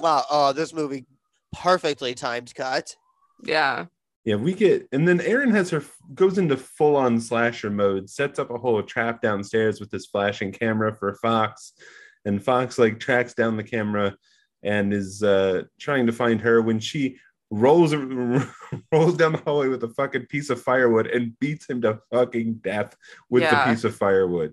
Wow, 0.00 0.24
oh, 0.30 0.52
this 0.52 0.72
movie 0.72 1.04
perfectly 1.52 2.14
timed 2.14 2.54
cut. 2.54 2.94
yeah, 3.42 3.86
yeah. 4.26 4.34
We 4.34 4.52
get 4.52 4.86
and 4.92 5.08
then 5.08 5.20
Erin 5.22 5.52
has 5.52 5.70
her 5.70 5.82
goes 6.14 6.36
into 6.36 6.58
full 6.58 6.96
on 6.96 7.18
slasher 7.20 7.70
mode, 7.70 8.10
sets 8.10 8.38
up 8.38 8.50
a 8.50 8.58
whole 8.58 8.82
trap 8.82 9.22
downstairs 9.22 9.80
with 9.80 9.90
this 9.90 10.06
flashing 10.06 10.52
camera 10.52 10.94
for 10.94 11.14
Fox, 11.14 11.72
and 12.26 12.44
Fox 12.44 12.78
like 12.78 13.00
tracks 13.00 13.32
down 13.32 13.56
the 13.56 13.64
camera 13.64 14.14
and 14.62 14.92
is 14.92 15.22
uh, 15.22 15.62
trying 15.80 16.06
to 16.06 16.12
find 16.12 16.40
her 16.42 16.60
when 16.60 16.80
she 16.80 17.18
rolls 17.50 17.94
rolls 18.92 19.16
down 19.16 19.32
the 19.32 19.42
hallway 19.44 19.68
with 19.68 19.84
a 19.84 19.88
fucking 19.90 20.26
piece 20.26 20.50
of 20.50 20.60
firewood 20.60 21.06
and 21.06 21.38
beats 21.38 21.70
him 21.70 21.80
to 21.82 22.00
fucking 22.12 22.54
death 22.54 22.96
with 23.30 23.44
Yeah. 23.44 23.64
the 23.64 23.70
piece 23.72 23.84
of 23.84 23.94
firewood. 23.94 24.52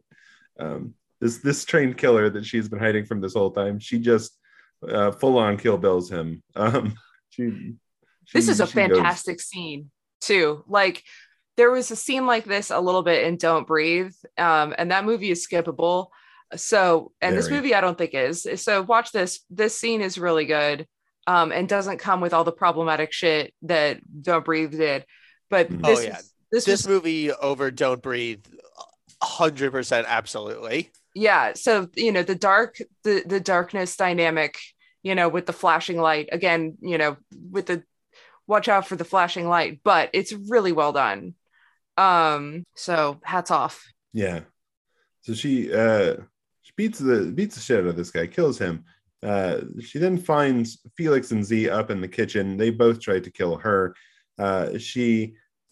Um, 0.59 0.93
this 1.19 1.37
this 1.39 1.65
trained 1.65 1.97
killer 1.97 2.29
that 2.29 2.45
she's 2.45 2.69
been 2.69 2.79
hiding 2.79 3.05
from 3.05 3.21
this 3.21 3.33
whole 3.33 3.49
time, 3.51 3.79
she 3.79 3.97
just 3.97 4.37
uh, 4.87 5.11
full 5.11 5.37
on 5.39 5.57
kill 5.57 5.77
bills 5.77 6.09
him. 6.11 6.43
Um, 6.55 6.93
she, 7.29 7.73
this 8.33 8.47
is 8.47 8.59
a 8.59 8.67
she 8.67 8.73
goes- 8.73 8.89
fantastic 8.97 9.41
scene 9.41 9.91
too. 10.21 10.63
Like, 10.67 11.03
there 11.57 11.69
was 11.71 11.91
a 11.91 11.95
scene 11.95 12.25
like 12.25 12.45
this 12.45 12.71
a 12.71 12.79
little 12.79 13.03
bit 13.03 13.25
in 13.25 13.37
Don't 13.37 13.67
Breathe, 13.67 14.13
um, 14.37 14.73
and 14.77 14.91
that 14.91 15.05
movie 15.05 15.31
is 15.31 15.45
skippable. 15.47 16.07
So, 16.55 17.11
and 17.21 17.35
this 17.35 17.49
movie 17.49 17.73
I 17.75 17.81
don't 17.81 17.97
think 17.97 18.13
is. 18.13 18.47
So, 18.57 18.81
watch 18.83 19.11
this. 19.11 19.39
This 19.49 19.77
scene 19.77 20.01
is 20.01 20.17
really 20.17 20.45
good, 20.45 20.87
um, 21.27 21.51
and 21.51 21.67
doesn't 21.67 21.97
come 21.97 22.21
with 22.21 22.33
all 22.33 22.43
the 22.43 22.51
problematic 22.51 23.11
shit 23.11 23.53
that 23.63 23.99
Don't 24.21 24.45
Breathe 24.45 24.71
did. 24.71 25.05
But 25.49 25.69
Mhm. 25.69 25.83
this, 25.85 25.99
Oh, 25.99 26.01
yeah. 26.03 26.21
this, 26.51 26.65
This 26.65 26.85
was 26.85 26.87
movie 26.87 27.31
over 27.31 27.69
Don't 27.71 28.01
Breathe, 28.01 28.45
hundred 29.21 29.71
percent, 29.71 30.05
absolutely. 30.09 30.91
yeah 31.15 31.53
so 31.53 31.87
you 31.95 32.11
know 32.11 32.23
the 32.23 32.33
dark 32.35 32.77
the 33.03 33.21
the 33.27 33.39
darkness 33.39 33.95
dynamic 33.95 34.57
you 35.03 35.13
know 35.13 35.29
with 35.29 35.45
the 35.45 35.53
flashing 35.53 35.97
light 35.99 36.27
again 36.31 36.75
you 36.81 36.97
know 36.97 37.15
with 37.51 37.67
the 37.67 37.83
watch 38.47 38.67
out 38.67 38.87
for 38.87 38.95
the 38.95 39.05
flashing 39.05 39.47
light 39.47 39.79
but 39.83 40.09
it's 40.13 40.33
really 40.33 40.71
well 40.71 40.91
done 40.93 41.33
um 41.97 42.65
so 42.75 43.19
hats 43.23 43.51
off 43.51 43.85
Yeah. 44.13 44.41
So 45.21 45.33
she 45.33 45.73
uh 45.73 46.15
she 46.61 46.71
beats 46.75 46.99
the 46.99 47.31
beats 47.33 47.55
the 47.55 47.61
shit 47.61 47.79
out 47.79 47.85
of 47.87 47.95
this 47.95 48.11
guy, 48.11 48.27
kills 48.27 48.57
him. 48.57 48.83
Uh 49.21 49.61
she 49.81 49.99
then 49.99 50.17
finds 50.17 50.79
Felix 50.97 51.31
and 51.31 51.45
Z 51.45 51.69
up 51.69 51.91
in 51.91 52.01
the 52.01 52.07
kitchen. 52.07 52.57
They 52.57 52.71
both 52.71 52.99
try 52.99 53.19
to 53.19 53.31
kill 53.31 53.55
her. 53.57 53.95
Uh 54.37 54.77
she 54.79 55.35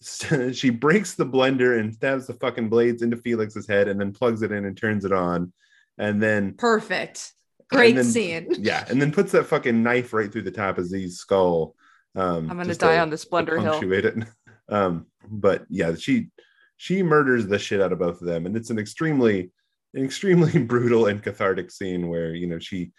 she 0.52 0.70
breaks 0.70 1.14
the 1.14 1.26
blender 1.26 1.78
and 1.78 1.92
stabs 1.94 2.26
the 2.28 2.34
fucking 2.34 2.68
blades 2.68 3.02
into 3.02 3.16
Felix's 3.16 3.68
head 3.68 3.88
and 3.88 4.00
then 4.00 4.12
plugs 4.12 4.42
it 4.42 4.52
in 4.52 4.64
and 4.64 4.76
turns 4.76 5.04
it 5.04 5.12
on. 5.12 5.52
And 5.98 6.22
then 6.22 6.54
Perfect. 6.54 7.32
Great 7.68 7.96
then- 7.96 8.04
scene. 8.04 8.46
yeah, 8.58 8.84
and 8.88 9.00
then 9.00 9.12
puts 9.12 9.32
that 9.32 9.46
fucking 9.46 9.82
knife 9.82 10.12
right 10.12 10.30
through 10.32 10.42
the 10.42 10.50
top 10.50 10.78
of 10.78 10.86
Z's 10.86 11.18
skull. 11.18 11.74
Um 12.14 12.50
i'm 12.50 12.56
gonna 12.56 12.74
die 12.74 12.94
to- 12.96 13.00
on 13.00 13.10
the 13.10 13.18
Splendor 13.18 13.58
hill. 13.58 13.80
it. 13.82 14.14
Um, 14.68 15.06
but 15.28 15.66
yeah, 15.68 15.94
she 15.96 16.28
she 16.76 17.02
murders 17.02 17.46
the 17.46 17.58
shit 17.58 17.80
out 17.80 17.92
of 17.92 17.98
both 17.98 18.20
of 18.22 18.26
them, 18.26 18.46
and 18.46 18.56
it's 18.56 18.70
an 18.70 18.78
extremely 18.78 19.52
an 19.92 20.04
extremely 20.04 20.58
brutal 20.70 21.06
and 21.06 21.22
cathartic 21.22 21.70
scene 21.70 22.08
where 22.08 22.34
you 22.34 22.46
know 22.46 22.58
she 22.58 22.92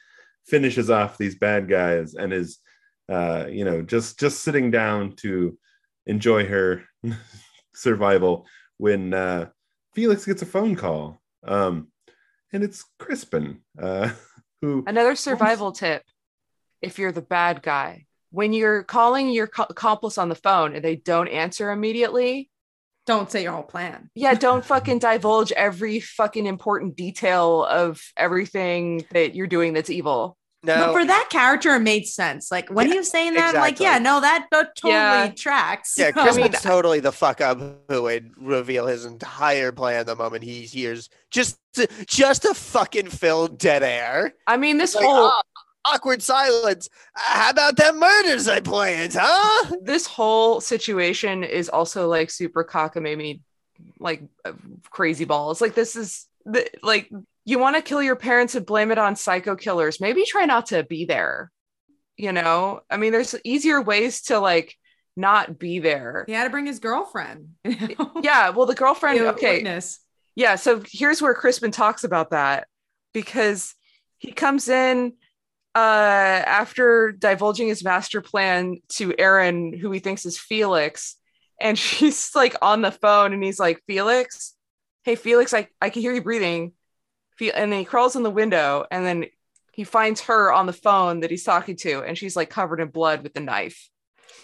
finishes 0.45 0.89
off 0.91 1.17
these 1.17 1.35
bad 1.35 1.67
guys 1.67 2.13
and 2.13 2.31
is 2.33 2.59
uh 3.09 3.45
you 3.49 3.65
know 3.65 3.81
just 3.81 4.19
just 4.19 4.43
sitting 4.43 4.69
down 4.69 5.15
to 5.15 5.57
enjoy 6.05 6.45
her 6.45 6.83
survival 7.73 8.45
when 8.77 9.13
uh 9.13 9.49
felix 9.95 10.25
gets 10.25 10.41
a 10.41 10.45
phone 10.45 10.75
call. 10.75 11.21
Um 11.45 11.87
and 12.51 12.63
it's 12.63 12.85
crispin 12.99 13.61
uh 13.81 14.11
who 14.61 14.83
Another 14.85 15.15
survival 15.15 15.71
tip. 15.71 16.03
If 16.81 16.99
you're 16.99 17.11
the 17.11 17.21
bad 17.21 17.61
guy, 17.63 18.05
when 18.33 18.51
you're 18.51 18.81
calling 18.83 19.29
your 19.29 19.45
co- 19.45 19.67
accomplice 19.69 20.17
on 20.17 20.27
the 20.27 20.35
phone 20.35 20.73
and 20.75 20.83
they 20.83 20.95
don't 20.95 21.27
answer 21.27 21.71
immediately, 21.71 22.49
Don't 23.05 23.29
say 23.29 23.43
your 23.43 23.51
whole 23.53 23.61
plan. 23.63 24.09
yeah, 24.15 24.33
don't 24.33 24.65
fucking 24.73 24.97
divulge 24.99 25.51
every 25.51 25.99
fucking 25.99 26.47
important 26.47 26.95
detail 26.95 27.63
of 27.63 28.01
everything 28.17 29.05
that 29.11 29.35
you're 29.35 29.45
doing 29.47 29.73
that's 29.73 29.91
evil. 29.91 30.35
But 30.65 30.93
for 30.93 31.03
that 31.05 31.27
character, 31.29 31.75
it 31.75 31.81
made 31.81 32.07
sense. 32.07 32.49
Like 32.49 32.69
when 32.69 32.87
Yeah, 32.87 32.93
he 32.93 32.97
was 32.99 33.09
saying 33.11 33.33
that, 33.33 33.53
I'm 33.53 33.61
like, 33.61 33.81
yeah, 33.81 33.99
no, 33.99 34.21
that, 34.21 34.47
that 34.51 34.75
totally 34.77 34.93
Yeah. 34.93 35.31
tracks. 35.35 35.95
yeah, 35.97 36.11
So- 36.13 36.23
Crispin's 36.23 36.61
totally 36.61 37.01
the 37.01 37.11
fuck 37.11 37.41
up 37.41 37.59
who 37.89 38.01
would 38.03 38.31
reveal 38.37 38.87
his 38.87 39.03
entire 39.05 39.73
plan 39.73 40.05
the 40.05 40.15
moment 40.15 40.43
he 40.45 40.61
hears 40.61 41.09
just 41.31 41.59
just 42.07 42.43
to 42.43 42.53
fucking 42.53 43.09
fill 43.09 43.47
dead 43.49 43.83
air. 43.83 44.33
I 44.47 44.55
mean, 44.57 44.77
this 44.77 44.95
Like, 44.95 45.03
whole 45.03 45.31
"Ah, 45.33 45.41
awkward 45.85 46.21
silence. 46.21 46.89
How 47.13 47.49
about 47.51 47.75
them 47.77 47.99
murders 47.99 48.47
I 48.47 48.59
planned, 48.61 49.15
huh? 49.19 49.75
this 49.81 50.05
whole 50.07 50.61
situation 50.61 51.43
is 51.43 51.69
also 51.69 52.07
like 52.07 52.29
super 52.29 52.63
cockamamie, 52.63 53.41
like 53.99 54.23
uh, 54.45 54.53
crazy 54.89 55.25
balls. 55.25 55.61
Like 55.61 55.75
this 55.75 55.95
is 55.95 56.27
the, 56.45 56.67
like 56.81 57.09
you 57.45 57.59
want 57.59 57.75
to 57.75 57.81
kill 57.81 58.01
your 58.01 58.15
parents 58.15 58.55
and 58.55 58.65
blame 58.65 58.91
it 58.91 58.97
on 58.97 59.15
psycho 59.15 59.55
killers. 59.55 59.99
Maybe 59.99 60.23
try 60.25 60.45
not 60.45 60.67
to 60.67 60.83
be 60.83 61.05
there. 61.05 61.51
You 62.15 62.31
know, 62.31 62.81
I 62.89 62.97
mean, 62.97 63.11
there's 63.11 63.35
easier 63.43 63.81
ways 63.81 64.21
to 64.23 64.39
like 64.39 64.75
not 65.17 65.57
be 65.59 65.79
there. 65.79 66.23
he 66.27 66.33
had 66.33 66.43
to 66.45 66.49
bring 66.49 66.65
his 66.67 66.79
girlfriend. 66.79 67.49
you 67.65 67.95
know? 67.99 68.11
Yeah, 68.21 68.49
well, 68.49 68.65
the 68.67 68.75
girlfriend. 68.75 69.19
Be 69.19 69.25
a 69.25 69.29
Okay, 69.31 69.55
witness. 69.55 69.99
yeah. 70.35 70.55
So 70.55 70.81
here's 70.89 71.21
where 71.21 71.33
Crispin 71.33 71.71
talks 71.71 72.03
about 72.03 72.29
that 72.29 72.67
because 73.13 73.73
he 74.19 74.31
comes 74.31 74.69
in 74.69 75.13
uh 75.75 75.79
after 76.45 77.11
divulging 77.11 77.67
his 77.67 77.83
master 77.83 78.21
plan 78.21 78.77
to 78.89 79.13
Erin, 79.17 79.77
who 79.77 79.91
he 79.91 79.99
thinks 79.99 80.25
is 80.25 80.37
Felix, 80.37 81.15
and 81.59 81.77
she's 81.79 82.35
like 82.35 82.55
on 82.61 82.81
the 82.81 82.91
phone 82.91 83.33
and 83.33 83.43
he's 83.43 83.59
like, 83.59 83.81
Felix, 83.87 84.55
hey 85.03 85.15
Felix, 85.15 85.53
I, 85.53 85.67
I 85.81 85.89
can 85.89 86.01
hear 86.01 86.13
you 86.13 86.21
breathing. 86.21 86.73
And 87.41 87.71
then 87.71 87.79
he 87.79 87.85
crawls 87.85 88.15
in 88.15 88.23
the 88.23 88.29
window 88.29 88.85
and 88.89 89.05
then 89.05 89.25
he 89.73 89.83
finds 89.83 90.21
her 90.21 90.53
on 90.53 90.67
the 90.67 90.73
phone 90.73 91.21
that 91.21 91.31
he's 91.31 91.43
talking 91.43 91.75
to, 91.77 92.03
and 92.03 92.15
she's 92.15 92.35
like 92.35 92.51
covered 92.51 92.79
in 92.79 92.89
blood 92.89 93.23
with 93.23 93.33
the 93.33 93.39
knife. 93.39 93.89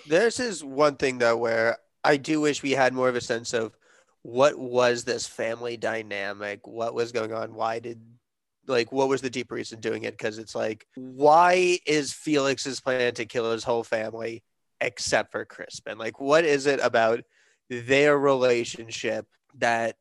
This 0.07 0.39
is 0.39 0.63
one 0.63 0.95
thing 0.95 1.19
though 1.19 1.37
where 1.37 1.77
I 2.03 2.17
do 2.17 2.41
wish 2.41 2.63
we 2.63 2.71
had 2.71 2.93
more 2.93 3.09
of 3.09 3.15
a 3.15 3.21
sense 3.21 3.53
of 3.53 3.77
what 4.23 4.57
was 4.57 5.03
this 5.03 5.27
family 5.27 5.77
dynamic, 5.77 6.65
what 6.67 6.93
was 6.93 7.11
going 7.11 7.31
on, 7.31 7.53
why 7.53 7.79
did 7.79 8.01
like 8.69 8.91
what 8.91 9.09
was 9.09 9.21
the 9.21 9.29
deep 9.29 9.51
reason 9.51 9.79
doing 9.79 10.03
it? 10.03 10.17
Because 10.17 10.37
it's 10.37 10.55
like, 10.55 10.85
why 10.95 11.79
is 11.85 12.13
Felix's 12.13 12.79
plan 12.79 13.13
to 13.15 13.25
kill 13.25 13.51
his 13.51 13.63
whole 13.63 13.83
family 13.83 14.43
except 14.79 15.31
for 15.31 15.43
Crispin? 15.45 15.97
Like, 15.97 16.19
what 16.21 16.45
is 16.45 16.65
it 16.65 16.79
about 16.81 17.21
their 17.69 18.17
relationship 18.17 19.25
that 19.57 19.95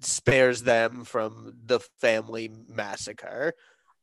spares 0.00 0.62
them 0.62 1.04
from 1.04 1.54
the 1.66 1.80
family 2.00 2.50
massacre? 2.68 3.52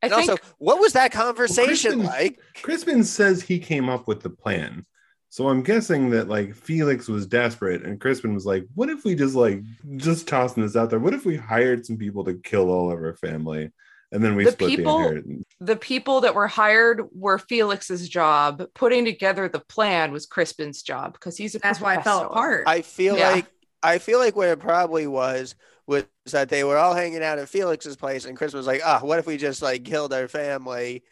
I 0.03 0.07
And 0.07 0.15
think 0.15 0.29
also, 0.31 0.43
what 0.57 0.79
was 0.79 0.93
that 0.93 1.11
conversation 1.11 2.01
Crispin- 2.01 2.03
like? 2.03 2.39
crispin 2.61 3.03
says 3.03 3.41
he 3.41 3.59
came 3.59 3.87
up 3.89 4.07
with 4.07 4.21
the 4.21 4.29
plan 4.31 4.85
so 5.29 5.47
i'm 5.47 5.61
guessing 5.61 6.09
that 6.09 6.27
like 6.27 6.55
felix 6.55 7.07
was 7.07 7.27
desperate 7.27 7.83
and 7.85 7.99
crispin 8.01 8.33
was 8.33 8.45
like 8.45 8.65
what 8.73 8.89
if 8.89 9.05
we 9.05 9.13
just 9.15 9.35
like 9.35 9.61
just 9.97 10.27
tossing 10.27 10.63
this 10.63 10.75
out 10.75 10.89
there 10.89 10.99
what 10.99 11.13
if 11.13 11.23
we 11.23 11.35
hired 11.37 11.85
some 11.85 11.97
people 11.97 12.23
to 12.23 12.33
kill 12.33 12.69
all 12.71 12.91
of 12.91 12.97
our 12.97 13.15
family 13.15 13.69
and 14.11 14.23
then 14.23 14.35
we 14.35 14.43
The 14.45 14.51
split 14.51 14.69
people- 14.71 14.97
the 14.99 15.05
inheritance 15.05 15.45
the 15.59 15.75
people 15.75 16.21
that 16.21 16.33
were 16.33 16.47
hired 16.47 17.07
were 17.13 17.37
Felix's 17.37 18.09
job. 18.09 18.63
Putting 18.73 19.05
together 19.05 19.47
the 19.47 19.59
plan 19.59 20.11
was 20.11 20.25
Crispin's 20.25 20.81
job 20.81 21.13
because 21.13 21.37
he's 21.37 21.53
a 21.53 21.59
That's 21.59 21.79
why 21.79 21.93
it 21.97 22.03
fell 22.03 22.21
professor. 22.21 22.33
apart. 22.33 22.63
I 22.67 22.81
feel 22.81 23.15
Yeah. 23.17 23.29
like 23.31 23.45
I 23.83 23.97
feel 23.99 24.17
like 24.19 24.35
what 24.35 24.47
it 24.47 24.59
probably 24.59 25.05
was 25.07 25.55
was 25.87 26.05
that 26.31 26.49
they 26.49 26.63
were 26.63 26.77
all 26.77 26.93
hanging 26.93 27.23
out 27.23 27.39
at 27.39 27.49
Felix's 27.49 27.95
place, 27.95 28.25
and 28.25 28.37
Chris 28.37 28.53
was 28.53 28.67
like, 28.67 28.81
"Ah, 28.85 28.99
what 29.01 29.19
if 29.19 29.25
we 29.27 29.37
just 29.37 29.61
like 29.61 29.83
killed 29.85 30.13
our 30.13 30.27
family?" 30.27 31.03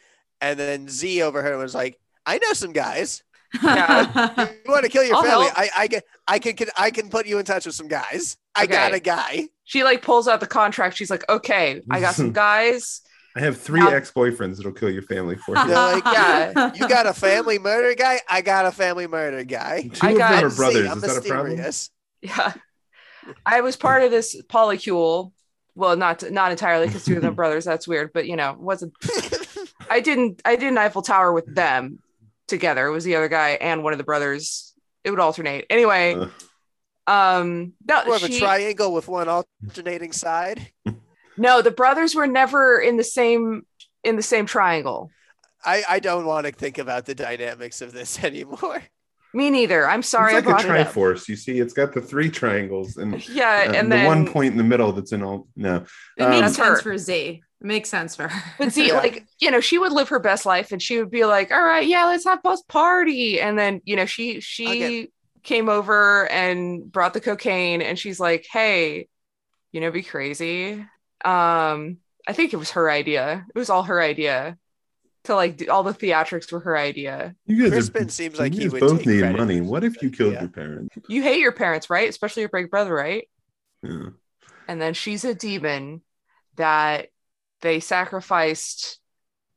And 0.42 0.60
then 0.60 0.88
Z 0.88 1.22
overheard 1.22 1.54
and 1.54 1.62
was 1.62 1.76
like, 1.76 2.00
"I 2.26 2.38
know 2.38 2.54
some 2.54 2.72
guys. 2.74 3.24
Yeah. 3.64 4.48
You 4.66 4.72
want 4.72 4.84
to 4.86 4.90
kill 4.90 5.04
your 5.04 5.16
I'll 5.16 5.24
family? 5.24 5.46
help." 5.46 5.58
I 5.58 5.70
I 5.78 5.88
can 5.88 6.02
I 6.28 6.40
can, 6.40 6.56
can 6.56 6.68
I 6.78 6.92
can 6.92 7.10
put 7.10 7.26
you 7.28 7.40
in 7.40 7.46
touch 7.46 7.66
with 7.66 7.76
some 7.76 7.88
guys. 7.88 8.38
I 8.56 8.66
got 8.66 8.94
a 8.94 9.00
guy. 9.00 9.48
She 9.64 9.84
like 9.84 10.02
pulls 10.02 10.28
out 10.28 10.40
the 10.40 10.48
contract. 10.48 10.98
She's 10.98 11.10
like, 11.10 11.28
"Okay, 11.30 11.82
I 11.90 12.00
got 12.00 12.16
some 12.16 12.32
guys." 12.46 13.02
i 13.36 13.42
have 13.42 13.58
three 13.60 13.80
Now- 13.80 13.90
ex-boyfriends 13.90 14.58
that'll 14.58 14.72
kill 14.72 14.90
your 14.90 15.04
family 15.04 15.36
for 15.38 15.56
you. 15.56 15.68
They're 15.68 15.96
you 15.96 16.02
like, 16.02 16.04
Yeah. 16.06 16.72
You 16.76 16.90
got 16.90 17.06
a 17.06 17.14
family 17.14 17.60
murder 17.60 17.94
guy? 17.94 18.20
I 18.28 18.42
got 18.42 18.66
a 18.66 18.72
family 18.72 19.06
murder 19.08 19.44
guy. 19.44 19.84
two 19.94 20.08
I 20.08 20.12
of 20.12 20.18
got- 20.18 20.32
them 20.36 20.46
are 20.46 20.50
Z, 20.50 20.56
brothers 20.58 20.90
I'm 20.90 20.98
is 20.98 21.02
that 21.04 21.18
a 21.18 21.22
problem 21.30 21.48
mysterious. 21.58 21.90
Yeah, 22.22 22.54
I 23.46 23.62
was 23.62 23.76
part 23.76 24.02
of 24.04 24.12
this 24.12 24.42
polycule. 24.44 25.32
Well, 25.76 25.96
not 25.96 26.30
not 26.32 26.52
entirely 26.52 26.88
because 26.88 27.06
two 27.06 27.16
of 27.16 27.22
them 27.22 27.36
brothers. 27.36 27.64
That's 27.66 27.88
weird, 27.88 28.12
but 28.14 28.26
you 28.28 28.36
know, 28.36 28.56
wasn't. 28.60 28.94
I 29.90 30.02
didn't. 30.02 30.42
I 30.44 30.56
didn't 30.56 30.78
Eiffel 30.78 31.02
Tower 31.02 31.32
with 31.32 31.54
them 31.54 32.00
together. 32.50 32.88
It 32.88 32.92
was 32.92 33.04
the 33.04 33.16
other 33.16 33.30
guy 33.30 33.52
and 33.52 33.84
one 33.84 33.94
of 33.94 33.98
the 33.98 34.04
brothers. 34.04 34.74
It 35.04 35.12
would 35.12 35.20
alternate. 35.20 35.66
Anyway, 35.70 36.16
Uh, 36.16 36.28
um, 37.12 37.74
no, 37.88 38.06
More 38.06 38.18
of 38.18 38.24
a 38.24 38.30
triangle 38.30 38.94
with 38.94 39.08
one 39.08 39.28
alternating 39.28 40.12
side. 40.12 40.72
no, 41.38 41.62
the 41.62 41.72
brothers 41.72 42.14
were 42.14 42.28
never 42.28 42.80
in 42.80 42.98
the 42.98 43.04
same 43.04 43.64
in 44.04 44.16
the 44.16 44.22
same 44.22 44.46
triangle. 44.46 45.10
I, 45.66 45.84
I 45.90 46.00
don't 46.00 46.26
want 46.26 46.46
to 46.46 46.54
think 46.54 46.78
about 46.78 47.06
the 47.06 47.16
dynamics 47.16 47.82
of 47.82 47.92
this 47.92 48.24
anymore. 48.24 48.84
Me 49.34 49.50
neither. 49.50 49.88
I'm 49.88 50.04
sorry 50.04 50.34
it's 50.34 50.34
I 50.34 50.40
like 50.40 50.50
a 50.50 50.54
brought 50.54 50.66
it 50.66 50.76
up. 50.76 50.98
triforce 50.98 51.28
you 51.28 51.36
see 51.36 51.60
it's 51.60 51.74
got 51.74 51.94
the 51.94 52.02
three 52.02 52.30
triangles 52.30 52.98
and 52.98 53.24
Yeah, 53.28 53.68
uh, 53.68 53.74
and 53.74 53.92
the 53.92 53.92
then 53.92 53.98
one 53.98 54.26
point 54.26 54.52
in 54.52 54.58
the 54.58 54.64
middle 54.64 54.92
that's 54.92 55.12
in 55.12 55.24
all 55.24 55.48
no 55.56 55.86
it 56.16 56.28
Um, 56.28 56.30
makes 56.30 56.56
sense 56.56 56.82
her. 56.82 56.82
for 56.82 56.98
Z. 56.98 57.44
It 57.62 57.66
makes 57.68 57.90
sense 57.90 58.16
for 58.16 58.28
her. 58.30 58.44
But 58.58 58.72
see, 58.72 58.92
Yeah. 58.94 58.94
like, 58.94 59.26
you 59.40 59.52
know, 59.52 59.60
she 59.62 59.78
would 59.78 59.92
live 59.92 60.10
her 60.10 60.20
best 60.20 60.46
life 60.46 60.72
and 60.72 60.82
she 60.82 60.98
would 61.00 61.12
be 61.12 61.26
like, 61.26 61.52
all 61.52 61.62
right, 61.64 61.86
yeah, 61.88 62.06
let's 62.06 62.26
have 62.26 62.44
post 62.44 62.68
party. 62.68 63.40
And 63.42 63.58
then, 63.58 63.82
you 63.86 63.96
know, 63.96 64.06
she 64.06 64.40
she 64.42 64.70
Okay. 64.74 65.10
came 65.44 65.70
over 65.70 66.28
and 66.30 66.92
brought 66.92 67.14
the 67.14 67.22
cocaine 67.22 67.82
and 67.82 67.98
she's 67.98 68.20
like, 68.20 68.46
hey, 68.52 69.08
you 69.74 69.82
know, 69.82 69.92
be 69.92 70.04
crazy. 70.04 70.74
Um, 71.26 72.00
I 72.28 72.34
think 72.34 72.54
it 72.54 72.58
was 72.58 72.72
her 72.72 72.92
idea. 72.92 73.46
It 73.56 73.60
was 73.60 73.70
all 73.70 73.84
her 73.84 74.02
idea. 74.02 74.58
To 75.30 75.36
like 75.36 75.58
do, 75.58 75.70
all 75.70 75.84
the 75.84 75.94
theatrics 75.94 76.52
were 76.52 76.60
her 76.62 76.76
idea. 76.76 77.36
you 77.46 77.62
guys, 77.62 77.72
Crispin 77.72 78.08
are, 78.08 78.10
seems 78.10 78.40
like 78.40 78.54
you 78.54 78.62
he 78.62 78.66
guys 78.66 78.72
would 78.74 78.80
both 78.80 78.98
take 78.98 79.08
need 79.08 79.20
credit 79.20 79.38
money 79.38 79.62
what 79.62 79.84
if 79.84 80.02
you 80.02 80.10
killed 80.10 80.34
idea. 80.34 80.42
your 80.42 80.50
parents 80.50 80.98
You 81.08 81.22
hate 81.22 81.40
your 81.40 81.52
parents, 81.52 81.88
right? 81.88 82.10
Especially 82.10 82.42
your 82.42 82.50
big 82.50 82.72
brother, 82.72 82.94
right? 82.94 83.30
yeah. 83.84 84.08
and 84.68 84.82
then 84.82 84.96
she's 84.96 85.24
a 85.24 85.36
demon 85.36 86.02
that 86.56 87.10
they 87.62 87.80
sacrificed 87.80 89.00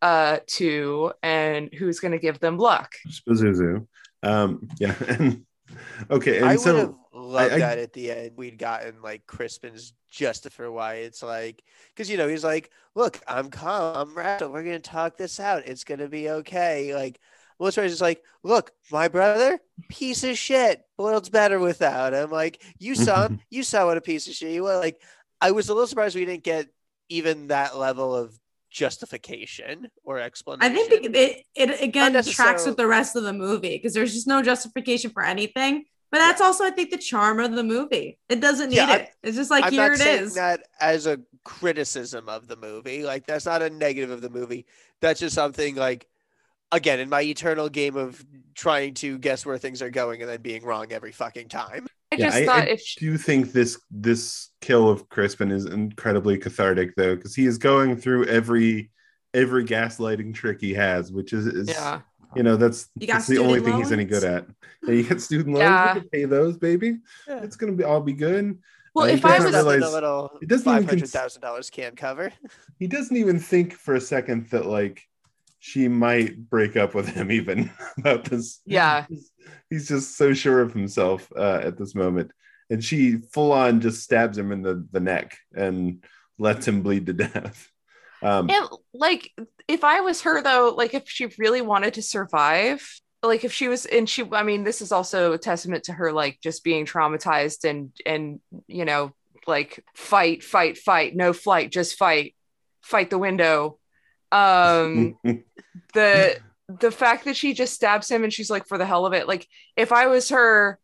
uh 0.02 0.40
to 0.46 1.12
and 1.22 1.72
who's 1.72 2.00
going 2.00 2.12
to 2.12 2.18
give 2.18 2.38
them 2.38 2.58
luck 2.58 2.92
Spazuzu. 3.08 3.86
Um, 4.22 4.68
yeah, 4.78 4.94
and 5.08 5.46
okay, 6.10 6.36
and 6.36 6.46
I 6.46 6.56
would 6.56 6.66
have 6.66 6.86
so 6.86 7.01
loved 7.32 7.54
I- 7.54 7.58
that 7.58 7.78
at 7.78 7.92
the 7.92 8.10
end. 8.10 8.32
We'd 8.36 8.58
gotten 8.58 9.02
like 9.02 9.26
Crispin's 9.26 9.92
just 10.10 10.50
for 10.50 10.70
why 10.70 10.94
it's 10.96 11.22
like, 11.22 11.62
because 11.94 12.10
you 12.10 12.16
know 12.16 12.28
he's 12.28 12.44
like, 12.44 12.70
"Look, 12.94 13.20
I'm 13.26 13.50
calm, 13.50 13.96
I'm 13.96 14.14
rational. 14.14 14.52
We're 14.52 14.64
gonna 14.64 14.80
talk 14.80 15.16
this 15.16 15.40
out. 15.40 15.66
It's 15.66 15.84
gonna 15.84 16.08
be 16.08 16.28
okay." 16.28 16.94
Like, 16.94 17.18
Melissa 17.58 17.82
is 17.84 17.92
just 17.92 18.02
like, 18.02 18.22
"Look, 18.42 18.72
my 18.90 19.08
brother, 19.08 19.58
piece 19.88 20.24
of 20.24 20.36
shit. 20.36 20.82
World's 20.98 21.30
better 21.30 21.58
without 21.58 22.12
him." 22.12 22.30
Like, 22.30 22.62
you 22.78 22.94
saw 22.94 23.26
him. 23.26 23.40
you 23.50 23.62
saw 23.62 23.86
what 23.86 23.96
a 23.96 24.02
piece 24.02 24.28
of 24.28 24.34
shit 24.34 24.50
he 24.50 24.60
was. 24.60 24.80
Like, 24.80 25.00
I 25.40 25.50
was 25.50 25.68
a 25.68 25.74
little 25.74 25.86
surprised 25.86 26.14
we 26.14 26.24
didn't 26.24 26.44
get 26.44 26.68
even 27.08 27.48
that 27.48 27.76
level 27.76 28.14
of 28.14 28.38
justification 28.72 29.88
or 30.02 30.18
explanation. 30.18 30.72
I 30.72 30.74
think 30.74 31.04
it, 31.04 31.14
it, 31.14 31.44
it 31.54 31.80
again 31.82 32.20
tracks 32.24 32.66
with 32.66 32.76
the 32.76 32.86
rest 32.86 33.14
of 33.16 33.22
the 33.22 33.32
movie 33.32 33.76
because 33.76 33.94
there's 33.94 34.14
just 34.14 34.26
no 34.26 34.42
justification 34.42 35.10
for 35.10 35.22
anything. 35.22 35.84
But 36.12 36.18
that's 36.18 36.40
also, 36.42 36.64
I 36.64 36.70
think, 36.70 36.90
the 36.90 36.98
charm 36.98 37.40
of 37.40 37.52
the 37.52 37.64
movie. 37.64 38.18
It 38.28 38.40
doesn't 38.40 38.70
need 38.70 38.76
Yeah, 38.76 38.94
it. 38.96 39.10
It's 39.24 39.36
just 39.36 39.50
like 39.50 39.64
I'm 39.64 39.72
here 39.72 39.90
not 39.90 39.92
it 39.94 39.98
saying 39.98 40.24
is. 40.24 40.34
that 40.34 40.60
as 40.80 41.06
a 41.06 41.20
criticism 41.44 42.28
of 42.28 42.48
the 42.48 42.56
movie. 42.56 43.02
Like 43.04 43.26
that's 43.26 43.46
not 43.46 43.62
a 43.62 43.70
negative 43.70 44.10
of 44.10 44.20
the 44.22 44.30
movie. 44.30 44.66
That's 45.00 45.20
just 45.20 45.34
something 45.34 45.74
like 45.76 46.06
again 46.72 47.00
in 47.00 47.08
my 47.08 47.22
eternal 47.22 47.68
game 47.68 47.96
of 47.96 48.24
trying 48.54 48.94
to 48.94 49.18
guess 49.18 49.46
where 49.46 49.58
things 49.58 49.82
are 49.82 49.90
going 49.90 50.22
and 50.22 50.30
then 50.30 50.42
being 50.42 50.64
wrong 50.64 50.92
every 50.92 51.12
fucking 51.12 51.48
time. 51.48 51.86
I 52.12 52.16
Yeah, 52.16 52.30
just 52.30 52.36
I, 52.36 52.46
thought 52.46 52.68
I 52.68 52.68
if 52.68 52.80
she, 52.82 53.00
do 53.00 53.16
think 53.16 53.52
this 53.52 53.80
this 53.90 54.50
kill 54.60 54.88
of 54.90 55.08
Crispin 55.08 55.50
is 55.50 55.64
incredibly 55.64 56.38
cathartic 56.38 56.94
though, 56.96 57.16
because 57.16 57.34
he 57.34 57.46
is 57.46 57.58
going 57.58 57.96
through 57.96 58.26
every 58.26 58.90
every 59.34 59.64
gaslighting 59.64 60.34
trick 60.34 60.60
he 60.60 60.74
has, 60.74 61.10
which 61.10 61.32
is, 61.32 61.46
is 61.46 61.68
yeah, 61.68 62.02
you 62.36 62.42
know 62.42 62.56
that's, 62.56 62.88
You 62.98 63.06
that's 63.06 63.26
the 63.26 63.38
only 63.38 63.60
student 63.60 63.66
thing 63.74 63.82
he's 63.82 63.92
any 63.92 64.04
good 64.04 64.24
at. 64.24 64.46
Yeah, 64.86 64.94
you 64.94 65.02
get 65.04 65.20
student 65.20 65.48
loans, 65.54 65.60
Yeah. 65.62 65.92
can 65.94 66.08
pay 66.08 66.24
those, 66.24 66.56
baby. 66.56 66.98
Yeah. 67.28 67.42
It's 67.42 67.56
gonna 67.56 67.72
be 67.72 67.84
all 67.84 68.00
be 68.00 68.12
good. 68.12 68.58
well, 68.94 69.06
Uh, 69.06 69.10
if 69.10 69.24
I 69.24 69.38
doesn't 69.38 69.44
was 69.52 69.54
realize- 69.54 69.82
a 69.90 69.94
little 69.94 70.38
it 70.42 70.48
doesn't 70.48 70.66
even 70.68 70.82
five 70.82 70.88
cons- 70.88 71.00
hundred 71.00 71.10
thousand 71.10 71.42
dollars 71.42 71.70
can't 71.70 71.96
cover. 71.96 72.32
He 72.78 72.88
doesn't 72.88 73.16
even 73.16 73.38
think 73.38 73.74
for 73.74 73.94
a 73.94 74.00
second 74.00 74.48
that 74.50 74.66
like 74.66 75.02
she 75.60 75.86
might 75.86 76.48
break 76.50 76.76
up 76.76 76.94
with 76.94 77.08
him 77.08 77.30
even 77.40 77.70
about 77.98 78.24
this. 78.24 78.60
Yeah. 78.66 79.06
He's, 79.08 79.30
he's 79.70 79.88
just 79.88 80.16
so 80.16 80.32
sure 80.34 80.60
of 80.60 80.72
himself 80.72 81.30
uh, 81.36 81.60
at 81.62 81.78
this 81.78 81.94
moment. 81.94 82.32
And 82.70 82.82
she 82.82 83.18
full 83.32 83.52
on 83.52 83.80
just 83.80 84.02
stabs 84.02 84.36
him 84.36 84.50
in 84.50 84.62
the, 84.62 84.84
the 84.90 84.98
neck 84.98 85.36
and 85.54 86.02
lets 86.38 86.66
him 86.66 86.82
bleed 86.82 87.06
to 87.06 87.12
death. 87.12 87.70
Um, 88.22 88.50
And 88.50 88.66
like, 88.94 89.30
if 89.72 89.84
I 89.84 90.02
was 90.02 90.20
her 90.22 90.42
though, 90.42 90.74
like 90.76 90.92
if 90.92 91.08
she 91.08 91.28
really 91.38 91.62
wanted 91.62 91.94
to 91.94 92.02
survive, 92.02 92.86
like 93.22 93.42
if 93.42 93.54
she 93.54 93.68
was, 93.68 93.86
and 93.86 94.06
she, 94.06 94.22
I 94.30 94.42
mean, 94.42 94.64
this 94.64 94.82
is 94.82 94.92
also 94.92 95.32
a 95.32 95.38
testament 95.38 95.84
to 95.84 95.94
her, 95.94 96.12
like 96.12 96.38
just 96.42 96.62
being 96.62 96.84
traumatized 96.84 97.68
and 97.68 97.90
and 98.04 98.40
you 98.66 98.84
know, 98.84 99.14
like 99.46 99.82
fight, 99.94 100.44
fight, 100.44 100.76
fight, 100.76 101.16
no 101.16 101.32
flight, 101.32 101.72
just 101.72 101.96
fight, 101.96 102.34
fight 102.82 103.08
the 103.08 103.18
window. 103.18 103.78
Um, 104.30 105.16
the 105.94 106.38
the 106.68 106.90
fact 106.90 107.24
that 107.24 107.36
she 107.36 107.54
just 107.54 107.72
stabs 107.72 108.10
him 108.10 108.24
and 108.24 108.32
she's 108.32 108.50
like 108.50 108.66
for 108.66 108.76
the 108.76 108.86
hell 108.86 109.06
of 109.06 109.14
it, 109.14 109.26
like 109.26 109.48
if 109.74 109.90
I 109.90 110.06
was 110.08 110.28
her. 110.28 110.78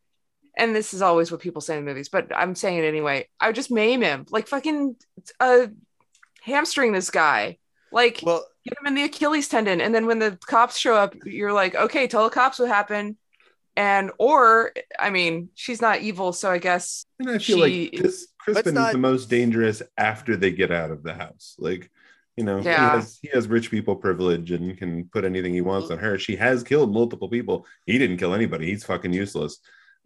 And 0.56 0.74
this 0.74 0.92
is 0.92 1.02
always 1.02 1.30
what 1.30 1.40
people 1.40 1.60
say 1.60 1.78
in 1.78 1.84
movies, 1.84 2.08
but 2.08 2.34
I'm 2.34 2.56
saying 2.56 2.78
it 2.78 2.88
anyway. 2.88 3.28
I 3.38 3.46
would 3.46 3.54
just 3.54 3.70
maim 3.70 4.00
him, 4.00 4.26
like 4.30 4.48
fucking 4.48 4.96
uh, 5.38 5.66
hamstring 6.42 6.90
this 6.90 7.10
guy. 7.10 7.58
Like 7.92 8.20
Well, 8.22 8.44
get 8.64 8.78
him 8.78 8.86
in 8.86 8.94
the 8.94 9.04
Achilles 9.04 9.48
tendon. 9.48 9.80
And 9.80 9.94
then 9.94 10.06
when 10.06 10.18
the 10.18 10.38
cops 10.46 10.76
show 10.78 10.94
up, 10.94 11.14
you're 11.24 11.52
like, 11.52 11.74
okay, 11.74 12.06
tell 12.06 12.24
the 12.24 12.30
cops 12.30 12.58
what 12.58 12.68
happened. 12.68 13.16
And 13.76 14.10
or 14.18 14.72
I 14.98 15.10
mean, 15.10 15.50
she's 15.54 15.80
not 15.80 16.00
evil, 16.00 16.32
so 16.32 16.50
I 16.50 16.58
guess 16.58 17.04
and 17.20 17.30
I 17.30 17.38
feel 17.38 17.64
she- 17.64 17.90
like 17.90 18.02
this 18.02 18.28
Crispin 18.38 18.76
is 18.76 18.92
the 18.92 18.98
most 18.98 19.28
dangerous 19.28 19.82
after 19.96 20.36
they 20.36 20.50
get 20.50 20.70
out 20.72 20.90
of 20.90 21.02
the 21.02 21.12
house. 21.12 21.54
Like, 21.58 21.90
you 22.36 22.44
know, 22.44 22.58
Yeah. 22.60 22.90
he 22.92 22.96
has 22.96 23.18
he 23.22 23.28
has 23.34 23.46
rich 23.46 23.70
people 23.70 23.94
privilege 23.94 24.50
and 24.50 24.76
can 24.76 25.04
put 25.12 25.24
anything 25.24 25.52
he 25.54 25.60
wants 25.60 25.90
on 25.90 25.98
her. 25.98 26.18
She 26.18 26.34
has 26.36 26.62
killed 26.64 26.92
multiple 26.92 27.28
people. 27.28 27.66
He 27.86 27.98
didn't 27.98 28.16
kill 28.16 28.34
anybody. 28.34 28.66
He's 28.66 28.84
fucking 28.84 29.12
useless. 29.12 29.58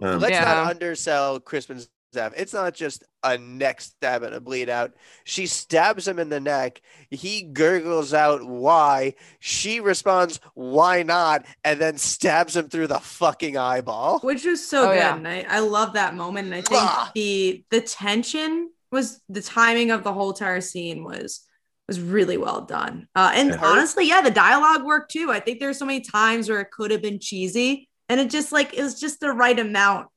Um, 0.02 0.18
let's 0.20 0.32
Yeah. 0.32 0.44
not 0.44 0.70
undersell 0.72 1.38
Crispin's 1.40 1.88
stab. 2.12 2.34
It's 2.36 2.52
not 2.52 2.74
just 2.74 3.04
a 3.22 3.38
neck 3.38 3.80
stab 3.80 4.22
and 4.22 4.34
a 4.34 4.40
bleed 4.40 4.68
out. 4.68 4.92
She 5.24 5.46
stabs 5.46 6.06
him 6.06 6.18
in 6.18 6.28
the 6.28 6.40
neck. 6.40 6.82
He 7.10 7.42
gurgles 7.42 8.12
out 8.12 8.44
why. 8.44 9.14
She 9.40 9.80
responds, 9.80 10.38
why 10.54 11.02
not? 11.04 11.46
And 11.64 11.80
then 11.80 11.96
stabs 11.96 12.54
him 12.54 12.68
through 12.68 12.88
the 12.88 12.98
fucking 12.98 13.56
eyeball. 13.56 14.18
which 14.20 14.44
was 14.44 14.64
so 14.66 14.82
Oh, 14.82 14.88
good 14.88 14.96
yeah. 14.96 15.16
and 15.16 15.26
I, 15.26 15.46
I 15.48 15.58
love 15.60 15.94
that 15.94 16.14
moment 16.14 16.46
and 16.46 16.54
i 16.54 16.60
think 16.60 16.82
Ah. 16.82 17.10
the 17.14 17.64
the 17.70 17.80
tension 17.80 18.70
was 18.90 19.20
the 19.28 19.40
timing 19.40 19.90
of 19.90 20.02
the 20.04 20.12
whole 20.12 20.30
entire 20.30 20.60
scene 20.60 21.04
was 21.04 21.40
was 21.88 22.00
really 22.00 22.36
well 22.36 22.62
done 22.62 23.06
uh 23.14 23.30
and 23.34 23.52
honestly 23.54 24.06
yeah 24.08 24.20
the 24.20 24.30
dialogue 24.30 24.84
worked 24.84 25.12
too 25.12 25.30
i 25.30 25.38
think 25.40 25.60
there's 25.60 25.78
so 25.78 25.84
many 25.86 26.00
times 26.00 26.48
where 26.48 26.60
it 26.60 26.70
could 26.70 26.90
have 26.90 27.00
been 27.02 27.18
cheesy 27.20 27.88
and 28.08 28.20
it 28.20 28.28
just 28.30 28.50
like 28.52 28.74
it 28.74 28.82
was 28.82 28.98
just 29.00 29.20
the 29.20 29.30
right 29.30 29.58
amount 29.58 30.08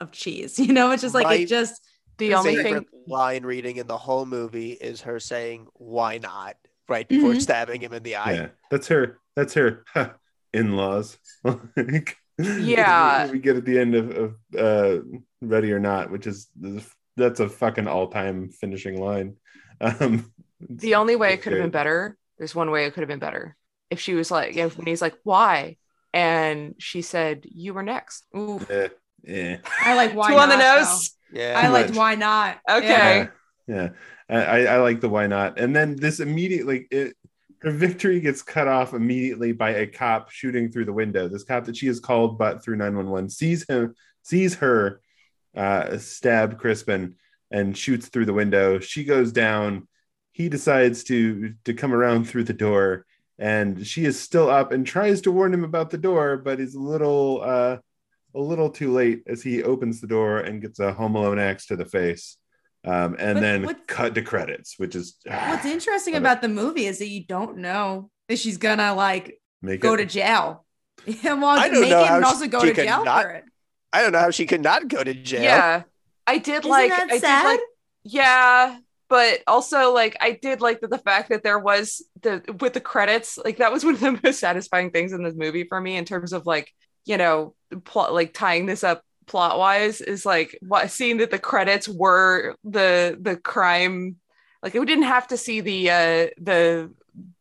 of 0.00 0.10
cheese 0.12 0.58
you 0.64 0.72
know 0.72 0.90
it's 0.90 1.02
just 1.02 1.14
like 1.14 1.26
My- 1.26 1.34
it 1.34 1.46
just 1.46 1.80
the 2.18 2.34
only 2.34 2.56
favorite 2.56 2.90
thing 2.90 3.00
line 3.06 3.44
reading 3.44 3.76
in 3.78 3.86
the 3.86 3.96
whole 3.96 4.26
movie 4.26 4.72
is 4.72 5.00
her 5.00 5.18
saying, 5.18 5.66
why 5.72 6.18
not? 6.18 6.54
Right 6.86 7.08
before 7.08 7.32
Mhm. 7.32 7.40
stabbing 7.40 7.80
him 7.80 7.94
in 7.94 8.02
the 8.02 8.16
eye. 8.16 8.32
yeah, 8.34 8.48
that's 8.70 8.88
her. 8.88 9.18
That's 9.34 9.54
her 9.54 9.84
in-laws. 10.52 11.16
Like, 11.44 12.16
Yeah. 12.38 13.30
we 13.30 13.38
get 13.38 13.56
at 13.56 13.64
the 13.64 13.78
end 13.78 13.94
of, 13.94 14.10
of 14.10 14.34
uh, 14.58 15.02
Ready 15.40 15.72
or 15.72 15.78
Not, 15.80 16.10
which 16.10 16.26
is 16.26 16.48
that's 17.16 17.40
a 17.40 17.48
fucking 17.48 17.86
all-time 17.88 18.50
finishing 18.50 19.00
line. 19.00 19.36
Um, 19.80 20.30
the 20.60 20.96
only 20.96 21.16
way 21.16 21.32
it 21.32 21.40
could 21.42 21.52
have 21.54 21.62
been 21.62 21.70
better, 21.70 22.18
there's 22.38 22.54
one 22.54 22.70
way 22.70 22.84
it 22.84 22.92
could 22.92 23.00
have 23.00 23.08
been 23.08 23.18
better. 23.18 23.56
If 23.88 23.98
she 23.98 24.12
was 24.14 24.30
like, 24.30 24.56
if 24.56 24.76
when 24.76 24.86
he's 24.86 25.00
like, 25.02 25.16
why? 25.24 25.76
And 26.12 26.74
she 26.78 27.00
said, 27.02 27.46
You 27.48 27.72
were 27.72 27.82
next. 27.82 28.26
Ooh. 28.36 28.60
Eh, 28.68 28.88
eh. 29.26 29.56
i 29.80 29.94
like 29.94 30.14
why 30.14 30.30
Two 30.30 30.38
on 30.38 30.48
the 30.48 30.56
not, 30.56 30.80
nose. 30.80 31.10
Yeah. 31.32 31.54
i 31.56 31.66
Too 31.66 31.72
liked 31.72 31.88
much. 31.90 31.98
why 31.98 32.14
not 32.14 32.58
Okay. 32.68 32.88
Yeah. 32.88 33.26
Yeah, 33.66 33.88
yeah. 34.28 34.36
I, 34.36 34.66
I 34.66 34.76
like 34.78 35.00
the 35.00 35.08
why 35.08 35.26
not. 35.26 35.58
And 35.58 35.74
then 35.74 35.96
this 35.96 36.20
immediately, 36.20 36.86
it, 36.90 37.16
her 37.62 37.70
victory 37.70 38.20
gets 38.20 38.42
cut 38.42 38.68
off 38.68 38.94
immediately 38.94 39.52
by 39.52 39.70
a 39.70 39.86
cop 39.86 40.30
shooting 40.30 40.70
through 40.70 40.86
the 40.86 40.92
window. 40.92 41.28
This 41.28 41.44
cop 41.44 41.64
that 41.66 41.76
she 41.76 41.86
has 41.88 42.00
called, 42.00 42.38
but 42.38 42.62
through 42.62 42.76
nine 42.76 42.96
one 42.96 43.10
one, 43.10 43.28
sees 43.28 43.68
him, 43.68 43.94
sees 44.22 44.54
her 44.56 45.00
uh, 45.56 45.98
stab 45.98 46.58
Crispin, 46.58 47.16
and 47.50 47.76
shoots 47.76 48.08
through 48.08 48.26
the 48.26 48.32
window. 48.32 48.78
She 48.78 49.04
goes 49.04 49.32
down. 49.32 49.88
He 50.32 50.48
decides 50.48 51.04
to 51.04 51.54
to 51.64 51.74
come 51.74 51.92
around 51.92 52.24
through 52.28 52.44
the 52.44 52.52
door, 52.52 53.04
and 53.38 53.86
she 53.86 54.04
is 54.04 54.18
still 54.18 54.48
up 54.48 54.72
and 54.72 54.86
tries 54.86 55.20
to 55.22 55.32
warn 55.32 55.52
him 55.52 55.64
about 55.64 55.90
the 55.90 55.98
door, 55.98 56.38
but 56.38 56.60
is 56.60 56.74
a 56.74 56.80
little 56.80 57.42
uh, 57.42 57.76
a 58.34 58.40
little 58.40 58.70
too 58.70 58.92
late 58.92 59.22
as 59.26 59.42
he 59.42 59.62
opens 59.62 60.00
the 60.00 60.06
door 60.06 60.38
and 60.38 60.60
gets 60.62 60.78
a 60.80 60.92
Home 60.92 61.14
Alone 61.16 61.38
axe 61.38 61.66
to 61.66 61.76
the 61.76 61.84
face. 61.84 62.36
Um, 62.84 63.16
and 63.18 63.34
But 63.36 63.40
then 63.40 63.76
cut 63.86 64.14
to 64.14 64.22
credits, 64.22 64.78
which 64.78 64.94
is 64.94 65.16
what's 65.26 65.66
interesting 65.66 66.14
Love 66.14 66.22
it. 66.22 66.26
about 66.26 66.42
the 66.42 66.48
movie 66.48 66.86
is 66.86 66.98
that 67.00 67.08
you 67.08 67.24
don't 67.26 67.58
know 67.58 68.10
if 68.28 68.38
she's 68.38 68.56
gonna 68.58 68.94
like 68.94 69.40
make 69.60 69.80
go 69.80 69.94
it, 69.94 69.98
to 69.98 70.06
jail 70.06 70.64
and 71.06 71.16
well 71.42 71.58
I 71.58 71.68
don't 71.68 71.80
make 71.82 71.90
know 71.90 72.04
it 72.04 72.10
and 72.10 72.24
how 72.24 72.30
also 72.30 72.46
go 72.46 72.64
to 72.64 72.72
jail 72.72 73.04
not- 73.04 73.24
for 73.24 73.30
it 73.30 73.44
I 73.92 74.02
don't 74.02 74.12
know 74.12 74.20
how 74.20 74.30
she 74.30 74.46
could 74.46 74.62
not 74.62 74.86
go 74.86 75.02
to 75.02 75.12
jail. 75.12 75.42
Yeah. 75.42 75.82
I 76.26 76.38
did 76.38 76.60
Isn't 76.60 76.70
like 76.70 76.90
that 76.90 77.08
I 77.08 77.12
did 77.14 77.20
sad? 77.22 77.44
like 77.44 77.60
yeah, 78.04 78.78
but 79.08 79.40
also 79.48 79.92
like 79.92 80.16
I 80.20 80.38
did 80.40 80.60
like 80.60 80.80
the, 80.80 80.86
the 80.86 80.98
fact 80.98 81.30
that 81.30 81.42
there 81.42 81.58
was 81.58 82.02
the 82.22 82.42
with 82.60 82.72
the 82.74 82.80
credits, 82.80 83.36
like 83.36 83.56
that 83.58 83.72
was 83.72 83.84
one 83.84 83.94
of 83.94 84.00
the 84.00 84.20
most 84.22 84.38
satisfying 84.38 84.90
things 84.90 85.12
in 85.12 85.22
this 85.24 85.34
movie 85.34 85.64
for 85.64 85.80
me 85.80 85.96
in 85.96 86.04
terms 86.04 86.32
of 86.32 86.46
like, 86.46 86.72
you 87.10 87.16
know, 87.18 87.54
plot 87.84 88.14
like 88.14 88.32
tying 88.32 88.66
this 88.66 88.84
up 88.84 89.02
plot 89.26 89.58
wise 89.58 90.00
is 90.00 90.24
like 90.26 90.56
what 90.60 90.90
seeing 90.90 91.18
that 91.18 91.30
the 91.30 91.38
credits 91.38 91.88
were 91.88 92.56
the 92.64 93.16
the 93.20 93.36
crime 93.36 94.16
like 94.60 94.74
we 94.74 94.84
didn't 94.84 95.04
have 95.04 95.28
to 95.28 95.36
see 95.36 95.60
the 95.60 95.88
uh 95.88 96.26
the 96.40 96.90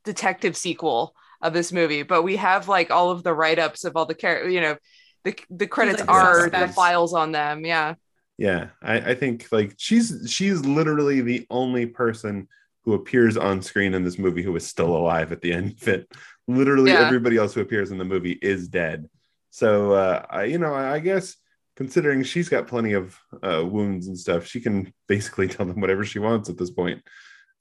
detective 0.06 0.56
sequel 0.56 1.16
of 1.41 1.52
this 1.52 1.72
movie 1.72 2.04
but 2.04 2.22
we 2.22 2.36
have 2.36 2.68
like 2.68 2.91
all 2.91 3.10
of 3.10 3.24
the 3.24 3.34
write-ups 3.34 3.86
of 3.86 3.96
all 3.98 4.06
the 4.06 4.14
characters 4.14 4.54
you 4.54 4.62
know 4.62 4.78
the 5.24 5.36
the 5.50 5.66
credits 5.66 6.00
like 6.02 6.10
are 6.12 6.36
the 6.36 6.52
suspects. 6.52 6.76
files 6.76 7.14
on 7.16 7.32
them 7.32 7.66
yeah 7.66 7.96
yeah 8.38 8.68
I, 8.84 9.12
I 9.12 9.16
think 9.16 9.48
like 9.52 9.74
she's 9.78 10.14
she's 10.28 10.64
literally 10.64 11.22
the 11.22 11.48
only 11.50 11.88
person 11.88 12.48
who 12.86 12.94
appears 12.94 13.36
on 13.36 13.64
screen 13.64 13.96
in 13.96 14.04
this 14.04 14.20
movie 14.20 14.44
who 14.44 14.56
is 14.56 14.68
still 14.68 14.96
alive 14.96 15.32
at 15.32 15.41
the 15.41 15.54
end 15.54 15.72
of 15.82 15.88
it 15.88 16.08
literally 16.48 16.91
Yeah. 16.91 17.00
everybody 17.08 17.38
else 17.38 17.56
who 17.56 17.62
appears 17.62 17.90
in 17.90 17.98
the 17.98 18.06
movie 18.06 18.38
is 18.44 18.68
dead 18.68 19.10
so 19.49 19.93
uh 19.93 20.26
I, 20.30 20.43
you 20.45 20.57
know 20.57 20.73
I, 20.73 20.99
guess 20.99 21.35
considering 21.76 22.23
she's 22.23 22.49
got 22.49 22.67
plenty 22.67 22.93
of 22.93 23.17
uh, 23.41 23.63
wounds 23.65 24.07
and 24.07 24.17
stuff 24.17 24.45
she 24.45 24.59
can 24.59 24.93
basically 25.07 25.47
tell 25.47 25.65
them 25.65 25.80
whatever 25.80 26.03
she 26.03 26.19
wants 26.19 26.49
at 26.49 26.57
this 26.57 26.71
point. 26.71 27.01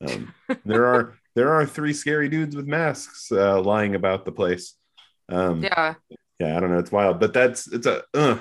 Um, 0.06 0.34
there 0.64 0.86
are 0.86 1.14
there 1.34 1.52
are 1.52 1.64
three 1.66 1.92
scary 1.92 2.28
dudes 2.28 2.56
with 2.56 2.66
masks 2.66 3.30
uh, 3.30 3.60
lying 3.60 3.94
about 3.94 4.24
the 4.24 4.32
place. 4.32 4.74
Um, 5.28 5.62
yeah. 5.62 5.94
yeah 6.38 6.56
i 6.56 6.60
don't 6.60 6.70
know. 6.70 6.78
It's 6.78 6.92
wild 6.92 7.20
but 7.20 7.32
that's 7.32 7.68
it's 7.68 7.86
a 7.86 8.02
uh, 8.14 8.38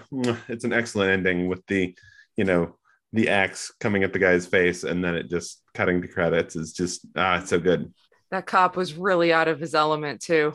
it's 0.47 0.63
an 0.63 0.73
excellent 0.73 1.11
ending 1.11 1.47
with 1.47 1.65
the 1.67 1.95
you 2.37 2.43
know 2.43 2.75
the 3.13 3.29
axe 3.29 3.71
coming 3.79 4.03
at 4.03 4.13
the 4.13 4.19
guy's 4.19 4.45
face 4.45 4.83
and 4.83 5.03
then 5.03 5.15
it 5.15 5.29
just 5.29 5.61
cutting 5.73 6.01
to 6.01 6.07
credits 6.07 6.55
is 6.55 6.73
just 6.73 7.05
ah 7.15 7.39
it's 7.39 7.49
so 7.49 7.59
good. 7.59 7.93
That 8.31 8.45
cop 8.45 8.75
was 8.75 8.95
really 8.95 9.31
out 9.31 9.47
of 9.47 9.59
his 9.59 9.73
element 9.73 10.21
too. 10.21 10.53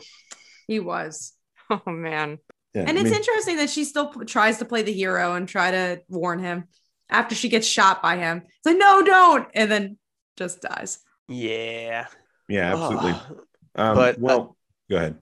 He 0.67 0.79
was. 0.79 1.33
Oh 1.69 1.91
man 1.91 2.39
yeah 2.73 2.85
And 2.87 2.97
I 2.97 3.01
it's 3.01 3.03
mean, 3.03 3.13
interesting 3.13 3.57
that 3.57 3.69
she 3.69 3.83
still 3.85 4.07
p- 4.07 4.25
tries 4.25 4.57
to 4.59 4.65
play 4.65 4.81
the 4.81 4.93
hero 4.93 5.35
and 5.35 5.47
try 5.47 5.71
to 5.71 6.01
warn 6.09 6.39
him 6.39 6.65
after 7.09 7.35
she 7.35 7.49
gets 7.49 7.67
shot 7.67 8.01
by 8.01 8.17
him. 8.17 8.43
It's 8.45 8.65
like, 8.65 8.77
no, 8.77 9.03
don't. 9.03 9.47
And 9.53 9.71
then 9.71 9.97
just 10.37 10.61
dies. 10.61 10.99
Yeah. 11.27 12.07
yeah 12.47 12.73
absolutely 12.73 13.13
Oh. 13.13 13.37
um, 13.75 13.95
but, 13.95 14.15
uh, 14.15 14.19
well 14.19 14.57
go 14.89 14.97
ahead 14.97 15.17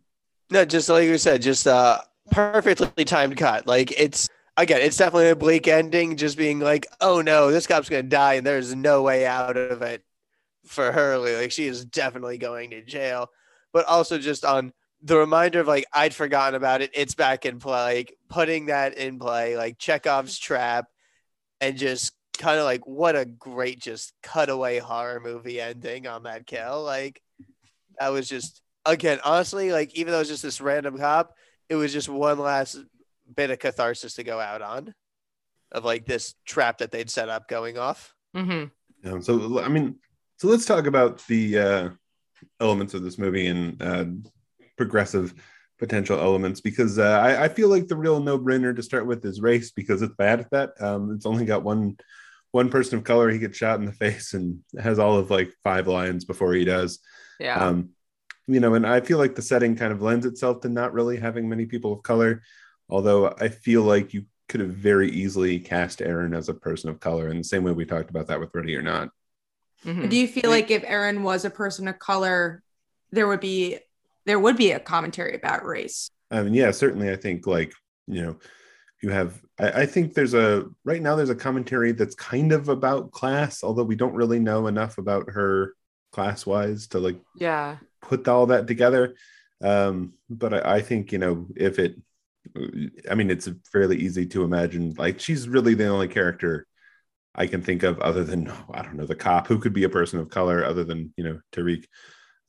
No, 0.49 0.65
just 0.65 0.89
like 0.89 1.05
you 1.05 1.17
said, 1.17 1.41
just 1.41 1.67
uh 1.67 1.99
perfectly 2.31 3.05
timed 3.05 3.37
cut. 3.37 3.67
Like 3.67 3.91
it's 3.99 4.27
again, 4.57 4.81
it's 4.81 4.97
definitely 4.97 5.29
a 5.29 5.35
bleak 5.35 5.67
ending, 5.67 6.17
just 6.17 6.37
being 6.37 6.59
like, 6.59 6.87
oh 6.99 7.21
no, 7.21 7.51
this 7.51 7.67
cop's 7.67 7.89
gonna 7.89 8.03
die 8.03 8.35
and 8.35 8.45
there's 8.45 8.75
no 8.75 9.01
way 9.03 9.25
out 9.25 9.57
of 9.57 9.81
it 9.81 10.03
for 10.65 10.91
her. 10.91 11.17
Like 11.17 11.51
she 11.51 11.67
is 11.67 11.85
definitely 11.85 12.37
going 12.37 12.71
to 12.71 12.81
jail. 12.83 13.29
But 13.73 13.85
also 13.85 14.17
just 14.19 14.43
on 14.45 14.73
the 15.03 15.17
reminder 15.17 15.59
of 15.59 15.67
like 15.67 15.85
I'd 15.93 16.13
forgotten 16.13 16.55
about 16.55 16.81
it, 16.81 16.91
it's 16.93 17.15
back 17.15 17.45
in 17.45 17.59
play, 17.59 17.95
like 17.95 18.17
putting 18.29 18.67
that 18.67 18.95
in 18.95 19.19
play, 19.19 19.57
like 19.57 19.77
Chekhov's 19.77 20.37
trap. 20.37 20.87
and 21.59 21.77
just 21.77 22.13
kind 22.37 22.57
of 22.57 22.65
like 22.65 22.85
what 22.87 23.15
a 23.15 23.25
great 23.25 23.79
just 23.79 24.13
cutaway 24.23 24.79
horror 24.79 25.19
movie 25.19 25.61
ending 25.61 26.07
on 26.07 26.23
that 26.23 26.47
kill. 26.47 26.83
Like 26.83 27.21
that 27.99 28.09
was 28.09 28.27
just 28.27 28.61
again 28.85 29.19
honestly 29.23 29.71
like 29.71 29.93
even 29.95 30.11
though 30.11 30.17
it 30.17 30.21
was 30.21 30.29
just 30.29 30.43
this 30.43 30.61
random 30.61 30.97
cop, 30.97 31.35
it 31.69 31.75
was 31.75 31.93
just 31.93 32.09
one 32.09 32.39
last 32.39 32.77
bit 33.35 33.51
of 33.51 33.59
catharsis 33.59 34.15
to 34.15 34.23
go 34.23 34.39
out 34.39 34.61
on 34.61 34.93
of 35.71 35.85
like 35.85 36.05
this 36.05 36.35
trap 36.45 36.79
that 36.79 36.91
they'd 36.91 37.09
set 37.09 37.29
up 37.29 37.47
going 37.47 37.77
off. 37.77 38.13
Mm-hmm. 38.35 39.11
Um, 39.11 39.21
so 39.21 39.61
I 39.61 39.69
mean, 39.69 39.95
so 40.37 40.47
let's 40.47 40.65
talk 40.65 40.85
about 40.85 41.25
the 41.27 41.57
uh, 41.57 41.89
elements 42.59 42.93
of 42.93 43.03
this 43.03 43.17
movie 43.17 43.47
and 43.47 43.81
uh, 43.81 44.05
progressive 44.77 45.33
potential 45.77 46.19
elements 46.19 46.61
because 46.61 46.99
uh, 46.99 47.19
I, 47.23 47.45
I, 47.45 47.49
feel 47.49 47.67
like 47.67 47.87
the 47.87 47.95
real 47.95 48.19
no-brainer 48.19 48.75
to 48.75 48.83
start 48.83 49.07
with 49.07 49.25
is 49.25 49.41
race 49.41 49.71
because 49.71 50.03
it's 50.03 50.13
bad 50.15 50.39
at 50.39 50.51
that. 50.51 50.79
Um, 50.79 51.11
it's 51.15 51.25
only 51.25 51.43
got 51.43 51.63
one 51.63 51.97
one 52.51 52.69
person 52.69 52.99
of 52.99 53.03
color. 53.03 53.29
He 53.29 53.39
gets 53.39 53.57
shot 53.57 53.79
in 53.79 53.85
the 53.85 53.91
face 54.05 54.33
and 54.33 54.59
has 54.79 54.99
all 54.99 55.17
of 55.17 55.31
like 55.31 55.51
five 55.63 55.87
lines 55.87 56.23
before 56.23 56.53
he 56.53 56.65
does. 56.65 56.99
Yeah. 57.39 57.55
Um, 57.55 57.89
you 58.47 58.59
know, 58.59 58.75
and 58.75 58.85
I 58.85 59.01
feel 59.01 59.17
like 59.17 59.35
the 59.35 59.41
setting 59.41 59.75
kind 59.75 59.91
of 59.91 60.01
lends 60.01 60.25
itself 60.25 60.61
to 60.61 60.69
not 60.69 60.93
really 60.93 61.17
having 61.17 61.49
many 61.49 61.65
people 61.65 61.93
of 61.93 62.03
color. 62.03 62.43
Although 62.89 63.33
I 63.39 63.47
feel 63.47 63.83
like 63.83 64.13
you 64.13 64.25
could 64.49 64.59
have 64.59 64.69
very 64.69 65.09
easily 65.09 65.59
cast 65.59 66.01
Erin 66.01 66.33
as 66.33 66.49
a 66.49 66.53
person 66.53 66.89
of 66.89 66.99
color 66.99 67.29
in 67.29 67.37
the 67.37 67.43
same 67.43 67.63
way 67.63 67.71
we 67.71 67.85
talked 67.85 68.09
about 68.09 68.27
that 68.27 68.39
with 68.39 68.53
Ready 68.53 68.75
or 68.75 68.81
Not. 68.81 69.09
Mhm. 69.85 70.09
Do 70.09 70.17
you 70.17 70.27
feel 70.27 70.49
like 70.49 70.69
if 70.69 70.83
Erin 70.85 71.23
was 71.23 71.45
a 71.45 71.49
person 71.49 71.87
of 71.87 71.97
color, 71.97 72.61
there 73.11 73.27
would 73.27 73.39
be 73.39 73.79
there 74.25 74.39
would 74.39 74.57
be 74.57 74.71
a 74.71 74.79
commentary 74.79 75.35
about 75.35 75.65
race? 75.65 76.09
I 76.29 76.41
mean, 76.43 76.53
yeah, 76.53 76.71
certainly. 76.71 77.11
I 77.11 77.15
think 77.15 77.47
like 77.47 77.73
you 78.07 78.21
know, 78.21 78.37
you 79.01 79.09
have. 79.09 79.41
I, 79.59 79.81
I 79.81 79.85
think 79.85 80.13
there's 80.13 80.33
a 80.33 80.65
right 80.85 81.01
now. 81.01 81.15
There's 81.15 81.29
a 81.29 81.35
commentary 81.35 81.91
that's 81.91 82.15
kind 82.15 82.51
of 82.51 82.69
about 82.69 83.11
class, 83.11 83.63
although 83.63 83.83
we 83.83 83.95
don't 83.95 84.13
really 84.15 84.39
know 84.39 84.67
enough 84.67 84.97
about 84.97 85.29
her 85.31 85.73
class 86.11 86.45
wise 86.45 86.87
to 86.87 86.99
like 86.99 87.19
Yeah. 87.35 87.77
put 88.01 88.27
all 88.27 88.47
that 88.47 88.67
together. 88.67 89.15
Um, 89.63 90.13
but 90.29 90.53
I, 90.53 90.75
I 90.77 90.81
think 90.81 91.11
you 91.11 91.19
know 91.19 91.47
if 91.55 91.79
it, 91.79 91.95
I 93.09 93.15
mean, 93.15 93.29
it's 93.29 93.49
fairly 93.71 93.97
easy 93.97 94.25
to 94.27 94.43
imagine. 94.43 94.93
Like 94.97 95.19
she's 95.19 95.47
really 95.47 95.73
the 95.73 95.87
only 95.87 96.07
character 96.07 96.65
I 97.35 97.47
can 97.47 97.61
think 97.61 97.83
of 97.83 97.99
other 97.99 98.23
than 98.23 98.51
I 98.73 98.81
don't 98.81 98.95
know 98.95 99.05
the 99.05 99.15
cop 99.15 99.47
who 99.47 99.59
could 99.59 99.73
be 99.73 99.83
a 99.83 99.89
person 99.89 100.19
of 100.19 100.29
color 100.29 100.65
other 100.65 100.83
than 100.83 101.13
you 101.17 101.23
know 101.23 101.39
Tariq. 101.53 101.85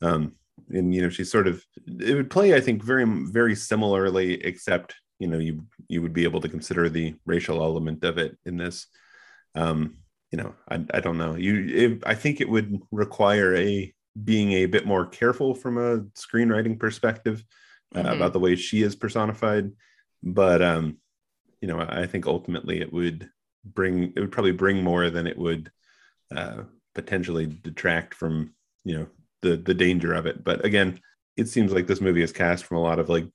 Um, 0.00 0.32
and 0.70 0.94
you 0.94 1.02
know 1.02 1.08
she's 1.08 1.30
sort 1.30 1.46
of 1.46 1.64
it 1.86 2.14
would 2.14 2.30
play 2.30 2.54
I 2.54 2.60
think 2.60 2.82
very 2.82 3.04
very 3.30 3.54
similarly 3.54 4.34
except 4.44 4.94
you 5.18 5.28
know 5.28 5.38
you 5.38 5.66
you 5.88 6.02
would 6.02 6.12
be 6.12 6.24
able 6.24 6.40
to 6.40 6.48
consider 6.48 6.88
the 6.88 7.14
racial 7.26 7.62
element 7.62 8.04
of 8.04 8.18
it 8.18 8.36
in 8.44 8.56
this. 8.56 8.86
Um, 9.54 9.98
you 10.30 10.38
know 10.38 10.54
I, 10.68 10.76
I 10.94 11.00
don't 11.00 11.18
know 11.18 11.34
you 11.36 11.66
it, 11.68 12.02
I 12.06 12.14
think 12.14 12.40
it 12.40 12.48
would 12.48 12.80
require 12.90 13.54
a 13.54 13.92
being 14.24 14.52
a 14.52 14.66
bit 14.66 14.86
more 14.86 15.06
careful 15.06 15.54
from 15.54 15.76
a 15.78 16.00
screenwriting 16.18 16.78
perspective 16.78 17.44
uh, 17.94 18.02
Mhm. 18.02 18.12
about 18.16 18.32
the 18.32 18.40
way 18.40 18.56
she 18.56 18.82
is 18.82 18.96
personified 18.96 19.70
but 20.22 20.62
um 20.62 20.96
you 21.60 21.68
know 21.68 21.78
i 21.86 22.06
think 22.06 22.26
ultimately 22.26 22.80
it 22.80 22.92
would 22.92 23.28
bring 23.64 24.12
it 24.16 24.20
would 24.20 24.32
probably 24.32 24.52
bring 24.52 24.82
more 24.82 25.10
than 25.10 25.26
it 25.26 25.36
would 25.36 25.70
uh 26.34 26.62
potentially 26.94 27.46
detract 27.46 28.14
from 28.14 28.54
you 28.84 28.96
know 28.98 29.06
the 29.42 29.56
the 29.56 29.74
danger 29.74 30.12
of 30.12 30.26
it 30.26 30.42
but 30.44 30.64
again 30.64 30.98
it 31.36 31.48
seems 31.48 31.72
like 31.72 31.86
this 31.86 32.00
movie 32.00 32.22
is 32.22 32.32
cast 32.32 32.64
from 32.64 32.76
a 32.78 32.82
lot 32.82 32.98
of 32.98 33.08
like 33.08 33.26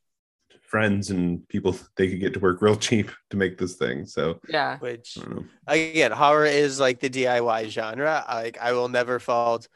friends 0.62 1.12
and 1.12 1.48
people 1.48 1.76
they 1.98 2.10
could 2.10 2.20
get 2.20 2.34
to 2.34 2.40
work 2.40 2.62
real 2.62 2.76
cheap 2.76 3.12
to 3.30 3.38
make 3.38 3.58
this 3.58 3.76
thing 3.76 4.06
so 4.06 4.40
Yeah. 4.50 4.78
Which 4.80 5.18
I 5.18 5.22
don't 5.22 5.36
know. 5.36 5.46
again, 5.68 6.12
horror 6.12 6.46
is 6.46 6.80
like 6.80 7.00
the 7.00 7.10
DIY 7.10 7.70
genre. 7.70 8.24
Like 8.28 8.58
I 8.60 8.74
will 8.74 8.90
never 8.90 9.20
fault 9.20 9.68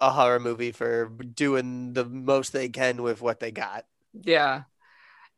a 0.00 0.10
horror 0.10 0.40
movie 0.40 0.72
for 0.72 1.08
doing 1.08 1.92
the 1.92 2.04
most 2.04 2.52
they 2.52 2.68
can 2.68 3.02
with 3.02 3.22
what 3.22 3.38
they 3.40 3.52
got. 3.52 3.84
Yeah. 4.12 4.62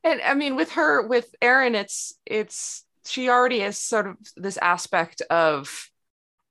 And 0.02 0.20
I 0.22 0.34
mean 0.34 0.56
with 0.56 0.72
her 0.72 1.06
with 1.06 1.34
Erin 1.42 1.74
it's 1.74 2.14
it's 2.24 2.84
she 3.04 3.28
already 3.28 3.60
has 3.60 3.78
sort 3.78 4.06
of 4.06 4.16
this 4.36 4.56
aspect 4.56 5.20
of 5.30 5.90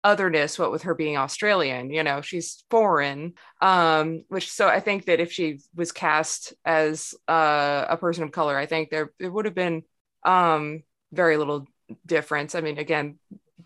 otherness 0.05 0.59
what 0.59 0.71
with 0.71 0.83
her 0.83 0.93
being 0.95 1.17
Australian, 1.17 1.89
you 1.89 2.03
know, 2.03 2.21
she's 2.21 2.63
foreign. 2.69 3.33
Um 3.59 4.23
which 4.29 4.51
so 4.51 4.67
I 4.67 4.79
think 4.79 5.05
that 5.05 5.19
if 5.19 5.31
she 5.31 5.59
was 5.75 5.91
cast 5.91 6.53
as 6.63 7.15
uh, 7.27 7.85
a 7.89 7.97
person 7.97 8.23
of 8.23 8.31
color, 8.31 8.55
I 8.55 8.67
think 8.67 8.89
there 8.89 9.11
it 9.19 9.31
would 9.33 9.45
have 9.45 9.55
been 9.55 9.83
um 10.23 10.83
very 11.11 11.37
little 11.37 11.67
difference. 12.05 12.53
I 12.55 12.61
mean 12.61 12.77
again, 12.77 13.17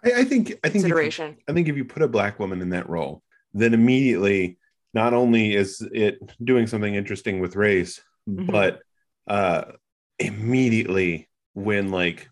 I, 0.06 0.22
I 0.22 0.24
think 0.24 0.24
i 0.24 0.24
think 0.24 0.48
if 0.64 0.66
you, 0.66 0.72
consideration. 0.72 1.38
I 1.50 1.54
think 1.54 1.68
if 1.68 1.76
you 1.78 1.86
put 1.86 2.04
a 2.04 2.08
black 2.18 2.40
woman 2.40 2.62
in 2.62 2.70
that 2.70 2.90
role, 2.90 3.22
then 3.54 3.74
immediately 3.74 4.58
not 4.94 5.14
only 5.14 5.54
is 5.56 5.86
it 5.94 6.16
doing 6.52 6.66
something 6.68 6.96
interesting 6.96 7.42
with 7.42 7.56
race, 7.68 8.02
Mhm. 8.28 8.52
but 8.52 8.80
uh 9.28 9.64
immediately 10.20 11.28
when 11.54 11.92
like 11.92 12.30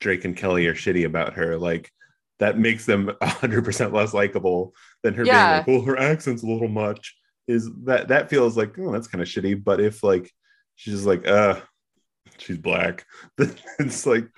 Drake 0.00 0.24
and 0.26 0.36
Kelly 0.36 0.66
are 0.66 0.74
shitty 0.74 1.04
about 1.06 1.34
her, 1.34 1.56
like 1.56 1.90
that 2.38 2.58
makes 2.58 2.86
them 2.86 3.10
hundred 3.22 3.64
percent 3.64 3.92
less 3.92 4.14
likable 4.14 4.74
than 5.02 5.14
her 5.14 5.24
Yeah. 5.24 5.46
being 5.46 5.58
like, 5.58 5.66
well, 5.66 5.82
her 5.82 5.98
accent's 5.98 6.42
a 6.42 6.46
little 6.46 6.68
much. 6.68 7.16
Is 7.48 7.70
that 7.84 8.08
that 8.08 8.28
feels 8.30 8.56
like 8.56 8.78
oh 8.78 8.92
that's 8.92 9.08
kind 9.08 9.22
of 9.22 9.28
shitty. 9.28 9.62
But 9.62 9.80
if 9.80 10.02
like 10.02 10.30
she's 10.74 10.94
just 10.94 11.06
like 11.06 11.26
uh 11.26 11.60
she's 12.38 12.58
black, 12.58 13.04
then 13.38 13.54
it's 13.78 14.06
like 14.06 14.28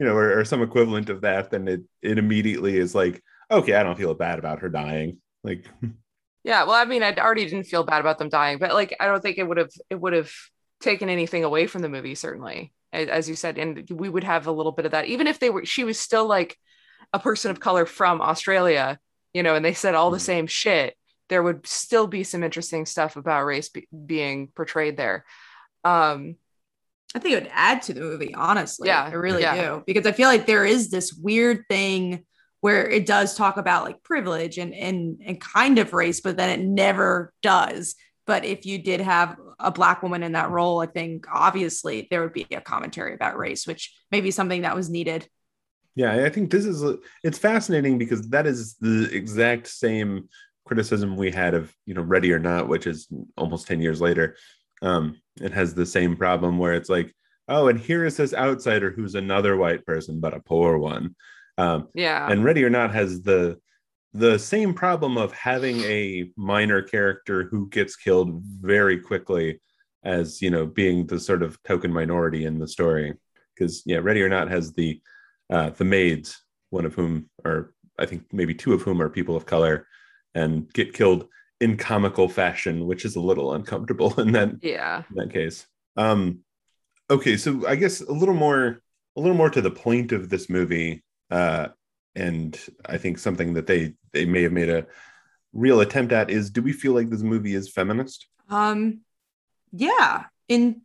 you 0.00 0.06
know, 0.06 0.14
or, 0.14 0.38
or 0.40 0.44
some 0.44 0.62
equivalent 0.62 1.10
of 1.10 1.22
that, 1.22 1.50
then 1.50 1.68
it 1.68 1.82
it 2.02 2.18
immediately 2.18 2.76
is 2.78 2.94
like 2.94 3.22
okay, 3.50 3.74
I 3.74 3.82
don't 3.82 3.98
feel 3.98 4.14
bad 4.14 4.38
about 4.38 4.60
her 4.60 4.68
dying. 4.70 5.18
Like 5.42 5.66
Yeah, 6.44 6.64
well, 6.64 6.74
I 6.74 6.84
mean, 6.84 7.02
I 7.02 7.14
already 7.14 7.44
didn't 7.46 7.64
feel 7.66 7.84
bad 7.84 8.00
about 8.00 8.18
them 8.18 8.28
dying, 8.28 8.58
but 8.58 8.74
like, 8.74 8.94
I 9.00 9.06
don't 9.06 9.22
think 9.22 9.38
it 9.38 9.48
would 9.48 9.56
have 9.56 9.70
it 9.88 9.98
would 9.98 10.12
have 10.12 10.30
taken 10.80 11.08
anything 11.08 11.42
away 11.44 11.66
from 11.66 11.80
the 11.82 11.88
movie. 11.88 12.14
Certainly, 12.14 12.72
as 12.92 13.28
you 13.28 13.34
said, 13.34 13.56
and 13.58 13.88
we 13.90 14.08
would 14.10 14.24
have 14.24 14.46
a 14.46 14.52
little 14.52 14.72
bit 14.72 14.84
of 14.84 14.92
that, 14.92 15.06
even 15.06 15.26
if 15.26 15.38
they 15.38 15.48
were. 15.50 15.64
She 15.64 15.84
was 15.84 15.98
still 15.98 16.26
like 16.26 16.56
a 17.14 17.18
person 17.18 17.50
of 17.50 17.60
color 17.60 17.86
from 17.86 18.20
Australia, 18.20 18.98
you 19.32 19.42
know, 19.42 19.54
and 19.54 19.64
they 19.64 19.72
said 19.72 19.94
all 19.94 20.10
the 20.10 20.18
Mhm. 20.18 20.32
same 20.32 20.46
shit. 20.46 20.96
There 21.28 21.42
would 21.42 21.66
still 21.66 22.06
be 22.06 22.24
some 22.24 22.42
interesting 22.42 22.84
stuff 22.84 23.16
about 23.16 23.44
race 23.44 23.68
be- 23.70 23.88
being 24.04 24.48
portrayed 24.48 24.96
there. 24.98 25.24
Um, 25.84 26.36
I 27.14 27.20
think 27.20 27.32
it 27.34 27.42
would 27.44 27.52
add 27.54 27.82
to 27.82 27.94
the 27.94 28.00
movie, 28.00 28.34
honestly. 28.34 28.88
Yeah, 28.88 29.04
I 29.04 29.12
really 29.12 29.42
yeah. 29.42 29.54
do. 29.56 29.82
Because 29.86 30.06
I 30.06 30.12
feel 30.12 30.28
like 30.28 30.46
there 30.46 30.64
is 30.64 30.90
this 30.90 31.12
weird 31.14 31.64
thing 31.70 32.26
where 32.60 32.88
it 32.88 33.06
does 33.06 33.36
talk 33.36 33.56
about 33.56 33.84
like 33.84 34.02
privilege 34.02 34.58
and 34.58 34.74
and 34.74 35.20
and 35.24 35.40
kind 35.40 35.78
of 35.78 35.92
race, 35.92 36.20
but 36.20 36.36
then 36.36 36.50
it 36.50 36.64
never 36.64 37.32
does. 37.42 37.94
But 38.26 38.44
if 38.44 38.66
you 38.66 38.78
did 38.78 39.00
have 39.00 39.36
a 39.60 39.70
black 39.70 40.02
woman 40.02 40.22
in 40.22 40.32
that 40.32 40.50
role, 40.50 40.80
I 40.80 40.86
think 40.86 41.26
obviously 41.32 42.08
there 42.10 42.22
would 42.22 42.32
be 42.32 42.46
a 42.50 42.60
commentary 42.60 43.14
about 43.14 43.38
race, 43.38 43.66
which 43.66 43.94
may 44.10 44.20
be 44.20 44.30
something 44.32 44.62
that 44.62 44.74
was 44.74 44.90
needed. 44.90 45.28
Yeah, 45.94 46.24
I 46.24 46.28
think 46.28 46.50
this 46.50 46.64
is 46.64 46.82
it's 47.22 47.38
fascinating 47.38 47.98
because 47.98 48.28
that 48.30 48.46
is 48.46 48.74
the 48.80 49.08
exact 49.12 49.68
same 49.68 50.28
criticism 50.66 51.16
we 51.16 51.30
had 51.30 51.54
of 51.54 51.72
you 51.86 51.94
know 51.94 52.02
Ready 52.02 52.32
or 52.32 52.38
Not, 52.38 52.68
which 52.68 52.86
is 52.86 53.08
almost 53.36 53.66
ten 53.66 53.80
years 53.80 54.00
later. 54.00 54.36
Um, 54.82 55.20
it 55.40 55.52
has 55.52 55.74
the 55.74 55.86
same 55.86 56.16
problem 56.16 56.58
where 56.58 56.74
it's 56.74 56.90
like, 56.90 57.14
oh, 57.48 57.68
and 57.68 57.78
here 57.78 58.04
is 58.04 58.16
this 58.16 58.34
outsider 58.34 58.90
who's 58.90 59.14
another 59.14 59.56
white 59.56 59.86
person 59.86 60.20
but 60.20 60.34
a 60.34 60.40
poor 60.40 60.78
one. 60.78 61.14
Um, 61.58 61.88
yeah, 61.94 62.30
and 62.30 62.44
Ready 62.44 62.64
or 62.64 62.70
Not 62.70 62.92
has 62.92 63.22
the 63.22 63.58
the 64.14 64.38
same 64.38 64.74
problem 64.74 65.18
of 65.18 65.32
having 65.32 65.80
a 65.80 66.30
minor 66.36 66.80
character 66.80 67.48
who 67.50 67.68
gets 67.68 67.96
killed 67.96 68.40
very 68.44 68.98
quickly 68.98 69.60
as 70.04 70.40
you 70.40 70.50
know 70.50 70.64
being 70.64 71.06
the 71.06 71.18
sort 71.18 71.42
of 71.42 71.60
token 71.64 71.92
minority 71.92 72.44
in 72.44 72.58
the 72.58 72.68
story 72.68 73.12
because 73.54 73.82
yeah 73.86 73.98
ready 73.98 74.22
or 74.22 74.28
not 74.28 74.48
has 74.48 74.72
the 74.74 75.00
uh 75.50 75.70
the 75.70 75.84
maids 75.84 76.40
one 76.70 76.84
of 76.84 76.94
whom 76.94 77.28
are 77.44 77.72
i 77.98 78.06
think 78.06 78.24
maybe 78.32 78.54
two 78.54 78.72
of 78.72 78.82
whom 78.82 79.00
are 79.00 79.08
people 79.08 79.36
of 79.36 79.46
color 79.46 79.86
and 80.34 80.72
get 80.72 80.92
killed 80.92 81.28
in 81.60 81.76
comical 81.76 82.28
fashion 82.28 82.86
which 82.86 83.04
is 83.04 83.16
a 83.16 83.20
little 83.20 83.54
uncomfortable 83.54 84.12
in 84.20 84.32
that 84.32 84.50
yeah, 84.62 85.02
in 85.10 85.16
that 85.16 85.32
case. 85.32 85.66
Um, 85.96 86.40
okay, 87.10 87.36
so 87.36 87.66
I 87.66 87.76
guess 87.76 88.00
a 88.00 88.12
little 88.12 88.34
more, 88.34 88.82
a 89.16 89.20
little 89.20 89.36
more 89.36 89.50
to 89.50 89.62
the 89.62 89.70
point 89.70 90.12
of 90.12 90.28
this 90.28 90.50
movie, 90.50 91.04
uh, 91.30 91.68
and 92.14 92.58
I 92.84 92.98
think 92.98 93.18
something 93.18 93.54
that 93.54 93.66
they 93.66 93.94
they 94.12 94.24
may 94.24 94.42
have 94.42 94.52
made 94.52 94.68
a 94.68 94.86
real 95.52 95.80
attempt 95.80 96.12
at 96.12 96.30
is: 96.30 96.50
Do 96.50 96.62
we 96.62 96.72
feel 96.72 96.92
like 96.92 97.10
this 97.10 97.22
movie 97.22 97.54
is 97.54 97.70
feminist? 97.70 98.26
Um, 98.50 99.00
yeah, 99.72 100.24
in 100.48 100.82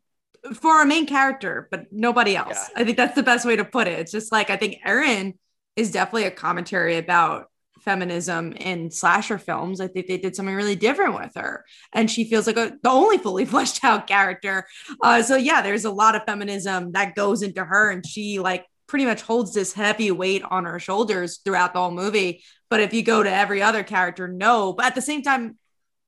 for 0.56 0.82
a 0.82 0.86
main 0.86 1.06
character, 1.06 1.68
but 1.72 1.88
nobody 1.92 2.36
else. 2.36 2.70
Yeah. 2.76 2.82
I 2.82 2.86
think 2.86 2.98
that's 2.98 3.16
the 3.16 3.24
best 3.24 3.46
way 3.46 3.56
to 3.56 3.66
put 3.66 3.88
it. 3.88 4.00
It's 4.00 4.12
just 4.12 4.32
like 4.32 4.50
I 4.50 4.58
think 4.58 4.78
Erin 4.84 5.34
is 5.76 5.92
definitely 5.92 6.26
a 6.26 6.32
commentary 6.32 6.98
about 6.98 7.48
feminism 7.82 8.54
in 8.54 8.92
slasher 8.92 9.38
films. 9.38 9.80
I 9.80 9.88
think 9.88 10.08
they 10.08 10.18
did 10.18 10.36
something 10.36 10.56
really 10.56 10.76
different 10.76 11.16
with 11.16 11.32
her, 11.36 11.66
and 11.94 12.10
she 12.10 12.26
feels 12.26 12.48
like 12.48 12.58
a, 12.58 12.74
the 12.82 12.90
only 12.90 13.18
fully 13.18 13.46
fleshed 13.54 13.84
out 13.84 14.08
character. 14.08 14.66
Uh, 15.02 15.22
so 15.22 15.36
yeah, 15.36 15.62
there's 15.62 15.86
a 15.86 15.92
lot 15.92 16.16
of 16.16 16.24
feminism 16.26 16.92
that 16.94 17.16
goes 17.16 17.42
into 17.42 17.64
her, 17.64 17.92
and 17.92 18.06
she 18.06 18.40
like 18.40 18.66
pretty 18.90 19.06
much 19.06 19.22
holds 19.22 19.54
this 19.54 19.72
heavy 19.72 20.12
weight 20.12 20.44
on 20.50 20.66
her 20.66 20.80
shoulders 20.80 21.38
throughout 21.46 21.74
the 21.74 21.80
whole 21.80 21.92
movie. 21.92 22.44
But 22.70 22.82
if 22.82 22.94
you 22.94 23.04
go 23.04 23.24
to 23.24 23.32
every 23.32 23.62
other 23.62 23.84
character, 23.84 24.28
no. 24.28 24.74
But 24.74 24.88
at 24.88 24.96
the 24.96 25.02
same 25.02 25.22
time, 25.22 25.58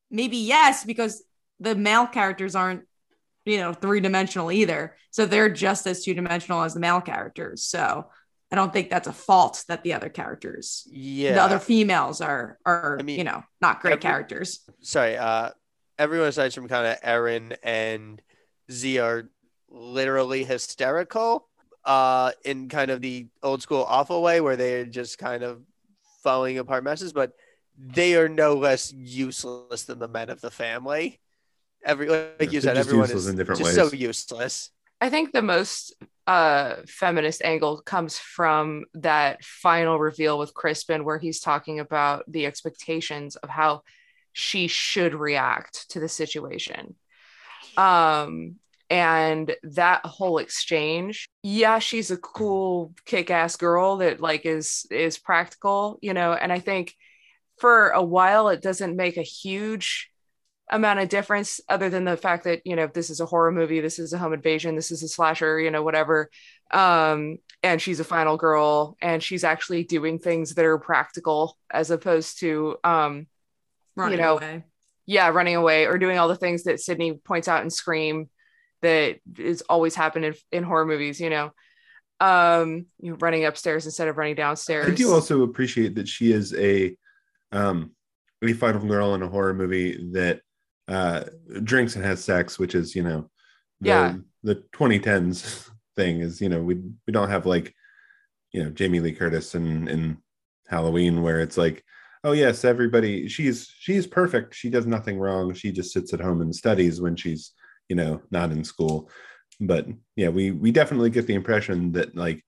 maybe 0.10 0.38
yes, 0.38 0.84
because 0.84 1.24
the 1.60 1.76
male 1.76 2.08
characters 2.08 2.56
aren't, 2.56 2.82
you 3.46 3.58
know, 3.58 3.74
three 3.74 4.00
dimensional 4.00 4.52
either. 4.52 4.96
So 5.12 5.26
they're 5.26 5.50
just 5.50 5.88
as 5.88 6.04
two 6.04 6.14
dimensional 6.14 6.64
as 6.64 6.74
the 6.74 6.80
male 6.80 7.02
characters. 7.02 7.64
So 7.64 8.06
I 8.52 8.56
don't 8.56 8.72
think 8.74 8.90
that's 8.90 9.08
a 9.08 9.14
fault 9.14 9.64
that 9.68 9.84
the 9.84 9.94
other 9.94 10.10
characters, 10.10 10.88
Yeah. 10.92 11.34
the 11.34 11.42
other 11.42 11.60
females 11.60 12.22
are, 12.22 12.60
are, 12.66 12.98
I 13.00 13.04
mean, 13.04 13.18
you 13.18 13.24
know, 13.24 13.44
not 13.62 13.82
great 13.82 13.94
every- 13.94 14.02
characters. 14.02 14.60
Sorry. 14.82 15.18
Uh, 15.18 15.52
everyone 15.98 16.28
aside 16.28 16.54
from 16.54 16.68
kind 16.68 16.86
of 16.88 16.98
Erin 17.02 17.56
and 17.64 18.22
Z 18.72 19.00
are 19.00 19.30
literally 19.70 20.44
hysterical. 20.44 21.48
Uh, 21.84 22.32
in 22.46 22.70
kind 22.70 22.92
of 22.92 23.02
the 23.02 23.26
old 23.42 23.60
school 23.64 23.84
awful 23.88 24.22
way 24.22 24.40
where 24.40 24.56
they're 24.56 24.86
just 24.86 25.18
kind 25.18 25.42
of 25.42 25.64
falling 26.24 26.60
apart 26.60 26.84
messes, 26.84 27.12
but 27.12 27.32
they 27.76 28.16
are 28.16 28.30
no 28.30 28.54
less 28.54 28.94
useless 28.94 29.84
than 29.86 29.98
the 29.98 30.08
men 30.08 30.30
of 30.30 30.40
the 30.42 30.52
family. 30.52 31.20
Every 31.84 32.08
like 32.10 32.36
Yeah, 32.40 32.50
you 32.52 32.62
said, 32.62 32.78
everyone 32.78 33.10
useless 33.10 33.24
is 33.24 33.28
in 33.30 33.36
different 33.38 33.60
just 33.60 33.78
ways. 33.78 33.92
so 33.92 33.96
useless. 33.96 34.70
I 35.00 35.10
think 35.10 35.32
the 35.32 35.42
most 35.42 35.96
uh, 36.28 36.76
feminist 36.88 37.42
angle 37.44 37.82
comes 37.82 38.20
from 38.20 38.86
that 38.94 39.44
final 39.44 39.98
reveal 39.98 40.38
with 40.38 40.54
Crispin, 40.54 41.04
where 41.04 41.18
he's 41.18 41.40
talking 41.40 41.80
about 41.80 42.24
the 42.32 42.46
expectations 42.46 43.36
of 43.38 43.50
how 43.50 43.82
she 44.32 44.68
should 44.68 45.14
react 45.16 45.90
to 45.92 46.00
the 46.00 46.08
situation. 46.08 46.96
Um, 47.78 48.58
and 48.90 49.56
that 49.64 50.06
whole 50.06 50.38
exchange, 50.38 51.28
yeah, 51.42 51.80
she's 51.80 52.12
a 52.12 52.18
cool 52.18 52.94
kick-ass 53.06 53.56
girl 53.56 53.98
that 53.98 54.20
like 54.22 54.46
is 54.46 54.86
is 54.92 55.18
practical, 55.18 55.98
you 56.02 56.14
know, 56.14 56.34
and 56.34 56.52
I 56.52 56.60
think 56.60 56.94
for 57.58 57.90
a 57.90 58.04
while 58.04 58.50
it 58.50 58.62
doesn't 58.62 58.96
make 58.96 59.18
a 59.18 59.22
huge 59.24 60.11
amount 60.72 61.00
of 61.00 61.10
difference 61.10 61.60
other 61.68 61.90
than 61.90 62.06
the 62.06 62.16
fact 62.16 62.46
that 62.46 62.62
you 62.66 62.76
know 62.78 62.88
this 62.88 63.10
is 63.10 63.20
a 63.20 63.26
horror 63.26 63.52
movie 63.52 63.82
this 63.82 64.00
is 64.00 64.14
a 64.14 64.18
home 64.18 64.34
invasion 64.34 64.76
this 64.76 64.90
is 64.90 65.04
a 65.04 65.08
slasher 65.08 65.60
you 65.60 65.70
know 65.70 65.84
whatever. 65.84 66.30
Um 66.72 67.38
and 67.62 67.82
she's 67.82 68.00
a 68.00 68.06
final 68.06 68.38
girl 68.38 68.96
and 69.02 69.22
she's 69.22 69.44
actually 69.44 69.84
doing 69.84 70.18
things 70.18 70.56
that 70.56 70.66
are 70.66 70.78
practical 70.80 71.58
as 71.70 71.92
opposed 71.92 72.40
to 72.40 72.78
um 72.84 73.28
Running 73.98 74.20
know, 74.20 74.38
away. 74.38 74.64
yeah 75.06 75.28
running 75.28 75.58
away 75.58 75.86
or 75.86 75.98
doing 75.98 76.18
all 76.18 76.30
the 76.30 76.36
things 76.38 76.64
that 76.64 76.80
Sidney 76.80 77.14
points 77.14 77.50
out 77.50 77.64
in 77.64 77.70
scream 77.70 78.30
that 78.82 79.20
is 79.38 79.62
always 79.64 79.94
happened 79.94 80.26
in, 80.26 80.34
in 80.52 80.64
horror 80.64 80.86
movies 80.86 81.20
you 81.20 81.30
know. 81.30 81.52
Um 82.22 82.86
you 83.00 83.12
know, 83.12 83.18
running 83.20 83.44
upstairs 83.46 83.86
instead 83.86 84.08
of 84.08 84.18
running 84.18 84.36
downstairs. 84.36 84.88
I 84.88 84.96
do 84.96 85.12
also 85.12 85.44
appreciate 85.44 85.96
that 85.96 86.08
she 86.08 86.32
is 86.32 86.54
a 86.54 86.96
um 87.52 87.92
a 88.42 88.54
final 88.54 88.88
girl 88.88 89.14
in 89.16 89.22
a 89.22 89.28
horror 89.28 89.54
movie 89.54 90.12
that 90.14 90.42
uh 90.92 91.24
drinks 91.64 91.96
and 91.96 92.06
has 92.06 92.24
sex, 92.24 92.60
which 92.60 92.76
is, 92.76 92.96
you 92.96 93.04
know, 93.04 93.20
the 93.82 93.88
Yeah. 93.90 94.16
the 94.44 94.56
2010s 94.74 95.70
thing 95.96 96.22
is, 96.22 96.42
you 96.42 96.50
know, 96.50 96.62
we 96.70 96.76
we 97.08 97.14
don't 97.14 97.30
have 97.30 97.46
like, 97.46 97.74
you 98.54 98.64
know, 98.64 98.70
Jamie 98.72 99.00
Lee 99.00 99.14
Curtis 99.20 99.56
in 99.56 99.88
in 99.88 100.18
Halloween 100.68 101.22
where 101.24 101.40
it's 101.42 101.58
like, 101.58 101.84
oh 102.24 102.34
yes, 102.34 102.66
everybody 102.66 103.28
she's 103.28 103.58
she's 103.80 104.08
perfect. 104.08 104.56
She 104.56 104.70
does 104.70 104.86
nothing 104.88 105.18
wrong. 105.20 105.54
She 105.54 105.72
just 105.72 105.92
sits 105.94 106.14
at 106.14 106.22
home 106.22 106.42
and 106.42 106.56
studies 106.56 107.02
when 107.02 107.16
she's, 107.16 107.54
you 107.90 107.96
know, 107.96 108.22
not 108.32 108.52
in 108.52 108.64
school. 108.64 109.10
But 109.60 109.88
yeah, 110.16 110.30
we 110.30 110.52
we 110.52 110.72
definitely 110.72 111.10
get 111.12 111.28
the 111.28 111.36
impression 111.36 111.92
that 111.94 112.16
like 112.16 112.44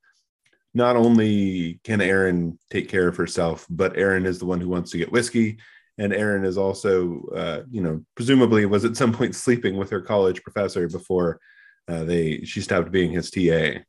not 0.73 0.95
only 0.95 1.79
can 1.83 2.01
Erin 2.01 2.57
take 2.71 2.89
care 2.89 3.07
of 3.07 3.17
herself, 3.17 3.67
but 3.69 3.95
Erin 3.97 4.25
is 4.25 4.39
the 4.39 4.45
one 4.47 4.59
who 4.61 4.69
wants 4.69 4.91
to 4.91 4.97
get 4.97 5.11
whiskey. 5.11 5.59
And 5.97 6.11
Erin 6.13 6.43
is 6.43 6.57
also, 6.57 7.23
uh, 7.35 7.61
you 7.69 7.81
know, 7.81 8.03
presumably 8.15 8.65
was 8.65 8.83
at 8.83 8.97
some 8.97 9.13
point 9.13 9.35
sleeping 9.35 9.77
with 9.77 9.89
her 9.91 10.01
college 10.01 10.41
professor 10.41 10.87
before 10.87 11.39
uh, 11.87 12.03
they 12.03 12.41
she 12.43 12.61
stopped 12.61 12.91
being 12.91 13.11
his 13.11 13.29
TA. 13.29 13.79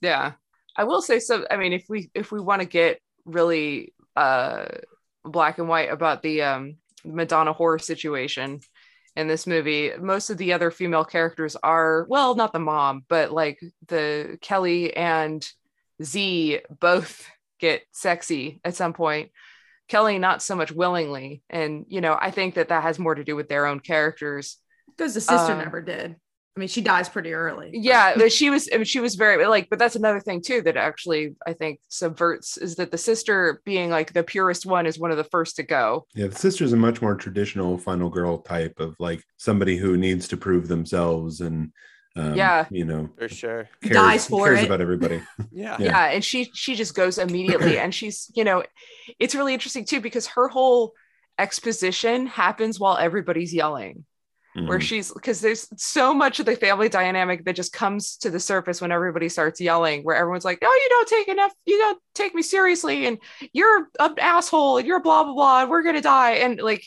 yeah 0.00 0.32
i 0.76 0.84
will 0.84 1.00
say 1.00 1.18
so 1.18 1.46
i 1.50 1.56
mean 1.56 1.72
if 1.72 1.84
we 1.88 2.10
if 2.14 2.32
we 2.32 2.40
want 2.40 2.60
to 2.60 2.68
get 2.68 3.00
really 3.24 3.92
uh 4.16 4.66
black 5.24 5.58
and 5.58 5.68
white 5.68 5.90
about 5.90 6.22
the 6.22 6.42
um 6.42 6.76
madonna 7.04 7.54
whore 7.54 7.80
situation 7.80 8.60
in 9.14 9.28
this 9.28 9.46
movie 9.46 9.92
most 9.98 10.28
of 10.28 10.38
the 10.38 10.52
other 10.52 10.70
female 10.70 11.04
characters 11.04 11.56
are 11.62 12.06
well 12.08 12.34
not 12.34 12.52
the 12.52 12.58
mom 12.58 13.04
but 13.08 13.32
like 13.32 13.58
the 13.88 14.38
kelly 14.40 14.94
and 14.96 15.48
z 16.02 16.60
both 16.80 17.26
get 17.58 17.82
sexy 17.92 18.60
at 18.64 18.74
some 18.74 18.92
point 18.92 19.30
kelly 19.88 20.18
not 20.18 20.42
so 20.42 20.56
much 20.56 20.72
willingly 20.72 21.42
and 21.50 21.84
you 21.88 22.00
know 22.00 22.16
i 22.20 22.30
think 22.30 22.54
that 22.54 22.68
that 22.68 22.82
has 22.82 22.98
more 22.98 23.14
to 23.14 23.24
do 23.24 23.36
with 23.36 23.48
their 23.48 23.66
own 23.66 23.80
characters 23.80 24.56
Because 24.88 25.14
the 25.14 25.20
sister 25.20 25.52
Um, 25.52 25.58
never 25.58 25.80
did. 25.82 26.16
I 26.56 26.58
mean, 26.58 26.68
she 26.68 26.80
dies 26.80 27.10
pretty 27.10 27.34
early. 27.34 27.70
but- 27.70 27.80
yeah 27.82 28.14
but 28.16 28.32
she 28.32 28.48
was 28.48 28.66
I 28.72 28.76
mean, 28.76 28.84
she 28.86 28.98
was 29.00 29.14
very 29.14 29.44
like 29.46 29.68
but 29.68 29.78
that's 29.78 29.94
another 29.94 30.20
thing 30.20 30.40
too 30.40 30.62
that 30.62 30.76
actually 30.78 31.36
i 31.46 31.52
think 31.52 31.80
subverts 31.88 32.56
is 32.56 32.76
that 32.76 32.90
the 32.90 32.96
sister 32.98 33.60
being 33.66 33.90
like 33.90 34.14
the 34.14 34.22
purest 34.24 34.64
one 34.64 34.86
is 34.86 34.98
one 34.98 35.10
of 35.10 35.18
the 35.18 35.24
first 35.24 35.56
to 35.56 35.62
go 35.62 36.06
Yeah, 36.14 36.28
the 36.28 36.34
sister's 36.36 36.72
a 36.72 36.76
much 36.76 37.02
more 37.02 37.14
traditional 37.14 37.76
final 37.76 38.08
girl 38.08 38.38
type 38.38 38.80
of 38.80 38.96
like 38.98 39.22
somebody 39.36 39.76
who 39.76 39.98
needs 39.98 40.28
to 40.28 40.36
prove 40.38 40.66
themselves 40.68 41.42
and 41.42 41.72
um, 42.16 42.34
Yeah. 42.34 42.66
you 42.70 42.84
know, 42.84 43.10
For 43.18 43.28
sure. 43.28 43.68
cares, 43.82 43.94
Dies 43.94 44.26
for 44.28 44.46
cares 44.46 44.60
it. 44.62 44.66
about 44.66 44.80
everybody. 44.80 45.22
Yeah. 45.52 45.76
Yeah. 45.78 45.86
yeah. 45.86 46.04
and 46.10 46.24
she 46.24 46.50
she 46.54 46.74
just 46.74 46.94
goes 46.94 47.18
immediately 47.18 47.78
and 47.78 47.94
she's 47.94 48.30
you 48.34 48.44
know 48.44 48.62
it's 49.18 49.34
really 49.34 49.54
interesting 49.54 49.84
too 49.84 50.00
because 50.00 50.26
her 50.28 50.48
whole 50.48 50.92
exposition 51.38 52.26
happens 52.26 52.80
while 52.80 52.96
everybody's 52.96 53.52
yelling 53.54 54.04
where 54.54 54.78
Mhm. 54.78 54.82
she's 54.82 55.12
because 55.12 55.42
there's 55.42 55.68
so 55.76 56.14
much 56.14 56.40
of 56.40 56.46
the 56.46 56.56
family 56.56 56.88
dynamic 56.88 57.44
that 57.44 57.54
just 57.56 57.74
comes 57.74 58.16
to 58.18 58.30
the 58.30 58.40
surface 58.40 58.80
when 58.80 58.90
everybody 58.90 59.28
starts 59.28 59.60
yelling 59.60 60.02
where 60.02 60.16
everyone's 60.16 60.46
like 60.46 60.58
oh 60.62 60.80
you 60.82 60.88
don't 60.88 61.08
take 61.08 61.28
enough 61.28 61.52
you 61.66 61.76
don't 61.76 61.98
take 62.14 62.34
me 62.34 62.40
seriously 62.40 63.04
and 63.06 63.18
you're 63.52 63.88
an 64.00 64.14
asshole 64.18 64.78
and 64.78 64.86
you're 64.86 65.00
blah 65.02 65.24
blah 65.24 65.34
blah 65.34 65.60
and 65.60 65.70
we're 65.70 65.82
gonna 65.82 66.00
die 66.00 66.32
and 66.44 66.58
like 66.62 66.82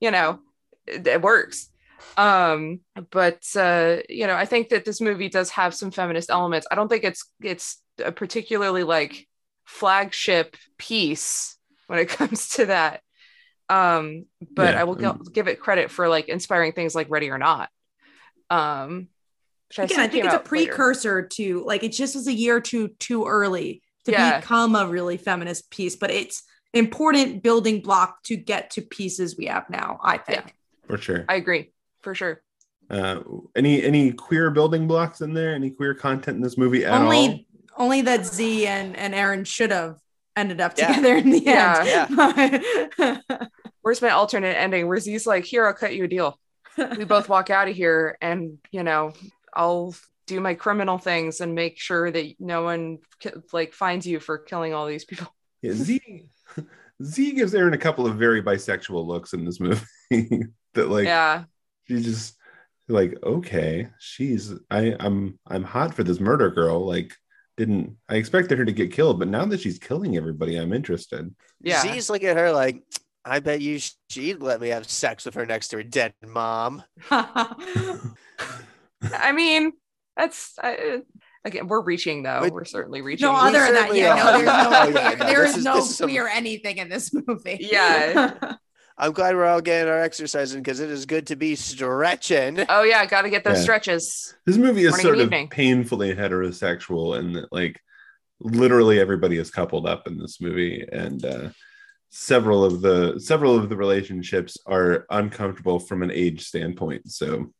you 0.00 0.10
know 0.10 0.40
it, 0.86 1.06
it 1.06 1.20
works 1.20 1.68
um 2.16 2.80
but 3.10 3.42
uh 3.56 3.96
you 4.08 4.26
know 4.26 4.34
i 4.34 4.44
think 4.44 4.68
that 4.68 4.84
this 4.84 5.00
movie 5.00 5.28
does 5.28 5.50
have 5.50 5.74
some 5.74 5.90
feminist 5.90 6.30
elements 6.30 6.66
i 6.70 6.74
don't 6.74 6.88
think 6.88 7.04
it's 7.04 7.24
it's 7.40 7.82
a 8.04 8.12
particularly 8.12 8.82
like 8.82 9.26
flagship 9.64 10.56
piece 10.78 11.56
when 11.86 11.98
it 11.98 12.08
comes 12.18 12.50
to 12.50 12.66
that 12.66 13.00
um 13.68 14.26
but 14.54 14.74
Yeah, 14.74 14.80
i 14.80 14.84
will 14.84 14.96
gi- 14.96 15.06
um, 15.06 15.22
give 15.32 15.48
it 15.48 15.58
credit 15.60 15.90
for 15.90 16.08
like 16.08 16.28
inspiring 16.28 16.72
things 16.72 16.94
like 16.94 17.06
ready 17.10 17.30
or 17.30 17.38
not 17.38 17.70
um 18.50 19.08
which 19.68 19.78
Again, 19.78 20.00
I 20.00 20.02
assume 20.04 20.12
think 20.12 20.24
it's 20.26 20.34
a 20.34 20.36
out 20.36 20.52
later. 20.52 20.72
precursor 20.72 21.22
to 21.28 21.64
like 21.64 21.82
it 21.82 21.92
just 21.92 22.14
was 22.14 22.26
a 22.26 22.32
year 22.32 22.56
or 22.56 22.60
two 22.60 22.88
too 22.98 23.24
early 23.24 23.80
to 24.04 24.12
Yeah. 24.12 24.38
become 24.40 24.74
a 24.76 24.86
really 24.86 25.16
feminist 25.16 25.70
piece, 25.70 25.96
but 25.96 26.10
it's 26.10 26.42
important 26.74 27.42
building 27.42 27.80
block 27.80 28.22
to 28.24 28.36
get 28.36 28.72
to 28.72 28.82
pieces 28.82 29.34
we 29.38 29.46
have 29.46 29.70
now. 29.70 29.98
I 30.02 30.18
think. 30.18 30.54
for 30.86 30.98
sure. 30.98 31.24
i 31.30 31.36
agree 31.36 31.72
for 32.02 32.14
sure 32.14 32.42
Uh, 32.90 33.20
any 33.56 33.82
any 33.82 34.12
queer 34.12 34.50
building 34.50 34.86
blocks 34.86 35.20
in 35.20 35.32
there? 35.34 35.54
Any 35.54 35.70
queer 35.70 35.94
content 35.94 36.36
in 36.36 36.42
this 36.42 36.58
movie 36.58 36.84
at 36.84 36.92
all? 36.92 37.02
only 37.04 37.46
only 37.78 38.02
that 38.02 38.26
Z 38.26 38.66
and 38.66 38.96
and 38.96 39.14
Erin 39.14 39.44
should 39.44 39.70
have 39.70 39.96
ended 40.36 40.60
up 40.60 40.72
Yeah. 40.76 40.88
together 40.88 41.16
in 41.16 41.30
the 41.30 41.38
Yeah. 41.40 42.86
end. 42.98 43.22
where's 43.82 44.00
my 44.02 44.10
alternate 44.10 44.56
ending 44.56 44.86
where 44.88 44.98
z's 44.98 45.26
like 45.26 45.44
here 45.44 45.66
i'll 45.66 45.72
cut 45.74 45.94
you 45.94 46.04
a 46.04 46.08
deal 46.08 46.38
we 46.96 47.04
both 47.04 47.28
walk 47.28 47.50
out 47.50 47.68
of 47.68 47.74
here 47.74 48.16
and 48.20 48.58
you 48.70 48.82
know 48.82 49.12
i'll 49.54 49.94
do 50.28 50.40
my 50.40 50.54
criminal 50.54 50.98
things 50.98 51.40
and 51.40 51.54
make 51.54 51.78
sure 51.80 52.10
that 52.10 52.32
no 52.38 52.62
one 52.62 52.98
like 53.52 53.72
finds 53.74 54.06
you 54.06 54.20
for 54.20 54.38
killing 54.38 54.72
all 54.72 54.86
these 54.86 55.04
people 55.04 55.26
Yeah, 55.62 55.72
Z 55.72 56.00
Z 57.02 57.32
gives 57.32 57.54
Erin 57.54 57.74
a 57.74 57.78
couple 57.78 58.06
of 58.06 58.14
very 58.16 58.40
bisexual 58.42 59.04
looks 59.04 59.32
in 59.32 59.44
this 59.44 59.58
movie. 59.60 59.82
that 60.74 60.88
like 60.88 61.04
yeah 61.06 61.44
she 61.88 62.00
just 62.02 62.36
like 62.88 63.16
okay, 63.22 63.88
she's 63.98 64.52
I 64.70 64.94
I'm 65.00 65.38
I'm 65.46 65.64
hot 65.64 65.94
for 65.94 66.04
this 66.04 66.20
murder 66.20 66.50
girl. 66.50 66.86
Like 66.86 67.14
didn't 67.56 67.96
I 68.08 68.16
expected 68.16 68.58
her 68.58 68.64
to 68.64 68.72
get 68.72 68.92
killed, 68.92 69.18
but 69.18 69.28
now 69.28 69.44
that 69.46 69.60
she's 69.60 69.78
killing 69.78 70.16
everybody, 70.16 70.56
I'm 70.56 70.72
interested. 70.72 71.34
yeah 71.60 71.82
She's 71.82 72.08
looking 72.10 72.28
at 72.28 72.36
her 72.38 72.50
like, 72.52 72.82
I 73.24 73.40
bet 73.40 73.60
you 73.60 73.78
she'd 74.10 74.40
let 74.40 74.60
me 74.60 74.68
have 74.68 74.88
sex 74.88 75.24
with 75.26 75.34
her 75.34 75.46
next 75.46 75.68
to 75.68 75.76
her 75.76 75.82
dead 75.82 76.14
mom. 76.26 76.82
i 77.10 77.48
mean 79.32 79.72
that's 80.16 80.54
I, 80.62 81.02
again 81.44 81.66
we're 81.66 81.82
reaching 81.82 82.22
though 82.22 82.40
But- 82.42 82.52
we're 82.52 82.64
certainly 82.64 83.02
reaching 83.02 83.26
no, 83.26 83.34
other 83.34 83.58
than 83.58 83.74
that, 83.74 83.94
yeah, 83.94 84.14
no, 84.24 84.32
there's 84.32 84.46
no, 84.46 84.52
Oh, 84.54 84.88
yeah, 84.88 85.10
no, 85.14 85.26
there 85.26 85.40
this 85.42 85.50
is 85.52 85.56
is- 85.58 85.64
no 85.64 85.74
this 85.76 85.96
some- 85.96 86.10
anything 86.10 86.78
in 86.78 86.88
this 86.88 87.12
movie. 87.12 87.58
Yeah. 87.60 88.54
I'm 88.98 89.12
glad 89.12 89.34
we're 89.34 89.46
all 89.46 89.60
getting 89.60 89.90
our 89.90 90.00
exercise 90.00 90.54
in 90.54 90.60
because 90.62 90.80
it 90.80 90.90
is 90.90 91.06
good 91.06 91.26
to 91.28 91.36
be 91.36 91.54
stretching. 91.56 92.64
oh 92.68 92.82
yeah 92.82 93.04
gotta 93.06 93.30
get 93.30 93.44
those 93.44 93.58
Yeah. 93.58 93.62
stretches 93.62 94.34
This 94.46 94.56
movie 94.56 94.84
is 94.84 94.90
Morning 94.90 95.04
sort 95.04 95.18
of 95.18 95.24
evening. 95.26 95.48
painfully 95.48 96.14
heterosexual 96.14 97.18
and 97.18 97.46
like 97.50 97.80
literally 98.40 98.98
everybody 99.00 99.36
is 99.36 99.50
coupled 99.50 99.86
up 99.86 100.06
in 100.08 100.18
this 100.18 100.40
movie, 100.40 100.84
and 100.90 101.24
uh, 101.24 101.48
several 102.10 102.64
of 102.64 102.80
the 102.82 103.18
several 103.20 103.56
of 103.56 103.68
the 103.68 103.76
relationships 103.76 104.56
are 104.66 105.06
uncomfortable 105.10 105.78
from 105.78 106.02
an 106.02 106.10
age 106.10 106.44
standpoint. 106.44 107.10
So 107.10 107.52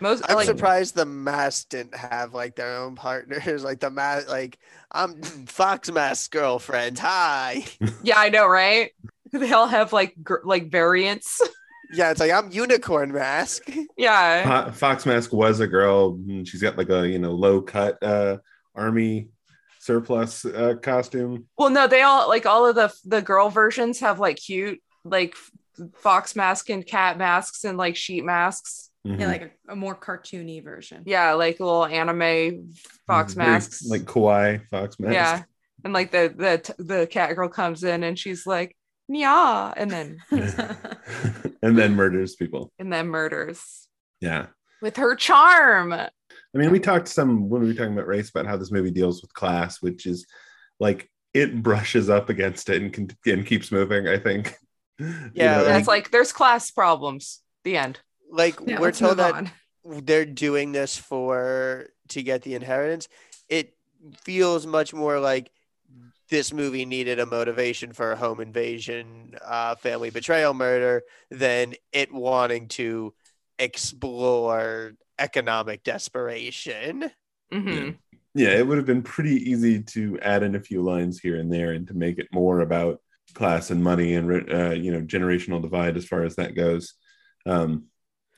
Most 0.00 0.24
I'm 0.28 0.36
like 0.36 0.46
surprised 0.46 0.94
the 0.94 1.04
Mask 1.04 1.68
didn't 1.68 1.94
have 1.96 2.34
like 2.34 2.56
their 2.56 2.76
own 2.76 2.94
partners. 2.94 3.62
Like 3.68 3.80
the 3.80 3.90
Mask, 3.90 4.28
like 4.28 4.58
I'm 4.92 5.22
Fox 5.22 5.90
Mask 5.90 6.30
girlfriend. 6.30 6.98
Hi. 6.98 7.64
yeah, 8.02 8.18
I 8.18 8.28
know, 8.28 8.46
right? 8.46 8.92
They 9.32 9.52
all 9.52 9.66
have 9.66 9.92
like 9.92 10.14
gr- 10.22 10.44
like 10.44 10.70
variants. 10.70 11.40
Yeah, 11.90 12.10
it's 12.10 12.20
like 12.20 12.30
I'm 12.30 12.50
Unicorn 12.50 13.12
Mask. 13.12 13.66
yeah. 13.96 14.64
Fo- 14.66 14.72
Fox 14.72 15.06
Mask 15.06 15.32
was 15.32 15.60
a 15.60 15.66
girl. 15.66 16.18
She's 16.44 16.60
got 16.60 16.76
like 16.76 16.90
a 16.90 17.08
you 17.08 17.18
know 17.18 17.32
low 17.32 17.62
cut 17.62 17.96
uh, 18.02 18.36
army 18.74 19.28
surplus 19.80 20.44
uh, 20.44 20.74
costume. 20.82 21.46
Well, 21.56 21.70
no, 21.70 21.86
they 21.86 22.02
all 22.02 22.28
like 22.28 22.44
all 22.44 22.66
of 22.66 22.74
the 22.74 22.94
the 23.06 23.22
girl 23.22 23.48
versions 23.48 24.00
have 24.00 24.20
like 24.20 24.36
cute 24.36 24.82
like 25.02 25.34
fox 25.94 26.36
mask 26.36 26.68
and 26.68 26.86
cat 26.86 27.16
masks 27.16 27.64
and 27.64 27.78
like 27.78 27.96
sheep 27.96 28.22
masks. 28.22 28.87
Mhm. 29.06 29.20
Yeah, 29.20 29.26
like 29.28 29.42
a, 29.68 29.72
a 29.72 29.76
more 29.76 29.94
cartoony 29.94 30.62
version. 30.62 31.02
Yeah, 31.06 31.32
like 31.34 31.60
a 31.60 31.64
little 31.64 31.86
anime 31.86 32.72
fox 33.06 33.34
Very, 33.34 33.48
masks. 33.48 33.86
like 33.86 34.02
kawaii 34.02 34.66
Fox 34.68 34.98
Mask. 34.98 35.12
yeah, 35.14 35.42
and 35.84 35.92
like 35.92 36.10
the 36.10 36.32
the 36.76 36.82
the 36.82 37.06
cat 37.06 37.34
girl 37.36 37.48
comes 37.48 37.84
in 37.84 38.02
and 38.02 38.18
she's 38.18 38.46
like, 38.46 38.76
"Yeah," 39.08 39.72
and 39.76 39.90
then 39.90 40.18
and 41.62 41.78
then 41.78 41.94
murders 41.94 42.36
people. 42.36 42.72
and 42.78 42.92
then 42.92 43.06
murders 43.08 43.86
Yeah. 44.20 44.46
with 44.82 44.96
her 44.96 45.14
charm. 45.14 45.92
I 45.92 46.10
mean, 46.54 46.70
we 46.70 46.80
talked 46.80 47.08
some 47.08 47.48
when 47.48 47.62
we 47.62 47.68
were 47.68 47.74
talking 47.74 47.92
about 47.92 48.06
race 48.06 48.30
about 48.30 48.46
how 48.46 48.56
this 48.56 48.72
movie 48.72 48.90
deals 48.90 49.22
with 49.22 49.32
class, 49.32 49.80
which 49.80 50.06
is 50.06 50.26
like 50.80 51.10
it 51.34 51.62
brushes 51.62 52.08
up 52.10 52.30
against 52.30 52.68
it 52.68 52.82
and 52.82 52.92
can 52.92 53.08
and 53.26 53.46
keeps 53.46 53.70
moving. 53.70 54.08
I 54.08 54.18
think. 54.18 54.54
You 55.00 55.30
Yeah, 55.34 55.52
know, 55.52 55.58
And 55.60 55.68
and- 55.68 55.78
it's 55.78 55.86
like 55.86 56.10
there's 56.10 56.32
class 56.32 56.72
problems. 56.72 57.40
The 57.62 57.76
end. 57.76 58.00
Like 58.30 58.58
Yeah, 58.66 58.80
we're 58.80 58.92
told 58.92 59.18
that 59.18 59.34
on. 59.34 59.50
they're 59.84 60.24
doing 60.24 60.72
this 60.72 60.96
for 60.96 61.88
to 62.08 62.22
get 62.22 62.42
the 62.42 62.54
inheritance. 62.54 63.08
It 63.48 63.74
feels 64.24 64.66
much 64.66 64.92
more 64.92 65.18
like 65.18 65.50
this 66.30 66.52
movie 66.52 66.84
needed 66.84 67.18
a 67.18 67.26
motivation 67.26 67.92
for 67.92 68.12
a 68.12 68.16
home 68.16 68.40
invasion, 68.40 69.34
uh, 69.44 69.74
family 69.76 70.10
betrayal, 70.10 70.52
murder 70.52 71.02
than 71.30 71.74
it 71.92 72.12
wanting 72.12 72.68
to 72.68 73.14
explore 73.58 74.92
economic 75.18 75.82
desperation. 75.82 77.10
Mm-hmm. 77.52 77.90
yeah, 78.34 78.50
it 78.50 78.66
would 78.66 78.76
have 78.76 78.86
been 78.86 79.02
pretty 79.02 79.50
easy 79.50 79.82
to 79.82 80.18
add 80.20 80.42
in 80.42 80.54
a 80.54 80.60
few 80.60 80.82
lines 80.82 81.18
here 81.18 81.36
and 81.36 81.50
there 81.50 81.72
and 81.72 81.88
to 81.88 81.94
make 81.94 82.18
it 82.18 82.28
more 82.30 82.60
about 82.60 83.00
class 83.34 83.70
and 83.70 83.82
money 83.82 84.14
and 84.14 84.30
uh, 84.52 84.70
you 84.70 84.92
know 84.92 85.00
generational 85.00 85.62
divide 85.62 85.96
as 85.96 86.04
far 86.04 86.24
as 86.24 86.36
that 86.36 86.54
goes. 86.54 86.94
Um, 87.46 87.86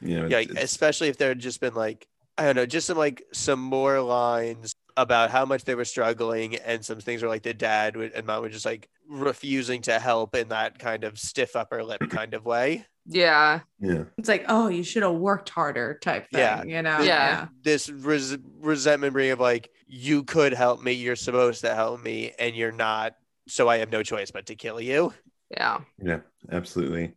you 0.00 0.18
know, 0.20 0.26
Yeah, 0.26 0.38
it's- 0.40 0.64
especially 0.64 1.08
if 1.08 1.16
there 1.18 1.28
had 1.28 1.38
just 1.38 1.60
been 1.60 1.74
like 1.74 2.06
I 2.38 2.44
don't 2.44 2.56
know, 2.56 2.64
just 2.64 2.86
some 2.86 2.96
like 2.96 3.22
some 3.34 3.60
more 3.60 4.00
lines 4.00 4.74
about 4.96 5.30
how 5.30 5.44
much 5.44 5.64
they 5.64 5.74
were 5.74 5.84
struggling 5.84 6.56
and 6.56 6.82
some 6.82 6.98
things 6.98 7.22
were 7.22 7.28
like 7.28 7.42
the 7.42 7.52
dad 7.52 7.96
would, 7.96 8.12
and 8.12 8.26
mom 8.26 8.40
were 8.42 8.48
just 8.48 8.64
like 8.64 8.88
refusing 9.08 9.82
to 9.82 9.98
help 9.98 10.34
in 10.34 10.48
that 10.48 10.78
kind 10.78 11.04
of 11.04 11.18
stiff 11.18 11.54
upper 11.54 11.84
lip 11.84 12.00
kind 12.10 12.32
of 12.32 12.46
way. 12.46 12.86
Yeah. 13.06 13.60
yeah, 13.80 14.04
It's 14.18 14.28
like, 14.28 14.44
oh, 14.48 14.68
you 14.68 14.84
should 14.84 15.02
have 15.02 15.14
worked 15.16 15.48
harder 15.48 15.98
type 16.00 16.30
thing. 16.30 16.40
Yeah. 16.40 16.62
You 16.62 16.80
know? 16.80 17.00
Yeah. 17.00 17.48
This 17.62 17.88
res- 17.90 18.38
resentment 18.60 19.12
bring 19.12 19.30
of 19.32 19.40
like 19.40 19.70
you 19.86 20.22
could 20.22 20.52
help 20.54 20.80
me, 20.82 20.92
you're 20.92 21.16
supposed 21.16 21.62
to 21.62 21.74
help 21.74 22.02
me, 22.02 22.32
and 22.38 22.54
you're 22.54 22.72
not, 22.72 23.16
so 23.48 23.68
I 23.68 23.78
have 23.78 23.90
no 23.90 24.02
choice 24.02 24.30
but 24.30 24.46
to 24.46 24.54
kill 24.54 24.80
you. 24.80 25.12
Yeah. 25.50 25.80
yeah, 26.00 26.20
absolutely. 26.52 27.14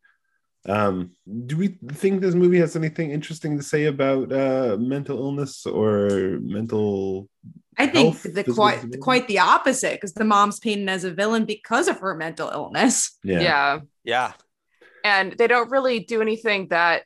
Um, 0.68 1.12
do 1.46 1.58
we 1.58 1.78
think 1.92 2.22
this 2.22 2.36
movie 2.36 2.60
has 2.60 2.76
anything 2.76 3.12
interesting 3.12 3.58
to 3.58 3.64
say 3.64 3.86
about 3.86 4.32
uh, 4.32 4.78
mental 4.80 5.18
illness 5.20 5.66
or 5.66 6.40
mental? 6.42 7.30
I 7.78 7.88
think 7.88 8.22
the 8.22 8.44
quite 8.44 9.00
quite 9.02 9.28
the 9.28 9.40
opposite 9.40 9.94
because 9.94 10.14
the 10.14 10.24
mom's 10.24 10.60
painted 10.60 10.90
as 10.90 11.04
a 11.04 11.12
villain 11.12 11.46
because 11.46 11.88
of 11.88 12.00
her 12.00 12.16
mental 12.16 12.50
illness. 12.50 13.18
Yeah, 13.24 13.42
yeah. 13.42 13.80
Yeah. 14.04 14.34
and 15.04 15.34
they 15.34 15.48
don't 15.48 15.72
really 15.72 16.00
do 16.00 16.22
anything 16.22 16.68
that 16.70 17.04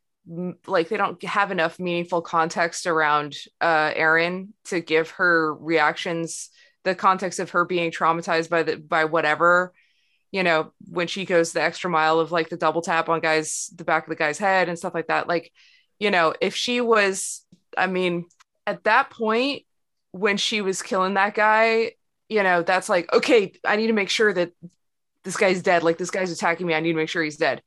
like 0.68 0.90
they 0.90 0.98
don't 0.98 1.24
have 1.24 1.52
enough 1.52 1.80
meaningful 1.80 2.22
context 2.22 2.86
around 2.86 3.36
uh 3.62 3.92
Erin 3.96 4.54
to 4.66 4.82
give 4.82 5.12
her 5.12 5.54
reactions 5.56 6.50
the 6.84 6.96
context 6.96 7.40
of 7.40 7.52
her 7.52 7.66
being 7.66 7.92
traumatized 7.92 8.50
by 8.50 8.64
the 8.64 8.78
by 8.78 9.06
whatever 9.06 9.74
you 10.32 10.44
know 10.44 10.72
when 10.90 11.08
she 11.08 11.26
goes 11.26 11.54
the 11.54 11.62
extra 11.62 11.90
mile 11.90 12.20
of 12.20 12.32
like 12.32 12.49
the 12.49 12.58
double 12.58 12.82
tap 12.82 13.10
on 13.10 13.20
guys 13.20 13.72
the 13.76 13.84
back 13.84 14.04
of 14.04 14.10
the 14.10 14.16
guy's 14.16 14.38
head 14.38 14.70
and 14.70 14.78
stuff 14.78 14.94
like 14.94 15.08
that 15.08 15.28
like 15.28 15.52
you 15.99 16.12
know 16.12 16.34
if 16.41 16.56
she 16.56 16.82
was 16.82 17.45
i 17.78 17.88
mean 17.88 18.26
at 18.66 18.84
that 18.84 19.10
point 19.10 19.64
when 20.12 20.38
she 20.38 20.62
was 20.62 20.82
killing 20.82 21.14
that 21.14 21.34
guy 21.34 21.91
you 22.30 22.44
know 22.44 22.62
that's 22.62 22.90
like 22.90 23.12
okay 23.14 23.54
i 23.66 23.76
need 23.76 23.88
to 23.88 23.94
make 23.94 24.10
sure 24.10 24.34
that 24.34 24.52
this 25.28 25.36
guy's 25.36 25.62
dead. 25.62 25.84
Like 25.84 25.98
this 25.98 26.10
guy's 26.10 26.32
attacking 26.32 26.66
me. 26.66 26.74
I 26.74 26.80
need 26.80 26.94
to 26.94 26.98
make 26.98 27.10
sure 27.10 27.22
he's 27.22 27.36
dead. 27.36 27.62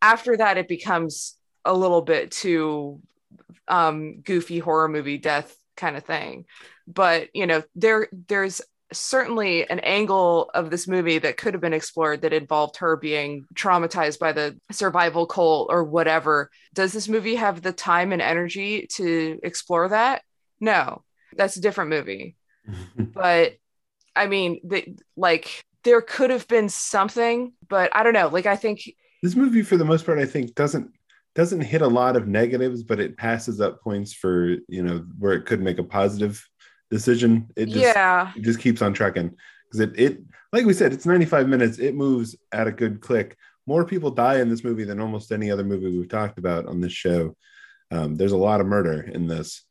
After 0.00 0.34
that 0.38 0.56
it 0.56 0.66
becomes 0.66 1.36
a 1.64 1.74
little 1.74 2.00
bit 2.00 2.30
too 2.30 3.00
um 3.68 4.20
goofy 4.22 4.58
horror 4.58 4.88
movie 4.88 5.18
death 5.18 5.54
kind 5.76 5.96
of 5.96 6.04
thing. 6.04 6.46
But 6.86 7.28
you 7.34 7.46
know 7.46 7.62
there 7.74 8.08
there's 8.12 8.62
certainly 8.92 9.68
an 9.68 9.80
angle 9.80 10.50
of 10.54 10.70
this 10.70 10.86
movie 10.86 11.18
that 11.18 11.36
could 11.36 11.54
have 11.54 11.60
been 11.60 11.72
explored 11.72 12.22
that 12.22 12.32
involved 12.32 12.76
her 12.76 12.96
being 12.96 13.46
traumatized 13.54 14.18
by 14.18 14.32
the 14.32 14.56
survival 14.70 15.26
cult 15.26 15.68
or 15.70 15.82
whatever. 15.84 16.50
Does 16.74 16.92
this 16.92 17.08
movie 17.08 17.34
have 17.34 17.62
the 17.62 17.72
time 17.72 18.12
and 18.12 18.22
energy 18.22 18.86
to 18.92 19.40
explore 19.42 19.88
that? 19.88 20.22
No 20.60 21.02
that's 21.36 21.56
a 21.56 21.60
different 21.60 21.90
movie. 21.90 22.36
But 23.14 23.54
i 24.14 24.26
mean 24.26 24.60
the, 24.64 24.96
like 25.16 25.62
there 25.84 26.00
could 26.00 26.30
have 26.30 26.48
been 26.48 26.68
something 26.70 27.52
but 27.68 27.94
i 27.94 28.02
don't 28.02 28.14
know. 28.14 28.28
Like 28.28 28.46
i 28.46 28.56
think 28.56 28.80
this 29.22 29.36
movie 29.36 29.62
for 29.62 29.76
the 29.76 29.84
most 29.84 30.04
part 30.04 30.18
i 30.18 30.26
think 30.26 30.54
doesn't 30.54 30.90
doesn't 31.34 31.60
hit 31.60 31.82
a 31.82 31.86
lot 31.86 32.16
of 32.16 32.26
negatives 32.26 32.82
but 32.82 32.98
it 32.98 33.16
passes 33.16 33.60
up 33.60 33.80
points 33.82 34.12
for 34.12 34.56
you 34.68 34.82
know 34.82 35.04
where 35.18 35.34
it 35.34 35.46
could 35.46 35.60
make 35.60 35.78
a 35.78 35.84
positive 35.84 36.46
decision 36.90 37.48
it 37.56 37.66
just 37.66 37.78
yeah 37.78 38.32
it 38.36 38.42
just 38.42 38.60
keeps 38.60 38.82
on 38.82 38.92
trucking 38.92 39.34
because 39.64 39.80
it 39.80 39.98
it 39.98 40.18
like 40.52 40.64
we 40.64 40.72
said 40.72 40.92
it's 40.92 41.06
95 41.06 41.48
minutes 41.48 41.78
it 41.78 41.94
moves 41.94 42.36
at 42.52 42.66
a 42.66 42.72
good 42.72 43.00
click 43.00 43.36
more 43.66 43.84
people 43.84 44.10
die 44.10 44.38
in 44.40 44.48
this 44.48 44.62
movie 44.62 44.84
than 44.84 45.00
almost 45.00 45.32
any 45.32 45.50
other 45.50 45.64
movie 45.64 45.90
we've 45.98 46.08
talked 46.08 46.38
about 46.38 46.66
on 46.66 46.80
this 46.80 46.92
show 46.92 47.36
um, 47.90 48.16
there's 48.16 48.32
a 48.32 48.36
lot 48.36 48.60
of 48.60 48.66
murder 48.66 49.02
in 49.02 49.26
this 49.26 49.62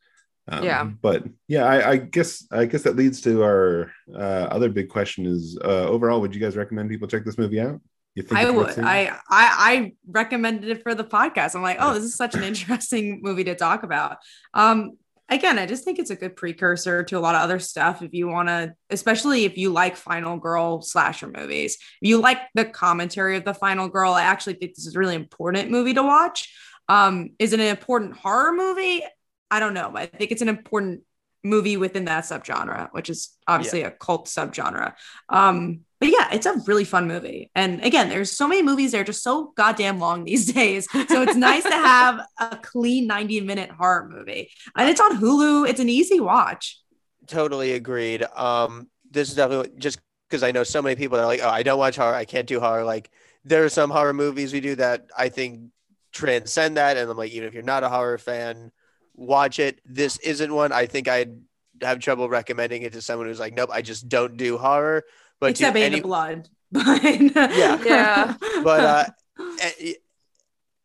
um, 0.48 0.64
Yeah. 0.64 0.84
but 0.84 1.24
yeah 1.48 1.64
I, 1.66 1.92
I 1.92 1.96
guess 1.98 2.46
i 2.52 2.66
guess 2.66 2.84
that 2.84 2.96
leads 2.96 3.22
to 3.22 3.44
our 3.44 3.92
uh, 4.14 4.48
other 4.52 4.70
big 4.70 4.90
question 4.90 5.26
is 5.26 5.58
uh, 5.64 5.88
overall 5.88 6.22
would 6.22 6.36
you 6.36 6.42
guys 6.42 6.58
recommend 6.58 6.90
people 6.90 7.08
check 7.08 7.24
this 7.24 7.38
movie 7.38 7.62
out 7.62 7.80
you 8.16 8.24
think 8.24 8.40
I 8.40 8.50
would. 8.50 8.80
I, 8.80 9.08
I 9.10 9.18
I 9.30 9.94
recommended 10.08 10.70
it 10.70 10.84
for 10.84 10.96
the 10.96 11.04
podcast. 11.04 11.54
I'm 11.54 11.62
like, 11.62 11.78
oh, 11.82 11.94
this 11.96 12.06
is 12.06 12.16
such 12.16 12.34
an 12.34 12.44
interesting 12.44 13.20
movie 13.22 13.44
to 13.44 13.56
talk 13.56 13.84
about. 13.84 14.20
Um, 14.54 14.98
again, 15.30 15.58
I 15.58 15.66
just 15.66 15.84
think 15.84 16.00
it's 16.00 16.12
a 16.12 16.16
good 16.16 16.36
precursor 16.36 17.04
to 17.04 17.18
a 17.18 17.20
lot 17.20 17.36
of 17.36 17.42
other 17.42 17.60
stuff. 17.60 18.02
If 18.02 18.14
you 18.14 18.28
want 18.28 18.50
to, 18.50 18.74
especially 18.90 19.46
if 19.46 19.58
you 19.58 19.72
like 19.72 19.96
Final 19.96 20.38
Girl 20.38 20.82
slasher 20.82 21.28
movies, 21.28 21.78
if 22.02 22.08
you 22.10 22.22
like 22.22 22.40
the 22.54 22.66
commentary 22.66 23.38
of 23.38 23.46
the 23.46 23.54
Final 23.54 23.88
Girl, 23.88 24.14
I 24.14 24.24
actually 24.24 24.54
think 24.56 24.76
this 24.76 24.86
is 24.86 24.96
a 24.96 25.00
really 25.00 25.16
important 25.16 25.72
movie 25.72 25.94
to 25.94 26.04
watch. 26.04 26.54
Um, 26.88 27.32
is 27.40 27.54
it 27.54 27.60
an 27.60 27.68
important 27.68 28.16
horror 28.16 28.54
movie? 28.54 29.04
I 29.50 29.60
don't 29.60 29.74
know. 29.74 29.92
I 29.96 30.06
think 30.06 30.32
it's 30.32 30.42
an 30.42 30.50
important 30.50 31.02
movie 31.44 31.78
within 31.78 32.06
that 32.06 32.26
subgenre, 32.26 32.90
which 32.92 33.10
is 33.10 33.36
obviously 33.48 33.84
a 33.84 33.92
cult 33.92 34.28
subgenre. 34.28 34.94
Um, 35.30 35.82
but 36.00 36.10
yeah, 36.10 36.34
it's 36.34 36.46
a 36.46 36.62
really 36.68 36.84
fun 36.84 37.08
movie. 37.08 37.50
And 37.56 37.84
again, 37.84 38.10
there's 38.10 38.32
so 38.32 38.48
many 38.48 38.62
movies 38.62 38.92
that 38.92 39.02
are 39.02 39.06
just 39.06 39.24
so 39.24 39.54
goddamn 39.56 40.00
long 40.00 40.24
these 40.26 40.52
days. 40.52 40.88
So 40.92 41.22
it's 41.22 41.36
nice 41.36 41.64
to 41.64 41.72
have 41.72 42.22
a 42.40 42.58
clean 42.58 43.08
90 43.08 43.42
minute 43.42 43.72
horror 43.72 44.10
movie. 44.10 44.52
And 44.76 44.90
it's 44.90 45.00
on 45.00 45.18
Hulu. 45.18 45.70
It's 45.70 45.80
an 45.80 45.90
easy 45.90 46.20
watch. 46.20 46.80
Totally 47.28 47.74
agreed. 47.74 48.24
Um, 48.36 48.90
this 49.10 49.30
is 49.30 49.36
definitely 49.36 49.72
just 49.78 50.00
because 50.30 50.44
I 50.44 50.52
know 50.52 50.64
so 50.64 50.82
many 50.82 50.96
people 50.96 51.18
that 51.18 51.24
are 51.24 51.28
like, 51.28 51.42
oh, 51.42 51.50
I 51.50 51.64
don't 51.64 51.80
watch 51.80 51.96
horror. 51.96 52.14
I 52.14 52.26
can't 52.26 52.48
do 52.48 52.60
horror. 52.60 52.84
Like 52.84 53.10
there 53.44 53.64
are 53.64 53.70
some 53.70 53.90
horror 53.90 54.14
movies 54.14 54.52
we 54.52 54.60
do 54.60 54.76
that 54.76 55.08
I 55.18 55.30
think 55.30 55.72
transcend 56.12 56.78
that. 56.78 56.98
And 56.98 57.10
I'm 57.10 57.18
like, 57.18 57.32
even 57.32 57.48
if 57.48 57.54
you're 57.54 57.64
not 57.64 57.84
a 57.84 57.90
horror 57.90 58.18
fan, 58.18 58.72
watch 59.16 59.60
it. 59.60 59.80
This 59.86 60.18
isn't 60.18 60.54
one. 60.54 60.72
I 60.72 60.88
think 60.88 61.08
I'd 61.08 61.40
have 61.82 62.00
trouble 62.00 62.30
recommending 62.30 62.84
it 62.84 62.94
to 62.94 63.02
someone 63.02 63.28
who's 63.28 63.40
like, 63.40 63.54
nope, 63.54 63.70
I 63.72 63.82
just 63.82 64.08
don't 64.10 64.38
do 64.38 64.58
horror. 64.58 65.04
But 65.40 65.48
to 65.48 65.52
Except 65.52 65.74
Bane 65.74 65.84
any- 65.86 65.98
of 65.98 66.04
Blood. 66.04 66.50
But 66.72 67.04
Yeah. 67.04 67.80
Yeah. 67.86 68.36
but 68.64 68.80
uh, 68.80 69.06
a- 69.62 69.96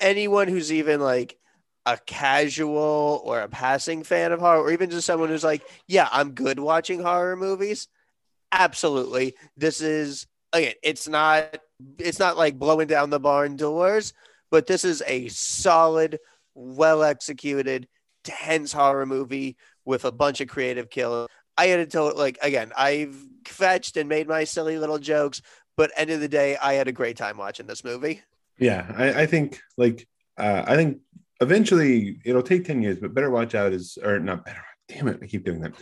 anyone 0.01 0.49
who's 0.49 0.73
even 0.73 1.01
like 1.01 1.37
a 1.87 1.97
casual 2.07 3.23
or 3.25 3.41
a 3.41 3.49
passing 3.49 4.03
fan 4.05 4.33
of 4.33 4.41
horror, 4.41 4.61
or 4.63 4.71
even 4.73 4.91
just 4.91 5.07
someone 5.07 5.29
who's 5.31 5.43
like, 5.45 5.63
yeah, 5.89 6.09
I'm 6.13 6.33
good 6.33 6.59
watching 6.61 7.01
horror 7.03 7.37
movies. 7.37 7.89
absolutely. 8.53 9.35
This 9.57 9.81
is 9.81 10.27
again, 10.53 10.75
it's 10.83 11.09
not 11.09 11.59
it's 11.99 12.19
not 12.19 12.37
like 12.37 12.59
blowing 12.59 12.87
down 12.89 13.11
the 13.11 13.21
barn 13.21 13.57
doors, 13.57 14.13
but 14.51 14.67
this 14.67 14.85
is 14.85 15.03
a 15.07 15.29
solid, 15.29 16.19
well 16.55 17.03
executed, 17.03 17.89
tense 18.25 18.73
horror 18.73 19.07
movie 19.07 19.57
with 19.85 20.05
a 20.05 20.13
bunch 20.13 20.41
of 20.41 20.49
creative 20.49 20.91
kills. 20.91 21.29
I 21.57 21.67
had 21.67 21.77
to 21.79 21.87
tell 21.87 22.15
like 22.17 22.39
again, 22.43 22.73
I've 22.77 23.17
fetched 23.47 23.97
and 23.97 24.09
made 24.09 24.29
my 24.29 24.45
silly 24.45 24.79
little 24.79 24.99
jokes, 24.99 25.43
but 25.77 25.93
end 25.97 26.11
of 26.11 26.21
the 26.21 26.29
day, 26.29 26.57
I 26.57 26.75
had 26.75 26.89
a 26.89 26.93
great 26.93 27.17
time 27.17 27.37
watching 27.37 27.67
this 27.67 27.85
movie. 27.85 28.23
Yeah, 28.59 28.93
I, 28.97 29.23
I 29.23 29.27
think 29.27 29.61
like 29.77 30.07
uh, 30.37 30.65
I 30.67 30.77
think 30.77 30.99
eventually 31.41 32.21
it'll 32.25 32.43
take 32.43 32.65
10 32.65 32.83
years, 32.83 32.99
but 32.99 33.15
better 33.15 33.31
watch 33.31 33.55
out 33.55 33.73
is 33.73 33.99
or 34.03 34.19
not 34.19 34.45
better. 34.45 34.63
Damn 34.89 35.09
it, 35.09 35.21
I 35.23 35.27
keep 35.27 35.45
doing 35.45 35.61
that. 35.61 35.73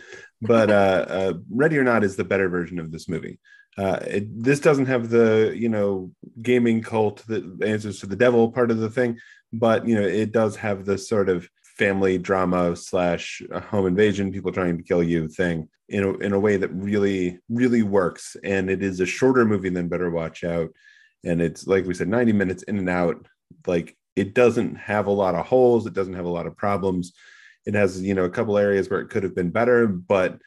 But 0.41 0.69
uh, 0.69 1.05
uh 1.09 1.33
Ready 1.49 1.77
or 1.77 1.83
Not 1.83 2.03
is 2.03 2.15
the 2.15 2.23
better 2.23 2.47
version 2.47 2.79
of 2.79 2.91
this 2.91 3.09
movie. 3.09 3.39
Uh, 3.77 3.99
it, 4.05 4.43
this 4.43 4.59
doesn't 4.59 4.85
have 4.85 5.09
the 5.09 5.53
you 5.55 5.69
know 5.69 6.11
gaming 6.41 6.81
cult 6.81 7.25
that 7.27 7.63
answers 7.63 7.99
to 7.99 8.05
the 8.05 8.15
devil 8.15 8.51
part 8.51 8.71
of 8.71 8.77
the 8.77 8.89
thing, 8.89 9.17
but 9.51 9.87
you 9.87 9.95
know 9.95 10.07
it 10.07 10.31
does 10.31 10.55
have 10.55 10.85
the 10.85 10.97
sort 10.97 11.27
of 11.27 11.49
family 11.77 12.17
drama 12.17 12.75
slash 12.75 13.41
home 13.69 13.87
invasion, 13.87 14.31
people 14.31 14.51
trying 14.51 14.77
to 14.77 14.83
kill 14.83 15.01
you 15.01 15.27
thing 15.27 15.67
in 15.89 16.03
a, 16.03 16.17
in 16.17 16.33
a 16.33 16.39
way 16.39 16.57
that 16.57 16.69
really 16.69 17.39
really 17.49 17.83
works. 17.83 18.37
And 18.43 18.69
it 18.69 18.83
is 18.83 18.99
a 18.99 19.05
shorter 19.05 19.45
movie 19.45 19.69
than 19.69 19.89
Better 19.89 20.09
Watch 20.09 20.43
Out, 20.43 20.69
and 21.23 21.41
it's 21.41 21.67
like 21.67 21.85
we 21.85 21.93
said, 21.93 22.07
ninety 22.07 22.33
minutes 22.33 22.63
in 22.63 22.77
and 22.77 22.89
out. 22.89 23.27
Like 23.67 23.97
it 24.15 24.33
doesn't 24.33 24.75
have 24.75 25.07
a 25.07 25.11
lot 25.11 25.35
of 25.35 25.45
holes, 25.45 25.85
it 25.85 25.93
doesn't 25.93 26.13
have 26.13 26.25
a 26.25 26.29
lot 26.29 26.47
of 26.47 26.57
problems. 26.57 27.13
It 27.65 27.73
has 27.73 28.01
you 28.01 28.13
know 28.13 28.25
a 28.25 28.29
couple 28.29 28.57
areas 28.57 28.89
where 28.89 29.01
it 29.01 29.09
could 29.09 29.23
have 29.23 29.35
been 29.35 29.51
better, 29.51 29.87
but 29.87 30.39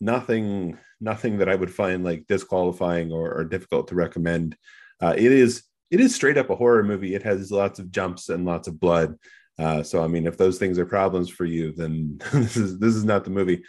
nothing 0.00 0.78
nothing 1.00 1.38
that 1.38 1.48
I 1.48 1.54
would 1.54 1.72
find 1.72 2.04
like 2.04 2.26
disqualifying 2.26 3.12
or, 3.12 3.32
or 3.32 3.44
difficult 3.44 3.88
to 3.88 3.94
recommend. 3.94 4.56
Uh, 5.00 5.14
it 5.16 5.32
is 5.32 5.62
it 5.90 6.00
is 6.00 6.14
straight 6.14 6.36
up 6.38 6.50
a 6.50 6.56
horror 6.56 6.82
movie. 6.82 7.14
It 7.14 7.22
has 7.22 7.50
lots 7.50 7.78
of 7.78 7.90
jumps 7.90 8.28
and 8.28 8.44
lots 8.44 8.68
of 8.68 8.80
blood. 8.80 9.16
Uh, 9.58 9.82
so 9.82 10.02
I 10.02 10.06
mean, 10.06 10.26
if 10.26 10.36
those 10.36 10.58
things 10.58 10.78
are 10.78 10.86
problems 10.86 11.28
for 11.28 11.44
you, 11.44 11.72
then 11.72 12.20
this 12.32 12.56
is 12.56 12.78
this 12.78 12.94
is 12.94 13.04
not 13.04 13.24
the 13.24 13.30
movie. 13.30 13.62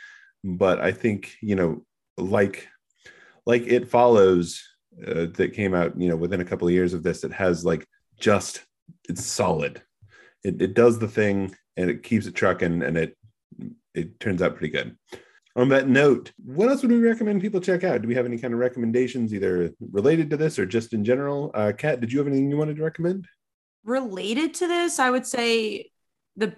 But 0.44 0.80
I 0.80 0.92
think 0.92 1.36
you 1.42 1.56
know, 1.56 1.86
like 2.18 2.68
like 3.46 3.64
it 3.64 3.90
follows 3.90 4.64
uh, 5.06 5.28
that 5.36 5.54
came 5.54 5.74
out 5.74 6.00
you 6.00 6.10
know 6.10 6.16
within 6.16 6.42
a 6.42 6.46
couple 6.46 6.68
of 6.68 6.74
years 6.74 6.94
of 6.94 7.04
this. 7.04 7.24
It 7.24 7.34
has 7.34 7.66
like 7.66 7.88
just 8.20 8.64
it's 9.08 9.26
solid. 9.26 9.82
It, 10.44 10.62
it 10.62 10.74
does 10.74 11.00
the 11.00 11.08
thing 11.08 11.56
and 11.76 11.90
it 11.90 12.04
keeps 12.04 12.26
it 12.26 12.36
trucking 12.36 12.82
and 12.82 12.98
it 12.98 13.18
it 13.94 14.20
turns 14.20 14.42
out 14.42 14.56
pretty 14.56 14.72
good 14.72 14.96
on 15.60 15.70
that 15.70 15.90
note, 15.90 16.32
what 16.44 16.70
else 16.70 16.82
would 16.82 16.92
we 16.92 17.00
recommend 17.00 17.42
people 17.42 17.60
check 17.60 17.84
out? 17.84 18.02
Do 18.02 18.08
we 18.08 18.16
have 18.16 18.26
any 18.26 18.38
kind 18.38 18.54
of 18.54 18.60
recommendations, 18.60 19.34
either 19.34 19.74
related 19.92 20.30
to 20.30 20.38
this 20.38 20.58
or 20.60 20.66
just 20.66 20.94
in 20.94 21.04
general? 21.04 21.52
Uh, 21.54 21.74
Kat, 21.78 22.00
did 22.00 22.12
you 22.12 22.20
have 22.20 22.28
anything 22.28 22.50
you 22.50 22.58
wanted 22.58 22.78
to 22.78 22.84
recommend? 22.84 23.28
Related 23.84 24.54
to 24.56 24.68
this, 24.68 25.00
I 25.00 25.10
would 25.10 25.26
say 25.26 25.92
the 26.38 26.56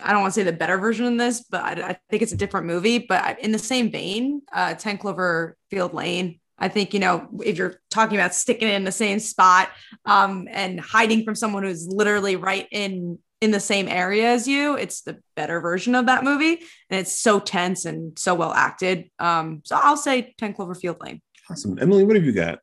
I 0.00 0.12
don't 0.12 0.22
want 0.22 0.34
to 0.34 0.40
say 0.40 0.44
the 0.44 0.52
better 0.52 0.78
version 0.78 1.06
of 1.06 1.18
this, 1.18 1.42
but 1.42 1.62
I, 1.62 1.88
I 1.90 1.98
think 2.08 2.22
it's 2.22 2.32
a 2.32 2.36
different 2.36 2.66
movie. 2.66 2.98
But 2.98 3.40
in 3.40 3.52
the 3.52 3.58
same 3.58 3.90
vein, 3.90 4.42
uh, 4.52 4.74
10 4.74 4.98
Cloverfield 4.98 5.92
Lane. 5.92 6.38
I 6.58 6.68
think, 6.68 6.94
you 6.94 7.00
know, 7.00 7.28
if 7.44 7.58
you're 7.58 7.80
talking 7.90 8.16
about 8.16 8.34
sticking 8.34 8.68
in 8.68 8.84
the 8.84 8.92
same 8.92 9.18
spot 9.18 9.70
um, 10.04 10.46
and 10.50 10.78
hiding 10.78 11.24
from 11.24 11.34
someone 11.34 11.64
who's 11.64 11.88
literally 11.88 12.36
right 12.36 12.68
in 12.70 13.18
in 13.42 13.50
the 13.50 13.60
same 13.60 13.88
area 13.88 14.28
as 14.28 14.46
you. 14.46 14.76
It's 14.76 15.00
the 15.00 15.18
better 15.34 15.60
version 15.60 15.96
of 15.96 16.06
that 16.06 16.22
movie. 16.22 16.60
And 16.88 17.00
it's 17.00 17.18
so 17.18 17.40
tense 17.40 17.84
and 17.84 18.16
so 18.16 18.36
well 18.36 18.52
acted. 18.52 19.10
Um, 19.18 19.62
so 19.64 19.76
I'll 19.82 19.96
say 19.96 20.32
10 20.38 20.54
Cloverfield 20.54 21.02
Lane. 21.04 21.20
Awesome. 21.50 21.76
Emily, 21.80 22.04
what 22.04 22.14
have 22.14 22.24
you 22.24 22.32
got? 22.32 22.60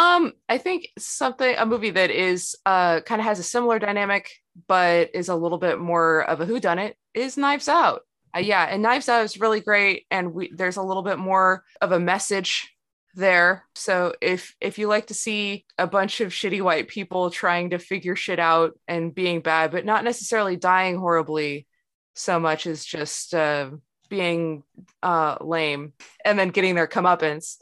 Um, 0.00 0.32
I 0.48 0.56
think 0.56 0.88
something 0.98 1.54
a 1.58 1.66
movie 1.66 1.90
that 1.90 2.10
is 2.10 2.56
uh 2.64 3.00
kind 3.02 3.20
of 3.20 3.26
has 3.26 3.38
a 3.38 3.42
similar 3.42 3.78
dynamic, 3.78 4.30
but 4.66 5.10
is 5.12 5.28
a 5.28 5.36
little 5.36 5.58
bit 5.58 5.78
more 5.78 6.22
of 6.22 6.40
a 6.40 6.46
whodunit 6.46 6.94
is 7.12 7.36
Knives 7.36 7.68
Out. 7.68 8.00
Uh, 8.34 8.38
yeah, 8.38 8.64
and 8.64 8.82
Knives 8.82 9.10
Out 9.10 9.24
is 9.24 9.38
really 9.38 9.60
great, 9.60 10.06
and 10.10 10.32
we, 10.32 10.50
there's 10.54 10.78
a 10.78 10.82
little 10.82 11.02
bit 11.02 11.18
more 11.18 11.64
of 11.82 11.92
a 11.92 12.00
message 12.00 12.74
there. 13.14 13.66
So 13.74 14.14
if 14.22 14.54
if 14.58 14.78
you 14.78 14.88
like 14.88 15.08
to 15.08 15.14
see 15.14 15.66
a 15.76 15.86
bunch 15.86 16.22
of 16.22 16.32
shitty 16.32 16.62
white 16.62 16.88
people 16.88 17.30
trying 17.30 17.70
to 17.70 17.78
figure 17.78 18.16
shit 18.16 18.38
out 18.38 18.78
and 18.88 19.14
being 19.14 19.40
bad, 19.42 19.70
but 19.70 19.84
not 19.84 20.04
necessarily 20.04 20.56
dying 20.56 20.96
horribly 20.96 21.66
so 22.14 22.40
much 22.40 22.66
as 22.66 22.86
just 22.86 23.34
uh, 23.34 23.70
being 24.08 24.62
uh, 25.02 25.36
lame 25.42 25.92
and 26.24 26.38
then 26.38 26.48
getting 26.48 26.74
their 26.74 26.88
comeuppance, 26.88 27.56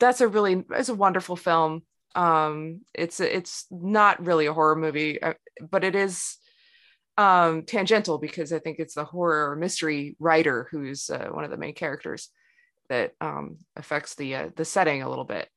that's 0.00 0.20
a 0.20 0.28
really 0.28 0.64
it's 0.70 0.88
a 0.88 0.94
wonderful 0.94 1.36
film. 1.36 1.82
Um, 2.14 2.82
it's 2.94 3.20
it's 3.20 3.66
not 3.70 4.24
really 4.24 4.46
a 4.46 4.52
horror 4.52 4.76
movie, 4.76 5.20
uh, 5.20 5.34
but 5.60 5.84
it 5.84 5.94
is 5.94 6.36
um 7.16 7.62
tangential 7.62 8.18
because 8.18 8.52
I 8.52 8.58
think 8.58 8.78
it's 8.78 8.94
the 8.94 9.04
horror 9.04 9.54
mystery 9.56 10.16
writer 10.18 10.68
who's 10.70 11.10
uh, 11.10 11.28
one 11.30 11.44
of 11.44 11.50
the 11.50 11.56
main 11.56 11.74
characters 11.74 12.28
that 12.88 13.12
um, 13.20 13.58
affects 13.76 14.14
the 14.14 14.34
uh, 14.34 14.48
the 14.56 14.64
setting 14.64 15.02
a 15.02 15.08
little 15.08 15.24
bit. 15.24 15.48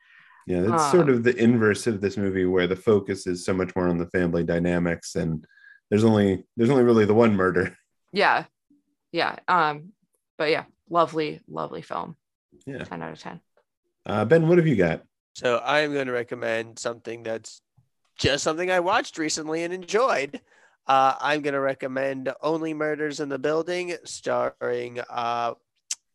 Yeah, 0.46 0.62
that's 0.62 0.84
um, 0.84 0.92
sort 0.92 1.10
of 1.10 1.24
the 1.24 1.36
inverse 1.36 1.88
of 1.88 2.00
this 2.00 2.18
movie, 2.18 2.46
where 2.46 2.68
the 2.68 2.76
focus 2.76 3.28
is 3.28 3.44
so 3.44 3.54
much 3.54 3.76
more 3.76 3.88
on 3.88 3.98
the 3.98 4.08
family 4.08 4.44
dynamics, 4.44 5.16
and 5.16 5.46
there's 5.90 6.04
only 6.04 6.46
there's 6.56 6.70
only 6.70 6.84
really 6.84 7.06
the 7.06 7.14
one 7.14 7.36
murder. 7.36 7.76
Yeah, 8.14 8.46
yeah. 9.12 9.36
Um, 9.48 9.92
but 10.38 10.50
yeah, 10.50 10.64
lovely, 10.90 11.42
lovely 11.50 11.82
film. 11.82 12.16
Yeah, 12.66 12.84
ten 12.84 13.02
out 13.02 13.14
of 13.14 13.20
ten. 13.20 13.42
Uh, 14.08 14.24
ben, 14.24 14.48
what 14.48 14.58
have 14.58 14.66
you 14.66 14.78
got? 14.78 15.04
So 15.36 15.62
I'm 15.64 15.94
going 15.94 16.08
to 16.08 16.14
recommend 16.14 16.80
something 16.80 17.24
that's 17.24 17.62
just 18.18 18.44
something 18.44 18.72
I 18.72 18.80
watched 18.80 19.18
recently 19.18 19.64
and 19.64 19.74
enjoyed. 19.74 20.40
Uh, 20.88 21.16
I'm 21.20 21.42
going 21.42 21.54
to 21.54 21.60
recommend 21.60 22.34
Only 22.42 22.74
Murders 22.74 23.20
in 23.20 23.28
the 23.28 23.38
Building, 23.38 23.96
starring 24.06 25.02
uh, 25.10 25.56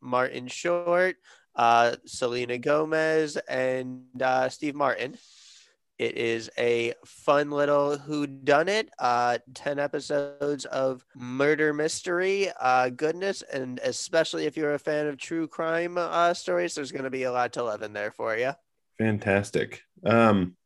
Martin 0.00 0.48
Short, 0.48 1.16
uh, 1.54 1.96
Selena 2.06 2.56
Gomez, 2.56 3.36
and 3.36 4.04
uh, 4.20 4.48
Steve 4.48 4.74
Martin. 4.74 5.18
It 6.02 6.16
is 6.16 6.50
a 6.58 6.94
fun 7.04 7.52
little 7.52 7.96
who 7.96 8.26
done 8.26 8.68
it. 8.68 8.90
Uh, 8.98 9.38
ten 9.54 9.78
episodes 9.78 10.64
of 10.64 11.04
murder 11.14 11.72
mystery 11.72 12.48
uh, 12.60 12.88
goodness, 12.88 13.42
and 13.42 13.78
especially 13.84 14.46
if 14.46 14.56
you're 14.56 14.74
a 14.74 14.80
fan 14.80 15.06
of 15.06 15.16
true 15.16 15.46
crime 15.46 15.96
uh, 15.96 16.34
stories, 16.34 16.74
there's 16.74 16.90
going 16.90 17.04
to 17.04 17.10
be 17.10 17.22
a 17.22 17.30
lot 17.30 17.52
to 17.52 17.62
love 17.62 17.82
in 17.82 17.92
there 17.92 18.10
for 18.10 18.36
you. 18.36 18.50
Fantastic. 18.98 19.84
Um, 20.04 20.56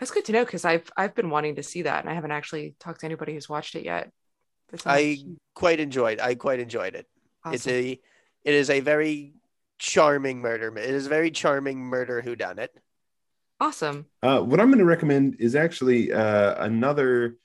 That's 0.00 0.10
good 0.10 0.24
to 0.24 0.32
know 0.32 0.44
because 0.44 0.64
I've 0.64 0.90
I've 0.96 1.14
been 1.14 1.30
wanting 1.30 1.54
to 1.54 1.62
see 1.62 1.82
that, 1.82 2.00
and 2.00 2.10
I 2.10 2.14
haven't 2.14 2.32
actually 2.32 2.74
talked 2.80 2.98
to 3.02 3.06
anybody 3.06 3.34
who's 3.34 3.48
watched 3.48 3.76
it 3.76 3.84
yet. 3.84 4.10
I 4.84 5.18
quite 5.54 5.78
enjoyed. 5.78 6.18
I 6.18 6.34
quite 6.34 6.58
enjoyed 6.58 6.96
it. 6.96 7.06
Awesome. 7.44 7.54
It's 7.54 7.68
a 7.68 8.00
it 8.42 8.54
is 8.54 8.70
a 8.70 8.80
very 8.80 9.34
charming 9.78 10.40
murder. 10.40 10.76
It 10.76 10.90
is 10.90 11.06
a 11.06 11.10
very 11.10 11.30
charming 11.30 11.78
murder 11.78 12.22
who 12.22 12.34
done 12.34 12.58
it. 12.58 12.76
Awesome. 13.60 14.06
Uh, 14.22 14.40
what 14.40 14.60
I'm 14.60 14.68
going 14.68 14.78
to 14.78 14.84
recommend 14.84 15.36
is 15.38 15.54
actually 15.54 16.12
uh, 16.12 16.64
another 16.64 17.36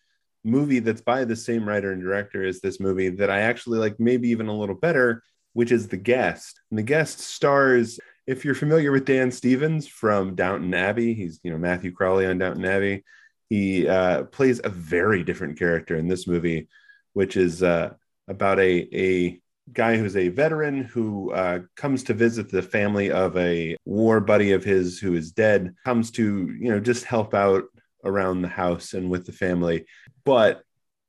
movie 0.43 0.79
that's 0.79 1.01
by 1.01 1.25
the 1.25 1.35
same 1.35 1.67
writer 1.67 1.91
and 1.91 2.01
director 2.01 2.43
as 2.45 2.59
this 2.59 2.79
movie 2.79 3.09
that 3.09 3.29
I 3.29 3.41
actually 3.41 3.79
like, 3.79 3.99
maybe 3.99 4.29
even 4.29 4.47
a 4.47 4.57
little 4.57 4.75
better, 4.75 5.23
which 5.53 5.71
is 5.71 5.87
The 5.87 5.97
Guest. 5.97 6.61
And 6.71 6.79
The 6.79 6.83
Guest 6.83 7.19
stars, 7.19 7.99
if 8.25 8.45
you're 8.45 8.55
familiar 8.55 8.91
with 8.91 9.05
Dan 9.05 9.31
Stevens 9.31 9.87
from 9.87 10.35
Downton 10.35 10.73
Abbey, 10.73 11.13
he's 11.13 11.39
you 11.43 11.51
know 11.51 11.57
Matthew 11.57 11.91
Crawley 11.91 12.25
on 12.25 12.37
Downton 12.37 12.65
Abbey. 12.65 13.03
He 13.49 13.87
uh, 13.87 14.23
plays 14.25 14.61
a 14.63 14.69
very 14.69 15.23
different 15.23 15.57
character 15.57 15.95
in 15.95 16.07
this 16.07 16.27
movie, 16.27 16.67
which 17.13 17.35
is 17.35 17.63
uh, 17.63 17.93
about 18.27 18.59
a 18.59 18.87
a 18.93 19.41
guy 19.73 19.97
who's 19.97 20.15
a 20.15 20.29
veteran 20.29 20.83
who 20.83 21.31
uh, 21.31 21.59
comes 21.75 22.03
to 22.03 22.13
visit 22.13 22.49
the 22.49 22.61
family 22.61 23.11
of 23.11 23.37
a 23.37 23.75
war 23.85 24.19
buddy 24.19 24.51
of 24.51 24.63
his 24.63 24.99
who 24.99 25.15
is 25.15 25.31
dead 25.31 25.73
comes 25.85 26.11
to 26.11 26.49
you 26.59 26.71
know 26.71 26.79
just 26.79 27.05
help 27.05 27.33
out 27.33 27.63
around 28.03 28.41
the 28.41 28.47
house 28.47 28.93
and 28.93 29.09
with 29.09 29.25
the 29.25 29.31
family. 29.31 29.85
But 30.25 30.61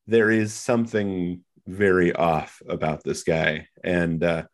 there 0.06 0.30
is 0.30 0.52
something 0.52 1.42
very 1.66 2.12
off 2.12 2.60
about 2.68 3.04
this 3.04 3.22
guy. 3.22 3.68
And 3.84 4.22
uh, 4.22 4.44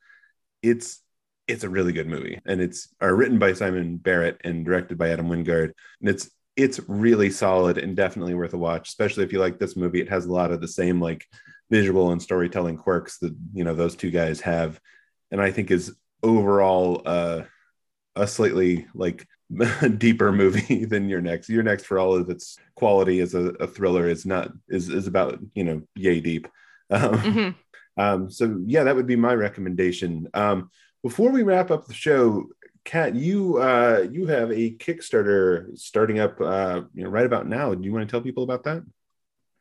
it's 0.62 1.02
it's 1.48 1.64
a 1.64 1.68
really 1.68 1.92
good 1.92 2.08
movie. 2.08 2.40
And 2.44 2.60
it's 2.60 2.88
uh, 3.00 3.06
written 3.06 3.38
by 3.38 3.52
simon 3.52 3.96
barrett 3.98 4.40
and 4.44 4.64
directed 4.64 4.98
by 4.98 5.10
adam 5.10 5.28
wingard. 5.28 5.72
And 6.00 6.08
it's 6.08 6.30
it's 6.56 6.80
really 6.88 7.30
solid 7.30 7.78
and 7.78 7.94
definitely 7.94 8.34
worth 8.34 8.54
a 8.54 8.58
watch 8.58 8.88
especially 8.88 9.24
if 9.24 9.32
you 9.32 9.38
like 9.38 9.58
this 9.58 9.76
movie. 9.76 10.00
It 10.00 10.08
has 10.08 10.26
a 10.26 10.32
lot 10.32 10.52
of 10.52 10.60
the 10.60 10.68
same 10.68 11.00
like 11.00 11.24
visual 11.70 12.12
and 12.12 12.22
storytelling 12.22 12.76
quirks 12.76 13.18
that 13.18 13.34
you 13.52 13.64
know 13.64 13.74
those 13.74 13.96
two 13.96 14.10
guys 14.10 14.40
have 14.40 14.80
and 15.30 15.40
i 15.40 15.50
think 15.50 15.70
is 15.70 15.94
overall 16.22 17.02
uh, 17.04 17.42
a 18.16 18.26
slightly 18.26 18.86
like 18.94 19.26
deeper 19.98 20.32
movie 20.32 20.84
than 20.90 21.08
You're 21.08 21.20
Next 21.20 21.48
You're 21.48 21.62
Next 21.62 21.84
for 21.84 21.98
all 21.98 22.16
of 22.16 22.28
its 22.30 22.58
quality 22.74 23.20
as 23.20 23.34
a, 23.34 23.50
a 23.60 23.66
thriller 23.66 24.08
is 24.08 24.26
not 24.26 24.50
is 24.68 24.88
is 24.88 25.06
about 25.06 25.38
you 25.54 25.64
know 25.64 25.82
yay 25.94 26.20
deep 26.20 26.48
um, 26.90 27.14
mm-hmm. 27.14 28.00
um, 28.00 28.30
so 28.30 28.60
yeah 28.66 28.84
that 28.84 28.96
would 28.96 29.06
be 29.06 29.16
my 29.16 29.34
recommendation 29.34 30.28
um, 30.34 30.70
before 31.02 31.30
we 31.30 31.42
wrap 31.42 31.70
up 31.70 31.86
the 31.86 31.94
show 31.94 32.46
Kat, 32.84 33.16
you 33.16 33.58
uh, 33.58 34.06
you 34.12 34.26
have 34.26 34.52
a 34.52 34.70
Kickstarter 34.76 35.76
starting 35.76 36.20
up 36.20 36.40
uh, 36.40 36.82
you 36.94 37.02
know, 37.02 37.10
right 37.10 37.26
about 37.26 37.48
now. 37.48 37.74
Do 37.74 37.82
you 37.84 37.92
want 37.92 38.08
to 38.08 38.10
tell 38.10 38.20
people 38.20 38.44
about 38.44 38.62
that? 38.62 38.84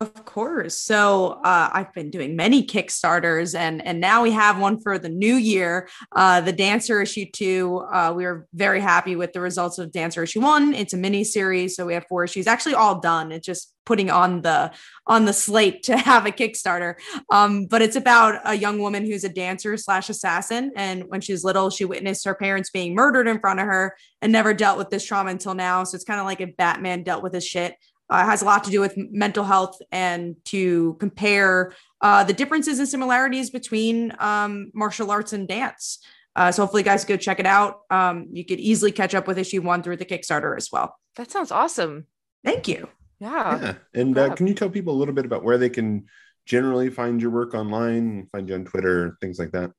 Of 0.02 0.26
course. 0.26 0.76
So 0.76 1.40
uh, 1.46 1.70
I've 1.72 1.94
been 1.94 2.10
doing 2.10 2.36
many 2.36 2.68
Kickstarters, 2.68 3.58
and 3.58 3.82
and 3.86 4.02
now 4.02 4.24
we 4.24 4.32
have 4.32 4.60
one 4.60 4.78
for 4.82 5.00
the 5.00 5.08
new 5.08 5.36
year. 5.36 5.88
Uh, 6.14 6.42
the 6.42 6.52
Dancer 6.52 7.02
issue 7.02 7.26
two. 7.32 7.78
Uh, 7.94 8.12
we 8.14 8.26
are 8.26 8.46
very 8.54 8.82
happy 8.82 9.16
with 9.16 9.32
the 9.32 9.40
results 9.40 9.80
of 9.80 9.94
Dancer 9.94 10.24
issue 10.24 10.42
one. 10.42 10.74
It's 10.74 10.92
a 10.92 10.98
mini 10.98 11.24
series, 11.24 11.78
so 11.78 11.86
we 11.86 11.94
have 11.94 12.06
four 12.10 12.26
issues 12.26 12.46
actually 12.46 12.74
all 12.74 13.00
done. 13.00 13.32
It's 13.32 13.46
just 13.46 13.74
putting 13.86 14.10
on 14.10 14.42
the 14.42 14.74
on 15.08 15.24
the 15.24 15.32
slate 15.32 15.84
to 15.84 15.96
have 16.12 16.26
a 16.26 16.32
Kickstarter. 16.32 16.96
Um, 17.30 17.66
but 17.66 17.82
it's 17.82 17.96
about 17.96 18.42
a 18.44 18.54
young 18.54 18.80
woman 18.80 19.06
who's 19.06 19.24
a 19.24 19.30
dancer 19.30 19.78
slash 19.78 20.10
assassin, 20.10 20.74
and 20.76 21.06
when 21.08 21.22
she's 21.22 21.46
little, 21.46 21.70
she 21.70 21.86
witnessed 21.86 22.26
her 22.26 22.36
parents 22.36 22.70
being 22.70 22.96
murdered 22.96 23.30
in 23.30 23.40
front 23.40 23.62
of 23.62 23.66
her 23.66 23.96
and 24.22 24.34
never 24.34 24.54
dealt 24.54 24.78
with 24.78 24.90
this 24.90 25.06
trauma 25.06 25.30
until 25.30 25.54
now. 25.54 25.86
So 25.86 25.96
it's 25.96 26.04
kind 26.04 26.20
of 26.20 26.26
like 26.26 26.42
if 26.42 26.58
Batman 26.58 27.04
dealt 27.04 27.24
with 27.24 27.34
his 27.34 27.48
shit 27.48 27.76
uh, 28.10 28.26
has 28.26 28.42
a 28.42 28.46
lot 28.46 28.64
to 28.64 28.72
do 28.72 28.80
with 28.80 28.94
mental 28.98 29.44
health 29.44 29.78
and 29.92 30.36
to 30.46 30.96
compare 31.00 31.74
uh, 32.02 32.24
the 32.24 32.34
differences 32.34 32.80
and 32.80 32.88
similarities 32.88 33.50
between 33.50 34.14
um, 34.20 34.72
martial 34.74 35.12
arts 35.12 35.34
and 35.34 35.48
dance. 35.48 36.00
Uh, 36.36 36.52
so 36.52 36.64
hopefully, 36.64 36.84
guys, 36.84 37.06
go 37.06 37.16
check 37.18 37.40
it 37.40 37.46
out. 37.46 37.82
Um, 37.90 38.28
you 38.32 38.46
could 38.46 38.60
easily 38.60 38.92
catch 38.92 39.16
up 39.16 39.28
with 39.28 39.38
issue 39.38 39.62
one 39.62 39.82
through 39.82 39.98
the 39.98 40.06
Kickstarter 40.06 40.56
as 40.58 40.70
well. 40.72 40.96
That 41.16 41.32
sounds 41.32 41.52
awesome. 41.52 42.08
Thank 42.44 42.68
you. 42.68 42.90
Yeah. 43.20 43.60
Yeah. 43.62 43.74
And 43.94 44.18
uh, 44.18 44.36
can 44.36 44.46
you 44.48 44.54
tell 44.54 44.70
people 44.70 44.94
a 44.94 44.98
little 44.98 45.14
bit 45.14 45.26
about 45.26 45.44
where 45.44 45.58
they 45.58 45.70
can 45.70 46.06
generally 46.46 46.90
find 46.90 47.22
your 47.22 47.32
work 47.32 47.54
online, 47.54 48.28
find 48.32 48.50
you 48.50 48.56
on 48.56 48.66
Twitter, 48.66 49.18
things 49.22 49.40
like 49.40 49.52
that? 49.52 49.72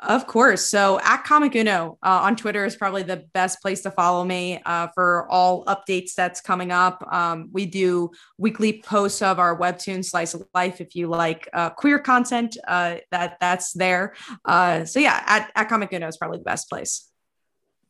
Of 0.00 0.26
course. 0.26 0.66
So 0.66 1.00
at 1.02 1.24
Comic 1.24 1.54
Uno 1.54 1.96
uh, 2.02 2.20
on 2.24 2.36
Twitter 2.36 2.66
is 2.66 2.76
probably 2.76 3.02
the 3.02 3.24
best 3.32 3.62
place 3.62 3.80
to 3.82 3.90
follow 3.90 4.24
me 4.24 4.60
uh, 4.66 4.88
for 4.94 5.26
all 5.30 5.64
updates 5.64 6.12
that's 6.14 6.42
coming 6.42 6.70
up. 6.70 7.02
Um, 7.10 7.48
we 7.50 7.64
do 7.64 8.10
weekly 8.36 8.82
posts 8.82 9.22
of 9.22 9.38
our 9.38 9.58
webtoon 9.58 10.04
slice 10.04 10.34
of 10.34 10.42
life. 10.54 10.82
If 10.82 10.94
you 10.94 11.08
like 11.08 11.48
uh, 11.54 11.70
queer 11.70 11.98
content, 11.98 12.58
uh, 12.68 12.96
that 13.10 13.38
that's 13.40 13.72
there. 13.72 14.14
Uh, 14.44 14.84
so 14.84 15.00
yeah, 15.00 15.22
at, 15.26 15.50
at 15.56 15.70
Comic 15.70 15.90
Uno 15.94 16.08
is 16.08 16.18
probably 16.18 16.38
the 16.38 16.44
best 16.44 16.68
place. 16.68 17.08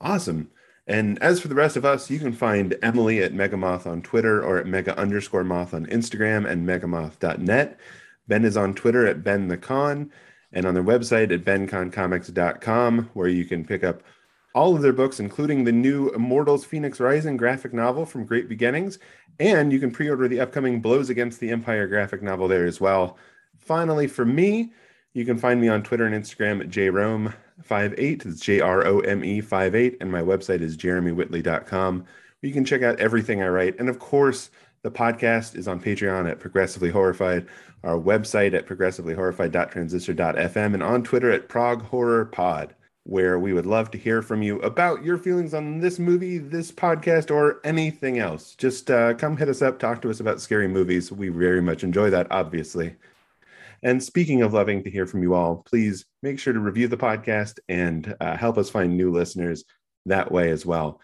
Awesome. 0.01 0.51
And 0.87 1.21
as 1.21 1.41
for 1.41 1.49
the 1.49 1.57
rest 1.57 1.77
of 1.77 1.85
us, 1.85 2.09
you 2.09 2.21
can 2.21 2.33
find 2.33 2.77
Emily 2.83 3.21
at 3.21 3.33
Megamoth 3.33 3.85
on 3.85 4.03
Twitter 4.03 4.45
or 4.45 4.59
at 4.59 4.67
Mega 4.67 4.97
underscore 4.97 5.43
Moth 5.43 5.75
on 5.75 5.87
Instagram 5.87 6.49
and 6.49 6.69
Megamoth.net. 6.69 7.81
Ben 8.29 8.45
is 8.45 8.57
on 8.57 8.75
Twitter 8.75 9.07
at 9.09 9.25
Ben 9.25 9.49
the 9.49 9.57
Kahn 9.57 10.13
and 10.57 10.65
on 10.65 10.73
their 10.73 10.83
website 10.83 11.31
at 11.33 11.45
benkahncomics.com, 11.45 13.11
where 13.13 13.29
you 13.29 13.45
can 13.45 13.63
pick 13.63 13.85
up 13.85 14.03
all 14.55 14.75
of 14.75 14.81
their 14.81 14.95
books, 14.95 15.21
including 15.21 15.65
the 15.65 15.71
new 15.71 16.09
Immortals 16.15 16.67
Fenyx 16.67 16.99
Rising 16.99 17.37
graphic 17.37 17.75
novel 17.75 18.07
from 18.07 18.25
Great 18.25 18.49
Beginnings. 18.49 18.99
And 19.39 19.71
you 19.71 19.79
can 19.79 19.91
pre 19.91 20.09
order 20.09 20.27
the 20.29 20.41
upcoming 20.41 20.81
Blows 20.81 21.11
Against 21.11 21.41
the 21.41 21.51
Empire 21.51 21.87
graphic 21.87 22.23
novel 22.23 22.49
there 22.49 22.65
as 22.65 22.81
well. 22.81 23.19
Finally, 23.59 24.07
for 24.07 24.25
me, 24.25 24.73
you 25.13 25.27
can 25.27 25.37
find 25.37 25.61
me 25.61 25.69
on 25.69 25.83
Twitter 25.83 26.07
and 26.07 26.15
Instagram 26.15 26.63
at 26.63 26.71
jrome58. 26.71 28.25
It's 28.25 28.41
J 28.41 28.61
R 28.61 28.87
O 28.87 29.01
M 29.01 29.23
E 29.23 29.43
58. 29.43 29.99
And 30.01 30.11
my 30.11 30.23
website 30.23 30.63
is 30.63 30.79
jeremywhitley.com. 30.79 32.07
You 32.41 32.53
can 32.53 32.65
check 32.65 32.83
out 32.83 32.99
everything 32.99 33.43
I 33.43 33.49
write. 33.49 33.79
And 33.79 33.91
of 33.91 33.99
course, 33.99 34.49
the 34.83 34.91
podcast 34.91 35.57
is 35.57 35.69
on 35.69 35.81
Patreon 35.81 36.31
at 36.31 36.41
Progressively 36.41 36.91
Horrified, 36.91 37.47
our 37.85 37.99
website 37.99 38.55
at 38.55 38.67
progressivelyhorrified.transistor.fm, 38.67 40.75
and 40.75 40.83
on 40.83 41.03
Twitter 41.03 41.31
at 41.31 41.49
Prog 41.49 41.83
Horror 41.83 42.27
Pod, 42.27 42.75
where 43.05 43.39
we 43.39 43.53
would 43.53 43.67
love 43.67 43.91
to 43.93 43.99
hear 43.99 44.23
from 44.23 44.43
you 44.43 44.59
about 44.61 45.05
your 45.05 45.19
feelings 45.19 45.55
on 45.55 45.81
this 45.81 45.99
movie, 45.99 46.39
this 46.39 46.73
podcast, 46.73 47.31
or 47.31 47.61
anything 47.65 48.19
else. 48.19 48.55
Just 48.57 48.91
uh, 48.91 49.15
come 49.15 49.37
hit 49.37 49.49
us 49.49 49.63
up, 49.63 49.79
talk 49.79 50.03
to 50.03 50.11
us 50.11 50.21
about 50.21 50.41
scary 50.41 50.69
movies. 50.69 51.13
We 51.13 51.29
very 51.29 51.63
much 51.63 51.85
enjoy 51.85 52.11
that, 52.11 52.27
obviously. 52.31 52.97
And 53.83 54.03
speaking 54.03 54.43
of 54.43 54.53
loving 54.53 54.83
to 54.83 54.91
hear 54.91 55.07
from 55.07 55.23
you 55.23 55.35
all, 55.35 55.63
please 55.69 56.07
make 56.23 56.39
sure 56.39 56.53
to 56.53 56.59
review 56.59 56.89
the 56.89 56.97
podcast 56.97 57.59
and 57.69 58.15
uh, 58.21 58.37
help 58.37 58.59
us 58.59 58.71
find 58.71 58.97
new 58.97 59.13
listeners 59.13 59.65
that 60.07 60.33
way 60.33 60.51
as 60.51 60.67
well. 60.67 61.01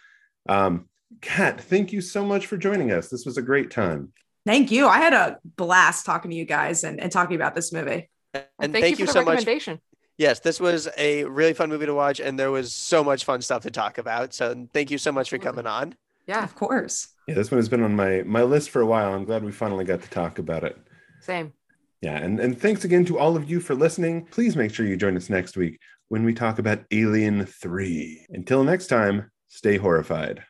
Um, 0.49 0.89
Kat, 1.21 1.61
thank 1.61 1.93
you 1.93 2.01
so 2.01 2.25
much 2.25 2.47
for 2.47 2.57
joining 2.57 2.93
us. 2.93 3.09
This 3.09 3.25
was 3.25 3.37
a 3.37 3.43
great 3.43 3.71
time. 3.71 4.13
Thank 4.45 4.71
you. 4.71 4.89
I 4.89 4.99
had 4.99 5.13
a 5.13 5.39
blast 5.57 6.05
talking 6.05 6.31
to 6.31 6.37
you 6.37 6.45
guys 6.45 6.85
and, 6.85 7.01
and 7.01 7.13
talking 7.13 7.37
about 7.37 7.55
this 7.55 7.73
movie. 7.73 8.11
And 8.35 8.49
thank, 8.59 8.73
thank, 8.73 8.99
you, 8.99 9.03
you, 9.03 9.07
for 9.07 9.13
so 9.13 9.19
the 9.21 9.25
much. 9.27 9.39
recommendation. 9.39 9.81
Yes, 10.19 10.41
this 10.41 10.61
was 10.61 10.89
a 10.99 11.25
really 11.25 11.55
fun 11.55 11.69
movie 11.69 11.87
to 11.87 11.95
watch, 11.95 12.21
and 12.21 12.39
there 12.39 12.51
was 12.51 12.73
so 12.73 13.03
much 13.03 13.25
fun 13.25 13.41
stuff 13.41 13.63
to 13.63 13.71
talk 13.71 13.99
about. 13.99 14.35
So 14.35 14.69
thank 14.73 14.91
you 14.91 14.99
so 14.99 15.11
much 15.11 15.31
for 15.31 15.39
coming 15.39 15.67
on. 15.67 15.95
Yeah, 16.27 16.45
Of 16.45 16.55
course. 16.55 17.09
Yeah, 17.27 17.35
this 17.35 17.51
one 17.51 17.59
has 17.59 17.69
been 17.69 17.83
on 17.83 17.97
my 17.97 18.23
my 18.23 18.43
list 18.43 18.71
for 18.71 18.81
a 18.81 18.87
while. 18.87 19.15
I'm 19.15 19.25
glad 19.25 19.45
we 19.45 19.53
finally 19.53 19.85
got 19.85 20.03
to 20.03 20.11
talk 20.11 20.39
about 20.39 20.65
it. 20.65 20.77
same. 21.21 21.53
Yeah, 22.01 22.17
and, 22.17 22.41
and 22.41 22.61
thanks 22.61 22.85
again 22.85 23.05
to 23.07 23.19
all 23.19 23.37
of 23.37 23.49
you 23.49 23.61
for 23.61 23.77
listening. 23.77 24.27
Please 24.27 24.57
make 24.57 24.75
sure 24.75 24.85
you 24.85 24.97
join 24.97 25.17
us 25.17 25.31
next 25.31 25.57
week 25.57 25.79
when 26.09 26.25
we 26.25 26.35
talk 26.35 26.59
about 26.59 26.85
Alien 26.91 27.47
3. 27.47 28.27
Until 28.31 28.65
next 28.65 28.89
time, 28.89 29.31
stay 29.49 29.77
horrified. 29.77 30.43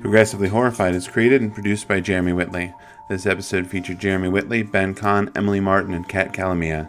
Progressively 0.00 0.48
Horrified 0.48 0.94
is 0.94 1.08
created 1.08 1.40
and 1.40 1.52
produced 1.52 1.88
by 1.88 2.00
Jeremy 2.00 2.32
Whitley. 2.32 2.72
This 3.08 3.24
episode 3.24 3.66
featured 3.66 3.98
Jeremy 3.98 4.28
Whitley, 4.28 4.62
Ben 4.62 4.94
Kahn, 4.94 5.32
Emily 5.34 5.58
Martin, 5.58 5.94
and 5.94 6.08
Kat 6.08 6.32
Calamia. 6.32 6.88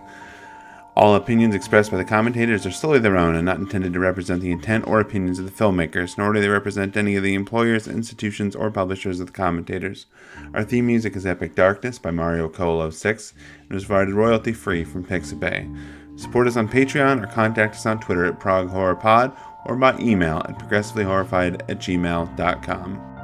All 0.95 1.15
opinions 1.15 1.55
expressed 1.55 1.89
by 1.89 1.97
the 1.97 2.05
commentators 2.05 2.65
are 2.65 2.71
solely 2.71 2.99
their 2.99 3.17
own 3.17 3.35
and 3.35 3.45
not 3.45 3.59
intended 3.59 3.93
to 3.93 3.99
represent 3.99 4.41
the 4.41 4.51
intent 4.51 4.87
or 4.87 4.99
opinions 4.99 5.39
of 5.39 5.45
the 5.45 5.51
filmmakers, 5.51 6.17
nor 6.17 6.33
do 6.33 6.41
they 6.41 6.49
represent 6.49 6.97
any 6.97 7.15
of 7.15 7.23
the 7.23 7.35
employers, 7.35 7.87
institutions, 7.87 8.55
or 8.55 8.71
publishers 8.71 9.19
of 9.19 9.27
the 9.27 9.33
commentators. 9.33 10.07
Our 10.53 10.63
theme 10.63 10.87
music 10.87 11.15
is 11.15 11.25
Epic 11.25 11.55
Darkness 11.55 11.99
by 11.99 12.11
Mario 12.11 12.49
Colo 12.49 12.89
6 12.89 13.33
and 13.61 13.73
was 13.73 13.85
provided 13.85 14.15
royalty 14.15 14.53
free 14.53 14.83
from 14.83 15.05
Pixabay. 15.05 16.19
Support 16.19 16.47
us 16.47 16.57
on 16.57 16.67
Patreon 16.67 17.23
or 17.23 17.27
contact 17.27 17.75
us 17.75 17.85
on 17.85 17.99
Twitter 17.99 18.25
at 18.25 18.39
Prog 18.39 18.69
Horror 18.69 18.95
Pod 18.95 19.37
or 19.67 19.75
by 19.75 19.97
email 19.99 20.37
at 20.39 20.57
progressivelyhorrified 20.57 21.61
at 21.69 21.79
gmail.com. 21.79 23.16